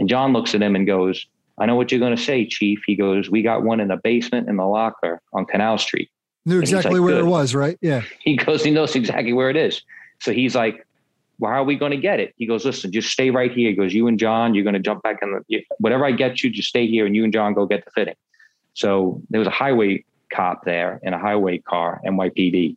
and 0.00 0.08
John 0.08 0.32
looks 0.32 0.52
at 0.56 0.62
him 0.62 0.74
and 0.74 0.84
goes, 0.84 1.24
"I 1.58 1.66
know 1.66 1.76
what 1.76 1.92
you're 1.92 2.00
going 2.00 2.16
to 2.16 2.22
say, 2.22 2.44
Chief." 2.44 2.80
He 2.84 2.96
goes, 2.96 3.30
"We 3.30 3.42
got 3.42 3.62
one 3.62 3.78
in 3.78 3.86
the 3.86 3.98
basement 3.98 4.48
in 4.48 4.56
the 4.56 4.66
locker 4.66 5.22
on 5.32 5.44
Canal 5.44 5.78
Street." 5.78 6.10
Knew 6.46 6.58
exactly 6.58 6.98
like, 6.98 7.04
where 7.04 7.14
Good. 7.14 7.26
it 7.26 7.28
was, 7.28 7.54
right? 7.54 7.78
Yeah. 7.80 8.02
He 8.20 8.36
goes, 8.36 8.64
he 8.64 8.70
knows 8.70 8.96
exactly 8.96 9.32
where 9.32 9.50
it 9.50 9.56
is. 9.56 9.82
So 10.20 10.32
he's 10.32 10.54
like, 10.54 10.86
well, 11.38 11.52
how 11.52 11.60
are 11.60 11.64
we 11.64 11.76
going 11.76 11.92
to 11.92 11.98
get 11.98 12.20
it? 12.20 12.34
He 12.36 12.46
goes, 12.46 12.64
listen, 12.64 12.92
just 12.92 13.10
stay 13.10 13.30
right 13.30 13.52
here. 13.52 13.70
He 13.70 13.76
goes, 13.76 13.92
you 13.92 14.06
and 14.06 14.18
John, 14.18 14.54
you're 14.54 14.64
going 14.64 14.74
to 14.74 14.80
jump 14.80 15.02
back 15.02 15.18
in 15.22 15.32
the, 15.48 15.64
whatever 15.78 16.04
I 16.04 16.12
get 16.12 16.42
you, 16.42 16.50
just 16.50 16.68
stay 16.68 16.86
here 16.86 17.06
and 17.06 17.14
you 17.14 17.24
and 17.24 17.32
John 17.32 17.54
go 17.54 17.66
get 17.66 17.84
the 17.84 17.90
fitting. 17.90 18.14
So 18.74 19.22
there 19.30 19.38
was 19.38 19.48
a 19.48 19.52
highway 19.52 20.04
cop 20.32 20.64
there 20.64 21.00
in 21.02 21.12
a 21.12 21.18
highway 21.18 21.58
car, 21.58 22.00
NYPD. 22.06 22.76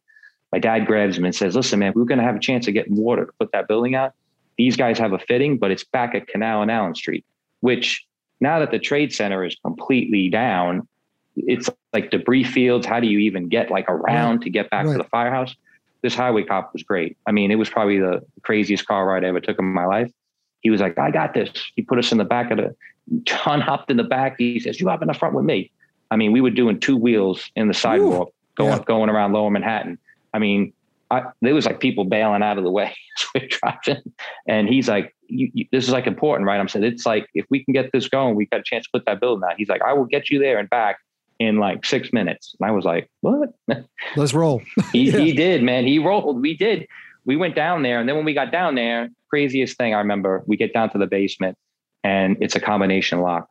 My 0.51 0.59
dad 0.59 0.85
grabs 0.85 1.17
him 1.17 1.25
and 1.25 1.35
says, 1.35 1.55
listen, 1.55 1.79
man, 1.79 1.93
we're 1.95 2.05
going 2.05 2.19
to 2.19 2.23
have 2.23 2.35
a 2.35 2.39
chance 2.39 2.67
of 2.67 2.73
getting 2.73 2.95
water 2.95 3.25
to 3.25 3.31
put 3.39 3.51
that 3.53 3.67
building 3.67 3.95
out. 3.95 4.13
These 4.57 4.75
guys 4.75 4.99
have 4.99 5.13
a 5.13 5.19
fitting, 5.19 5.57
but 5.57 5.71
it's 5.71 5.83
back 5.83 6.15
at 6.15 6.27
Canal 6.27 6.61
and 6.61 6.71
Allen 6.71 6.95
Street, 6.95 7.25
which 7.61 8.05
now 8.39 8.59
that 8.59 8.71
the 8.71 8.79
trade 8.79 9.13
center 9.13 9.43
is 9.43 9.55
completely 9.63 10.29
down, 10.29 10.87
it's 11.35 11.69
like 11.93 12.11
debris 12.11 12.43
fields. 12.43 12.85
How 12.85 12.99
do 12.99 13.07
you 13.07 13.19
even 13.19 13.47
get 13.47 13.71
like 13.71 13.89
around 13.89 14.41
to 14.41 14.49
get 14.49 14.69
back 14.69 14.85
right. 14.85 14.91
to 14.93 14.97
the 14.97 15.09
firehouse? 15.09 15.55
this 16.03 16.13
highway 16.13 16.43
cop 16.43 16.71
was 16.73 16.83
great. 16.83 17.17
I 17.25 17.31
mean, 17.31 17.49
it 17.49 17.55
was 17.55 17.69
probably 17.69 17.97
the 17.97 18.21
craziest 18.43 18.85
car 18.85 19.07
ride 19.07 19.23
I 19.23 19.29
ever 19.29 19.39
took 19.39 19.57
in 19.57 19.65
my 19.65 19.85
life. 19.85 20.11
He 20.59 20.69
was 20.69 20.81
like, 20.81 20.97
I 20.99 21.09
got 21.09 21.33
this. 21.33 21.49
He 21.75 21.81
put 21.81 21.97
us 21.97 22.11
in 22.11 22.17
the 22.17 22.25
back 22.25 22.51
of 22.51 22.57
the, 22.57 22.75
John 23.23 23.61
hopped 23.61 23.89
in 23.89 23.97
the 23.97 24.03
back. 24.03 24.35
He 24.37 24.59
says, 24.59 24.79
you 24.79 24.87
hop 24.87 25.01
in 25.01 25.07
the 25.07 25.13
front 25.13 25.33
with 25.33 25.45
me. 25.45 25.71
I 26.11 26.17
mean, 26.17 26.31
we 26.31 26.41
were 26.41 26.51
doing 26.51 26.79
two 26.79 26.95
wheels 26.95 27.49
in 27.55 27.69
the 27.69 27.73
sidewalk, 27.73 28.27
Ooh, 28.29 28.33
going, 28.55 28.77
yeah. 28.77 28.83
going 28.85 29.09
around 29.09 29.31
lower 29.31 29.49
Manhattan. 29.49 29.97
I 30.33 30.39
mean, 30.39 30.73
I, 31.13 31.23
there 31.41 31.53
was 31.53 31.65
like 31.65 31.79
people 31.79 32.05
bailing 32.05 32.41
out 32.41 32.57
of 32.57 32.63
the 32.63 32.71
way 32.71 32.95
as 33.19 33.27
we're 33.35 33.47
driving. 33.47 34.03
And 34.47 34.67
he's 34.67 34.89
like, 34.89 35.15
you, 35.27 35.51
you, 35.53 35.65
this 35.71 35.85
is 35.85 35.91
like 35.91 36.07
important, 36.07 36.47
right? 36.47 36.59
I'm 36.59 36.67
saying, 36.67 36.85
it's 36.85 37.05
like, 37.05 37.27
if 37.33 37.45
we 37.49 37.63
can 37.63 37.73
get 37.73 37.91
this 37.93 38.07
going, 38.07 38.35
we 38.35 38.47
got 38.47 38.61
a 38.61 38.63
chance 38.63 38.85
to 38.85 38.89
put 38.93 39.05
that 39.05 39.19
building 39.19 39.47
out. 39.47 39.55
He's 39.57 39.69
like, 39.69 39.81
I 39.81 39.93
will 39.93 40.05
get 40.05 40.29
you 40.29 40.39
there 40.39 40.57
and 40.57 40.69
back 40.69 40.97
in 41.39 41.57
like 41.57 41.85
six 41.85 42.11
minutes. 42.11 42.55
And 42.59 42.67
I 42.67 42.71
was 42.71 42.83
like, 42.83 43.09
what? 43.21 43.53
Let's 44.15 44.33
roll. 44.33 44.61
he, 44.91 45.03
yeah. 45.11 45.19
he 45.19 45.33
did, 45.33 45.63
man. 45.63 45.85
He 45.85 45.99
rolled. 45.99 46.41
We 46.41 46.57
did. 46.57 46.87
We 47.25 47.35
went 47.35 47.55
down 47.55 47.83
there. 47.83 47.99
And 47.99 48.09
then 48.09 48.15
when 48.15 48.25
we 48.25 48.33
got 48.33 48.51
down 48.51 48.75
there, 48.75 49.09
craziest 49.29 49.77
thing 49.77 49.93
I 49.93 49.99
remember, 49.99 50.43
we 50.47 50.57
get 50.57 50.73
down 50.73 50.89
to 50.91 50.97
the 50.97 51.07
basement 51.07 51.57
and 52.03 52.37
it's 52.41 52.55
a 52.55 52.59
combination 52.59 53.21
lock. 53.21 53.49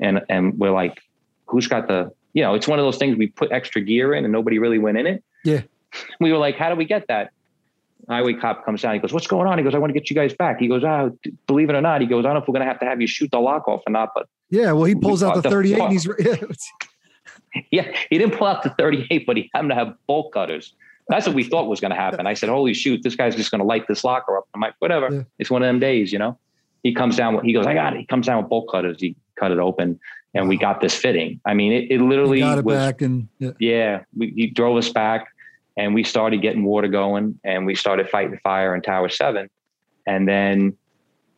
And, 0.00 0.22
and 0.28 0.58
we're 0.58 0.70
like, 0.70 1.00
who's 1.46 1.66
got 1.66 1.88
the, 1.88 2.12
you 2.32 2.42
know, 2.42 2.54
it's 2.54 2.68
one 2.68 2.78
of 2.78 2.84
those 2.84 2.96
things 2.96 3.16
we 3.16 3.28
put 3.28 3.52
extra 3.52 3.80
gear 3.80 4.14
in 4.14 4.24
and 4.24 4.32
nobody 4.32 4.58
really 4.58 4.78
went 4.78 4.98
in 4.98 5.06
it. 5.06 5.24
Yeah. 5.44 5.62
We 6.20 6.32
were 6.32 6.38
like, 6.38 6.56
how 6.56 6.68
do 6.68 6.76
we 6.76 6.84
get 6.84 7.06
that? 7.08 7.30
highway 8.08 8.34
cop 8.34 8.64
comes 8.64 8.82
down. 8.82 8.94
He 8.94 9.00
goes, 9.00 9.12
"What's 9.12 9.26
going 9.26 9.46
on?" 9.46 9.58
He 9.58 9.64
goes, 9.64 9.74
"I 9.74 9.78
want 9.78 9.92
to 9.92 9.98
get 9.98 10.10
you 10.10 10.16
guys 10.16 10.34
back." 10.34 10.58
He 10.58 10.68
goes, 10.68 10.82
"Ah, 10.84 11.08
oh, 11.08 11.30
believe 11.46 11.70
it 11.70 11.76
or 11.76 11.80
not," 11.80 12.00
he 12.00 12.06
goes, 12.06 12.24
"I 12.24 12.28
don't 12.28 12.34
know 12.34 12.42
if 12.42 12.48
we're 12.48 12.54
going 12.54 12.66
to 12.66 12.70
have 12.70 12.80
to 12.80 12.86
have 12.86 13.00
you 13.00 13.06
shoot 13.06 13.30
the 13.30 13.40
lock 13.40 13.68
off 13.68 13.82
or 13.86 13.90
not." 13.90 14.10
But 14.14 14.28
yeah, 14.50 14.72
well, 14.72 14.84
he 14.84 14.94
pulls 14.94 15.22
out 15.22 15.34
the, 15.34 15.42
the 15.42 15.50
38 15.50 15.80
and 15.80 15.92
he's 15.92 16.08
yeah, 17.70 17.92
he 18.10 18.18
didn't 18.18 18.36
pull 18.36 18.46
out 18.46 18.62
the 18.62 18.70
38, 18.70 19.26
but 19.26 19.36
he 19.36 19.50
happened 19.54 19.70
to 19.70 19.74
have 19.74 19.94
bolt 20.06 20.32
cutters. 20.32 20.74
That's 21.08 21.26
what 21.26 21.34
we 21.34 21.42
thought 21.42 21.68
was 21.68 21.80
going 21.80 21.90
to 21.90 21.96
happen. 21.96 22.26
I 22.26 22.34
said, 22.34 22.48
"Holy 22.48 22.74
shoot, 22.74 23.02
this 23.02 23.16
guy's 23.16 23.36
just 23.36 23.50
going 23.50 23.60
to 23.60 23.66
light 23.66 23.86
this 23.88 24.04
locker 24.04 24.36
up." 24.36 24.46
I'm 24.54 24.60
like, 24.60 24.74
"Whatever, 24.78 25.08
yeah. 25.12 25.22
it's 25.38 25.50
one 25.50 25.62
of 25.62 25.66
them 25.66 25.78
days, 25.78 26.12
you 26.12 26.18
know." 26.18 26.38
He 26.84 26.94
comes 26.94 27.16
down. 27.16 27.34
With, 27.34 27.44
he 27.44 27.52
goes, 27.52 27.66
"I 27.66 27.74
got 27.74 27.94
it." 27.94 28.00
He 28.00 28.06
comes 28.06 28.26
down 28.26 28.42
with 28.42 28.48
bolt 28.48 28.68
cutters. 28.70 29.00
He 29.00 29.16
cut 29.36 29.50
it 29.50 29.58
open, 29.58 29.98
and 30.34 30.48
we 30.48 30.56
got 30.56 30.80
this 30.80 30.94
fitting. 30.94 31.40
I 31.44 31.54
mean, 31.54 31.72
it, 31.72 31.90
it 31.90 32.00
literally 32.00 32.40
got 32.40 32.58
it 32.58 32.64
was. 32.64 32.76
Back 32.76 33.02
and 33.02 33.28
yeah, 33.38 33.50
yeah 33.58 34.00
we, 34.16 34.32
he 34.36 34.46
drove 34.48 34.76
us 34.76 34.90
back, 34.90 35.28
and 35.78 35.94
we 35.94 36.04
started 36.04 36.42
getting 36.42 36.64
water 36.64 36.88
going, 36.88 37.40
and 37.44 37.64
we 37.64 37.74
started 37.74 38.10
fighting 38.10 38.38
fire 38.42 38.74
in 38.74 38.82
Tower 38.82 39.08
Seven, 39.08 39.48
and 40.06 40.28
then. 40.28 40.76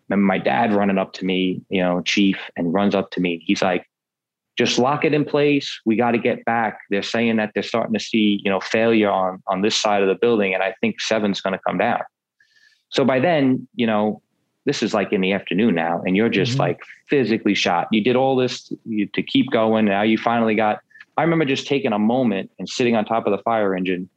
Remember 0.08 0.26
my 0.26 0.38
dad 0.38 0.74
running 0.74 0.98
up 0.98 1.12
to 1.12 1.24
me, 1.24 1.62
you 1.68 1.80
know, 1.80 2.02
chief, 2.02 2.36
and 2.56 2.74
runs 2.74 2.96
up 2.96 3.12
to 3.12 3.20
me. 3.20 3.40
He's 3.46 3.62
like, 3.62 3.88
just 4.58 4.76
lock 4.76 5.04
it 5.04 5.14
in 5.14 5.24
place. 5.24 5.80
We 5.86 5.94
got 5.94 6.10
to 6.10 6.18
get 6.18 6.44
back. 6.44 6.80
They're 6.90 7.04
saying 7.04 7.36
that 7.36 7.52
they're 7.54 7.62
starting 7.62 7.94
to 7.94 8.00
see, 8.00 8.40
you 8.42 8.50
know, 8.50 8.58
failure 8.58 9.08
on 9.08 9.40
on 9.46 9.62
this 9.62 9.76
side 9.76 10.02
of 10.02 10.08
the 10.08 10.16
building, 10.16 10.52
and 10.52 10.64
I 10.64 10.74
think 10.80 11.00
seven's 11.00 11.40
going 11.40 11.52
to 11.52 11.60
come 11.64 11.78
down. 11.78 12.00
So 12.88 13.04
by 13.04 13.20
then, 13.20 13.68
you 13.76 13.86
know, 13.86 14.20
this 14.64 14.82
is 14.82 14.92
like 14.92 15.12
in 15.12 15.20
the 15.20 15.32
afternoon 15.32 15.76
now, 15.76 16.02
and 16.04 16.16
you're 16.16 16.28
just 16.28 16.52
mm-hmm. 16.54 16.62
like 16.62 16.80
physically 17.08 17.54
shot. 17.54 17.86
You 17.92 18.02
did 18.02 18.16
all 18.16 18.34
this 18.34 18.72
to 19.14 19.22
keep 19.22 19.48
going. 19.52 19.84
Now 19.84 20.02
you 20.02 20.18
finally 20.18 20.56
got. 20.56 20.80
I 21.16 21.22
remember 21.22 21.44
just 21.44 21.68
taking 21.68 21.92
a 21.92 22.00
moment 22.00 22.50
and 22.58 22.68
sitting 22.68 22.96
on 22.96 23.04
top 23.04 23.28
of 23.28 23.30
the 23.30 23.42
fire 23.44 23.76
engine, 23.76 24.10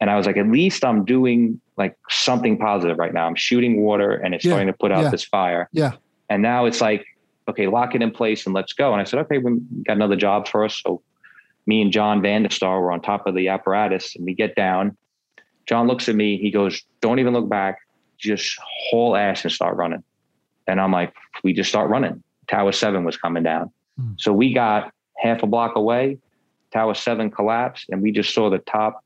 and 0.00 0.10
I 0.10 0.16
was 0.16 0.26
like, 0.26 0.36
at 0.36 0.46
least 0.46 0.84
I'm 0.84 1.04
doing 1.04 1.60
like 1.76 1.96
something 2.08 2.58
positive 2.58 2.98
right 2.98 3.14
now. 3.14 3.26
I'm 3.26 3.34
shooting 3.34 3.82
water, 3.82 4.12
and 4.12 4.34
it's 4.34 4.44
yeah. 4.44 4.50
starting 4.50 4.68
to 4.68 4.72
put 4.72 4.92
out 4.92 5.04
yeah. 5.04 5.10
this 5.10 5.24
fire. 5.24 5.68
Yeah. 5.72 5.92
And 6.28 6.42
now 6.42 6.66
it's 6.66 6.80
like 6.80 7.06
okay, 7.48 7.66
lock 7.66 7.94
it 7.94 8.02
in 8.02 8.10
place 8.10 8.46
and 8.46 8.54
let's 8.54 8.72
go. 8.72 8.92
And 8.92 9.00
I 9.00 9.04
said, 9.04 9.20
okay, 9.20 9.38
we 9.38 9.58
got 9.84 9.96
another 9.96 10.16
job 10.16 10.48
for 10.48 10.64
us. 10.64 10.80
So 10.82 11.02
me 11.66 11.80
and 11.80 11.92
John 11.92 12.20
Vandestar 12.20 12.80
were 12.80 12.92
on 12.92 13.00
top 13.00 13.26
of 13.26 13.34
the 13.34 13.48
apparatus 13.48 14.16
and 14.16 14.24
we 14.24 14.34
get 14.34 14.54
down. 14.54 14.96
John 15.66 15.86
looks 15.86 16.08
at 16.08 16.14
me. 16.14 16.38
He 16.38 16.50
goes, 16.50 16.82
don't 17.00 17.18
even 17.18 17.32
look 17.32 17.48
back. 17.48 17.78
Just 18.18 18.58
haul 18.90 19.16
ass 19.16 19.44
and 19.44 19.52
start 19.52 19.76
running. 19.76 20.02
And 20.66 20.80
I'm 20.80 20.92
like, 20.92 21.14
we 21.44 21.52
just 21.52 21.68
start 21.68 21.90
running. 21.90 22.22
Tower 22.48 22.72
seven 22.72 23.04
was 23.04 23.16
coming 23.16 23.42
down. 23.42 23.70
Hmm. 23.98 24.12
So 24.18 24.32
we 24.32 24.52
got 24.52 24.92
half 25.18 25.42
a 25.42 25.46
block 25.46 25.76
away. 25.76 26.18
Tower 26.72 26.94
seven 26.94 27.30
collapsed 27.30 27.86
and 27.90 28.02
we 28.02 28.12
just 28.12 28.34
saw 28.34 28.50
the 28.50 28.58
top 28.58 29.04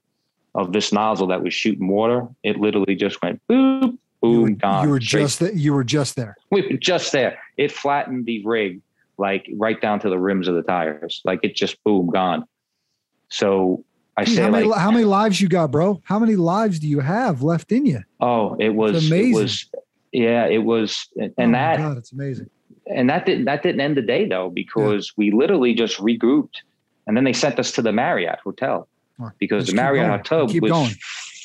of 0.54 0.72
this 0.72 0.92
nozzle 0.92 1.28
that 1.28 1.42
was 1.42 1.54
shooting 1.54 1.88
water. 1.88 2.28
It 2.42 2.58
literally 2.58 2.96
just 2.96 3.22
went 3.22 3.40
boop, 3.48 3.96
boom, 4.20 4.32
you 4.32 4.40
were, 4.40 4.50
gone. 4.50 4.84
You 4.84 4.90
were 4.90 4.98
just 4.98 5.40
that. 5.40 5.54
You 5.54 5.72
were 5.72 5.84
just 5.84 6.16
there. 6.16 6.36
We 6.50 6.62
were 6.62 6.76
just 6.76 7.12
there. 7.12 7.38
It 7.56 7.72
flattened 7.72 8.26
the 8.26 8.44
rig 8.44 8.80
like 9.18 9.48
right 9.56 9.80
down 9.80 10.00
to 10.00 10.08
the 10.08 10.18
rims 10.18 10.48
of 10.48 10.54
the 10.54 10.62
tires. 10.62 11.20
Like 11.24 11.40
it 11.42 11.54
just 11.54 11.82
boom 11.84 12.08
gone. 12.08 12.44
So 13.28 13.84
I 14.16 14.24
say, 14.24 14.42
how 14.42 14.50
many, 14.50 14.66
like, 14.66 14.80
how 14.80 14.90
many 14.90 15.04
lives 15.04 15.40
you 15.40 15.48
got, 15.48 15.70
bro? 15.70 16.00
How 16.04 16.18
many 16.18 16.36
lives 16.36 16.80
do 16.80 16.88
you 16.88 17.00
have 17.00 17.42
left 17.42 17.70
in 17.70 17.86
you? 17.86 18.00
Oh, 18.20 18.56
it 18.58 18.70
was 18.70 18.96
it's 18.96 19.06
amazing. 19.06 19.32
It 19.32 19.42
was, 19.42 19.70
yeah, 20.12 20.46
it 20.46 20.64
was, 20.64 21.08
and 21.16 21.32
oh 21.38 21.52
that 21.52 21.78
God, 21.78 21.96
it's 21.96 22.12
amazing. 22.12 22.50
And 22.86 23.08
that 23.08 23.24
didn't 23.24 23.44
that 23.44 23.62
didn't 23.62 23.80
end 23.80 23.96
the 23.96 24.02
day 24.02 24.26
though 24.26 24.50
because 24.50 25.08
yeah. 25.08 25.12
we 25.16 25.30
literally 25.30 25.74
just 25.74 25.98
regrouped, 25.98 26.56
and 27.06 27.16
then 27.16 27.24
they 27.24 27.32
sent 27.32 27.58
us 27.60 27.70
to 27.72 27.82
the 27.82 27.92
Marriott 27.92 28.40
Hotel 28.42 28.88
because 29.38 29.66
the 29.66 29.74
Marriott 29.74 30.08
Hotel 30.08 30.46
was 30.46 30.70
going. 30.70 30.94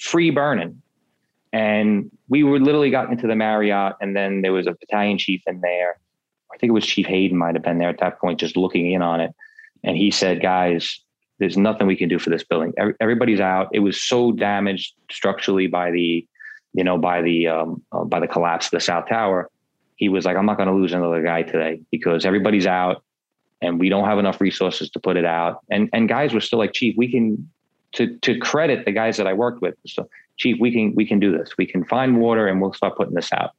free 0.02 0.30
burning. 0.30 0.82
And 1.54 2.12
we 2.28 2.44
were 2.44 2.60
literally 2.60 2.90
got 2.90 3.10
into 3.10 3.28
the 3.28 3.36
Marriott, 3.36 3.94
and 4.02 4.16
then 4.16 4.42
there 4.42 4.52
was 4.52 4.68
a 4.68 4.74
battalion 4.74 5.18
chief 5.18 5.42
in 5.48 5.62
there. 5.62 5.98
I 6.54 6.58
think 6.58 6.70
it 6.70 6.74
was 6.74 6.86
Chief 6.86 7.06
Hayden 7.06 7.38
might 7.38 7.56
have 7.56 7.64
been 7.64 7.78
there 7.78 7.90
at 7.90 8.00
that 8.00 8.20
point, 8.20 8.40
just 8.40 8.58
looking 8.58 8.92
in 8.92 9.02
on 9.02 9.22
it. 9.22 9.32
And 9.84 9.96
he 9.96 10.12
said, 10.12 10.42
"Guys, 10.42 11.00
there's 11.40 11.58
nothing 11.58 11.88
we 11.88 11.96
can 11.96 12.10
do 12.10 12.20
for 12.20 12.30
this 12.30 12.44
building. 12.44 12.74
Everybody's 13.00 13.40
out. 13.40 13.70
It 13.74 13.80
was 13.80 14.02
so 14.02 14.32
damaged 14.32 14.94
structurally 15.12 15.68
by 15.68 15.92
the, 15.92 16.26
you 16.74 16.84
know, 16.84 16.98
by 16.98 17.22
the 17.22 17.48
um, 17.48 17.82
uh, 17.92 18.04
by 18.04 18.20
the 18.20 18.28
collapse 18.28 18.68
of 18.68 18.72
the 18.72 18.80
South 18.80 19.08
Tower. 19.08 19.50
He 19.96 20.10
was 20.10 20.26
like, 20.26 20.36
I'm 20.36 20.46
not 20.46 20.58
going 20.58 20.68
to 20.68 20.76
lose 20.76 20.92
another 20.92 21.24
guy 21.24 21.44
today 21.44 21.82
because 21.90 22.26
everybody's 22.26 22.68
out, 22.68 23.04
and 23.62 23.80
we 23.80 23.88
don't 23.88 24.06
have 24.06 24.20
enough 24.20 24.42
resources 24.42 24.90
to 24.92 25.00
put 25.00 25.18
it 25.18 25.26
out. 25.26 25.60
And 25.70 25.90
and 25.94 26.10
guys 26.10 26.34
were 26.34 26.42
still 26.42 26.60
like, 26.60 26.74
Chief, 26.74 26.96
we 26.98 27.10
can." 27.10 27.50
To, 27.94 28.18
to 28.18 28.38
credit 28.40 28.84
the 28.84 28.92
guys 28.92 29.16
that 29.18 29.28
I 29.28 29.34
worked 29.34 29.62
with, 29.62 29.76
so 29.88 30.10
chief 30.38 30.58
we 30.60 30.72
can 30.72 30.94
we 30.96 31.06
can 31.06 31.20
do 31.20 31.32
this. 31.32 31.52
We 31.58 31.66
can 31.66 31.86
find 31.86 32.20
water 32.20 32.48
and 32.48 32.62
we'll 32.62 32.74
start 32.74 32.98
putting 32.98 33.14
this 33.14 33.32
out. 33.32 33.52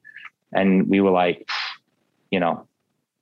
And 0.53 0.87
we 0.87 1.01
were 1.01 1.11
like 1.11 1.49
you 2.29 2.39
know 2.39 2.67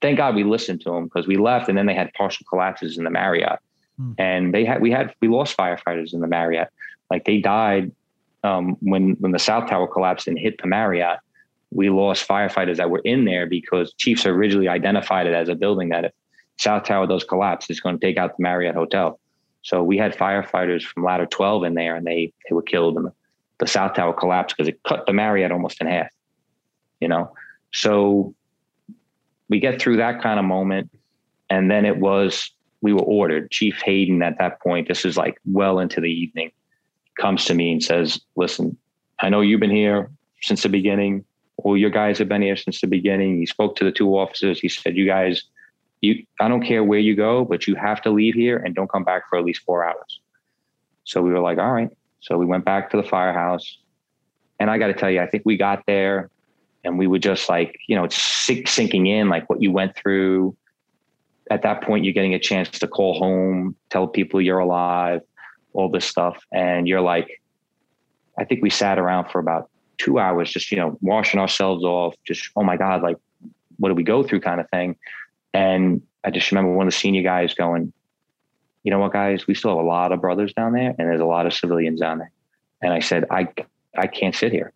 thank 0.01 0.17
god 0.17 0.35
we 0.35 0.43
listened 0.43 0.81
to 0.81 0.91
them 0.91 1.05
because 1.05 1.25
we 1.27 1.37
left 1.37 1.69
and 1.69 1.77
then 1.77 1.85
they 1.85 1.93
had 1.93 2.11
partial 2.13 2.45
collapses 2.49 2.97
in 2.97 3.03
the 3.03 3.09
marriott. 3.09 3.59
Hmm. 3.97 4.11
and 4.17 4.53
they 4.53 4.65
had 4.65 4.81
we 4.81 4.91
had 4.91 5.13
we 5.21 5.29
lost 5.29 5.55
firefighters 5.55 6.13
in 6.13 6.19
the 6.19 6.27
marriott. 6.27 6.69
Like 7.09 7.23
they 7.23 7.39
died 7.39 7.93
um, 8.43 8.75
when 8.81 9.11
when 9.21 9.31
the 9.31 9.39
south 9.39 9.69
tower 9.69 9.87
collapsed 9.87 10.27
and 10.27 10.37
hit 10.37 10.61
the 10.61 10.67
marriott. 10.67 11.19
We 11.71 11.89
lost 11.89 12.27
firefighters 12.27 12.77
that 12.77 12.89
were 12.89 13.01
in 13.03 13.25
there 13.25 13.47
because 13.47 13.93
chiefs 13.93 14.25
originally 14.25 14.67
identified 14.67 15.27
it 15.27 15.33
as 15.33 15.49
a 15.49 15.55
building 15.55 15.89
that 15.89 16.05
if 16.05 16.11
South 16.57 16.83
Tower 16.83 17.07
does 17.07 17.23
collapse, 17.23 17.69
it's 17.69 17.79
going 17.79 17.99
to 17.99 18.05
take 18.05 18.17
out 18.17 18.37
the 18.37 18.43
Marriott 18.43 18.75
Hotel. 18.75 19.19
So 19.65 19.81
we 19.81 19.97
had 19.97 20.15
firefighters 20.15 20.83
from 20.83 21.03
ladder 21.03 21.25
12 21.25 21.63
in 21.63 21.73
there 21.73 21.95
and 21.95 22.05
they, 22.05 22.31
they 22.47 22.53
were 22.53 22.61
killed 22.61 22.97
and 22.97 23.09
the 23.57 23.65
South 23.65 23.95
Tower 23.95 24.13
collapsed 24.13 24.55
because 24.55 24.69
it 24.69 24.79
cut 24.83 25.07
the 25.07 25.13
Marriott 25.13 25.51
almost 25.51 25.81
in 25.81 25.87
half, 25.87 26.09
you 27.01 27.07
know? 27.07 27.33
So 27.73 28.35
we 29.49 29.59
get 29.59 29.81
through 29.81 29.97
that 29.97 30.21
kind 30.21 30.37
of 30.37 30.45
moment. 30.45 30.91
And 31.49 31.71
then 31.71 31.83
it 31.83 31.97
was, 31.97 32.51
we 32.81 32.93
were 32.93 33.01
ordered. 33.01 33.49
Chief 33.49 33.81
Hayden 33.83 34.21
at 34.21 34.37
that 34.37 34.61
point, 34.61 34.87
this 34.87 35.03
is 35.03 35.17
like 35.17 35.39
well 35.45 35.79
into 35.79 35.99
the 35.99 36.11
evening, 36.11 36.51
comes 37.19 37.45
to 37.45 37.55
me 37.55 37.71
and 37.71 37.83
says, 37.83 38.21
listen, 38.35 38.77
I 39.19 39.29
know 39.29 39.41
you've 39.41 39.61
been 39.61 39.71
here 39.71 40.11
since 40.43 40.61
the 40.61 40.69
beginning. 40.69 41.25
All 41.57 41.75
your 41.75 41.89
guys 41.89 42.19
have 42.19 42.29
been 42.29 42.43
here 42.43 42.55
since 42.55 42.81
the 42.81 42.87
beginning. 42.87 43.39
He 43.39 43.47
spoke 43.47 43.77
to 43.77 43.83
the 43.83 43.91
two 43.91 44.15
officers. 44.15 44.59
He 44.59 44.69
said, 44.69 44.95
you 44.95 45.07
guys, 45.07 45.43
you, 46.05 46.25
I 46.39 46.47
don't 46.47 46.61
care 46.61 46.83
where 46.83 46.99
you 46.99 47.15
go, 47.15 47.45
but 47.45 47.67
you 47.67 47.75
have 47.75 48.01
to 48.03 48.09
leave 48.09 48.35
here 48.35 48.57
and 48.57 48.75
don't 48.75 48.89
come 48.89 49.03
back 49.03 49.23
for 49.29 49.37
at 49.37 49.45
least 49.45 49.61
four 49.63 49.83
hours. 49.83 50.19
So 51.03 51.21
we 51.21 51.31
were 51.31 51.39
like, 51.39 51.57
all 51.57 51.71
right. 51.71 51.89
So 52.19 52.37
we 52.37 52.45
went 52.45 52.65
back 52.65 52.89
to 52.91 52.97
the 52.97 53.03
firehouse. 53.03 53.77
And 54.59 54.69
I 54.69 54.77
got 54.77 54.87
to 54.87 54.93
tell 54.93 55.11
you, 55.11 55.21
I 55.21 55.27
think 55.27 55.43
we 55.45 55.57
got 55.57 55.83
there 55.85 56.29
and 56.83 56.97
we 56.97 57.07
were 57.07 57.19
just 57.19 57.49
like, 57.49 57.77
you 57.87 57.95
know, 57.95 58.05
it's 58.05 58.21
sinking 58.21 59.07
in 59.07 59.29
like 59.29 59.49
what 59.49 59.61
you 59.61 59.71
went 59.71 59.95
through. 59.95 60.55
At 61.51 61.61
that 61.63 61.83
point, 61.83 62.05
you're 62.05 62.13
getting 62.13 62.33
a 62.33 62.39
chance 62.39 62.69
to 62.69 62.87
call 62.87 63.19
home, 63.19 63.75
tell 63.89 64.07
people 64.07 64.41
you're 64.41 64.59
alive, 64.59 65.21
all 65.73 65.89
this 65.89 66.05
stuff. 66.05 66.37
And 66.51 66.87
you're 66.87 67.01
like, 67.01 67.41
I 68.39 68.45
think 68.45 68.61
we 68.63 68.69
sat 68.69 68.97
around 68.97 69.29
for 69.29 69.39
about 69.39 69.69
two 69.97 70.19
hours, 70.19 70.51
just, 70.51 70.71
you 70.71 70.77
know, 70.77 70.97
washing 71.01 71.39
ourselves 71.39 71.83
off, 71.83 72.15
just, 72.25 72.49
oh 72.55 72.63
my 72.63 72.77
God, 72.77 73.01
like, 73.01 73.17
what 73.77 73.89
do 73.89 73.95
we 73.95 74.03
go 74.03 74.23
through 74.23 74.41
kind 74.41 74.59
of 74.59 74.69
thing. 74.69 74.95
And 75.55 76.01
I 76.25 76.31
just 76.31 76.51
remember 76.51 76.73
one 76.73 76.85
of 76.85 76.91
the 76.93 76.99
senior 76.99 77.23
guys 77.23 77.53
going, 77.53 77.93
you 78.83 78.91
know 78.91 78.99
what, 78.99 79.13
guys, 79.13 79.47
we 79.47 79.55
still 79.55 79.71
have 79.71 79.79
a 79.79 79.87
lot 79.87 80.11
of 80.11 80.19
brothers 80.19 80.53
down 80.53 80.73
there 80.73 80.89
and 80.89 81.07
there's 81.07 81.21
a 81.21 81.25
lot 81.25 81.45
of 81.45 81.53
civilians 81.53 82.01
down 82.01 82.17
there. 82.17 82.31
And 82.81 82.91
I 82.91 82.99
said, 82.99 83.23
I, 83.31 83.47
I 83.97 84.07
can't 84.07 84.35
sit 84.35 84.51
here, 84.51 84.73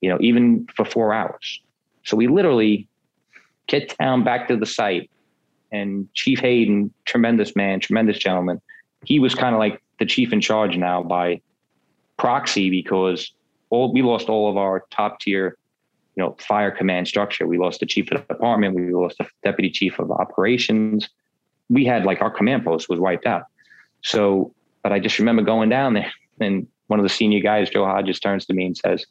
you 0.00 0.10
know, 0.10 0.18
even 0.20 0.66
for 0.74 0.84
four 0.84 1.14
hours. 1.14 1.60
So 2.02 2.16
we 2.16 2.26
literally 2.26 2.88
get 3.68 3.96
down 3.98 4.24
back 4.24 4.48
to 4.48 4.56
the 4.56 4.66
site 4.66 5.08
and 5.70 6.12
Chief 6.12 6.40
Hayden, 6.40 6.92
tremendous 7.04 7.54
man, 7.54 7.78
tremendous 7.78 8.18
gentleman. 8.18 8.60
He 9.04 9.20
was 9.20 9.32
kind 9.32 9.54
of 9.54 9.60
like 9.60 9.80
the 10.00 10.06
chief 10.06 10.32
in 10.32 10.40
charge 10.40 10.76
now 10.76 11.04
by 11.04 11.40
proxy 12.16 12.68
because 12.68 13.32
all 13.70 13.92
we 13.92 14.02
lost 14.02 14.28
all 14.28 14.50
of 14.50 14.56
our 14.56 14.84
top 14.90 15.20
tier 15.20 15.56
you 16.16 16.22
know, 16.22 16.36
fire 16.40 16.70
command 16.70 17.08
structure. 17.08 17.46
We 17.46 17.58
lost 17.58 17.80
the 17.80 17.86
chief 17.86 18.10
of 18.10 18.26
the 18.26 18.34
department. 18.34 18.74
We 18.74 18.92
lost 18.92 19.18
the 19.18 19.26
deputy 19.44 19.70
chief 19.70 19.98
of 19.98 20.10
operations. 20.10 21.08
We 21.68 21.84
had 21.84 22.04
like 22.04 22.22
our 22.22 22.30
command 22.30 22.64
post 22.64 22.88
was 22.88 22.98
wiped 22.98 23.26
out. 23.26 23.44
So, 24.02 24.54
but 24.82 24.92
I 24.92 24.98
just 24.98 25.18
remember 25.18 25.42
going 25.42 25.68
down 25.68 25.94
there 25.94 26.12
and 26.40 26.66
one 26.86 26.98
of 26.98 27.02
the 27.02 27.10
senior 27.10 27.40
guys, 27.40 27.70
Joe 27.70 27.84
Hodges, 27.84 28.20
turns 28.20 28.46
to 28.46 28.54
me 28.54 28.66
and 28.66 28.76
says, 28.76 29.04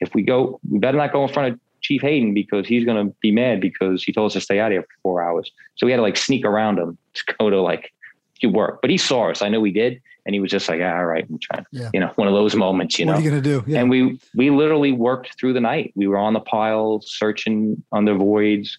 if 0.00 0.14
we 0.14 0.22
go, 0.22 0.60
we 0.70 0.78
better 0.78 0.98
not 0.98 1.12
go 1.12 1.24
in 1.24 1.32
front 1.32 1.54
of 1.54 1.60
Chief 1.80 2.02
Hayden 2.02 2.34
because 2.34 2.66
he's 2.66 2.84
going 2.84 3.06
to 3.06 3.14
be 3.20 3.32
mad 3.32 3.60
because 3.60 4.04
he 4.04 4.12
told 4.12 4.30
us 4.30 4.32
to 4.34 4.40
stay 4.40 4.60
out 4.60 4.72
here 4.72 4.82
for 4.82 5.00
four 5.02 5.22
hours. 5.22 5.50
So 5.76 5.86
we 5.86 5.92
had 5.92 5.96
to 5.96 6.02
like 6.02 6.16
sneak 6.16 6.44
around 6.44 6.78
him 6.78 6.98
to 7.14 7.34
go 7.38 7.50
to 7.50 7.60
like 7.60 7.92
do 8.40 8.50
work. 8.50 8.80
But 8.82 8.90
he 8.90 8.98
saw 8.98 9.30
us. 9.30 9.42
I 9.42 9.48
know 9.48 9.62
he 9.64 9.72
did 9.72 10.00
and 10.26 10.34
he 10.34 10.40
was 10.40 10.50
just 10.50 10.68
like, 10.68 10.80
ah, 10.82 10.96
all 10.96 11.06
right, 11.06 11.24
I'm 11.30 11.38
trying, 11.38 11.64
yeah. 11.70 11.88
you 11.94 12.00
know, 12.00 12.10
one 12.16 12.26
of 12.26 12.34
those 12.34 12.56
moments, 12.56 12.98
you 12.98 13.06
what 13.06 13.12
know. 13.12 13.16
What 13.18 13.20
are 13.20 13.24
you 13.24 13.30
gonna 13.30 13.42
do? 13.42 13.64
Yeah. 13.66 13.80
And 13.80 13.88
we 13.88 14.20
we 14.34 14.50
literally 14.50 14.90
worked 14.90 15.38
through 15.38 15.52
the 15.52 15.60
night. 15.60 15.92
We 15.94 16.08
were 16.08 16.18
on 16.18 16.34
the 16.34 16.40
pile, 16.40 17.00
searching 17.00 17.82
under 17.92 18.14
voids, 18.16 18.76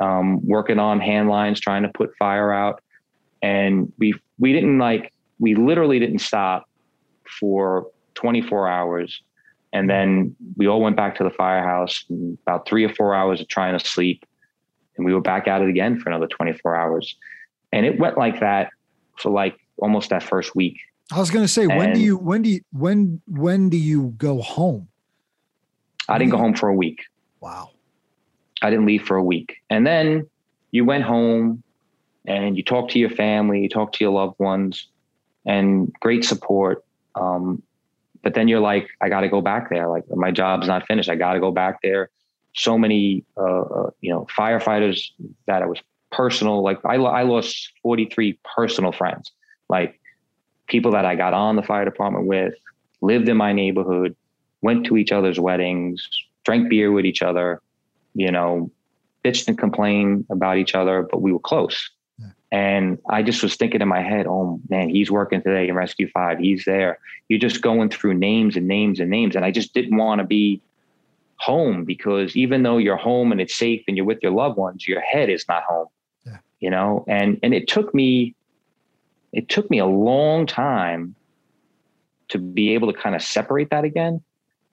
um, 0.00 0.46
working 0.46 0.78
on 0.78 1.00
hand 1.00 1.30
lines, 1.30 1.58
trying 1.60 1.82
to 1.82 1.88
put 1.88 2.14
fire 2.18 2.52
out, 2.52 2.82
and 3.42 3.90
we 3.98 4.14
we 4.38 4.52
didn't 4.52 4.78
like 4.78 5.12
we 5.38 5.54
literally 5.54 5.98
didn't 5.98 6.18
stop 6.18 6.68
for 7.40 7.90
24 8.14 8.68
hours, 8.68 9.22
and 9.72 9.88
then 9.88 10.36
we 10.56 10.66
all 10.66 10.82
went 10.82 10.96
back 10.96 11.16
to 11.16 11.24
the 11.24 11.30
firehouse. 11.30 12.04
about 12.42 12.68
three 12.68 12.84
or 12.84 12.94
four 12.94 13.14
hours 13.14 13.40
of 13.40 13.48
trying 13.48 13.78
to 13.78 13.84
sleep, 13.84 14.26
and 14.98 15.06
we 15.06 15.14
were 15.14 15.22
back 15.22 15.48
at 15.48 15.62
it 15.62 15.70
again 15.70 15.98
for 15.98 16.10
another 16.10 16.26
24 16.26 16.76
hours, 16.76 17.16
and 17.72 17.86
it 17.86 17.98
went 17.98 18.18
like 18.18 18.40
that 18.40 18.68
for 19.18 19.30
like 19.30 19.58
almost 19.78 20.10
that 20.10 20.22
first 20.22 20.54
week. 20.54 20.78
I 21.12 21.18
was 21.18 21.30
going 21.30 21.44
to 21.44 21.48
say, 21.48 21.62
and 21.62 21.76
when 21.76 21.92
do 21.92 22.00
you, 22.00 22.16
when 22.16 22.42
do 22.42 22.50
you, 22.50 22.60
when, 22.72 23.20
when 23.26 23.68
do 23.68 23.76
you 23.76 24.14
go 24.16 24.40
home? 24.40 24.88
I 26.08 26.18
didn't 26.18 26.32
go 26.32 26.38
home 26.38 26.54
for 26.54 26.68
a 26.68 26.74
week. 26.74 27.04
Wow. 27.40 27.70
I 28.62 28.70
didn't 28.70 28.86
leave 28.86 29.04
for 29.04 29.16
a 29.16 29.22
week. 29.22 29.56
And 29.70 29.86
then 29.86 30.28
you 30.70 30.84
went 30.84 31.04
home 31.04 31.62
and 32.26 32.56
you 32.56 32.62
talked 32.62 32.92
to 32.92 32.98
your 32.98 33.10
family, 33.10 33.60
you 33.60 33.68
talked 33.68 33.96
to 33.96 34.04
your 34.04 34.12
loved 34.12 34.38
ones 34.38 34.88
and 35.44 35.92
great 36.00 36.24
support. 36.24 36.84
Um, 37.14 37.62
but 38.22 38.34
then 38.34 38.48
you're 38.48 38.60
like, 38.60 38.88
I 39.00 39.08
got 39.08 39.20
to 39.20 39.28
go 39.28 39.40
back 39.40 39.70
there. 39.70 39.88
Like 39.88 40.04
my 40.10 40.32
job's 40.32 40.66
not 40.66 40.86
finished. 40.86 41.08
I 41.08 41.14
got 41.14 41.34
to 41.34 41.40
go 41.40 41.52
back 41.52 41.80
there. 41.82 42.10
So 42.54 42.76
many, 42.78 43.24
uh, 43.36 43.60
uh, 43.60 43.90
you 44.00 44.10
know, 44.10 44.26
firefighters 44.36 45.10
that 45.46 45.62
I 45.62 45.66
was 45.66 45.78
personal. 46.10 46.62
Like 46.62 46.84
I, 46.84 46.96
I 46.96 47.22
lost 47.22 47.72
43 47.82 48.38
personal 48.56 48.90
friends 48.90 49.30
like 49.68 50.00
people 50.66 50.92
that 50.92 51.04
I 51.04 51.14
got 51.14 51.34
on 51.34 51.56
the 51.56 51.62
fire 51.62 51.84
department 51.84 52.26
with, 52.26 52.54
lived 53.00 53.28
in 53.28 53.36
my 53.36 53.52
neighborhood, 53.52 54.16
went 54.62 54.86
to 54.86 54.96
each 54.96 55.12
other's 55.12 55.38
weddings, 55.38 56.08
drank 56.44 56.68
beer 56.68 56.92
with 56.92 57.04
each 57.04 57.22
other, 57.22 57.60
you 58.14 58.30
know, 58.30 58.70
bitched 59.24 59.48
and 59.48 59.58
complained 59.58 60.24
about 60.30 60.58
each 60.58 60.74
other, 60.74 61.06
but 61.10 61.20
we 61.20 61.32
were 61.32 61.38
close. 61.38 61.90
Yeah. 62.18 62.28
And 62.52 62.98
I 63.10 63.22
just 63.22 63.42
was 63.42 63.56
thinking 63.56 63.80
in 63.80 63.88
my 63.88 64.02
head, 64.02 64.26
oh 64.26 64.60
man, 64.68 64.88
he's 64.88 65.10
working 65.10 65.42
today 65.42 65.68
in 65.68 65.74
Rescue 65.74 66.08
Five. 66.10 66.38
He's 66.38 66.64
there. 66.64 66.98
You're 67.28 67.40
just 67.40 67.60
going 67.60 67.90
through 67.90 68.14
names 68.14 68.56
and 68.56 68.66
names 68.66 69.00
and 69.00 69.10
names. 69.10 69.36
And 69.36 69.44
I 69.44 69.50
just 69.50 69.74
didn't 69.74 69.96
want 69.96 70.20
to 70.20 70.26
be 70.26 70.60
home 71.38 71.84
because 71.84 72.34
even 72.34 72.62
though 72.62 72.78
you're 72.78 72.96
home 72.96 73.32
and 73.32 73.40
it's 73.40 73.54
safe 73.54 73.82
and 73.86 73.96
you're 73.96 74.06
with 74.06 74.22
your 74.22 74.32
loved 74.32 74.56
ones, 74.56 74.88
your 74.88 75.00
head 75.00 75.28
is 75.28 75.44
not 75.48 75.64
home. 75.64 75.88
Yeah. 76.24 76.38
You 76.60 76.70
know, 76.70 77.04
and 77.08 77.38
and 77.42 77.52
it 77.52 77.68
took 77.68 77.94
me 77.94 78.34
it 79.36 79.50
took 79.50 79.70
me 79.70 79.78
a 79.78 79.86
long 79.86 80.46
time 80.46 81.14
to 82.28 82.38
be 82.38 82.72
able 82.72 82.90
to 82.90 82.98
kind 82.98 83.14
of 83.14 83.22
separate 83.22 83.68
that 83.68 83.84
again. 83.84 84.22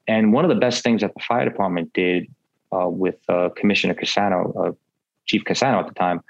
And 0.07 0.31
one 0.31 0.45
of 0.45 0.49
the 0.49 0.55
best 0.55 0.83
things 0.83 1.01
that 1.01 1.13
the 1.13 1.19
fire 1.19 1.43
department 1.43 1.91
did 1.93 2.27
uh, 2.71 2.87
with 2.87 3.17
uh, 3.27 3.49
Commissioner 3.57 3.93
Cassano, 3.93 4.69
uh, 4.69 4.71
Chief 5.25 5.43
Cassano 5.43 5.79
at 5.81 5.87
the 5.87 5.93
time, 5.93 6.21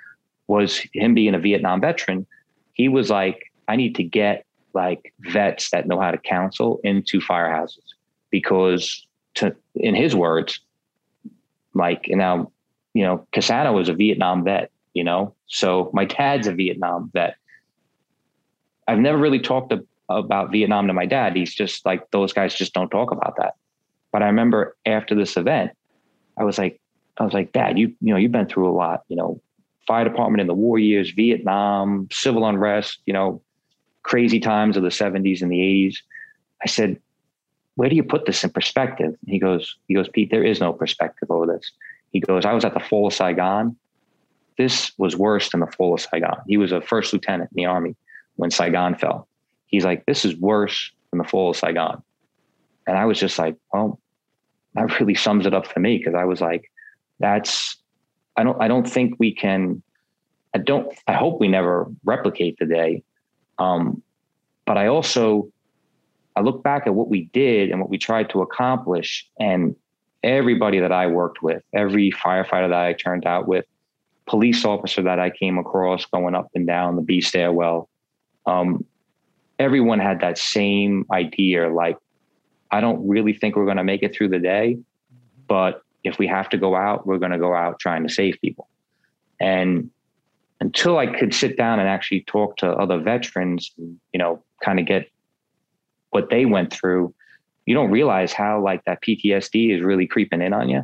was 0.47 0.81
him 0.93 1.13
being 1.13 1.35
a 1.35 1.39
Vietnam 1.39 1.79
veteran. 1.79 2.25
He 2.73 2.89
was 2.89 3.11
like, 3.11 3.51
I 3.67 3.75
need 3.75 3.95
to 3.95 4.03
get 4.03 4.45
like 4.73 5.13
vets 5.19 5.69
that 5.69 5.87
know 5.87 5.99
how 5.99 6.09
to 6.09 6.17
counsel 6.17 6.79
into 6.83 7.19
firehouses 7.19 7.93
because, 8.31 9.05
to 9.35 9.55
in 9.75 9.93
his 9.93 10.15
words, 10.15 10.59
like 11.75 12.07
you 12.07 12.15
now, 12.15 12.51
you 12.95 13.03
know, 13.03 13.27
Cassano 13.31 13.75
was 13.75 13.89
a 13.89 13.93
Vietnam 13.93 14.43
vet. 14.43 14.71
You 14.93 15.03
know, 15.03 15.35
so 15.45 15.91
my 15.93 16.05
dad's 16.05 16.47
a 16.47 16.53
Vietnam 16.53 17.11
vet. 17.13 17.35
I've 18.87 18.99
never 18.99 19.17
really 19.17 19.39
talked 19.39 19.71
to, 19.71 19.85
about 20.09 20.51
Vietnam 20.51 20.87
to 20.87 20.93
my 20.93 21.05
dad. 21.05 21.35
He's 21.35 21.53
just 21.53 21.85
like, 21.85 22.09
those 22.11 22.33
guys 22.33 22.53
just 22.53 22.73
don't 22.73 22.89
talk 22.89 23.11
about 23.11 23.35
that. 23.37 23.55
But 24.11 24.21
I 24.21 24.27
remember 24.27 24.75
after 24.85 25.15
this 25.15 25.37
event, 25.37 25.71
I 26.37 26.43
was 26.43 26.57
like, 26.57 26.79
I 27.17 27.23
was 27.23 27.33
like, 27.33 27.51
Dad, 27.51 27.77
you 27.77 27.93
you 28.01 28.13
know, 28.13 28.17
you've 28.17 28.31
been 28.31 28.47
through 28.47 28.69
a 28.69 28.73
lot, 28.73 29.03
you 29.07 29.15
know, 29.15 29.41
fire 29.87 30.03
department 30.03 30.41
in 30.41 30.47
the 30.47 30.53
war 30.53 30.79
years, 30.79 31.11
Vietnam, 31.11 32.07
civil 32.11 32.45
unrest, 32.45 32.99
you 33.05 33.13
know, 33.13 33.41
crazy 34.03 34.39
times 34.39 34.77
of 34.77 34.83
the 34.83 34.89
70s 34.89 35.41
and 35.41 35.51
the 35.51 35.57
80s. 35.57 35.97
I 36.63 36.67
said, 36.67 36.99
where 37.75 37.89
do 37.89 37.95
you 37.95 38.03
put 38.03 38.25
this 38.25 38.43
in 38.43 38.49
perspective? 38.49 39.07
And 39.07 39.29
he 39.29 39.39
goes, 39.39 39.75
he 39.87 39.93
goes, 39.93 40.07
Pete, 40.09 40.31
there 40.31 40.43
is 40.43 40.59
no 40.59 40.73
perspective 40.73 41.29
over 41.31 41.47
this. 41.47 41.71
He 42.11 42.19
goes, 42.19 42.45
I 42.45 42.53
was 42.53 42.65
at 42.65 42.73
the 42.73 42.79
fall 42.79 43.07
of 43.07 43.13
Saigon. 43.13 43.75
This 44.57 44.91
was 44.97 45.17
worse 45.17 45.49
than 45.49 45.61
the 45.61 45.67
fall 45.67 45.95
of 45.95 46.01
Saigon. 46.01 46.41
He 46.47 46.57
was 46.57 46.71
a 46.71 46.81
first 46.81 47.11
lieutenant 47.13 47.49
in 47.51 47.55
the 47.55 47.65
army 47.65 47.95
when 48.35 48.51
Saigon 48.51 48.95
fell. 48.95 49.27
He's 49.67 49.85
like, 49.85 50.05
this 50.05 50.25
is 50.25 50.35
worse 50.35 50.91
than 51.11 51.17
the 51.17 51.23
fall 51.23 51.51
of 51.51 51.57
Saigon. 51.57 52.01
And 52.87 52.97
I 52.97 53.05
was 53.05 53.19
just 53.19 53.39
like, 53.39 53.55
well, 53.73 53.99
that 54.75 54.99
really 54.99 55.15
sums 55.15 55.45
it 55.45 55.53
up 55.53 55.67
for 55.67 55.79
me 55.79 55.97
because 55.97 56.15
I 56.15 56.25
was 56.25 56.41
like, 56.41 56.69
that's 57.19 57.77
I 58.35 58.43
don't 58.43 58.61
I 58.61 58.67
don't 58.67 58.89
think 58.89 59.15
we 59.19 59.33
can 59.33 59.81
I 60.53 60.57
don't 60.57 60.91
I 61.07 61.13
hope 61.13 61.39
we 61.39 61.47
never 61.47 61.87
replicate 62.03 62.57
the 62.59 62.65
day. 62.65 63.03
Um, 63.59 64.01
but 64.65 64.77
I 64.77 64.87
also 64.87 65.51
I 66.35 66.41
look 66.41 66.63
back 66.63 66.87
at 66.87 66.95
what 66.95 67.09
we 67.09 67.25
did 67.33 67.69
and 67.69 67.79
what 67.79 67.89
we 67.89 67.97
tried 67.97 68.29
to 68.31 68.41
accomplish 68.41 69.29
and 69.39 69.75
everybody 70.23 70.79
that 70.79 70.91
I 70.91 71.07
worked 71.07 71.43
with, 71.43 71.61
every 71.73 72.11
firefighter 72.11 72.69
that 72.69 72.73
I 72.73 72.93
turned 72.93 73.25
out 73.25 73.47
with, 73.47 73.65
police 74.25 74.65
officer 74.65 75.01
that 75.03 75.19
I 75.19 75.29
came 75.29 75.57
across 75.57 76.05
going 76.05 76.33
up 76.33 76.49
and 76.55 76.65
down 76.65 76.95
the 76.95 77.01
B 77.01 77.21
stairwell, 77.21 77.89
um, 78.45 78.85
everyone 79.59 79.99
had 79.99 80.21
that 80.21 80.37
same 80.37 81.05
idea 81.11 81.69
like 81.69 81.97
i 82.71 82.81
don't 82.81 83.07
really 83.07 83.33
think 83.33 83.55
we're 83.55 83.65
going 83.65 83.77
to 83.77 83.83
make 83.83 84.03
it 84.03 84.15
through 84.15 84.29
the 84.29 84.39
day 84.39 84.77
but 85.47 85.81
if 86.03 86.17
we 86.17 86.27
have 86.27 86.49
to 86.49 86.57
go 86.57 86.75
out 86.75 87.05
we're 87.05 87.19
going 87.19 87.31
to 87.31 87.39
go 87.39 87.53
out 87.53 87.79
trying 87.79 88.05
to 88.05 88.13
save 88.13 88.35
people 88.41 88.67
and 89.39 89.89
until 90.63 90.97
I 90.97 91.07
could 91.07 91.33
sit 91.33 91.57
down 91.57 91.79
and 91.79 91.89
actually 91.89 92.21
talk 92.21 92.55
to 92.57 92.71
other 92.71 92.97
veterans, 92.97 93.69
you 93.77 94.17
know, 94.17 94.41
kind 94.63 94.79
of 94.79 94.85
get 94.85 95.11
what 96.11 96.29
they 96.29 96.45
went 96.45 96.71
through, 96.71 97.13
you 97.65 97.75
don't 97.75 97.91
realize 97.91 98.31
how 98.31 98.61
like 98.61 98.85
that 98.85 99.01
PTSD 99.01 99.75
is 99.75 99.83
really 99.83 100.07
creeping 100.07 100.41
in 100.41 100.53
on 100.53 100.69
you. 100.69 100.83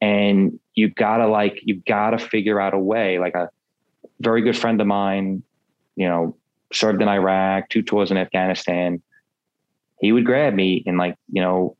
And 0.00 0.60
you 0.76 0.90
gotta 0.90 1.26
like, 1.26 1.58
you 1.64 1.82
gotta 1.88 2.18
figure 2.18 2.60
out 2.60 2.72
a 2.72 2.78
way. 2.78 3.18
Like 3.18 3.34
a 3.34 3.50
very 4.20 4.42
good 4.42 4.56
friend 4.56 4.80
of 4.80 4.86
mine, 4.86 5.42
you 5.96 6.06
know, 6.06 6.36
served 6.72 7.02
in 7.02 7.08
Iraq, 7.08 7.68
two 7.68 7.82
tours 7.82 8.10
in 8.10 8.16
Afghanistan. 8.16 9.02
He 10.00 10.12
would 10.12 10.26
grab 10.26 10.54
me 10.54 10.82
and 10.86 10.98
like, 10.98 11.16
you 11.30 11.40
know, 11.40 11.76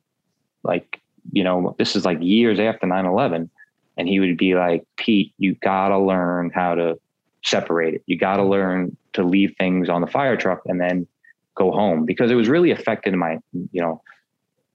like, 0.63 1.01
you 1.31 1.43
know, 1.43 1.75
this 1.77 1.95
is 1.95 2.05
like 2.05 2.17
years 2.21 2.59
after 2.59 2.87
9 2.87 3.05
11. 3.05 3.49
And 3.97 4.07
he 4.07 4.19
would 4.19 4.37
be 4.37 4.55
like, 4.55 4.85
Pete, 4.97 5.33
you 5.37 5.55
gotta 5.55 5.97
learn 5.97 6.51
how 6.53 6.75
to 6.75 6.99
separate 7.43 7.95
it. 7.95 8.03
You 8.05 8.17
gotta 8.17 8.43
mm-hmm. 8.43 8.51
learn 8.51 8.97
to 9.13 9.23
leave 9.23 9.55
things 9.57 9.89
on 9.89 10.01
the 10.01 10.07
fire 10.07 10.37
truck 10.37 10.61
and 10.65 10.79
then 10.79 11.07
go 11.55 11.71
home 11.71 12.05
because 12.05 12.29
it 12.31 12.35
was 12.35 12.47
really 12.47 12.71
affecting 12.71 13.17
my, 13.17 13.39
you 13.71 13.81
know, 13.81 14.01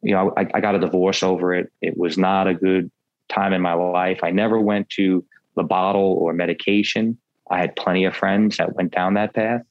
you 0.03 0.13
know, 0.13 0.33
I, 0.37 0.49
I 0.53 0.61
got 0.61 0.75
a 0.75 0.81
divorce 0.81 1.23
over 1.23 1.55
it. 1.55 1.73
It 1.81 1.97
was 1.97 2.19
not 2.19 2.49
a 2.49 2.55
good 2.55 2.91
time 3.29 3.53
in 3.53 3.63
my 3.63 3.75
life. 3.75 4.21
I 4.23 4.31
never 4.31 4.61
went 4.61 4.91
to 4.91 5.25
the 5.55 5.63
bottle 5.63 6.19
or 6.21 6.33
medication. 6.33 7.17
I 7.51 7.59
had 7.59 7.77
plenty 7.77 8.05
of 8.05 8.17
friends 8.17 8.57
that 8.57 8.75
went 8.75 8.93
down 8.93 9.15
that 9.15 9.35
path. 9.35 9.63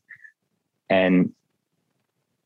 And, 0.91 1.33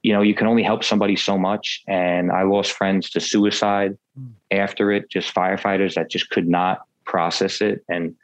you 0.04 0.14
know, 0.14 0.22
you 0.22 0.36
can 0.36 0.48
only 0.48 0.64
help 0.64 0.84
somebody 0.84 1.16
so 1.16 1.38
much. 1.38 1.84
And 1.88 2.32
I 2.32 2.44
lost 2.44 2.72
friends 2.72 3.10
to 3.12 3.20
suicide 3.20 3.98
mm. 4.20 4.32
after 4.52 4.92
it, 4.92 5.10
just 5.10 5.34
firefighters 5.34 5.96
that 5.96 6.10
just 6.10 6.30
could 6.30 6.48
not 6.48 6.86
process 7.06 7.62
it. 7.62 7.84
And 7.90 8.16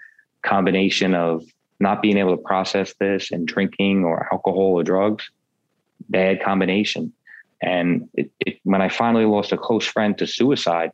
combination 0.43 1.15
of 1.15 1.43
not 1.80 2.02
being 2.02 2.18
able 2.18 2.38
to 2.38 2.43
process 2.43 2.93
this 2.99 3.31
and 3.31 3.48
drinking 3.48 4.06
or 4.06 4.27
alcohol 4.31 4.73
or 4.80 4.84
drugs, 4.84 5.30
bad 6.10 6.41
combination. 6.41 7.11
And 7.61 8.10
it, 8.14 8.31
it, 8.39 8.60
when 8.64 8.81
I 8.81 8.89
finally 8.89 9.26
lost 9.26 9.52
a 9.52 9.57
close 9.57 9.85
friend 9.85 10.18
to 10.18 10.27
suicide, 10.27 10.91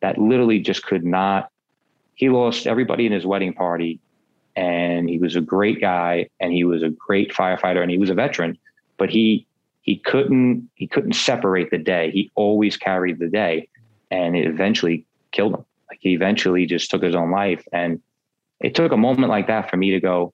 that 0.00 0.18
literally 0.18 0.60
just 0.60 0.84
could 0.84 1.04
not. 1.04 1.50
He 2.14 2.28
lost 2.28 2.66
everybody 2.66 3.06
in 3.06 3.12
his 3.12 3.26
wedding 3.26 3.52
party, 3.52 4.00
and 4.54 5.08
he 5.08 5.18
was 5.18 5.36
a 5.36 5.40
great 5.40 5.80
guy, 5.80 6.28
and 6.40 6.52
he 6.52 6.64
was 6.64 6.82
a 6.82 6.88
great 6.88 7.32
firefighter, 7.32 7.82
and 7.82 7.90
he 7.90 7.98
was 7.98 8.10
a 8.10 8.14
veteran. 8.14 8.58
But 8.98 9.10
he 9.10 9.46
he 9.82 9.96
couldn't 9.96 10.68
he 10.74 10.86
couldn't 10.86 11.14
separate 11.14 11.70
the 11.70 11.78
day. 11.78 12.10
He 12.10 12.30
always 12.34 12.76
carried 12.76 13.18
the 13.18 13.28
day, 13.28 13.68
and 14.10 14.36
it 14.36 14.46
eventually 14.46 15.04
killed 15.32 15.54
him. 15.54 15.64
Like 15.88 15.98
he 16.00 16.14
eventually 16.14 16.66
just 16.66 16.90
took 16.90 17.02
his 17.02 17.14
own 17.14 17.30
life, 17.30 17.64
and 17.72 18.00
it 18.60 18.74
took 18.74 18.92
a 18.92 18.96
moment 18.96 19.30
like 19.30 19.46
that 19.48 19.70
for 19.70 19.76
me 19.76 19.90
to 19.90 20.00
go, 20.00 20.32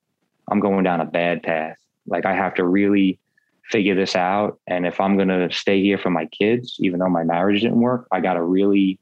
I'm 0.51 0.61
going 0.61 0.85
down 0.85 1.01
a 1.01 1.05
bad 1.05 1.43
path. 1.43 1.77
Like 2.07 2.25
I 2.27 2.35
have 2.35 2.55
to 2.55 2.65
really 2.65 3.19
figure 3.65 3.95
this 3.95 4.17
out. 4.17 4.61
And 4.67 4.87
if 4.87 5.01
I'm 5.01 5.17
going 5.17 5.29
to 5.29 5.51
stay 5.51 5.81
here 5.81 5.99
for 5.99 6.11
my 6.11 6.27
kids, 6.27 6.77
even 6.81 7.01
though 7.01 7.09
my 7.09 7.25
marriage 7.25 7.63
didn't 7.63 7.81
work, 7.81 8.07
I 8.13 8.21
got 8.21 8.35
to 8.35 8.43
really 8.43 8.99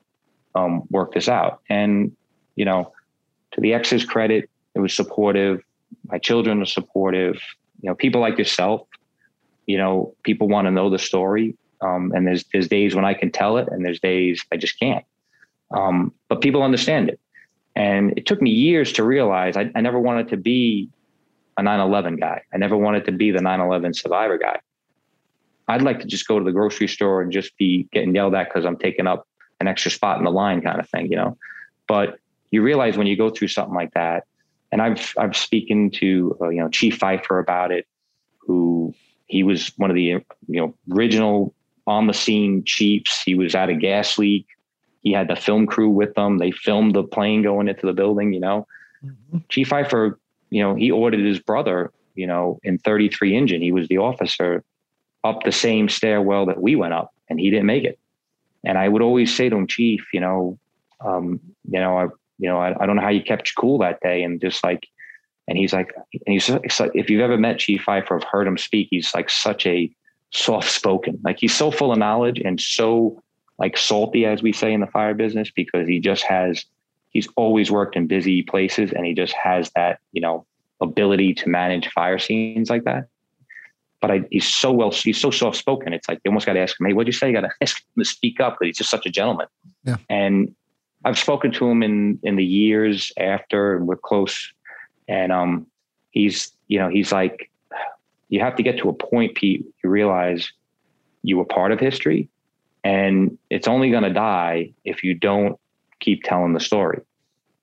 um, 0.54 0.84
work 0.90 1.12
this 1.12 1.28
out. 1.28 1.60
And, 1.68 2.14
you 2.56 2.64
know, 2.64 2.92
to 3.52 3.60
the 3.60 3.74
ex's 3.74 4.04
credit, 4.04 4.48
it 4.74 4.80
was 4.80 4.94
supportive. 4.94 5.62
My 6.06 6.18
children 6.18 6.62
are 6.62 6.66
supportive. 6.66 7.40
You 7.82 7.90
know, 7.90 7.94
people 7.94 8.20
like 8.20 8.38
yourself, 8.38 8.82
you 9.70 9.78
know, 9.78 10.14
people 10.24 10.48
want 10.48 10.66
to 10.66 10.70
know 10.70 10.90
the 10.90 10.98
story. 10.98 11.56
Um, 11.80 12.12
and 12.14 12.26
there's, 12.26 12.44
there's 12.52 12.68
days 12.68 12.94
when 12.94 13.04
I 13.04 13.14
can 13.14 13.30
tell 13.30 13.56
it 13.56 13.68
and 13.70 13.84
there's 13.84 14.00
days 14.00 14.44
I 14.52 14.56
just 14.56 14.78
can't. 14.78 15.04
Um, 15.70 16.12
but 16.28 16.40
people 16.40 16.62
understand 16.62 17.08
it. 17.08 17.20
And 17.76 18.12
it 18.18 18.26
took 18.26 18.42
me 18.42 18.50
years 18.50 18.92
to 18.94 19.04
realize 19.04 19.56
I, 19.56 19.70
I 19.74 19.80
never 19.80 19.98
wanted 19.98 20.28
to 20.28 20.36
be 20.36 20.90
a 21.56 21.62
9/11 21.62 22.18
guy. 22.18 22.42
I 22.52 22.58
never 22.58 22.76
wanted 22.76 23.04
to 23.04 23.12
be 23.12 23.30
the 23.30 23.38
9/11 23.38 23.94
survivor 23.94 24.38
guy. 24.38 24.58
I'd 25.68 25.82
like 25.82 26.00
to 26.00 26.06
just 26.06 26.26
go 26.26 26.38
to 26.38 26.44
the 26.44 26.52
grocery 26.52 26.88
store 26.88 27.22
and 27.22 27.30
just 27.30 27.56
be 27.56 27.86
getting 27.92 28.14
yelled 28.14 28.34
at 28.34 28.48
because 28.48 28.66
I'm 28.66 28.76
taking 28.76 29.06
up 29.06 29.28
an 29.60 29.68
extra 29.68 29.90
spot 29.90 30.18
in 30.18 30.24
the 30.24 30.32
line, 30.32 30.60
kind 30.62 30.80
of 30.80 30.88
thing, 30.88 31.10
you 31.10 31.16
know. 31.16 31.38
But 31.86 32.18
you 32.50 32.62
realize 32.62 32.96
when 32.96 33.06
you 33.06 33.16
go 33.16 33.30
through 33.30 33.48
something 33.48 33.74
like 33.74 33.94
that, 33.94 34.24
and 34.72 34.82
I've 34.82 35.14
I've 35.16 35.36
spoken 35.36 35.90
to 35.92 36.36
uh, 36.40 36.48
you 36.48 36.60
know 36.60 36.68
Chief 36.68 36.98
Pfeifer 36.98 37.40
about 37.40 37.70
it, 37.70 37.86
who 38.38 38.94
he 39.30 39.42
was 39.42 39.72
one 39.76 39.90
of 39.90 39.96
the 39.96 40.02
you 40.02 40.24
know 40.48 40.74
original 40.92 41.54
on 41.86 42.06
the 42.06 42.14
scene 42.14 42.62
chiefs. 42.64 43.22
He 43.22 43.34
was 43.34 43.54
at 43.54 43.68
a 43.68 43.74
gas 43.74 44.18
leak. 44.18 44.46
He 45.02 45.12
had 45.12 45.28
the 45.28 45.36
film 45.36 45.66
crew 45.66 45.88
with 45.88 46.14
them. 46.14 46.38
They 46.38 46.50
filmed 46.50 46.94
the 46.94 47.02
plane 47.02 47.42
going 47.42 47.68
into 47.68 47.86
the 47.86 47.92
building. 47.92 48.32
You 48.32 48.40
know, 48.40 48.66
mm-hmm. 49.04 49.38
Chief 49.48 49.70
Pfeifer 49.70 50.16
you 50.50 50.62
know, 50.62 50.74
he 50.74 50.90
ordered 50.90 51.24
his 51.24 51.38
brother, 51.38 51.92
you 52.14 52.26
know, 52.26 52.58
in 52.62 52.78
33 52.78 53.36
engine, 53.36 53.62
he 53.62 53.72
was 53.72 53.88
the 53.88 53.98
officer 53.98 54.64
up 55.24 55.44
the 55.44 55.52
same 55.52 55.88
stairwell 55.88 56.46
that 56.46 56.60
we 56.60 56.76
went 56.76 56.92
up 56.92 57.14
and 57.28 57.38
he 57.40 57.50
didn't 57.50 57.66
make 57.66 57.84
it. 57.84 57.98
And 58.64 58.76
I 58.76 58.88
would 58.88 59.02
always 59.02 59.34
say 59.34 59.48
to 59.48 59.56
him, 59.56 59.66
chief, 59.66 60.06
you 60.12 60.20
know, 60.20 60.58
um, 61.00 61.40
you 61.70 61.80
know, 61.80 61.96
I, 61.96 62.04
you 62.38 62.48
know, 62.48 62.58
I, 62.58 62.74
I 62.82 62.86
don't 62.86 62.96
know 62.96 63.02
how 63.02 63.10
you 63.10 63.22
kept 63.22 63.54
cool 63.56 63.78
that 63.78 64.00
day. 64.00 64.22
And 64.22 64.40
just 64.40 64.62
like, 64.64 64.86
and 65.50 65.58
he's 65.58 65.72
like, 65.72 65.92
and 65.96 66.32
he's 66.32 66.48
like, 66.48 66.92
if 66.94 67.10
you've 67.10 67.20
ever 67.20 67.36
met 67.36 67.58
Chief 67.58 67.82
Pfeifer, 67.84 68.20
have 68.20 68.24
heard 68.24 68.46
him 68.46 68.56
speak, 68.56 68.86
he's 68.90 69.12
like 69.12 69.28
such 69.28 69.66
a 69.66 69.90
soft 70.30 70.70
spoken, 70.70 71.18
like 71.24 71.40
he's 71.40 71.54
so 71.54 71.72
full 71.72 71.90
of 71.90 71.98
knowledge 71.98 72.38
and 72.38 72.60
so 72.60 73.20
like 73.58 73.76
salty, 73.76 74.24
as 74.24 74.42
we 74.42 74.52
say 74.52 74.72
in 74.72 74.80
the 74.80 74.86
fire 74.86 75.12
business, 75.12 75.50
because 75.50 75.88
he 75.88 75.98
just 75.98 76.22
has 76.22 76.64
he's 77.10 77.28
always 77.36 77.68
worked 77.68 77.96
in 77.96 78.06
busy 78.06 78.42
places 78.44 78.92
and 78.92 79.04
he 79.04 79.12
just 79.12 79.34
has 79.34 79.72
that, 79.74 79.98
you 80.12 80.20
know, 80.20 80.46
ability 80.80 81.34
to 81.34 81.48
manage 81.48 81.88
fire 81.88 82.20
scenes 82.20 82.70
like 82.70 82.84
that. 82.84 83.08
But 84.00 84.10
I, 84.12 84.20
he's 84.30 84.46
so 84.46 84.70
well, 84.70 84.92
he's 84.92 85.20
so 85.20 85.32
soft 85.32 85.56
spoken. 85.56 85.92
It's 85.92 86.08
like 86.08 86.20
you 86.24 86.30
almost 86.30 86.46
got 86.46 86.52
to 86.52 86.60
ask 86.60 86.80
him, 86.80 86.86
hey, 86.86 86.92
what'd 86.92 87.12
you 87.12 87.18
say? 87.18 87.26
You 87.26 87.34
got 87.34 87.40
to 87.40 87.50
ask 87.60 87.76
him 87.96 88.04
to 88.04 88.08
speak 88.08 88.38
up 88.38 88.54
because 88.54 88.68
he's 88.68 88.78
just 88.78 88.90
such 88.90 89.04
a 89.04 89.10
gentleman. 89.10 89.48
Yeah. 89.82 89.96
And 90.08 90.54
I've 91.04 91.18
spoken 91.18 91.50
to 91.52 91.68
him 91.68 91.82
in 91.82 92.20
in 92.22 92.36
the 92.36 92.44
years 92.44 93.10
after, 93.18 93.76
and 93.76 93.88
we're 93.88 93.96
close. 93.96 94.52
And 95.10 95.32
um, 95.32 95.66
he's, 96.12 96.52
you 96.68 96.78
know, 96.78 96.88
he's 96.88 97.10
like, 97.10 97.50
you 98.28 98.38
have 98.38 98.54
to 98.54 98.62
get 98.62 98.78
to 98.78 98.88
a 98.88 98.92
point, 98.92 99.34
Pete. 99.34 99.66
You 99.82 99.90
realize 99.90 100.52
you 101.22 101.36
were 101.36 101.44
part 101.44 101.72
of 101.72 101.80
history, 101.80 102.28
and 102.84 103.36
it's 103.50 103.66
only 103.66 103.90
going 103.90 104.04
to 104.04 104.12
die 104.12 104.72
if 104.84 105.02
you 105.02 105.14
don't 105.14 105.58
keep 105.98 106.22
telling 106.22 106.52
the 106.52 106.60
story. 106.60 107.00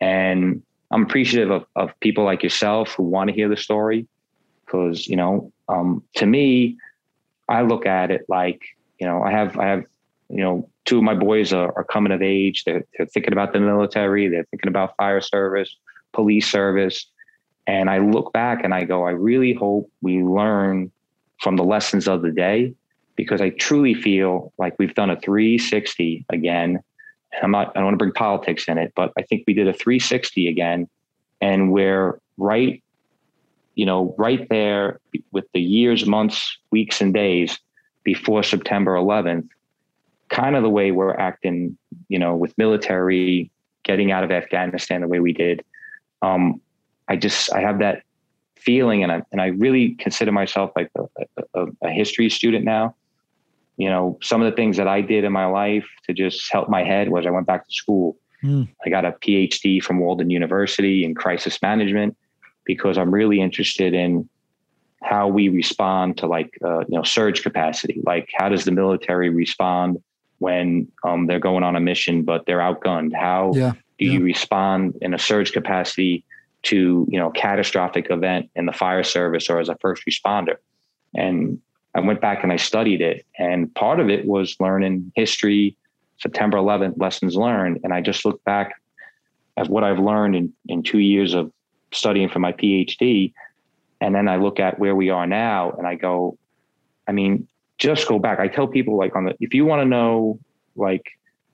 And 0.02 0.62
I'm 0.92 1.04
appreciative 1.04 1.50
of, 1.50 1.66
of 1.78 1.98
people 2.02 2.26
like 2.26 2.44
yourself 2.44 2.94
who 2.96 3.04
want 3.04 3.30
to 3.30 3.34
hear 3.34 3.48
the 3.48 3.56
story 3.56 4.08
because, 4.66 5.08
you 5.08 5.16
know, 5.16 5.54
um, 5.70 6.04
to 6.16 6.26
me, 6.26 6.76
I 7.48 7.62
look 7.62 7.86
at 7.86 8.12
it 8.12 8.26
like, 8.28 8.62
you 9.00 9.08
know, 9.08 9.24
I 9.24 9.32
have, 9.32 9.58
I 9.58 9.68
have, 9.68 9.84
you 10.30 10.42
know, 10.44 10.70
two 10.84 10.98
of 10.98 11.04
my 11.04 11.16
boys 11.16 11.54
are, 11.54 11.72
are 11.78 11.86
coming 11.86 12.12
of 12.12 12.22
age. 12.22 12.66
They're, 12.66 12.84
they're 12.98 13.08
thinking 13.08 13.32
about 13.32 13.54
the 13.54 13.62
military. 13.62 14.28
They're 14.28 14.46
thinking 14.52 14.68
about 14.68 14.98
fire 14.98 15.22
service, 15.22 15.74
police 16.12 16.52
service. 16.52 17.08
And 17.68 17.90
I 17.90 18.00
look 18.00 18.34
back 18.34 18.64
and 18.64 18.74
I 18.74 18.86
go, 18.86 19.06
I 19.06 19.12
really 19.12 19.54
hope 19.54 19.92
we 20.02 20.24
learn 20.24 20.92
from 21.42 21.58
the 21.58 21.64
lessons 21.64 22.08
of 22.08 22.22
the 22.22 22.32
day 22.32 22.74
because 23.16 23.42
I 23.42 23.50
truly 23.50 23.94
feel 23.94 24.54
like 24.58 24.76
we've 24.80 24.96
done 24.96 25.10
a 25.10 25.20
360 25.20 26.26
again 26.30 26.80
I'm 27.42 27.52
not, 27.52 27.70
I 27.70 27.80
don't 27.80 27.86
want 27.86 27.94
to 27.96 27.98
bring 27.98 28.14
politics 28.14 28.68
in 28.68 28.78
it, 28.78 28.94
but 28.96 29.12
I 29.18 29.22
think 29.22 29.44
we 29.48 29.54
did 29.54 29.68
a 29.68 29.74
360 29.74 30.48
again. 30.48 30.88
And 31.42 31.72
we're 31.72 32.20
right, 32.38 32.82
you 33.76 33.86
know, 33.86 34.16
right 34.18 34.48
there 34.50 35.00
with 35.32 35.46
the 35.54 35.62
years, 35.62 36.06
months, 36.06 36.58
weeks, 36.72 37.02
and 37.02 37.14
days 37.14 37.60
before 38.04 38.44
September 38.44 38.96
11th, 38.96 39.48
kind 40.30 40.56
of 40.56 40.64
the 40.64 40.70
way 40.70 40.92
we're 40.92 41.16
acting, 41.16 41.78
you 42.08 42.18
know, 42.18 42.36
with 42.36 42.58
military 42.58 43.52
getting 43.84 44.12
out 44.12 44.24
of 44.24 44.32
Afghanistan 44.32 45.02
the 45.02 45.08
way 45.08 45.20
we 45.20 45.34
did. 45.34 45.64
Um, 46.22 46.60
I 47.08 47.16
just, 47.16 47.54
I 47.54 47.62
have 47.62 47.80
that 47.80 48.04
feeling, 48.56 49.04
and 49.04 49.12
I, 49.12 49.22
and 49.32 49.42
I 49.42 49.48
really 49.48 49.96
consider 49.96 50.32
myself 50.32 50.72
like 50.76 50.92
a, 50.98 51.26
a, 51.54 51.66
a 51.84 51.90
history 51.90 52.30
student 52.30 52.66
now 52.66 52.96
you 53.78 53.90
know, 53.90 54.18
some 54.22 54.42
of 54.42 54.50
the 54.52 54.56
things 54.56 54.76
that 54.78 54.88
I 54.88 55.02
did 55.02 55.24
in 55.24 55.32
my 55.32 55.46
life 55.46 55.86
to 56.08 56.14
just 56.14 56.52
help 56.52 56.68
my 56.68 56.84
head 56.84 57.10
was 57.10 57.26
I 57.26 57.30
went 57.30 57.46
back 57.46 57.68
to 57.68 57.74
school. 57.74 58.18
Mm. 58.44 58.68
I 58.84 58.90
got 58.90 59.06
a 59.06 59.12
PhD 59.12 59.82
from 59.82 60.00
Walden 60.00 60.30
University 60.32 61.06
in 61.06 61.14
crisis 61.14 61.62
management 61.62 62.18
because 62.66 62.98
I'm 62.98 63.14
really 63.14 63.40
interested 63.40 63.94
in 63.94 64.28
how 65.04 65.28
we 65.28 65.50
respond 65.50 66.18
to 66.18 66.28
like 66.28 66.58
uh, 66.66 66.80
you 66.80 66.98
know 66.98 67.04
surge 67.04 67.44
capacity. 67.44 68.02
Like 68.04 68.30
how 68.34 68.50
does 68.50 68.66
the 68.66 68.72
military 68.72 69.30
respond 69.30 70.02
when 70.40 70.88
um, 71.04 71.28
they're 71.28 71.40
going 71.40 71.64
on 71.64 71.76
a 71.76 71.80
mission 71.80 72.24
but 72.24 72.48
they're 72.48 72.60
outgunned? 72.60 73.14
How 73.14 73.54
yeah. 73.54 73.74
do 74.00 74.06
yeah. 74.06 74.12
you 74.14 74.24
respond 74.24 74.98
in 75.02 75.14
a 75.14 75.20
surge 75.20 75.52
capacity 75.52 76.26
to 76.68 77.06
you 77.10 77.20
know 77.20 77.30
catastrophic 77.32 78.08
event 78.10 78.50
in 78.56 78.66
the 78.66 78.74
fire 78.74 79.04
service 79.04 79.50
or 79.50 79.60
as 79.60 79.70
a 79.70 79.78
first 79.82 80.04
responder? 80.06 80.56
And 81.16 81.60
I 81.96 82.00
went 82.00 82.22
back 82.22 82.44
and 82.44 82.52
I 82.52 82.58
studied 82.58 83.02
it. 83.02 83.26
And 83.40 83.74
part 83.74 84.00
of 84.00 84.10
it 84.10 84.26
was 84.26 84.56
learning 84.60 85.12
history, 85.16 85.76
September 86.18 86.58
11th, 86.58 86.94
lessons 86.98 87.36
learned. 87.36 87.80
And 87.84 87.92
I 87.92 88.02
just 88.02 88.24
looked 88.24 88.44
back 88.46 88.74
at 89.58 89.68
what 89.68 89.84
I've 89.84 90.00
learned 90.00 90.36
in, 90.36 90.54
in 90.68 90.84
two 90.84 91.00
years 91.00 91.34
of 91.34 91.52
studying 91.92 92.30
for 92.30 92.38
my 92.38 92.52
PhD. 92.52 93.34
And 94.00 94.14
then 94.14 94.28
I 94.28 94.36
look 94.36 94.60
at 94.60 94.78
where 94.78 94.96
we 94.96 95.10
are 95.10 95.26
now 95.26 95.72
and 95.72 95.88
I 95.88 95.96
go, 95.96 96.38
I 97.08 97.14
mean, 97.14 97.48
just 97.80 98.08
go 98.08 98.20
back. 98.20 98.40
I 98.40 98.48
tell 98.48 98.68
people 98.68 98.96
like 98.96 99.16
on 99.16 99.26
the, 99.26 99.36
if 99.40 99.56
you 99.56 99.66
want 99.66 99.82
to 99.82 99.86
know 99.86 100.40
like 100.76 101.04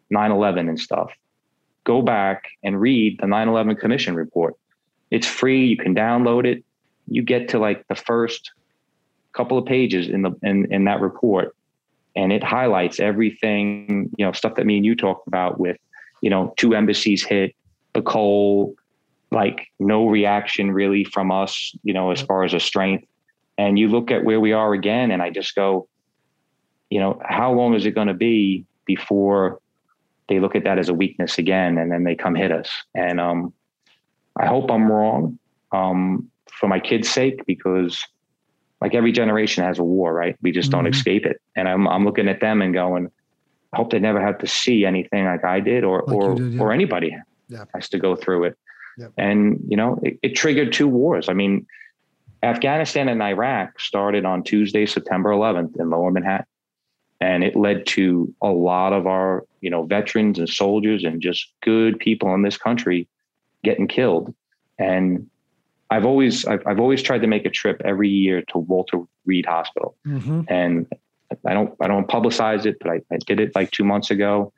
9 0.09 0.31
11 0.31 0.67
and 0.67 0.79
stuff, 0.79 1.13
go 1.85 2.01
back 2.01 2.45
and 2.63 2.79
read 2.79 3.17
the 3.21 3.27
9 3.27 3.47
11 3.47 3.77
Commission 3.77 4.15
report. 4.15 4.55
It's 5.13 5.27
free. 5.27 5.65
You 5.65 5.77
can 5.77 5.95
download 5.95 6.45
it. 6.45 6.63
You 7.07 7.21
get 7.21 7.49
to 7.49 7.59
like 7.59 7.87
the 7.87 7.95
first 7.95 8.51
couple 9.31 9.57
of 9.57 9.65
pages 9.65 10.09
in 10.09 10.21
the 10.23 10.31
in, 10.41 10.71
in 10.71 10.85
that 10.85 11.01
report 11.01 11.55
and 12.15 12.31
it 12.31 12.43
highlights 12.43 12.99
everything, 12.99 14.09
you 14.17 14.25
know, 14.25 14.31
stuff 14.31 14.55
that 14.55 14.65
me 14.65 14.77
and 14.77 14.85
you 14.85 14.95
talked 14.95 15.27
about 15.27 15.59
with, 15.59 15.77
you 16.21 16.29
know, 16.29 16.53
two 16.57 16.75
embassies 16.75 17.23
hit, 17.23 17.55
the 17.93 18.01
Cole, 18.01 18.75
like 19.31 19.67
no 19.79 20.07
reaction 20.07 20.71
really 20.71 21.03
from 21.03 21.31
us, 21.31 21.75
you 21.83 21.93
know, 21.93 22.11
as 22.11 22.21
far 22.21 22.43
as 22.43 22.53
a 22.53 22.59
strength. 22.59 23.05
And 23.57 23.79
you 23.79 23.87
look 23.87 24.11
at 24.11 24.23
where 24.23 24.39
we 24.39 24.51
are 24.53 24.73
again, 24.73 25.11
and 25.11 25.21
I 25.21 25.29
just 25.29 25.55
go, 25.55 25.87
you 26.89 26.99
know, 26.99 27.19
how 27.25 27.51
long 27.51 27.73
is 27.73 27.85
it 27.85 27.91
going 27.91 28.07
to 28.07 28.13
be 28.13 28.65
before 28.85 29.59
they 30.29 30.39
look 30.39 30.55
at 30.55 30.63
that 30.63 30.79
as 30.79 30.89
a 30.89 30.93
weakness 30.93 31.37
again, 31.37 31.77
and 31.77 31.91
then 31.91 32.03
they 32.03 32.15
come 32.15 32.35
hit 32.35 32.51
us? 32.51 32.69
And 32.93 33.19
um, 33.19 33.53
I 34.39 34.47
hope 34.47 34.71
I'm 34.71 34.91
wrong 34.91 35.37
um, 35.71 36.29
for 36.51 36.67
my 36.67 36.79
kids' 36.79 37.09
sake 37.09 37.45
because 37.45 38.03
like 38.81 38.95
every 38.95 39.11
generation 39.11 39.63
has 39.63 39.79
a 39.79 39.83
war, 39.83 40.13
right? 40.13 40.35
We 40.41 40.51
just 40.51 40.69
mm-hmm. 40.69 40.83
don't 40.83 40.93
escape 40.93 41.25
it. 41.25 41.41
And 41.55 41.67
I'm 41.67 41.87
I'm 41.87 42.03
looking 42.05 42.27
at 42.27 42.41
them 42.41 42.61
and 42.61 42.73
going, 42.73 43.09
I 43.71 43.77
hope 43.77 43.91
they 43.91 43.99
never 43.99 44.21
have 44.21 44.37
to 44.39 44.47
see 44.47 44.85
anything 44.85 45.25
like 45.25 45.43
I 45.43 45.59
did 45.59 45.83
or 45.83 46.03
like 46.05 46.15
or 46.15 46.35
did, 46.35 46.53
yeah. 46.53 46.61
or 46.61 46.71
anybody 46.71 47.15
yeah. 47.47 47.65
has 47.73 47.89
to 47.89 47.99
go 47.99 48.15
through 48.15 48.45
it. 48.45 48.57
And 49.17 49.59
you 49.67 49.77
know, 49.77 49.99
it, 50.03 50.19
it 50.21 50.35
triggered 50.35 50.73
two 50.73 50.87
wars. 50.87 51.29
I 51.29 51.33
mean, 51.33 51.65
Afghanistan 52.43 53.07
and 53.07 53.23
Iraq 53.23 53.79
started 53.79 54.25
on 54.25 54.43
Tuesday, 54.43 54.85
September 54.85 55.29
11th 55.29 55.79
in 55.79 55.89
Lower 55.89 56.11
Manhattan. 56.11 56.45
And 57.21 57.41
it 57.41 57.55
led 57.55 57.85
to 57.87 58.33
a 58.41 58.49
lot 58.49 58.91
of 58.91 59.07
our, 59.07 59.45
you 59.61 59.69
know, 59.69 59.83
veterans 59.83 60.39
and 60.39 60.49
soldiers 60.49 61.05
and 61.05 61.21
just 61.21 61.53
good 61.61 61.97
people 61.97 62.33
in 62.35 62.41
this 62.41 62.57
country 62.57 63.07
getting 63.63 63.87
killed. 63.87 64.33
And 64.77 65.29
I've 65.89 66.05
always 66.05 66.45
I've, 66.45 66.65
I've 66.65 66.79
always 66.79 67.03
tried 67.03 67.19
to 67.19 67.27
make 67.27 67.45
a 67.45 67.49
trip 67.49 67.81
every 67.85 68.09
year 68.09 68.41
to 68.49 68.57
Walter 68.57 68.99
Reed 69.25 69.45
Hospital, 69.45 69.95
mm-hmm. 70.07 70.41
and 70.47 70.87
I 71.45 71.53
don't 71.53 71.75
I 71.79 71.87
don't 71.87 72.07
publicize 72.07 72.65
it, 72.65 72.77
but 72.79 72.89
I, 72.89 73.01
I 73.11 73.17
did 73.25 73.39
it 73.39 73.51
like 73.55 73.69
two 73.69 73.83
months 73.83 74.09
ago, 74.09 74.51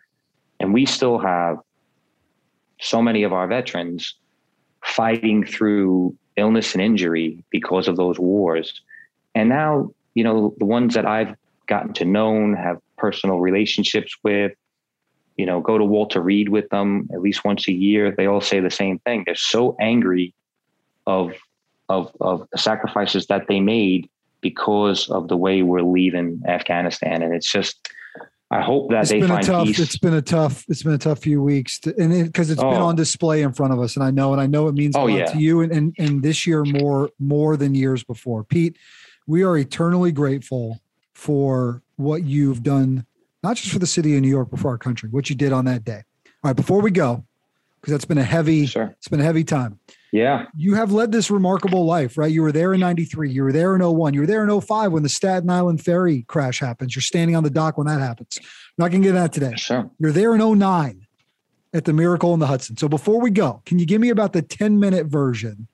and 0.61 0.73
we 0.73 0.85
still 0.85 1.17
have 1.19 1.57
so 2.79 3.01
many 3.01 3.23
of 3.23 3.33
our 3.33 3.47
veterans 3.47 4.15
fighting 4.81 5.45
through 5.45 6.15
illness 6.37 6.73
and 6.73 6.81
injury 6.81 7.43
because 7.49 7.89
of 7.89 7.97
those 7.97 8.17
wars, 8.17 8.81
and 9.33 9.49
now 9.49 9.91
you 10.13 10.23
know 10.23 10.55
the 10.57 10.65
ones 10.65 10.93
that 10.93 11.05
I've 11.05 11.35
gotten 11.67 11.91
to 11.93 12.05
know, 12.05 12.55
have 12.55 12.79
personal 12.97 13.39
relationships 13.39 14.15
with, 14.23 14.53
you 15.37 15.45
know, 15.45 15.59
go 15.59 15.77
to 15.77 15.83
Walter 15.83 16.21
Reed 16.21 16.49
with 16.49 16.69
them 16.69 17.09
at 17.13 17.21
least 17.21 17.43
once 17.43 17.67
a 17.67 17.71
year. 17.73 18.13
They 18.15 18.27
all 18.27 18.41
say 18.41 18.59
the 18.59 18.71
same 18.71 18.99
thing. 18.99 19.23
They're 19.25 19.35
so 19.35 19.75
angry 19.79 20.33
of 21.05 21.33
of 21.89 22.11
of 22.21 22.47
the 22.51 22.57
sacrifices 22.57 23.27
that 23.27 23.47
they 23.47 23.59
made 23.59 24.09
because 24.41 25.09
of 25.09 25.27
the 25.27 25.37
way 25.37 25.61
we're 25.61 25.81
leaving 25.81 26.41
Afghanistan. 26.47 27.21
And 27.21 27.33
it's 27.33 27.51
just 27.51 27.89
I 28.51 28.61
hope 28.61 28.91
that 28.91 29.01
it's 29.01 29.11
they 29.11 29.21
find 29.21 29.43
tough, 29.43 29.67
peace. 29.67 29.79
It's 29.79 29.97
been 29.97 30.13
a 30.13 30.21
tough. 30.21 30.65
It's 30.69 30.83
been 30.83 30.93
a 30.93 30.99
tough 30.99 31.19
few 31.19 31.41
weeks, 31.41 31.79
to, 31.79 31.95
and 31.97 32.25
because 32.25 32.51
it, 32.51 32.57
has 32.57 32.63
oh. 32.63 32.71
been 32.71 32.81
on 32.81 32.95
display 32.95 33.41
in 33.41 33.53
front 33.53 33.73
of 33.73 33.79
us, 33.79 33.95
and 33.95 34.03
I 34.03 34.11
know, 34.11 34.33
and 34.33 34.41
I 34.41 34.45
know 34.45 34.67
it 34.67 34.75
means 34.75 34.95
a 34.95 34.99
oh, 34.99 35.05
lot 35.05 35.17
yeah. 35.17 35.25
to 35.25 35.39
you, 35.39 35.61
and, 35.61 35.71
and 35.71 35.95
and 35.97 36.23
this 36.23 36.45
year 36.45 36.63
more 36.63 37.09
more 37.19 37.57
than 37.57 37.73
years 37.73 38.03
before. 38.03 38.43
Pete, 38.43 38.77
we 39.25 39.43
are 39.43 39.57
eternally 39.57 40.11
grateful 40.11 40.79
for 41.13 41.81
what 41.95 42.23
you've 42.23 42.61
done, 42.61 43.05
not 43.45 43.57
just 43.57 43.71
for 43.71 43.79
the 43.79 43.85
city 43.85 44.15
of 44.15 44.21
New 44.21 44.29
York, 44.29 44.49
but 44.49 44.59
for 44.59 44.69
our 44.69 44.77
country. 44.77 45.09
What 45.09 45.29
you 45.29 45.35
did 45.35 45.53
on 45.53 45.65
that 45.65 45.83
day. 45.83 46.01
All 46.25 46.49
right, 46.49 46.55
before 46.55 46.81
we 46.81 46.89
go, 46.89 47.23
because 47.79 47.91
that's 47.91 48.05
been 48.05 48.17
a 48.17 48.23
heavy. 48.23 48.65
Sure. 48.65 48.95
It's 48.97 49.07
been 49.07 49.21
a 49.21 49.23
heavy 49.23 49.43
time. 49.43 49.79
Yeah. 50.11 50.45
You 50.55 50.73
have 50.73 50.91
led 50.91 51.11
this 51.11 51.29
remarkable 51.29 51.85
life, 51.85 52.17
right? 52.17 52.31
You 52.31 52.41
were 52.41 52.51
there 52.51 52.73
in 52.73 52.79
93. 52.79 53.29
You 53.29 53.43
were 53.43 53.51
there 53.51 53.75
in 53.75 53.83
01. 53.83 54.15
You 54.15 54.21
were 54.21 54.25
there 54.25 54.43
in 54.43 54.61
05 54.61 54.91
when 54.91 55.03
the 55.03 55.09
Staten 55.09 55.49
Island 55.49 55.83
ferry 55.83 56.23
crash 56.23 56.59
happens. 56.59 56.95
You're 56.95 57.03
standing 57.03 57.35
on 57.35 57.43
the 57.43 57.49
dock 57.51 57.77
when 57.77 57.85
that 57.85 57.99
happens. 57.99 58.39
I'm 58.39 58.45
not 58.79 58.91
going 58.91 59.03
to 59.03 59.09
get 59.09 59.13
that 59.13 59.31
today. 59.33 59.53
Sure. 59.55 59.91
You're 59.99 60.11
there 60.11 60.33
in 60.33 60.57
09 60.57 61.05
at 61.73 61.85
the 61.85 61.93
Miracle 61.93 62.31
on 62.31 62.39
the 62.39 62.47
Hudson. 62.47 62.77
So 62.77 62.87
before 62.87 63.21
we 63.21 63.29
go, 63.29 63.61
can 63.65 63.77
you 63.77 63.85
give 63.85 64.01
me 64.01 64.09
about 64.09 64.33
the 64.33 64.41
10 64.41 64.79
minute 64.79 65.05
version 65.05 65.67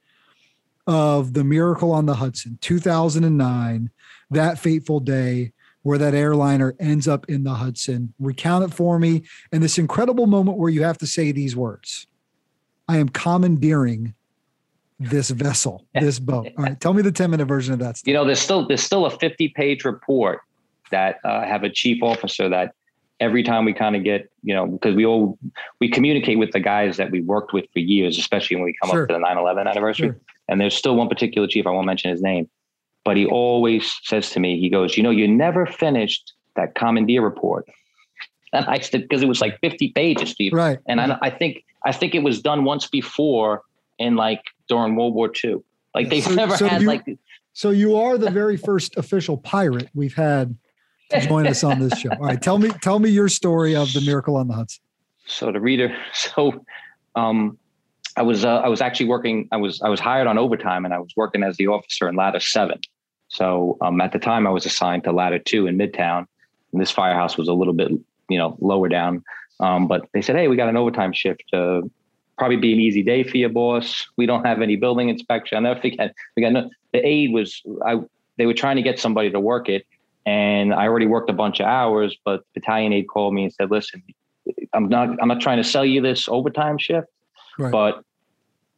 of 0.87 1.33
the 1.33 1.43
Miracle 1.45 1.91
on 1.93 2.05
the 2.07 2.15
Hudson, 2.15 2.57
2009, 2.61 3.91
that 4.31 4.59
fateful 4.59 4.99
day 4.99 5.53
where 5.83 5.97
that 5.97 6.13
airliner 6.13 6.75
ends 6.79 7.07
up 7.07 7.27
in 7.29 7.43
the 7.43 7.55
Hudson? 7.55 8.13
Recount 8.19 8.63
it 8.63 8.73
for 8.73 8.99
me. 8.99 9.23
And 9.51 9.63
this 9.63 9.77
incredible 9.77 10.27
moment 10.27 10.57
where 10.57 10.69
you 10.69 10.83
have 10.83 10.97
to 10.99 11.07
say 11.07 11.31
these 11.31 11.55
words 11.55 12.07
I 12.87 12.97
am 12.97 13.09
commandeering 13.09 14.13
this 14.99 15.29
vessel, 15.29 15.85
this 15.93 16.19
boat. 16.19 16.47
All 16.57 16.65
right, 16.65 16.79
tell 16.79 16.93
me 16.93 17.01
the 17.01 17.11
10 17.11 17.31
minute 17.31 17.45
version 17.45 17.73
of 17.73 17.79
that. 17.79 17.97
Stuff. 17.97 18.07
You 18.07 18.13
know, 18.13 18.25
there's 18.25 18.39
still 18.39 18.67
there's 18.67 18.83
still 18.83 19.05
a 19.05 19.11
50 19.11 19.49
page 19.49 19.85
report 19.85 20.41
that 20.91 21.19
uh, 21.23 21.45
have 21.45 21.63
a 21.63 21.69
chief 21.69 22.03
officer 22.03 22.49
that 22.49 22.73
every 23.19 23.43
time 23.43 23.65
we 23.65 23.73
kind 23.73 23.95
of 23.95 24.03
get, 24.03 24.29
you 24.43 24.53
know, 24.53 24.67
because 24.67 24.95
we 24.95 25.05
all 25.05 25.37
we 25.79 25.89
communicate 25.89 26.37
with 26.37 26.51
the 26.51 26.59
guys 26.59 26.97
that 26.97 27.11
we 27.11 27.21
worked 27.21 27.53
with 27.53 27.65
for 27.71 27.79
years, 27.79 28.17
especially 28.17 28.57
when 28.57 28.65
we 28.65 28.75
come 28.81 28.91
sure. 28.91 29.03
up 29.03 29.09
to 29.09 29.13
the 29.13 29.19
9/11 29.19 29.69
anniversary. 29.69 30.07
Sure. 30.09 30.19
And 30.49 30.59
there's 30.59 30.75
still 30.75 30.95
one 30.95 31.07
particular 31.07 31.47
chief, 31.47 31.65
I 31.65 31.69
won't 31.69 31.85
mention 31.85 32.11
his 32.11 32.21
name, 32.21 32.49
but 33.03 33.17
he 33.17 33.25
always 33.25 33.99
says 34.03 34.29
to 34.31 34.39
me, 34.39 34.59
he 34.59 34.69
goes, 34.69 34.97
you 34.97 35.03
know, 35.03 35.09
you 35.09 35.27
never 35.27 35.65
finished 35.65 36.33
that 36.55 36.75
commandeer 36.75 37.21
report. 37.21 37.67
And 38.53 38.65
I 38.65 38.79
said, 38.79 39.03
because 39.03 39.21
it 39.21 39.27
was 39.27 39.41
like 39.41 39.59
50 39.61 39.89
pages, 39.89 40.31
Steve. 40.31 40.53
Right. 40.53 40.79
And 40.87 40.99
I, 40.99 41.17
I 41.21 41.29
think 41.29 41.63
I 41.85 41.91
think 41.91 42.13
it 42.13 42.23
was 42.23 42.41
done 42.41 42.63
once 42.63 42.87
before 42.87 43.63
in 43.97 44.15
like 44.15 44.43
during 44.67 44.95
World 44.95 45.13
War 45.13 45.31
II. 45.43 45.57
Like 45.95 46.09
they've 46.09 46.23
so, 46.23 46.33
never 46.33 46.57
so 46.57 46.67
had 46.67 46.81
you, 46.81 46.87
like. 46.87 47.05
So 47.53 47.69
you 47.69 47.95
are 47.95 48.17
the 48.17 48.29
very 48.29 48.57
first 48.57 48.97
official 48.97 49.37
pirate 49.37 49.89
we've 49.93 50.13
had 50.13 50.57
to 51.09 51.21
join 51.21 51.47
us 51.47 51.63
on 51.63 51.79
this 51.79 51.97
show. 51.99 52.09
All 52.11 52.19
right, 52.25 52.41
tell 52.41 52.57
me 52.57 52.69
tell 52.81 52.99
me 52.99 53.09
your 53.09 53.29
story 53.29 53.75
of 53.75 53.91
the 53.93 54.01
Miracle 54.01 54.35
on 54.35 54.47
the 54.47 54.53
Hudson. 54.53 54.81
So 55.25 55.51
the 55.51 55.59
reader, 55.59 55.95
so 56.13 56.65
um, 57.15 57.57
I 58.17 58.21
was 58.21 58.45
uh, 58.45 58.57
I 58.57 58.67
was 58.67 58.81
actually 58.81 59.07
working. 59.07 59.47
I 59.51 59.57
was 59.57 59.81
I 59.81 59.89
was 59.89 59.99
hired 59.99 60.27
on 60.27 60.37
overtime, 60.37 60.85
and 60.85 60.93
I 60.93 60.99
was 60.99 61.11
working 61.15 61.43
as 61.43 61.57
the 61.57 61.67
officer 61.67 62.07
in 62.07 62.15
ladder 62.15 62.39
seven. 62.39 62.79
So 63.31 63.77
um, 63.79 64.01
at 64.01 64.11
the 64.11 64.19
time, 64.19 64.45
I 64.45 64.49
was 64.49 64.65
assigned 64.65 65.05
to 65.05 65.11
ladder 65.13 65.39
two 65.39 65.65
in 65.65 65.77
Midtown, 65.77 66.27
and 66.73 66.81
this 66.81 66.91
firehouse 66.91 67.37
was 67.37 67.47
a 67.47 67.53
little 67.53 67.73
bit 67.73 67.91
you 68.29 68.37
know 68.37 68.57
lower 68.59 68.89
down. 68.89 69.23
Um, 69.61 69.87
but 69.87 70.07
they 70.13 70.21
said, 70.21 70.35
hey, 70.35 70.47
we 70.47 70.55
got 70.57 70.69
an 70.69 70.75
overtime 70.75 71.13
shift. 71.13 71.43
Uh, 71.53 71.81
probably 72.37 72.57
be 72.57 72.73
an 72.73 72.79
easy 72.79 73.03
day 73.03 73.23
for 73.23 73.37
your 73.37 73.49
boss. 73.49 74.07
We 74.17 74.25
don't 74.25 74.43
have 74.43 74.61
any 74.61 74.75
building 74.75 75.09
inspection. 75.09 75.57
I 75.57 75.61
never 75.61 75.79
forget. 75.79 76.13
We 76.35 76.43
got 76.43 76.51
no, 76.51 76.69
the 76.91 77.05
aid 77.05 77.31
was 77.31 77.61
I. 77.85 77.99
They 78.37 78.45
were 78.45 78.53
trying 78.53 78.75
to 78.75 78.81
get 78.81 78.99
somebody 78.99 79.29
to 79.31 79.39
work 79.39 79.69
it, 79.69 79.85
and 80.25 80.73
I 80.73 80.87
already 80.87 81.05
worked 81.05 81.29
a 81.29 81.33
bunch 81.33 81.61
of 81.61 81.67
hours. 81.67 82.17
But 82.25 82.43
battalion 82.53 82.91
aide 82.91 83.07
called 83.07 83.33
me 83.33 83.43
and 83.43 83.53
said, 83.53 83.71
"Listen, 83.71 84.03
I'm 84.73 84.89
not. 84.89 85.09
I'm 85.21 85.29
not 85.29 85.39
trying 85.39 85.57
to 85.57 85.63
sell 85.63 85.85
you 85.85 86.01
this 86.01 86.27
overtime 86.27 86.77
shift, 86.77 87.07
right. 87.57 87.71
but 87.71 88.03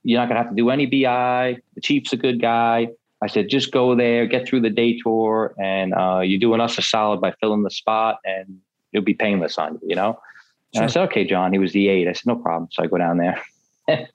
you're 0.03 0.19
not 0.19 0.27
gonna 0.27 0.41
have 0.41 0.49
to 0.49 0.55
do 0.55 0.69
any 0.69 0.85
BI. 0.85 1.57
The 1.73 1.81
chief's 1.81 2.13
a 2.13 2.17
good 2.17 2.39
guy." 2.39 2.89
I 3.23 3.27
said, 3.27 3.49
just 3.49 3.71
go 3.71 3.95
there, 3.95 4.25
get 4.25 4.47
through 4.47 4.61
the 4.61 4.69
day 4.69 4.99
tour, 4.99 5.55
and 5.61 5.93
uh, 5.93 6.19
you're 6.19 6.39
doing 6.39 6.61
us 6.61 6.77
a 6.77 6.81
solid 6.81 7.21
by 7.21 7.31
filling 7.39 7.63
the 7.63 7.71
spot, 7.71 8.17
and 8.25 8.59
it'll 8.91 9.05
be 9.05 9.13
painless 9.13 9.57
on 9.57 9.73
you, 9.75 9.89
you 9.89 9.95
know? 9.95 10.19
And 10.73 10.79
sure. 10.79 10.83
I 10.83 10.87
said, 10.87 11.03
okay, 11.09 11.25
John, 11.25 11.53
he 11.53 11.59
was 11.59 11.71
the 11.71 11.87
eight. 11.87 12.07
I 12.07 12.13
said, 12.13 12.25
no 12.25 12.35
problem. 12.35 12.69
So 12.71 12.83
I 12.83 12.87
go 12.87 12.97
down 12.97 13.17
there. 13.17 13.41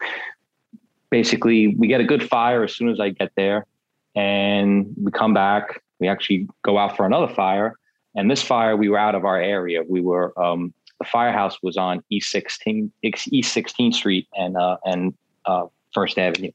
basically 1.11 1.75
we 1.77 1.87
get 1.87 2.01
a 2.01 2.05
good 2.05 2.29
fire 2.29 2.65
as 2.65 2.75
soon 2.75 2.89
as 2.89 3.01
I 3.01 3.11
get 3.11 3.33
there 3.37 3.67
and 4.15 4.95
we 5.01 5.11
come 5.11 5.35
back. 5.35 5.83
We 6.01 6.09
actually 6.09 6.49
go 6.63 6.79
out 6.79 6.97
for 6.97 7.07
another 7.07 7.33
fire. 7.33 7.75
And 8.15 8.31
this 8.31 8.43
fire, 8.43 8.77
we 8.77 8.89
were 8.89 8.99
out 8.99 9.15
of 9.15 9.25
our 9.25 9.41
area. 9.41 9.83
We 9.89 10.01
were, 10.01 10.39
um, 10.43 10.73
the 10.99 11.05
firehouse 11.05 11.63
was 11.63 11.77
on 11.77 12.03
East 12.11 12.31
16, 12.31 12.91
East 13.03 13.57
16th 13.57 13.95
Street 13.95 14.27
and, 14.37 14.57
uh, 14.57 14.79
and, 14.85 15.15
uh, 15.45 15.67
First 15.95 16.19
Avenue. 16.19 16.51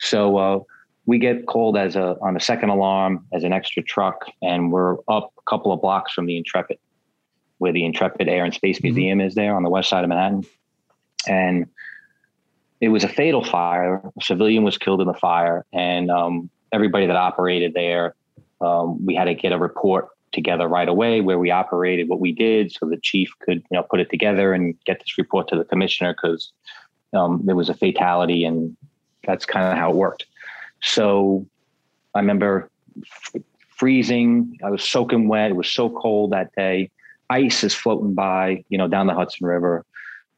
So, 0.00 0.36
uh, 0.36 0.60
we 1.06 1.18
get 1.18 1.46
called 1.46 1.76
as 1.76 1.96
a, 1.96 2.16
on 2.22 2.36
a 2.36 2.40
second 2.40 2.68
alarm 2.68 3.26
as 3.32 3.44
an 3.44 3.52
extra 3.52 3.82
truck 3.82 4.26
and 4.40 4.70
we're 4.70 4.98
up 5.08 5.32
a 5.38 5.50
couple 5.50 5.72
of 5.72 5.80
blocks 5.80 6.12
from 6.12 6.26
the 6.26 6.36
Intrepid 6.36 6.78
where 7.62 7.72
the 7.72 7.84
Intrepid 7.84 8.28
Air 8.28 8.44
and 8.44 8.52
Space 8.52 8.78
mm-hmm. 8.78 8.88
Museum 8.88 9.20
is 9.20 9.36
there 9.36 9.54
on 9.54 9.62
the 9.62 9.70
west 9.70 9.88
side 9.88 10.02
of 10.02 10.08
Manhattan. 10.08 10.44
And 11.28 11.68
it 12.80 12.88
was 12.88 13.04
a 13.04 13.08
fatal 13.08 13.44
fire. 13.44 14.02
A 14.18 14.24
civilian 14.24 14.64
was 14.64 14.76
killed 14.76 15.00
in 15.00 15.06
the 15.06 15.14
fire, 15.14 15.64
and 15.72 16.10
um, 16.10 16.50
everybody 16.72 17.06
that 17.06 17.14
operated 17.14 17.72
there, 17.74 18.16
um, 18.60 19.06
we 19.06 19.14
had 19.14 19.26
to 19.26 19.34
get 19.34 19.52
a 19.52 19.58
report 19.58 20.08
together 20.32 20.66
right 20.66 20.88
away 20.88 21.20
where 21.20 21.38
we 21.38 21.52
operated, 21.52 22.08
what 22.08 22.18
we 22.18 22.32
did, 22.32 22.72
so 22.72 22.86
the 22.86 22.96
chief 22.96 23.30
could 23.38 23.58
you 23.70 23.76
know 23.76 23.84
put 23.84 24.00
it 24.00 24.10
together 24.10 24.52
and 24.52 24.74
get 24.84 24.98
this 24.98 25.16
report 25.16 25.46
to 25.46 25.56
the 25.56 25.64
commissioner 25.64 26.12
because 26.12 26.50
um, 27.12 27.42
there 27.44 27.54
was 27.54 27.68
a 27.68 27.74
fatality, 27.74 28.44
and 28.44 28.76
that's 29.24 29.46
kind 29.46 29.70
of 29.70 29.78
how 29.78 29.90
it 29.90 29.94
worked. 29.94 30.26
So 30.82 31.46
I 32.14 32.20
remember 32.20 32.70
freezing. 33.76 34.58
I 34.62 34.70
was 34.70 34.84
soaking 34.84 35.28
wet. 35.28 35.50
It 35.50 35.54
was 35.54 35.72
so 35.72 35.90
cold 35.90 36.32
that 36.32 36.54
day. 36.54 36.90
Ice 37.30 37.64
is 37.64 37.74
floating 37.74 38.14
by, 38.14 38.64
you 38.68 38.76
know, 38.76 38.88
down 38.88 39.06
the 39.06 39.14
Hudson 39.14 39.46
River. 39.46 39.84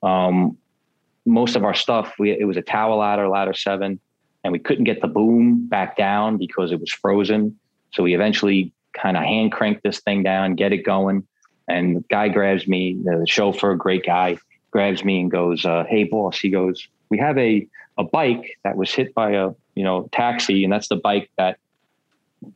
Um, 0.02 0.56
most 1.26 1.56
of 1.56 1.64
our 1.64 1.74
stuff, 1.74 2.14
we 2.18 2.30
it 2.30 2.46
was 2.46 2.56
a 2.56 2.62
tower 2.62 2.94
ladder, 2.94 3.28
ladder 3.28 3.54
seven, 3.54 3.98
and 4.44 4.52
we 4.52 4.58
couldn't 4.58 4.84
get 4.84 5.00
the 5.00 5.08
boom 5.08 5.66
back 5.66 5.96
down 5.96 6.36
because 6.36 6.70
it 6.70 6.80
was 6.80 6.92
frozen. 6.92 7.58
So 7.92 8.02
we 8.02 8.14
eventually 8.14 8.72
kind 8.92 9.16
of 9.16 9.24
hand 9.24 9.52
cranked 9.52 9.82
this 9.82 10.00
thing 10.00 10.22
down, 10.22 10.54
get 10.54 10.72
it 10.72 10.84
going. 10.84 11.26
And 11.66 11.96
the 11.96 12.04
guy 12.10 12.28
grabs 12.28 12.68
me, 12.68 12.98
the 13.02 13.24
chauffeur, 13.26 13.74
great 13.74 14.04
guy, 14.04 14.36
grabs 14.70 15.02
me 15.02 15.20
and 15.20 15.30
goes, 15.30 15.64
uh, 15.64 15.84
"Hey, 15.88 16.04
boss," 16.04 16.38
he 16.38 16.50
goes, 16.50 16.86
"We 17.08 17.18
have 17.18 17.38
a 17.38 17.66
a 17.96 18.04
bike 18.04 18.58
that 18.64 18.76
was 18.76 18.92
hit 18.92 19.14
by 19.14 19.32
a 19.32 19.52
you 19.74 19.84
know 19.84 20.08
taxi, 20.12 20.64
and 20.64 20.72
that's 20.72 20.88
the 20.88 20.96
bike 20.96 21.30
that 21.36 21.58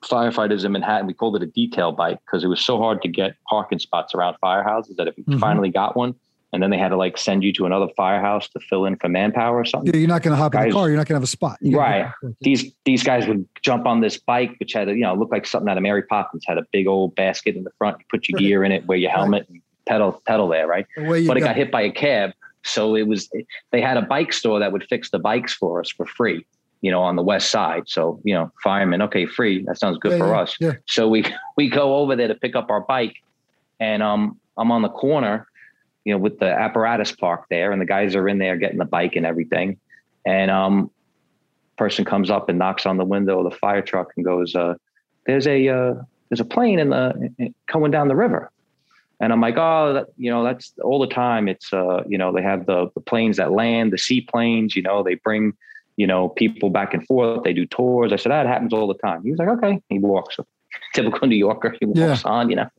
firefighters 0.02 0.64
in 0.64 0.72
Manhattan, 0.72 1.06
we 1.06 1.14
called 1.14 1.36
it 1.36 1.42
a 1.42 1.46
detail 1.46 1.92
bike 1.92 2.18
because 2.24 2.44
it 2.44 2.48
was 2.48 2.60
so 2.60 2.78
hard 2.78 3.02
to 3.02 3.08
get 3.08 3.34
parking 3.48 3.78
spots 3.78 4.14
around 4.14 4.36
firehouses 4.42 4.96
that 4.96 5.08
if 5.08 5.16
you 5.16 5.24
mm-hmm. 5.24 5.38
finally 5.38 5.70
got 5.70 5.96
one, 5.96 6.14
and 6.52 6.62
then 6.62 6.70
they 6.70 6.78
had 6.78 6.88
to 6.88 6.96
like 6.96 7.18
send 7.18 7.44
you 7.44 7.52
to 7.52 7.66
another 7.66 7.88
firehouse 7.96 8.48
to 8.48 8.60
fill 8.60 8.86
in 8.86 8.96
for 8.96 9.08
manpower 9.08 9.56
or 9.56 9.64
something. 9.64 9.92
Yeah, 9.92 10.00
you're 10.00 10.08
not 10.08 10.22
going 10.22 10.32
to 10.34 10.42
hop 10.42 10.52
guys, 10.52 10.64
in 10.64 10.70
the 10.70 10.74
car. 10.74 10.88
You're 10.88 10.96
not 10.96 11.06
going 11.06 11.14
to 11.14 11.20
have 11.20 11.22
a 11.22 11.26
spot. 11.26 11.58
Right. 11.62 12.10
These 12.40 12.72
these 12.84 13.02
guys 13.02 13.26
would 13.26 13.46
jump 13.62 13.86
on 13.86 14.00
this 14.00 14.16
bike, 14.18 14.56
which 14.58 14.72
had 14.72 14.88
a, 14.88 14.94
you 14.94 15.02
know 15.02 15.14
looked 15.14 15.32
like 15.32 15.46
something 15.46 15.68
out 15.68 15.76
of 15.76 15.82
Mary 15.82 16.02
Poppins. 16.02 16.44
Had 16.46 16.58
a 16.58 16.64
big 16.72 16.86
old 16.86 17.14
basket 17.14 17.54
in 17.56 17.64
the 17.64 17.70
front. 17.76 17.98
You 17.98 18.04
put 18.10 18.28
your 18.28 18.36
right. 18.36 18.42
gear 18.42 18.64
in 18.64 18.72
it, 18.72 18.86
wear 18.86 18.98
your 18.98 19.10
helmet, 19.10 19.42
right. 19.42 19.50
and 19.50 19.62
pedal 19.86 20.22
pedal 20.26 20.48
there. 20.48 20.66
Right. 20.66 20.86
The 20.96 21.26
but 21.26 21.36
it 21.36 21.40
got 21.40 21.54
hit 21.54 21.70
by 21.70 21.82
a 21.82 21.92
cab, 21.92 22.30
so 22.64 22.94
it 22.94 23.06
was 23.06 23.28
they 23.70 23.82
had 23.82 23.98
a 23.98 24.02
bike 24.02 24.32
store 24.32 24.58
that 24.58 24.72
would 24.72 24.86
fix 24.88 25.10
the 25.10 25.18
bikes 25.18 25.52
for 25.52 25.80
us 25.80 25.90
for 25.90 26.06
free 26.06 26.46
you 26.80 26.90
know, 26.90 27.02
on 27.02 27.16
the 27.16 27.22
west 27.22 27.50
side. 27.50 27.84
So, 27.88 28.20
you 28.24 28.34
know, 28.34 28.50
firemen, 28.62 29.02
okay, 29.02 29.26
free. 29.26 29.64
That 29.64 29.78
sounds 29.78 29.98
good 29.98 30.12
yeah, 30.12 30.18
for 30.18 30.28
yeah, 30.28 30.40
us. 30.40 30.56
Yeah. 30.60 30.72
So 30.86 31.08
we 31.08 31.24
we 31.56 31.68
go 31.68 31.96
over 31.96 32.16
there 32.16 32.28
to 32.28 32.34
pick 32.34 32.54
up 32.54 32.70
our 32.70 32.80
bike, 32.80 33.16
and 33.80 34.02
um, 34.02 34.38
I'm 34.56 34.70
on 34.70 34.82
the 34.82 34.88
corner, 34.88 35.46
you 36.04 36.12
know, 36.12 36.18
with 36.18 36.38
the 36.38 36.46
apparatus 36.46 37.12
park 37.12 37.46
there, 37.50 37.72
and 37.72 37.80
the 37.80 37.86
guys 37.86 38.14
are 38.14 38.28
in 38.28 38.38
there 38.38 38.56
getting 38.56 38.78
the 38.78 38.84
bike 38.84 39.16
and 39.16 39.26
everything, 39.26 39.78
and 40.24 40.50
um, 40.50 40.90
person 41.76 42.04
comes 42.04 42.30
up 42.30 42.48
and 42.48 42.58
knocks 42.58 42.86
on 42.86 42.96
the 42.96 43.04
window 43.04 43.44
of 43.44 43.50
the 43.50 43.56
fire 43.56 43.82
truck 43.82 44.12
and 44.16 44.24
goes, 44.24 44.54
uh, 44.54 44.74
"There's 45.26 45.46
a 45.46 45.68
uh, 45.68 45.94
there's 46.28 46.40
a 46.40 46.44
plane 46.44 46.78
in 46.78 46.90
the 46.90 47.52
coming 47.66 47.90
down 47.90 48.08
the 48.08 48.16
river." 48.16 48.50
And 49.20 49.32
I'm 49.32 49.40
like, 49.40 49.56
oh, 49.56 49.94
that, 49.94 50.06
you 50.16 50.30
know, 50.30 50.44
that's 50.44 50.72
all 50.82 51.00
the 51.00 51.08
time. 51.08 51.48
It's, 51.48 51.72
uh, 51.72 52.04
you 52.06 52.16
know, 52.16 52.32
they 52.32 52.42
have 52.42 52.66
the, 52.66 52.88
the 52.94 53.00
planes 53.00 53.36
that 53.38 53.50
land, 53.50 53.92
the 53.92 53.98
seaplanes, 53.98 54.76
you 54.76 54.82
know, 54.82 55.02
they 55.02 55.16
bring 55.16 55.54
you 55.98 56.06
know, 56.06 56.28
people 56.28 56.70
back 56.70 56.94
and 56.94 57.04
forth. 57.06 57.42
They 57.42 57.52
do 57.52 57.66
tours. 57.66 58.12
I 58.12 58.16
said, 58.16 58.30
that 58.30 58.46
happens 58.46 58.72
all 58.72 58.86
the 58.86 58.94
time. 58.94 59.22
He 59.24 59.32
was 59.32 59.38
like, 59.40 59.48
okay. 59.48 59.82
He 59.88 59.98
walks. 59.98 60.38
Typical 60.94 61.26
New 61.26 61.36
Yorker. 61.36 61.76
He 61.78 61.86
walks 61.86 62.22
yeah. 62.24 62.30
on, 62.30 62.48
you 62.48 62.56
know. 62.56 62.70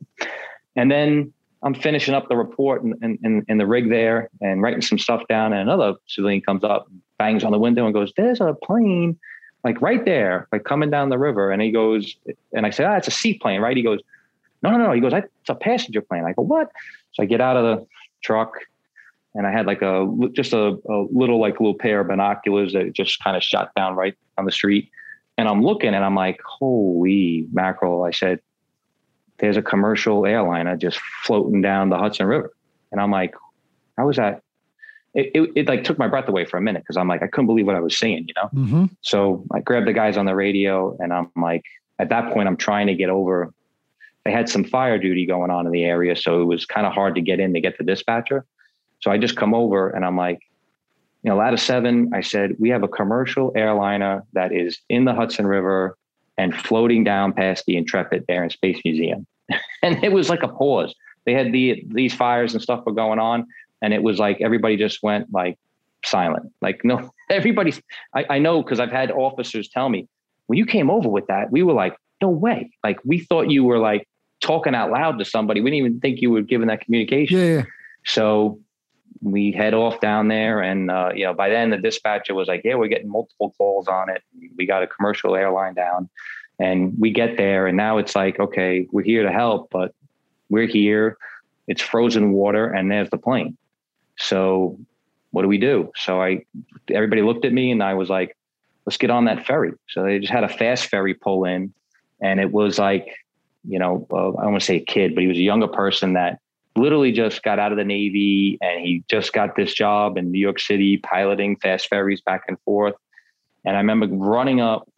And 0.74 0.90
then 0.90 1.30
I'm 1.62 1.74
finishing 1.74 2.14
up 2.14 2.30
the 2.30 2.36
report 2.36 2.82
in, 2.82 2.94
in, 3.02 3.44
in, 3.46 3.58
the 3.58 3.66
rig 3.66 3.90
there 3.90 4.30
and 4.40 4.62
writing 4.62 4.80
some 4.80 4.98
stuff 4.98 5.22
down. 5.28 5.52
And 5.52 5.60
another 5.60 5.96
civilian 6.06 6.40
comes 6.40 6.64
up, 6.64 6.88
bangs 7.18 7.44
on 7.44 7.52
the 7.52 7.58
window 7.58 7.84
and 7.84 7.92
goes, 7.92 8.10
there's 8.16 8.40
a 8.40 8.56
plane 8.62 9.18
like 9.64 9.82
right 9.82 10.02
there, 10.06 10.48
like 10.50 10.64
coming 10.64 10.88
down 10.88 11.10
the 11.10 11.18
river. 11.18 11.50
And 11.50 11.60
he 11.60 11.70
goes, 11.70 12.16
and 12.54 12.64
I 12.64 12.70
said, 12.70 12.86
ah, 12.86 12.96
it's 12.96 13.08
a 13.08 13.12
seaplane, 13.12 13.60
right? 13.60 13.76
He 13.76 13.82
goes, 13.82 14.00
no, 14.62 14.70
no, 14.70 14.78
no. 14.78 14.92
He 14.92 15.00
goes, 15.02 15.12
it's 15.12 15.50
a 15.50 15.54
passenger 15.54 16.00
plane. 16.00 16.24
I 16.24 16.32
go, 16.32 16.42
what? 16.42 16.70
So 17.12 17.22
I 17.22 17.26
get 17.26 17.42
out 17.42 17.58
of 17.58 17.64
the 17.64 17.86
truck 18.22 18.54
and 19.34 19.46
I 19.46 19.52
had 19.52 19.66
like 19.66 19.82
a 19.82 20.08
just 20.32 20.52
a, 20.52 20.78
a 20.88 21.06
little 21.12 21.40
like 21.40 21.60
little 21.60 21.74
pair 21.74 22.00
of 22.00 22.08
binoculars 22.08 22.72
that 22.72 22.92
just 22.92 23.22
kind 23.22 23.36
of 23.36 23.42
shot 23.42 23.70
down 23.76 23.94
right 23.94 24.14
on 24.36 24.44
the 24.44 24.52
street. 24.52 24.90
And 25.38 25.48
I'm 25.48 25.62
looking 25.62 25.94
and 25.94 26.04
I'm 26.04 26.14
like, 26.14 26.40
holy 26.44 27.46
mackerel! 27.52 28.04
I 28.04 28.10
said, 28.10 28.40
"There's 29.38 29.56
a 29.56 29.62
commercial 29.62 30.26
airliner 30.26 30.76
just 30.76 30.98
floating 31.24 31.62
down 31.62 31.90
the 31.90 31.98
Hudson 31.98 32.26
River," 32.26 32.52
and 32.92 33.00
I'm 33.00 33.10
like, 33.10 33.34
how 33.96 34.08
is 34.08 34.16
that?" 34.16 34.42
It, 35.12 35.32
it, 35.34 35.50
it 35.56 35.68
like 35.68 35.82
took 35.82 35.98
my 35.98 36.06
breath 36.06 36.28
away 36.28 36.44
for 36.44 36.56
a 36.56 36.60
minute 36.60 36.84
because 36.84 36.96
I'm 36.96 37.08
like, 37.08 37.20
I 37.20 37.26
couldn't 37.26 37.46
believe 37.46 37.66
what 37.66 37.74
I 37.74 37.80
was 37.80 37.98
seeing, 37.98 38.28
you 38.28 38.34
know. 38.36 38.48
Mm-hmm. 38.54 38.84
So 39.00 39.44
I 39.52 39.58
grabbed 39.58 39.88
the 39.88 39.92
guys 39.92 40.16
on 40.16 40.24
the 40.24 40.36
radio 40.36 40.96
and 41.00 41.12
I'm 41.12 41.32
like, 41.34 41.64
at 41.98 42.10
that 42.10 42.32
point, 42.32 42.46
I'm 42.46 42.56
trying 42.56 42.86
to 42.86 42.94
get 42.94 43.10
over. 43.10 43.52
They 44.24 44.30
had 44.30 44.48
some 44.48 44.62
fire 44.62 44.98
duty 44.98 45.26
going 45.26 45.50
on 45.50 45.66
in 45.66 45.72
the 45.72 45.84
area, 45.84 46.14
so 46.14 46.40
it 46.42 46.44
was 46.44 46.64
kind 46.64 46.86
of 46.86 46.92
hard 46.92 47.16
to 47.16 47.20
get 47.20 47.40
in 47.40 47.52
to 47.54 47.60
get 47.60 47.76
the 47.76 47.82
dispatcher. 47.82 48.46
So 49.00 49.10
I 49.10 49.18
just 49.18 49.36
come 49.36 49.54
over 49.54 49.90
and 49.90 50.04
I'm 50.04 50.16
like, 50.16 50.40
you 51.22 51.30
know, 51.30 51.36
ladder 51.36 51.56
seven, 51.56 52.10
I 52.14 52.22
said, 52.22 52.56
we 52.58 52.70
have 52.70 52.82
a 52.82 52.88
commercial 52.88 53.52
airliner 53.54 54.24
that 54.32 54.52
is 54.52 54.78
in 54.88 55.04
the 55.04 55.14
Hudson 55.14 55.46
River 55.46 55.96
and 56.38 56.54
floating 56.54 57.04
down 57.04 57.32
past 57.32 57.64
the 57.66 57.76
Intrepid 57.76 58.24
Air 58.28 58.42
and 58.42 58.52
Space 58.52 58.80
Museum. 58.84 59.26
and 59.82 60.02
it 60.02 60.12
was 60.12 60.30
like 60.30 60.42
a 60.42 60.48
pause. 60.48 60.94
They 61.26 61.34
had 61.34 61.52
the 61.52 61.84
these 61.88 62.14
fires 62.14 62.54
and 62.54 62.62
stuff 62.62 62.84
were 62.86 62.92
going 62.92 63.18
on. 63.18 63.46
And 63.82 63.92
it 63.92 64.02
was 64.02 64.18
like 64.18 64.40
everybody 64.40 64.76
just 64.76 65.02
went 65.02 65.32
like 65.32 65.58
silent. 66.04 66.50
Like, 66.62 66.80
no, 66.84 67.10
everybody's 67.30 67.80
I, 68.14 68.24
I 68.30 68.38
know 68.38 68.62
because 68.62 68.80
I've 68.80 68.90
had 68.90 69.10
officers 69.10 69.68
tell 69.68 69.88
me, 69.88 70.08
when 70.46 70.58
you 70.58 70.64
came 70.64 70.90
over 70.90 71.08
with 71.08 71.26
that, 71.26 71.50
we 71.50 71.62
were 71.62 71.74
like, 71.74 71.96
no 72.22 72.28
way. 72.28 72.70
Like 72.82 72.98
we 73.04 73.20
thought 73.20 73.50
you 73.50 73.64
were 73.64 73.78
like 73.78 74.08
talking 74.40 74.74
out 74.74 74.90
loud 74.90 75.18
to 75.18 75.24
somebody. 75.24 75.60
We 75.60 75.70
didn't 75.70 75.86
even 75.86 76.00
think 76.00 76.22
you 76.22 76.30
were 76.30 76.42
giving 76.42 76.68
that 76.68 76.80
communication. 76.80 77.38
Yeah. 77.38 77.62
So 78.06 78.58
we 79.22 79.52
head 79.52 79.74
off 79.74 80.00
down 80.00 80.28
there 80.28 80.60
and 80.60 80.90
uh, 80.90 81.10
you 81.14 81.24
know 81.24 81.34
by 81.34 81.48
then 81.48 81.70
the 81.70 81.76
dispatcher 81.76 82.34
was 82.34 82.48
like 82.48 82.62
yeah 82.64 82.74
we're 82.74 82.88
getting 82.88 83.10
multiple 83.10 83.54
calls 83.56 83.88
on 83.88 84.08
it. 84.08 84.22
We 84.56 84.66
got 84.66 84.82
a 84.82 84.86
commercial 84.86 85.36
airline 85.36 85.74
down. 85.74 86.08
And 86.58 86.94
we 86.98 87.10
get 87.10 87.38
there 87.38 87.66
and 87.66 87.76
now 87.76 87.96
it's 87.96 88.14
like 88.14 88.38
okay 88.38 88.86
we're 88.92 89.02
here 89.02 89.22
to 89.22 89.32
help 89.32 89.68
but 89.70 89.94
we're 90.48 90.66
here. 90.66 91.16
It's 91.68 91.80
frozen 91.80 92.32
water 92.32 92.66
and 92.66 92.90
there's 92.90 93.10
the 93.10 93.18
plane. 93.18 93.56
So 94.18 94.78
what 95.30 95.42
do 95.42 95.48
we 95.48 95.58
do? 95.58 95.90
So 95.96 96.20
i 96.22 96.44
everybody 96.90 97.22
looked 97.22 97.44
at 97.44 97.52
me 97.52 97.70
and 97.70 97.82
i 97.82 97.94
was 97.94 98.08
like 98.10 98.36
let's 98.86 98.96
get 98.96 99.10
on 99.10 99.26
that 99.26 99.46
ferry. 99.46 99.72
So 99.88 100.02
they 100.02 100.18
just 100.18 100.32
had 100.32 100.44
a 100.44 100.48
fast 100.48 100.86
ferry 100.86 101.14
pull 101.14 101.44
in 101.44 101.72
and 102.20 102.40
it 102.40 102.52
was 102.52 102.78
like 102.78 103.06
you 103.64 103.78
know 103.78 104.06
uh, 104.10 104.28
i 104.30 104.42
don't 104.42 104.52
want 104.52 104.60
to 104.60 104.66
say 104.66 104.76
a 104.76 104.84
kid 104.84 105.14
but 105.14 105.22
he 105.22 105.28
was 105.28 105.36
a 105.36 105.42
younger 105.42 105.68
person 105.68 106.14
that 106.14 106.38
literally 106.80 107.12
just 107.12 107.42
got 107.42 107.58
out 107.58 107.72
of 107.72 107.78
the 107.78 107.84
Navy 107.84 108.58
and 108.60 108.80
he 108.80 109.04
just 109.08 109.32
got 109.32 109.56
this 109.56 109.72
job 109.74 110.16
in 110.16 110.30
New 110.30 110.38
York 110.38 110.58
City 110.58 110.96
piloting 110.98 111.56
fast 111.56 111.88
ferries 111.88 112.20
back 112.20 112.42
and 112.48 112.58
forth. 112.60 112.94
And 113.64 113.76
I 113.76 113.80
remember 113.80 114.06
running 114.08 114.60
up, 114.60 114.90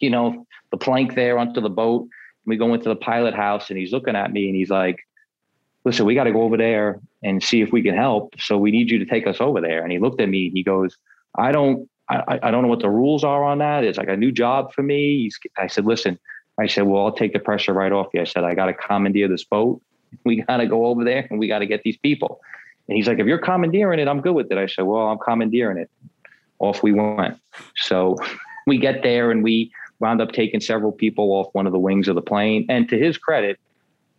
you 0.00 0.10
know, 0.10 0.46
the 0.70 0.76
plank 0.76 1.14
there 1.14 1.38
onto 1.38 1.60
the 1.60 1.70
boat. 1.70 2.08
We 2.46 2.56
go 2.56 2.72
into 2.74 2.88
the 2.88 2.96
pilot 2.96 3.34
house 3.34 3.70
and 3.70 3.78
he's 3.78 3.92
looking 3.92 4.16
at 4.16 4.32
me 4.32 4.46
and 4.46 4.56
he's 4.56 4.70
like, 4.70 4.98
listen, 5.84 6.06
we 6.06 6.14
got 6.14 6.24
to 6.24 6.32
go 6.32 6.42
over 6.42 6.56
there 6.56 7.00
and 7.22 7.42
see 7.42 7.60
if 7.60 7.70
we 7.70 7.82
can 7.82 7.94
help. 7.94 8.34
So 8.38 8.56
we 8.58 8.70
need 8.70 8.90
you 8.90 8.98
to 8.98 9.06
take 9.06 9.26
us 9.26 9.36
over 9.40 9.60
there. 9.60 9.82
And 9.82 9.92
he 9.92 9.98
looked 9.98 10.20
at 10.20 10.28
me 10.28 10.46
and 10.46 10.56
he 10.56 10.62
goes, 10.62 10.96
I 11.36 11.52
don't, 11.52 11.88
I, 12.08 12.40
I 12.42 12.50
don't 12.50 12.62
know 12.62 12.68
what 12.68 12.80
the 12.80 12.90
rules 12.90 13.22
are 13.22 13.44
on 13.44 13.58
that. 13.58 13.84
It's 13.84 13.98
like 13.98 14.08
a 14.08 14.16
new 14.16 14.32
job 14.32 14.72
for 14.72 14.82
me. 14.82 15.22
He's, 15.22 15.38
I 15.56 15.68
said, 15.68 15.84
listen, 15.84 16.18
I 16.58 16.66
said, 16.66 16.86
well, 16.86 17.04
I'll 17.04 17.12
take 17.12 17.32
the 17.32 17.38
pressure 17.38 17.72
right 17.72 17.92
off 17.92 18.08
you. 18.12 18.20
I 18.20 18.24
said, 18.24 18.44
I 18.44 18.54
got 18.54 18.66
to 18.66 18.74
commandeer 18.74 19.28
this 19.28 19.44
boat 19.44 19.80
we 20.24 20.42
got 20.42 20.58
to 20.58 20.66
go 20.66 20.86
over 20.86 21.04
there 21.04 21.26
and 21.30 21.38
we 21.38 21.48
got 21.48 21.60
to 21.60 21.66
get 21.66 21.82
these 21.82 21.96
people. 21.96 22.40
And 22.88 22.96
he's 22.96 23.06
like, 23.06 23.18
if 23.18 23.26
you're 23.26 23.38
commandeering 23.38 24.00
it, 24.00 24.08
I'm 24.08 24.20
good 24.20 24.34
with 24.34 24.50
it. 24.50 24.58
I 24.58 24.66
said, 24.66 24.82
well, 24.82 25.08
I'm 25.08 25.18
commandeering 25.18 25.78
it. 25.78 25.90
Off 26.58 26.82
we 26.82 26.92
went. 26.92 27.38
So 27.76 28.16
we 28.66 28.78
get 28.78 29.02
there 29.02 29.30
and 29.30 29.42
we 29.42 29.72
wound 29.98 30.20
up 30.20 30.32
taking 30.32 30.60
several 30.60 30.92
people 30.92 31.32
off 31.32 31.48
one 31.52 31.66
of 31.66 31.72
the 31.72 31.78
wings 31.78 32.08
of 32.08 32.14
the 32.14 32.22
plane. 32.22 32.66
And 32.68 32.88
to 32.88 32.98
his 32.98 33.16
credit, 33.16 33.58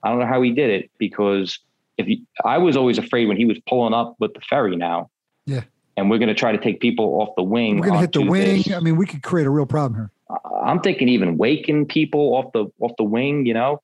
I 0.03 0.09
don't 0.09 0.19
know 0.19 0.25
how 0.25 0.41
he 0.41 0.51
did 0.51 0.69
it 0.69 0.89
because 0.97 1.59
if 1.97 2.07
he, 2.07 2.23
I 2.43 2.57
was 2.57 2.77
always 2.77 2.97
afraid 2.97 3.27
when 3.27 3.37
he 3.37 3.45
was 3.45 3.59
pulling 3.67 3.93
up 3.93 4.15
with 4.19 4.33
the 4.33 4.41
ferry 4.41 4.75
now. 4.75 5.09
Yeah. 5.45 5.63
And 5.97 6.09
we're 6.09 6.17
going 6.17 6.29
to 6.29 6.33
try 6.33 6.51
to 6.51 6.57
take 6.57 6.79
people 6.79 7.21
off 7.21 7.35
the 7.35 7.43
wing. 7.43 7.79
We're 7.79 7.87
going 7.87 7.95
to 7.95 8.01
hit 8.01 8.13
the 8.13 8.25
wing. 8.25 8.63
This. 8.63 8.71
I 8.71 8.79
mean, 8.79 8.95
we 8.95 9.05
could 9.05 9.21
create 9.21 9.45
a 9.45 9.49
real 9.49 9.65
problem 9.65 9.99
here. 9.99 10.11
I'm 10.63 10.79
thinking 10.79 11.09
even 11.09 11.37
waking 11.37 11.87
people 11.87 12.35
off 12.35 12.53
the 12.53 12.71
off 12.79 12.93
the 12.97 13.03
wing, 13.03 13.45
you 13.45 13.53
know 13.53 13.81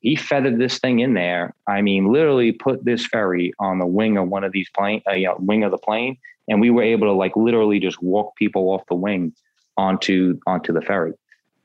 he 0.00 0.16
feathered 0.16 0.58
this 0.58 0.78
thing 0.78 1.00
in 1.00 1.14
there. 1.14 1.54
I 1.66 1.82
mean, 1.82 2.12
literally 2.12 2.52
put 2.52 2.84
this 2.84 3.06
ferry 3.06 3.52
on 3.58 3.78
the 3.78 3.86
wing 3.86 4.16
of 4.16 4.28
one 4.28 4.44
of 4.44 4.52
these 4.52 4.68
plane, 4.70 5.02
uh, 5.08 5.14
you 5.14 5.26
know, 5.26 5.36
wing 5.38 5.64
of 5.64 5.70
the 5.70 5.78
plane, 5.78 6.18
and 6.48 6.60
we 6.60 6.70
were 6.70 6.82
able 6.82 7.08
to 7.08 7.12
like 7.12 7.36
literally 7.36 7.80
just 7.80 8.02
walk 8.02 8.36
people 8.36 8.70
off 8.70 8.82
the 8.88 8.94
wing 8.94 9.32
onto 9.76 10.38
onto 10.46 10.72
the 10.72 10.82
ferry. 10.82 11.12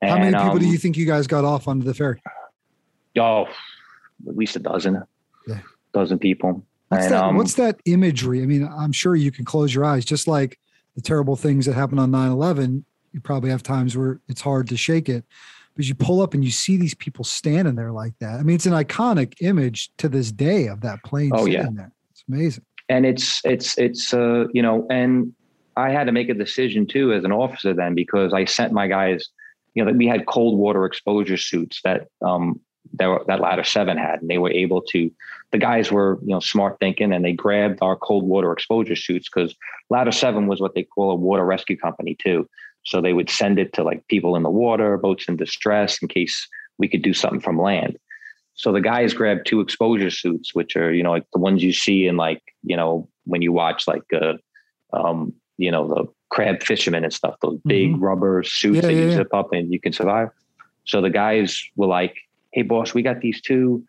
And, 0.01 0.11
How 0.11 0.17
many 0.17 0.35
people 0.35 0.51
um, 0.51 0.59
do 0.59 0.67
you 0.67 0.77
think 0.77 0.97
you 0.97 1.05
guys 1.05 1.27
got 1.27 1.45
off 1.45 1.67
onto 1.67 1.85
the 1.85 1.93
ferry? 1.93 2.21
Oh, 3.17 3.47
at 4.27 4.35
least 4.35 4.55
a 4.55 4.59
dozen. 4.59 5.01
Yeah. 5.47 5.59
dozen 5.93 6.19
people. 6.19 6.65
What's, 6.89 7.05
and, 7.05 7.13
that, 7.13 7.23
um, 7.23 7.37
what's 7.37 7.53
that 7.55 7.79
imagery? 7.85 8.41
I 8.41 8.45
mean, 8.45 8.67
I'm 8.67 8.91
sure 8.91 9.15
you 9.15 9.31
can 9.31 9.45
close 9.45 9.73
your 9.73 9.85
eyes, 9.85 10.05
just 10.05 10.27
like 10.27 10.59
the 10.95 11.01
terrible 11.01 11.35
things 11.35 11.65
that 11.65 11.73
happened 11.73 11.99
on 11.99 12.11
9 12.11 12.31
11. 12.31 12.85
You 13.13 13.21
probably 13.21 13.51
have 13.51 13.63
times 13.63 13.95
where 13.95 14.19
it's 14.27 14.41
hard 14.41 14.67
to 14.69 14.77
shake 14.77 15.07
it 15.07 15.23
because 15.73 15.89
you 15.89 15.95
pull 15.95 16.21
up 16.21 16.33
and 16.33 16.43
you 16.43 16.51
see 16.51 16.77
these 16.77 16.93
people 16.93 17.23
standing 17.23 17.75
there 17.75 17.91
like 17.91 18.13
that. 18.19 18.39
I 18.39 18.43
mean, 18.43 18.55
it's 18.55 18.65
an 18.65 18.73
iconic 18.73 19.33
image 19.41 19.91
to 19.97 20.07
this 20.07 20.31
day 20.31 20.67
of 20.67 20.81
that 20.81 21.03
plane. 21.03 21.31
Oh 21.33 21.45
yeah, 21.45 21.67
there. 21.73 21.91
it's 22.11 22.23
amazing. 22.27 22.63
And 22.89 23.05
it's 23.05 23.41
it's 23.43 23.77
it's 23.77 24.13
uh 24.13 24.45
you 24.53 24.61
know, 24.61 24.85
and 24.89 25.33
I 25.75 25.89
had 25.89 26.05
to 26.05 26.11
make 26.11 26.29
a 26.29 26.33
decision 26.33 26.85
too 26.85 27.13
as 27.13 27.23
an 27.23 27.31
officer 27.31 27.73
then 27.73 27.95
because 27.95 28.33
I 28.33 28.45
sent 28.45 28.73
my 28.73 28.87
guys 28.87 29.29
you 29.73 29.83
know, 29.83 29.91
that 29.91 29.97
we 29.97 30.07
had 30.07 30.25
cold 30.25 30.57
water 30.57 30.85
exposure 30.85 31.37
suits 31.37 31.81
that 31.83 32.07
um, 32.21 32.59
that, 32.95 33.21
that 33.27 33.39
ladder 33.39 33.63
seven 33.63 33.97
had, 33.97 34.21
and 34.21 34.29
they 34.29 34.37
were 34.37 34.51
able 34.51 34.81
to. 34.81 35.11
The 35.51 35.57
guys 35.57 35.91
were 35.91 36.19
you 36.21 36.29
know 36.29 36.39
smart 36.39 36.79
thinking, 36.79 37.11
and 37.11 37.25
they 37.25 37.33
grabbed 37.33 37.79
our 37.81 37.95
cold 37.95 38.23
water 38.23 38.51
exposure 38.51 38.95
suits 38.95 39.29
because 39.29 39.55
ladder 39.89 40.11
seven 40.11 40.47
was 40.47 40.59
what 40.59 40.75
they 40.75 40.83
call 40.83 41.11
a 41.11 41.15
water 41.15 41.45
rescue 41.45 41.77
company 41.77 42.15
too. 42.15 42.47
So 42.83 43.01
they 43.01 43.13
would 43.13 43.29
send 43.29 43.59
it 43.59 43.73
to 43.73 43.83
like 43.83 44.07
people 44.07 44.35
in 44.35 44.43
the 44.43 44.49
water, 44.49 44.97
boats 44.97 45.27
in 45.27 45.37
distress, 45.37 46.01
in 46.01 46.07
case 46.07 46.47
we 46.77 46.87
could 46.87 47.01
do 47.01 47.13
something 47.13 47.39
from 47.39 47.61
land. 47.61 47.97
So 48.55 48.71
the 48.71 48.81
guys 48.81 49.13
grabbed 49.13 49.47
two 49.47 49.61
exposure 49.61 50.09
suits, 50.09 50.53
which 50.53 50.75
are 50.75 50.93
you 50.93 51.03
know 51.03 51.11
like 51.11 51.25
the 51.33 51.39
ones 51.39 51.63
you 51.63 51.73
see 51.73 52.07
in 52.07 52.17
like 52.17 52.41
you 52.63 52.75
know 52.75 53.07
when 53.25 53.41
you 53.41 53.51
watch 53.51 53.87
like 53.87 54.03
uh, 54.13 54.33
um, 54.93 55.33
you 55.57 55.71
know 55.71 55.87
the 55.87 56.05
crab 56.29 56.61
fishermen 56.61 57.03
and 57.03 57.13
stuff, 57.13 57.35
those 57.41 57.57
big 57.65 57.91
mm-hmm. 57.91 58.03
rubber 58.03 58.43
suits 58.43 58.75
yeah, 58.75 58.81
that 58.81 58.93
you 58.93 59.09
yeah. 59.09 59.15
zip 59.15 59.33
up 59.33 59.53
and 59.53 59.71
you 59.71 59.79
can 59.79 59.93
survive. 59.93 60.29
So 60.85 61.01
the 61.01 61.09
guys 61.09 61.63
were 61.75 61.87
like, 61.87 62.15
"Hey, 62.51 62.61
boss, 62.61 62.93
we 62.93 63.01
got 63.01 63.21
these 63.21 63.41
two. 63.41 63.83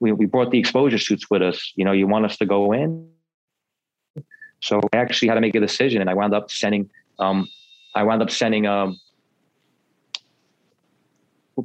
We 0.00 0.12
we 0.12 0.26
brought 0.26 0.50
the 0.50 0.58
exposure 0.58 0.98
suits 0.98 1.30
with 1.30 1.42
us. 1.42 1.72
You 1.76 1.84
know, 1.84 1.92
you 1.92 2.06
want 2.06 2.26
us 2.26 2.36
to 2.38 2.46
go 2.46 2.72
in?" 2.72 3.08
So 4.60 4.80
I 4.92 4.96
actually 4.96 5.28
had 5.28 5.34
to 5.34 5.40
make 5.40 5.54
a 5.54 5.60
decision, 5.60 6.00
and 6.00 6.10
I 6.10 6.14
wound 6.14 6.34
up 6.34 6.50
sending. 6.50 6.90
Um, 7.18 7.48
I 7.94 8.02
wound 8.02 8.22
up 8.22 8.30
sending. 8.30 8.66
Um, 8.66 8.98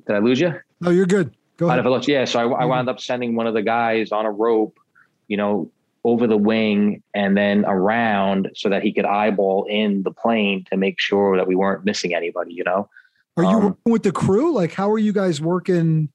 did 0.06 0.16
I 0.16 0.20
lose 0.20 0.40
you? 0.40 0.54
No, 0.82 0.92
you're 0.92 1.06
good. 1.06 1.36
Go 1.58 1.70
ahead. 1.70 2.08
Yeah. 2.08 2.26
So 2.26 2.40
I, 2.40 2.44
I 2.44 2.48
mm-hmm. 2.48 2.70
wound 2.70 2.90
up 2.90 3.00
sending 3.00 3.36
one 3.36 3.48
of 3.48 3.54
the 3.54 3.62
guys 3.62 4.12
on 4.12 4.26
a 4.26 4.32
rope, 4.32 4.80
you 5.28 5.36
know, 5.36 5.72
over 6.04 6.28
the 6.28 6.38
wing 6.38 7.04
and 7.14 7.36
then 7.36 7.66
around 7.66 8.50
so 8.56 8.70
that 8.70 8.84
he 8.84 8.94
could 8.94 9.06
eyeball 9.06 9.66
in 9.70 10.04
the 10.04 10.12
plane 10.12 10.64
to 10.70 10.78
make 10.78 11.00
sure 11.00 11.36
that 11.36 11.48
we 11.48 11.56
weren't 11.56 11.84
missing 11.84 12.14
anybody, 12.14 12.54
you 12.54 12.64
know? 12.64 12.90
Are 13.36 13.44
you 13.44 13.50
um, 13.50 13.64
working 13.64 13.92
with 13.92 14.04
the 14.04 14.12
crew? 14.12 14.54
Like, 14.54 14.74
how 14.74 14.90
are 14.92 14.98
you 14.98 15.12
guys 15.12 15.42
working 15.42 16.10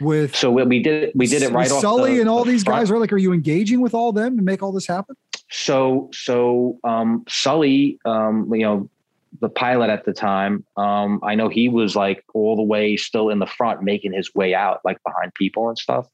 with? 0.00 0.34
So 0.34 0.50
we 0.50 0.82
did, 0.82 1.12
we 1.14 1.26
did 1.26 1.42
it 1.42 1.52
right 1.52 1.70
off. 1.70 1.80
Sully 1.80 2.14
the, 2.14 2.20
and 2.20 2.30
all 2.30 2.44
the 2.44 2.52
these 2.52 2.64
front. 2.64 2.80
guys 2.80 2.90
are 2.90 2.98
like, 2.98 3.12
are 3.12 3.18
you 3.18 3.32
engaging 3.32 3.80
with 3.80 3.92
all 3.92 4.12
them 4.12 4.36
to 4.36 4.42
make 4.42 4.62
all 4.62 4.72
this 4.72 4.86
happen? 4.86 5.16
So, 5.50 6.10
so, 6.12 6.78
um, 6.84 7.24
Sully, 7.28 7.98
um, 8.04 8.50
you 8.52 8.62
know, 8.62 8.90
the 9.40 9.48
pilot 9.48 9.90
at 9.90 10.04
the 10.04 10.12
time, 10.12 10.64
um, 10.76 11.20
I 11.22 11.34
know 11.34 11.48
he 11.48 11.68
was 11.68 11.96
like 11.96 12.24
all 12.34 12.56
the 12.56 12.62
way 12.62 12.96
still 12.96 13.28
in 13.30 13.38
the 13.38 13.46
front, 13.46 13.82
making 13.82 14.12
his 14.12 14.34
way 14.34 14.54
out, 14.54 14.80
like 14.84 15.02
behind 15.04 15.34
people 15.34 15.68
and 15.68 15.78
stuff. 15.78 16.06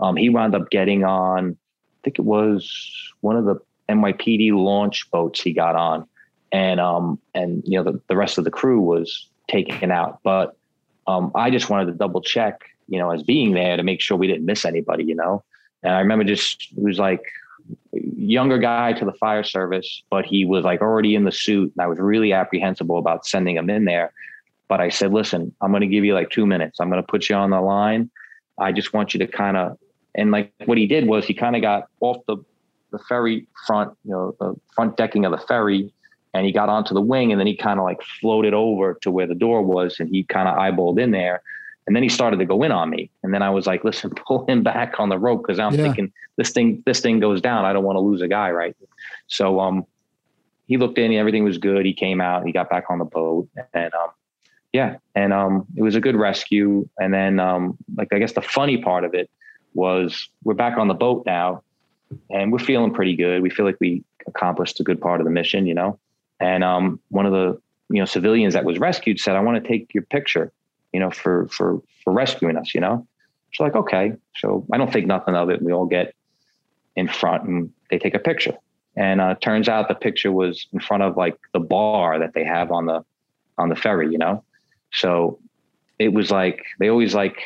Um, 0.00 0.16
he 0.16 0.28
wound 0.28 0.54
up 0.54 0.70
getting 0.70 1.04
on, 1.04 1.50
I 1.50 2.00
think 2.04 2.18
it 2.18 2.24
was 2.24 3.12
one 3.20 3.36
of 3.36 3.44
the 3.44 3.56
NYPD 3.88 4.52
launch 4.52 5.10
boats 5.10 5.42
he 5.42 5.52
got 5.52 5.76
on, 5.76 6.06
and 6.52 6.80
um, 6.80 7.18
and 7.34 7.62
you 7.66 7.76
know 7.76 7.92
the, 7.92 8.00
the 8.08 8.16
rest 8.16 8.38
of 8.38 8.44
the 8.44 8.50
crew 8.50 8.80
was 8.80 9.28
taken 9.48 9.90
out. 9.90 10.20
But 10.22 10.56
um, 11.06 11.32
I 11.34 11.50
just 11.50 11.68
wanted 11.68 11.86
to 11.86 11.92
double 11.92 12.22
check, 12.22 12.62
you 12.88 12.98
know, 12.98 13.10
as 13.10 13.22
being 13.22 13.52
there 13.52 13.76
to 13.76 13.82
make 13.82 14.00
sure 14.00 14.16
we 14.16 14.26
didn't 14.26 14.46
miss 14.46 14.64
anybody, 14.64 15.04
you 15.04 15.14
know. 15.14 15.44
And 15.82 15.94
I 15.94 16.00
remember 16.00 16.24
just 16.24 16.68
it 16.76 16.82
was 16.82 16.98
like 16.98 17.22
younger 17.92 18.58
guy 18.58 18.92
to 18.92 19.04
the 19.04 19.12
fire 19.14 19.42
service, 19.42 20.02
but 20.10 20.24
he 20.24 20.44
was 20.44 20.64
like 20.64 20.80
already 20.80 21.14
in 21.14 21.24
the 21.24 21.32
suit. 21.32 21.72
And 21.76 21.84
I 21.84 21.86
was 21.86 21.98
really 21.98 22.32
apprehensible 22.32 22.98
about 22.98 23.26
sending 23.26 23.56
him 23.56 23.70
in 23.70 23.84
there. 23.84 24.12
But 24.68 24.80
I 24.80 24.88
said, 24.88 25.12
listen, 25.12 25.54
I'm 25.60 25.72
going 25.72 25.80
to 25.80 25.86
give 25.86 26.04
you 26.04 26.14
like 26.14 26.30
two 26.30 26.46
minutes. 26.46 26.80
I'm 26.80 26.90
going 26.90 27.02
to 27.02 27.06
put 27.06 27.28
you 27.28 27.34
on 27.34 27.50
the 27.50 27.60
line. 27.60 28.10
I 28.58 28.72
just 28.72 28.92
want 28.92 29.14
you 29.14 29.18
to 29.20 29.26
kind 29.26 29.56
of, 29.56 29.78
and 30.14 30.30
like 30.30 30.52
what 30.64 30.78
he 30.78 30.86
did 30.86 31.06
was 31.06 31.24
he 31.24 31.34
kind 31.34 31.56
of 31.56 31.62
got 31.62 31.88
off 32.00 32.18
the, 32.26 32.36
the 32.92 32.98
ferry 33.08 33.46
front, 33.66 33.96
you 34.04 34.12
know, 34.12 34.36
the 34.38 34.54
front 34.74 34.96
decking 34.96 35.24
of 35.24 35.32
the 35.32 35.38
ferry, 35.38 35.92
and 36.34 36.46
he 36.46 36.52
got 36.52 36.68
onto 36.68 36.94
the 36.94 37.00
wing 37.00 37.32
and 37.32 37.40
then 37.40 37.46
he 37.46 37.56
kind 37.56 37.80
of 37.80 37.84
like 37.84 38.00
floated 38.20 38.54
over 38.54 38.94
to 39.02 39.10
where 39.10 39.26
the 39.26 39.34
door 39.34 39.62
was 39.62 39.98
and 39.98 40.08
he 40.10 40.22
kind 40.22 40.48
of 40.48 40.56
eyeballed 40.56 41.00
in 41.00 41.10
there. 41.10 41.42
And 41.86 41.96
then 41.96 42.02
he 42.02 42.08
started 42.08 42.38
to 42.38 42.44
go 42.44 42.62
in 42.62 42.72
on 42.72 42.90
me. 42.90 43.10
And 43.22 43.34
then 43.34 43.42
I 43.42 43.50
was 43.50 43.66
like, 43.66 43.84
listen, 43.84 44.10
pull 44.26 44.46
him 44.46 44.62
back 44.62 44.94
on 44.98 45.08
the 45.08 45.18
rope 45.18 45.42
because 45.42 45.58
I'm 45.58 45.74
yeah. 45.74 45.82
thinking 45.82 46.12
this 46.36 46.50
thing, 46.50 46.82
this 46.86 47.00
thing 47.00 47.20
goes 47.20 47.40
down. 47.40 47.64
I 47.64 47.72
don't 47.72 47.84
want 47.84 47.96
to 47.96 48.00
lose 48.00 48.22
a 48.22 48.28
guy, 48.28 48.50
right? 48.50 48.76
So 49.26 49.60
um 49.60 49.86
he 50.66 50.76
looked 50.76 50.98
in, 50.98 51.12
everything 51.14 51.42
was 51.42 51.58
good. 51.58 51.84
He 51.84 51.92
came 51.92 52.20
out, 52.20 52.46
he 52.46 52.52
got 52.52 52.70
back 52.70 52.84
on 52.90 52.98
the 52.98 53.04
boat. 53.04 53.48
And 53.74 53.92
um 53.94 54.10
yeah, 54.72 54.96
and 55.14 55.32
um 55.32 55.66
it 55.76 55.82
was 55.82 55.96
a 55.96 56.00
good 56.00 56.16
rescue. 56.16 56.88
And 56.98 57.12
then 57.12 57.40
um 57.40 57.76
like 57.96 58.12
I 58.12 58.18
guess 58.18 58.32
the 58.32 58.42
funny 58.42 58.78
part 58.78 59.04
of 59.04 59.14
it 59.14 59.30
was 59.74 60.28
we're 60.44 60.54
back 60.54 60.78
on 60.78 60.88
the 60.88 60.94
boat 60.94 61.24
now 61.26 61.62
and 62.30 62.52
we're 62.52 62.58
feeling 62.58 62.92
pretty 62.92 63.16
good. 63.16 63.42
We 63.42 63.50
feel 63.50 63.66
like 63.66 63.78
we 63.80 64.04
accomplished 64.26 64.80
a 64.80 64.82
good 64.82 65.00
part 65.00 65.20
of 65.20 65.24
the 65.24 65.30
mission, 65.30 65.66
you 65.66 65.74
know. 65.74 65.98
And 66.38 66.62
um 66.62 67.00
one 67.08 67.26
of 67.26 67.32
the 67.32 67.60
you 67.88 68.00
know 68.00 68.04
civilians 68.04 68.54
that 68.54 68.64
was 68.64 68.78
rescued 68.78 69.18
said, 69.18 69.34
I 69.34 69.40
want 69.40 69.62
to 69.62 69.68
take 69.68 69.92
your 69.92 70.04
picture 70.04 70.52
you 70.92 71.00
know, 71.00 71.10
for 71.10 71.48
for 71.48 71.80
for 72.04 72.12
rescuing 72.12 72.56
us, 72.56 72.74
you 72.74 72.80
know. 72.80 73.06
So 73.54 73.64
like, 73.64 73.74
okay. 73.74 74.12
So 74.36 74.66
I 74.72 74.78
don't 74.78 74.92
think 74.92 75.06
nothing 75.06 75.34
of 75.34 75.50
it. 75.50 75.62
We 75.62 75.72
all 75.72 75.86
get 75.86 76.14
in 76.96 77.08
front 77.08 77.44
and 77.44 77.70
they 77.90 77.98
take 77.98 78.14
a 78.14 78.18
picture. 78.18 78.54
And 78.96 79.20
uh, 79.20 79.36
turns 79.36 79.68
out 79.68 79.88
the 79.88 79.94
picture 79.94 80.32
was 80.32 80.66
in 80.72 80.80
front 80.80 81.02
of 81.02 81.16
like 81.16 81.36
the 81.52 81.60
bar 81.60 82.18
that 82.18 82.34
they 82.34 82.44
have 82.44 82.70
on 82.70 82.86
the 82.86 83.04
on 83.58 83.68
the 83.68 83.76
ferry, 83.76 84.10
you 84.10 84.18
know. 84.18 84.44
So 84.92 85.38
it 85.98 86.12
was 86.12 86.30
like 86.30 86.64
they 86.78 86.88
always 86.88 87.14
like 87.14 87.42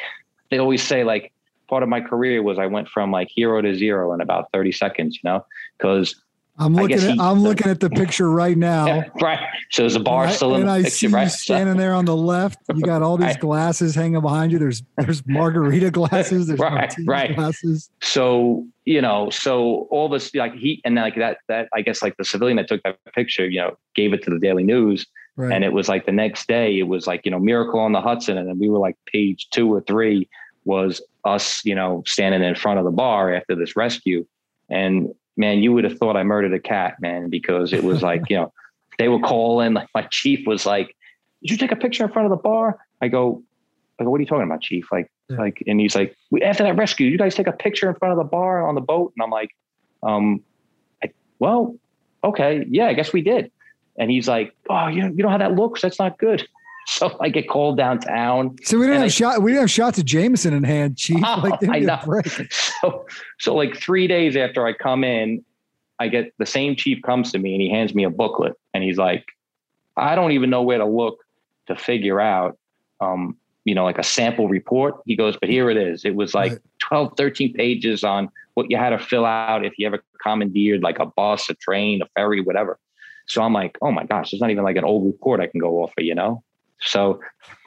they 0.51 0.59
always 0.59 0.83
say 0.83 1.05
like 1.05 1.33
part 1.69 1.83
of 1.83 1.89
my 1.89 2.01
career 2.01 2.43
was 2.43 2.59
I 2.59 2.67
went 2.67 2.89
from 2.89 3.11
like 3.11 3.29
hero 3.31 3.61
to 3.61 3.75
zero 3.75 4.13
in 4.13 4.21
about 4.21 4.51
30 4.53 4.73
seconds, 4.73 5.19
you 5.23 5.29
know, 5.29 5.45
because 5.79 6.15
I'm 6.57 6.75
looking 6.75 6.99
at 6.99 7.03
he, 7.03 7.19
I'm 7.21 7.41
looking 7.41 7.69
at 7.69 7.81
the 7.81 7.91
picture 7.91 8.31
right 8.31 8.57
now. 8.57 8.87
Yeah, 8.87 9.09
right. 9.21 9.41
So 9.71 9.83
there's 9.83 9.97
a 9.97 10.01
bar 10.01 10.25
and 10.25 10.33
still 10.33 10.55
in 10.55 10.67
the 10.67 10.73
I 10.73 10.83
picture, 10.83 10.91
see 10.91 11.07
right? 11.09 11.25
you 11.25 11.29
standing 11.29 11.77
there 11.77 11.95
on 11.95 12.05
the 12.05 12.17
left. 12.17 12.59
You 12.73 12.83
got 12.83 13.03
all 13.03 13.17
these 13.17 13.37
glasses 13.41 13.95
hanging 13.95 14.21
behind 14.21 14.53
you. 14.53 14.59
There's 14.59 14.83
there's 14.97 15.27
margarita 15.27 15.91
glasses. 15.91 16.47
There's 16.47 16.61
right, 16.61 16.95
right. 17.07 17.35
glasses. 17.35 17.91
So 18.01 18.67
you 18.85 19.01
know, 19.01 19.31
so 19.31 19.89
all 19.91 20.09
this 20.09 20.33
like 20.35 20.55
he 20.55 20.81
and 20.85 20.95
like 20.95 21.17
that 21.17 21.39
that 21.49 21.69
I 21.75 21.83
guess 21.83 22.03
like 22.03 22.17
the 22.19 22.25
civilian 22.25 22.57
that 22.59 22.69
took 22.69 22.83
that 22.85 22.99
picture, 23.15 23.49
you 23.49 23.61
know, 23.61 23.77
gave 23.95 24.13
it 24.13 24.23
to 24.25 24.31
the 24.31 24.39
Daily 24.39 24.63
News. 24.63 25.07
Right. 25.37 25.53
And 25.53 25.65
it 25.65 25.73
was 25.73 25.89
like 25.89 26.07
the 26.07 26.13
next 26.13 26.47
day, 26.47 26.79
it 26.79 26.85
was 26.85 27.09
like, 27.09 27.23
you 27.25 27.31
know, 27.33 27.41
Miracle 27.41 27.81
on 27.81 27.91
the 27.91 28.01
Hudson. 28.01 28.39
And 28.39 28.49
then 28.49 28.59
we 28.61 28.69
were 28.69 28.79
like 28.79 28.97
page 29.13 29.49
two 29.51 29.73
or 29.73 29.81
three 29.81 30.29
was 30.65 31.03
us, 31.25 31.61
you 31.65 31.75
know, 31.75 32.03
standing 32.07 32.43
in 32.43 32.55
front 32.55 32.79
of 32.79 32.85
the 32.85 32.93
bar 32.93 33.35
after 33.35 33.57
this 33.57 33.75
rescue. 33.75 34.25
And 34.71 35.09
man, 35.37 35.63
you 35.63 35.73
would 35.73 35.85
have 35.85 35.99
thought 35.99 36.17
I 36.17 36.23
murdered 36.23 36.53
a 36.53 36.61
cat, 36.61 37.01
man, 37.01 37.29
because 37.29 37.73
it 37.73 37.85
was 37.85 38.03
like, 38.03 38.23
you 38.29 38.37
know, 38.37 38.53
they 38.99 39.09
were 39.09 39.21
calling. 39.21 39.75
Like 39.75 39.89
my 39.95 40.03
chief 40.11 40.47
was 40.47 40.67
like, 40.67 40.95
"Did 41.43 41.51
you 41.51 41.57
take 41.57 41.73
a 41.73 41.77
picture 41.77 42.05
in 42.05 42.13
front 42.13 42.27
of 42.27 42.31
the 42.31 42.43
bar?" 42.43 42.79
I 43.01 43.09
go, 43.09 43.43
"I 43.99 44.05
go, 44.05 44.11
what 44.11 44.19
are 44.19 44.23
you 44.23 44.27
talking 44.27 44.45
about, 44.45 44.61
chief?" 44.61 44.91
Like, 44.93 45.11
yeah. 45.29 45.39
like, 45.39 45.63
and 45.67 45.81
he's 45.81 45.95
like, 45.95 46.17
"After 46.43 46.63
that 46.63 46.77
rescue, 46.77 47.09
you 47.09 47.19
guys 47.19 47.35
take 47.35 47.47
a 47.47 47.53
picture 47.53 47.89
in 47.89 47.95
front 47.97 48.13
of 48.13 48.19
the 48.19 48.29
bar 48.29 48.67
on 48.67 48.75
the 48.75 48.81
boat?" 48.81 49.13
And 49.17 49.25
I'm 49.25 49.31
like, 49.31 49.51
um, 50.03 50.43
I, 51.03 51.11
well, 51.39 51.77
okay, 52.23 52.65
yeah, 52.69 52.87
I 52.87 52.95
guess 52.95 53.13
we 53.13 53.23
did. 53.23 53.51
And 53.99 54.11
he's 54.11 54.29
like, 54.29 54.55
"Oh, 54.71 54.89
you 54.89 55.09
you 55.09 55.23
know 55.23 55.31
how 55.31 55.39
that 55.39 55.55
looks? 55.55 55.83
That's 55.83 55.99
not 55.99 56.19
good." 56.19 56.47
So 56.95 57.17
I 57.19 57.31
get 57.31 57.49
called 57.49 57.79
downtown. 57.79 58.57
So 58.63 58.79
we 58.79 58.85
didn't 58.85 58.99
have 58.99 59.07
I, 59.07 59.09
shot. 59.09 59.43
We 59.43 59.53
didn't 59.53 59.63
have 59.63 59.71
shots 59.71 59.99
of 59.99 60.05
Jameson 60.05 60.53
in 60.53 60.65
hand, 60.65 60.99
Chief. 60.99 61.23
Oh, 61.25 61.41
like, 61.61 61.69
I 61.69 61.79
know. 61.79 62.23
So, 62.51 63.07
so 63.39 63.55
like 63.55 63.77
three 63.77 64.07
days 64.07 64.37
after 64.37 64.67
I 64.67 64.75
come 64.75 65.03
in, 65.03 65.43
I 65.99 66.09
get 66.09 66.35
the 66.39 66.47
same 66.47 66.77
chief 66.77 67.01
comes 67.03 67.33
to 67.33 67.39
me 67.39 67.55
and 67.55 67.63
he 67.63 67.71
hands 67.71 67.95
me 67.95 68.05
a 68.05 68.11
booklet 68.11 68.55
and 68.75 68.85
he's 68.85 68.99
like, 68.99 69.25
I 69.97 70.15
don't 70.15 70.33
even 70.33 70.51
know 70.51 70.63
where 70.63 70.79
to 70.79 70.85
look 70.85 71.25
to 71.67 71.77
figure 71.77 72.21
out, 72.21 72.59
um, 73.01 73.37
you 73.65 73.75
know, 73.75 73.85
like 73.85 73.99
a 73.99 74.03
sample 74.03 74.49
report. 74.49 74.97
He 75.07 75.17
goes, 75.17 75.37
but 75.37 75.49
here 75.49 75.71
it 75.71 75.77
is. 75.77 76.05
It 76.05 76.15
was 76.15 76.35
like 76.35 76.53
right. 76.53 76.61
12, 76.81 77.15
13 77.17 77.53
pages 77.55 78.05
on 78.05 78.29
what 78.55 78.71
you 78.71 78.77
had 78.77 78.91
to 78.91 78.99
fill 78.99 79.25
out 79.25 79.65
if 79.65 79.73
you 79.79 79.87
ever 79.87 80.03
commandeered 80.23 80.83
like 80.83 80.99
a 80.99 81.07
bus, 81.07 81.49
a 81.49 81.55
train, 81.55 82.03
a 82.03 82.07
ferry, 82.15 82.41
whatever. 82.41 82.79
So 83.27 83.43
I'm 83.43 83.53
like, 83.53 83.79
oh 83.81 83.91
my 83.91 84.05
gosh, 84.05 84.31
there's 84.31 84.41
not 84.41 84.51
even 84.51 84.65
like 84.65 84.77
an 84.77 84.85
old 84.85 85.07
report 85.07 85.41
I 85.41 85.47
can 85.47 85.61
go 85.61 85.83
off 85.83 85.93
of, 85.97 86.05
you 86.05 86.15
know? 86.15 86.43
So 86.85 87.21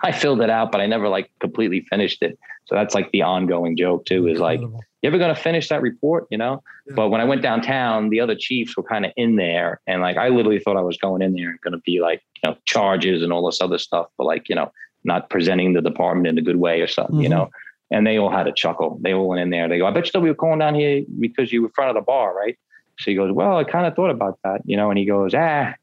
I 0.04 0.12
filled 0.12 0.42
it 0.42 0.50
out, 0.50 0.72
but 0.72 0.82
I 0.82 0.86
never 0.86 1.10
like 1.10 1.32
completely 1.40 1.82
finished 1.90 2.22
it. 2.22 2.38
So 2.66 2.76
that's 2.76 2.94
like 2.94 3.12
the 3.12 3.22
ongoing 3.22 3.78
joke 3.78 4.06
too, 4.06 4.28
is 4.28 4.40
like, 4.40 4.60
you 4.60 4.80
ever 5.04 5.18
going 5.18 5.34
to 5.34 5.42
finish 5.42 5.70
that 5.70 5.82
report, 5.82 6.28
you 6.30 6.38
know? 6.38 6.62
Yeah. 6.86 6.96
But 6.96 7.10
when 7.10 7.22
I 7.22 7.24
went 7.24 7.42
downtown, 7.42 8.10
the 8.10 8.20
other 8.20 8.36
chiefs 8.36 8.76
were 8.76 8.84
kind 8.84 9.06
of 9.06 9.14
in 9.16 9.38
there. 9.38 9.80
And 9.88 10.02
like, 10.02 10.18
I 10.18 10.28
literally 10.28 10.60
thought 10.60 10.76
I 10.76 10.82
was 10.82 10.98
going 10.98 11.22
in 11.22 11.34
there 11.34 11.50
and 11.50 11.62
going 11.62 11.74
to 11.74 11.82
be 11.86 12.02
like, 12.02 12.22
you 12.44 12.50
know, 12.50 12.58
charges 12.66 13.24
and 13.24 13.32
all 13.32 13.46
this 13.46 13.62
other 13.62 13.78
stuff, 13.78 14.08
but 14.18 14.26
like, 14.26 14.50
you 14.50 14.56
know, 14.56 14.72
not 15.04 15.30
presenting 15.30 15.74
the 15.74 15.82
department 15.82 16.28
in 16.28 16.38
a 16.38 16.42
good 16.42 16.58
way 16.58 16.82
or 16.82 16.88
something, 16.88 17.16
mm-hmm. 17.16 17.24
you 17.24 17.30
know? 17.30 17.50
And 17.90 18.06
they 18.06 18.18
all 18.18 18.30
had 18.30 18.48
a 18.48 18.52
chuckle. 18.52 19.00
They 19.02 19.14
all 19.14 19.30
went 19.30 19.42
in 19.42 19.50
there. 19.50 19.70
They 19.70 19.78
go, 19.78 19.88
I 19.88 19.92
bet 19.92 20.06
you 20.06 20.12
thought 20.12 20.24
we 20.24 20.30
were 20.30 20.36
calling 20.36 20.60
down 20.60 20.76
here 20.76 21.04
because 21.20 21.54
you 21.54 21.62
were 21.62 21.70
in 21.70 21.74
front 21.74 21.90
of 21.90 21.96
the 21.96 22.06
bar, 22.06 22.36
right? 22.36 22.58
So 23.00 23.12
he 23.12 23.16
goes, 23.16 23.32
well, 23.32 23.56
I 23.58 23.64
kind 23.64 23.86
of 23.86 23.96
thought 23.96 24.10
about 24.10 24.40
that, 24.44 24.62
you 24.66 24.76
know, 24.76 24.90
and 24.90 24.98
he 24.98 25.06
goes, 25.06 25.34
ah, 25.34 25.74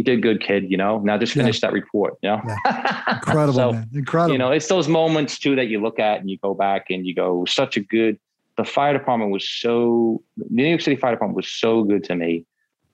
you 0.00 0.04
did 0.04 0.22
good, 0.22 0.42
kid. 0.42 0.70
You 0.70 0.78
know, 0.78 0.98
now 1.00 1.18
just 1.18 1.34
finish 1.34 1.62
yeah. 1.62 1.68
that 1.68 1.74
report. 1.74 2.14
You 2.22 2.30
know, 2.30 2.42
yeah. 2.46 3.02
incredible, 3.16 3.52
so, 3.52 3.72
man. 3.72 3.88
incredible. 3.92 4.32
You 4.32 4.38
know, 4.38 4.50
it's 4.50 4.66
those 4.66 4.88
moments 4.88 5.38
too 5.38 5.54
that 5.56 5.66
you 5.66 5.78
look 5.82 5.98
at 5.98 6.20
and 6.20 6.30
you 6.30 6.38
go 6.38 6.54
back 6.54 6.86
and 6.88 7.06
you 7.06 7.14
go, 7.14 7.44
such 7.44 7.76
a 7.76 7.80
good. 7.80 8.18
The 8.56 8.64
fire 8.64 8.94
department 8.94 9.30
was 9.30 9.46
so. 9.46 10.22
The 10.38 10.46
New 10.48 10.66
York 10.66 10.80
City 10.80 10.96
Fire 10.96 11.12
Department 11.12 11.36
was 11.36 11.48
so 11.48 11.84
good 11.84 12.02
to 12.04 12.16
me, 12.16 12.46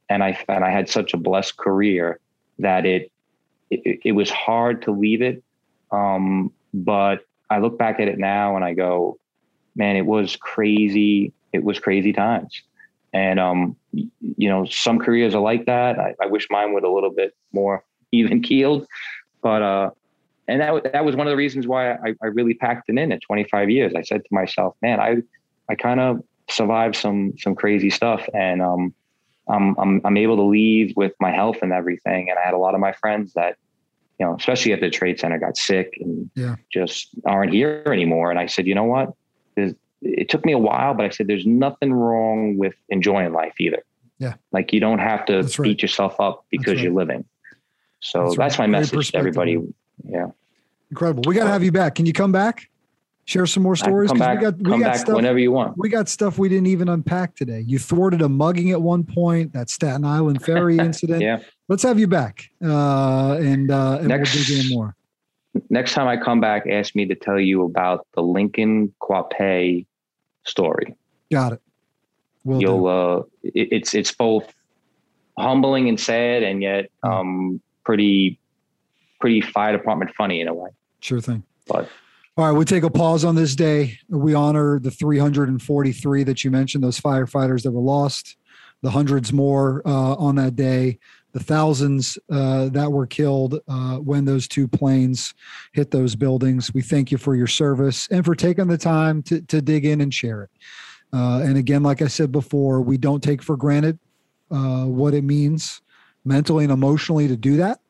and 0.08 0.24
I 0.24 0.36
and 0.48 0.64
I 0.64 0.70
had 0.70 0.88
such 0.88 1.14
a 1.14 1.16
blessed 1.16 1.56
career 1.56 2.18
that 2.58 2.84
it 2.84 3.12
it, 3.70 4.00
it 4.04 4.12
was 4.12 4.28
hard 4.30 4.82
to 4.82 4.90
leave 4.90 5.22
it, 5.22 5.44
Um, 5.92 6.52
but 6.74 7.20
I 7.48 7.58
look 7.58 7.78
back 7.78 8.00
at 8.00 8.08
it 8.08 8.18
now 8.18 8.56
and 8.56 8.64
I 8.64 8.74
go, 8.74 9.18
man, 9.76 9.94
it 9.94 10.06
was 10.06 10.34
crazy. 10.34 11.32
It 11.52 11.62
was 11.62 11.78
crazy 11.78 12.12
times. 12.12 12.62
And, 13.12 13.40
um, 13.40 13.76
you 13.92 14.48
know, 14.48 14.66
some 14.66 14.98
careers 14.98 15.34
are 15.34 15.40
like 15.40 15.66
that. 15.66 15.98
I, 15.98 16.14
I 16.22 16.26
wish 16.26 16.46
mine 16.50 16.74
would 16.74 16.84
a 16.84 16.90
little 16.90 17.10
bit 17.10 17.34
more 17.52 17.84
even 18.12 18.42
keeled, 18.42 18.86
but, 19.42 19.62
uh, 19.62 19.90
and 20.48 20.60
that, 20.60 20.92
that 20.92 21.04
was 21.04 21.16
one 21.16 21.26
of 21.26 21.32
the 21.32 21.36
reasons 21.36 21.66
why 21.66 21.92
I, 21.92 22.14
I 22.22 22.26
really 22.26 22.54
packed 22.54 22.88
it 22.88 22.96
in 22.96 23.10
at 23.10 23.20
25 23.22 23.68
years. 23.68 23.94
I 23.96 24.02
said 24.02 24.22
to 24.22 24.28
myself, 24.30 24.76
man, 24.80 25.00
I, 25.00 25.16
I 25.68 25.74
kind 25.74 25.98
of 25.98 26.22
survived 26.48 26.94
some, 26.94 27.36
some 27.36 27.56
crazy 27.56 27.90
stuff. 27.90 28.24
And, 28.32 28.62
um, 28.62 28.94
I'm, 29.48 29.76
I'm, 29.78 30.00
I'm 30.04 30.16
able 30.16 30.36
to 30.36 30.42
leave 30.42 30.94
with 30.96 31.12
my 31.20 31.32
health 31.32 31.58
and 31.62 31.72
everything. 31.72 32.30
And 32.30 32.38
I 32.38 32.42
had 32.42 32.54
a 32.54 32.58
lot 32.58 32.74
of 32.74 32.80
my 32.80 32.92
friends 32.92 33.32
that, 33.34 33.56
you 34.18 34.26
know, 34.26 34.34
especially 34.34 34.72
at 34.72 34.80
the 34.80 34.90
trade 34.90 35.20
center 35.20 35.38
got 35.38 35.56
sick 35.56 35.98
and 36.00 36.30
yeah. 36.34 36.56
just 36.72 37.10
aren't 37.24 37.52
here 37.52 37.84
anymore. 37.86 38.30
And 38.30 38.38
I 38.38 38.46
said, 38.46 38.66
you 38.66 38.74
know 38.74 38.84
what? 38.84 39.12
It 40.06 40.28
took 40.28 40.44
me 40.44 40.52
a 40.52 40.58
while, 40.58 40.94
but 40.94 41.06
I 41.06 41.10
said, 41.10 41.26
there's 41.26 41.46
nothing 41.46 41.92
wrong 41.92 42.56
with 42.56 42.74
enjoying 42.88 43.32
life 43.32 43.54
either. 43.60 43.82
Yeah. 44.18 44.34
Like 44.52 44.72
you 44.72 44.80
don't 44.80 44.98
have 44.98 45.26
to 45.26 45.42
right. 45.42 45.58
beat 45.62 45.82
yourself 45.82 46.18
up 46.20 46.44
because 46.50 46.74
right. 46.74 46.84
you're 46.84 46.92
living. 46.92 47.24
So 48.00 48.24
That's 48.24 48.36
that's, 48.36 48.58
right. 48.58 48.70
my 48.70 48.78
Great 48.78 48.92
message 48.92 49.12
to 49.12 49.18
everybody. 49.18 49.58
Yeah. 50.04 50.26
Incredible. 50.90 51.24
We 51.26 51.34
got 51.34 51.44
to 51.44 51.50
have 51.50 51.62
you 51.62 51.72
back. 51.72 51.94
Can 51.96 52.06
you 52.06 52.12
come 52.12 52.32
back? 52.32 52.68
Share 53.24 53.44
some 53.46 53.64
more 53.64 53.74
stories. 53.74 54.08
Come 54.08 54.20
back, 54.20 54.38
we 54.38 54.44
got, 54.44 54.56
we 54.58 54.64
come 54.64 54.80
got 54.80 54.92
back 54.92 54.98
stuff. 54.98 55.16
whenever 55.16 55.38
you 55.40 55.50
want. 55.50 55.76
We 55.76 55.88
got 55.88 56.08
stuff 56.08 56.38
we 56.38 56.48
didn't 56.48 56.68
even 56.68 56.88
unpack 56.88 57.34
today. 57.34 57.64
You 57.66 57.80
thwarted 57.80 58.22
a 58.22 58.28
mugging 58.28 58.70
at 58.70 58.80
one 58.80 59.02
point, 59.02 59.52
that 59.52 59.68
Staten 59.68 60.04
Island 60.04 60.44
ferry 60.44 60.78
incident. 60.78 61.22
Yeah. 61.22 61.40
Let's 61.68 61.82
have 61.82 61.98
you 61.98 62.06
back. 62.06 62.48
Uh, 62.62 63.32
and 63.40 63.72
uh, 63.72 63.98
and 63.98 64.08
Next- 64.08 64.32
we'll 64.32 64.44
dig 64.44 64.66
in 64.66 64.76
more. 64.76 64.94
Next 65.70 65.94
time 65.94 66.06
I 66.06 66.16
come 66.16 66.40
back, 66.40 66.66
ask 66.68 66.94
me 66.94 67.06
to 67.06 67.14
tell 67.14 67.40
you 67.40 67.64
about 67.64 68.06
the 68.14 68.22
Lincoln 68.22 68.94
Quape 69.00 69.86
story. 70.46 70.96
Got 71.30 71.54
it. 71.54 71.62
We'll. 72.44 72.60
You'll, 72.60 72.86
uh, 72.86 73.16
it, 73.42 73.68
it's, 73.72 73.94
it's 73.94 74.12
both 74.12 74.52
humbling 75.38 75.88
and 75.88 75.98
sad 75.98 76.42
and 76.42 76.62
yet, 76.62 76.90
um, 77.02 77.60
pretty, 77.84 78.38
pretty 79.20 79.40
fire 79.40 79.76
department 79.76 80.12
funny 80.14 80.40
in 80.40 80.48
a 80.48 80.54
way. 80.54 80.70
Sure 81.00 81.20
thing. 81.20 81.42
But 81.66 81.90
All 82.36 82.46
right, 82.46 82.52
we'll 82.52 82.64
take 82.64 82.84
a 82.84 82.90
pause 82.90 83.24
on 83.24 83.34
this 83.34 83.54
day. 83.54 83.98
We 84.08 84.34
honor 84.34 84.78
the 84.78 84.90
343 84.90 86.24
that 86.24 86.44
you 86.44 86.50
mentioned, 86.50 86.84
those 86.84 87.00
firefighters 87.00 87.62
that 87.64 87.72
were 87.72 87.82
lost, 87.82 88.36
the 88.82 88.90
hundreds 88.90 89.32
more 89.32 89.82
uh, 89.84 90.14
on 90.14 90.36
that 90.36 90.56
day, 90.56 90.98
the 91.36 91.44
thousands 91.44 92.18
uh, 92.30 92.70
that 92.70 92.90
were 92.90 93.06
killed 93.06 93.60
uh, 93.68 93.96
when 93.96 94.24
those 94.24 94.48
two 94.48 94.66
planes 94.66 95.34
hit 95.74 95.90
those 95.90 96.16
buildings. 96.16 96.72
We 96.72 96.80
thank 96.80 97.12
you 97.12 97.18
for 97.18 97.36
your 97.36 97.46
service 97.46 98.08
and 98.10 98.24
for 98.24 98.34
taking 98.34 98.68
the 98.68 98.78
time 98.78 99.22
to, 99.24 99.42
to 99.42 99.60
dig 99.60 99.84
in 99.84 100.00
and 100.00 100.14
share 100.14 100.44
it. 100.44 100.50
Uh, 101.12 101.42
and 101.44 101.58
again, 101.58 101.82
like 101.82 102.00
I 102.00 102.06
said 102.06 102.32
before, 102.32 102.80
we 102.80 102.96
don't 102.96 103.22
take 103.22 103.42
for 103.42 103.54
granted 103.54 103.98
uh, 104.50 104.84
what 104.84 105.12
it 105.12 105.24
means 105.24 105.82
mentally 106.24 106.64
and 106.64 106.72
emotionally 106.72 107.28
to 107.28 107.36
do 107.36 107.58
that 107.58 107.80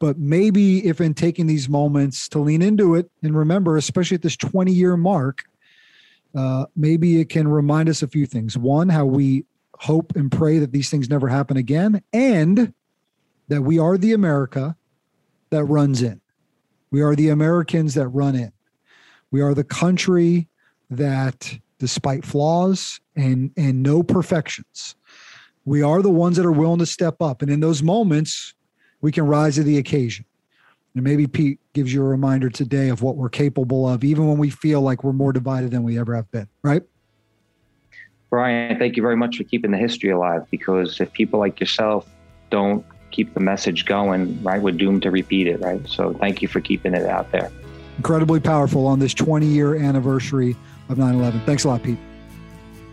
but 0.00 0.16
maybe 0.16 0.86
if 0.86 1.00
in 1.00 1.12
taking 1.12 1.46
these 1.46 1.68
moments 1.68 2.28
to 2.28 2.38
lean 2.38 2.62
into 2.62 2.94
it 2.94 3.10
and 3.22 3.36
remember 3.36 3.76
especially 3.76 4.14
at 4.14 4.22
this 4.22 4.36
20 4.36 4.72
year 4.72 4.96
mark 4.96 5.44
uh, 6.34 6.66
maybe 6.74 7.20
it 7.20 7.28
can 7.28 7.46
remind 7.46 7.88
us 7.88 8.02
a 8.02 8.08
few 8.08 8.26
things 8.26 8.56
one 8.56 8.88
how 8.88 9.04
we 9.04 9.44
hope 9.78 10.14
and 10.16 10.32
pray 10.32 10.58
that 10.58 10.72
these 10.72 10.90
things 10.90 11.08
never 11.08 11.28
happen 11.28 11.56
again 11.56 12.02
and 12.12 12.72
that 13.48 13.62
we 13.62 13.78
are 13.78 13.98
the 13.98 14.12
america 14.12 14.76
that 15.50 15.64
runs 15.64 16.02
in 16.02 16.20
we 16.90 17.00
are 17.02 17.14
the 17.14 17.28
americans 17.28 17.94
that 17.94 18.08
run 18.08 18.34
in 18.34 18.52
we 19.30 19.40
are 19.40 19.54
the 19.54 19.64
country 19.64 20.48
that 20.90 21.58
despite 21.78 22.24
flaws 22.24 23.00
and 23.16 23.50
and 23.56 23.82
no 23.82 24.02
perfections 24.02 24.96
we 25.64 25.82
are 25.82 26.00
the 26.00 26.10
ones 26.10 26.36
that 26.36 26.46
are 26.46 26.52
willing 26.52 26.78
to 26.78 26.86
step 26.86 27.20
up 27.20 27.42
and 27.42 27.50
in 27.50 27.60
those 27.60 27.82
moments 27.82 28.54
we 29.00 29.12
can 29.12 29.26
rise 29.26 29.56
to 29.56 29.62
the 29.62 29.78
occasion. 29.78 30.24
And 30.94 31.04
maybe 31.04 31.26
Pete 31.26 31.60
gives 31.74 31.92
you 31.92 32.02
a 32.02 32.06
reminder 32.06 32.50
today 32.50 32.88
of 32.88 33.02
what 33.02 33.16
we're 33.16 33.28
capable 33.28 33.88
of, 33.88 34.02
even 34.02 34.26
when 34.26 34.38
we 34.38 34.50
feel 34.50 34.80
like 34.80 35.04
we're 35.04 35.12
more 35.12 35.32
divided 35.32 35.70
than 35.70 35.82
we 35.82 35.98
ever 35.98 36.14
have 36.14 36.30
been, 36.30 36.48
right? 36.62 36.82
Brian, 38.30 38.78
thank 38.78 38.96
you 38.96 39.02
very 39.02 39.16
much 39.16 39.36
for 39.36 39.44
keeping 39.44 39.70
the 39.70 39.78
history 39.78 40.10
alive 40.10 40.44
because 40.50 41.00
if 41.00 41.12
people 41.12 41.38
like 41.38 41.60
yourself 41.60 42.08
don't 42.50 42.84
keep 43.10 43.34
the 43.34 43.40
message 43.40 43.84
going, 43.84 44.42
right, 44.42 44.60
we're 44.60 44.72
doomed 44.72 45.02
to 45.02 45.10
repeat 45.10 45.46
it, 45.46 45.60
right? 45.60 45.86
So 45.88 46.12
thank 46.14 46.42
you 46.42 46.48
for 46.48 46.60
keeping 46.60 46.94
it 46.94 47.06
out 47.06 47.30
there. 47.32 47.50
Incredibly 47.96 48.40
powerful 48.40 48.86
on 48.86 48.98
this 48.98 49.14
20 49.14 49.46
year 49.46 49.74
anniversary 49.74 50.56
of 50.88 50.98
9 50.98 51.14
11. 51.14 51.40
Thanks 51.44 51.64
a 51.64 51.68
lot, 51.68 51.82
Pete. 51.82 51.98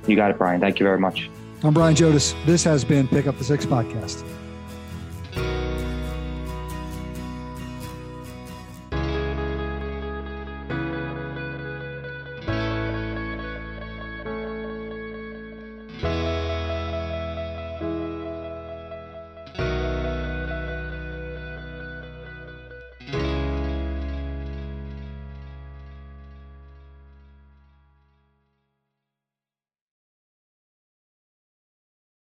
You 0.08 0.16
got 0.16 0.32
it, 0.32 0.38
Brian. 0.38 0.62
Thank 0.62 0.80
you 0.80 0.84
very 0.86 1.00
much. 1.00 1.30
I'm 1.64 1.74
Brian 1.74 1.96
Jodice. 1.96 2.36
This 2.46 2.64
has 2.64 2.84
been 2.84 3.08
Pick 3.08 3.28
Up 3.28 3.38
the 3.38 3.44
Six 3.44 3.66
podcast. 3.66 4.24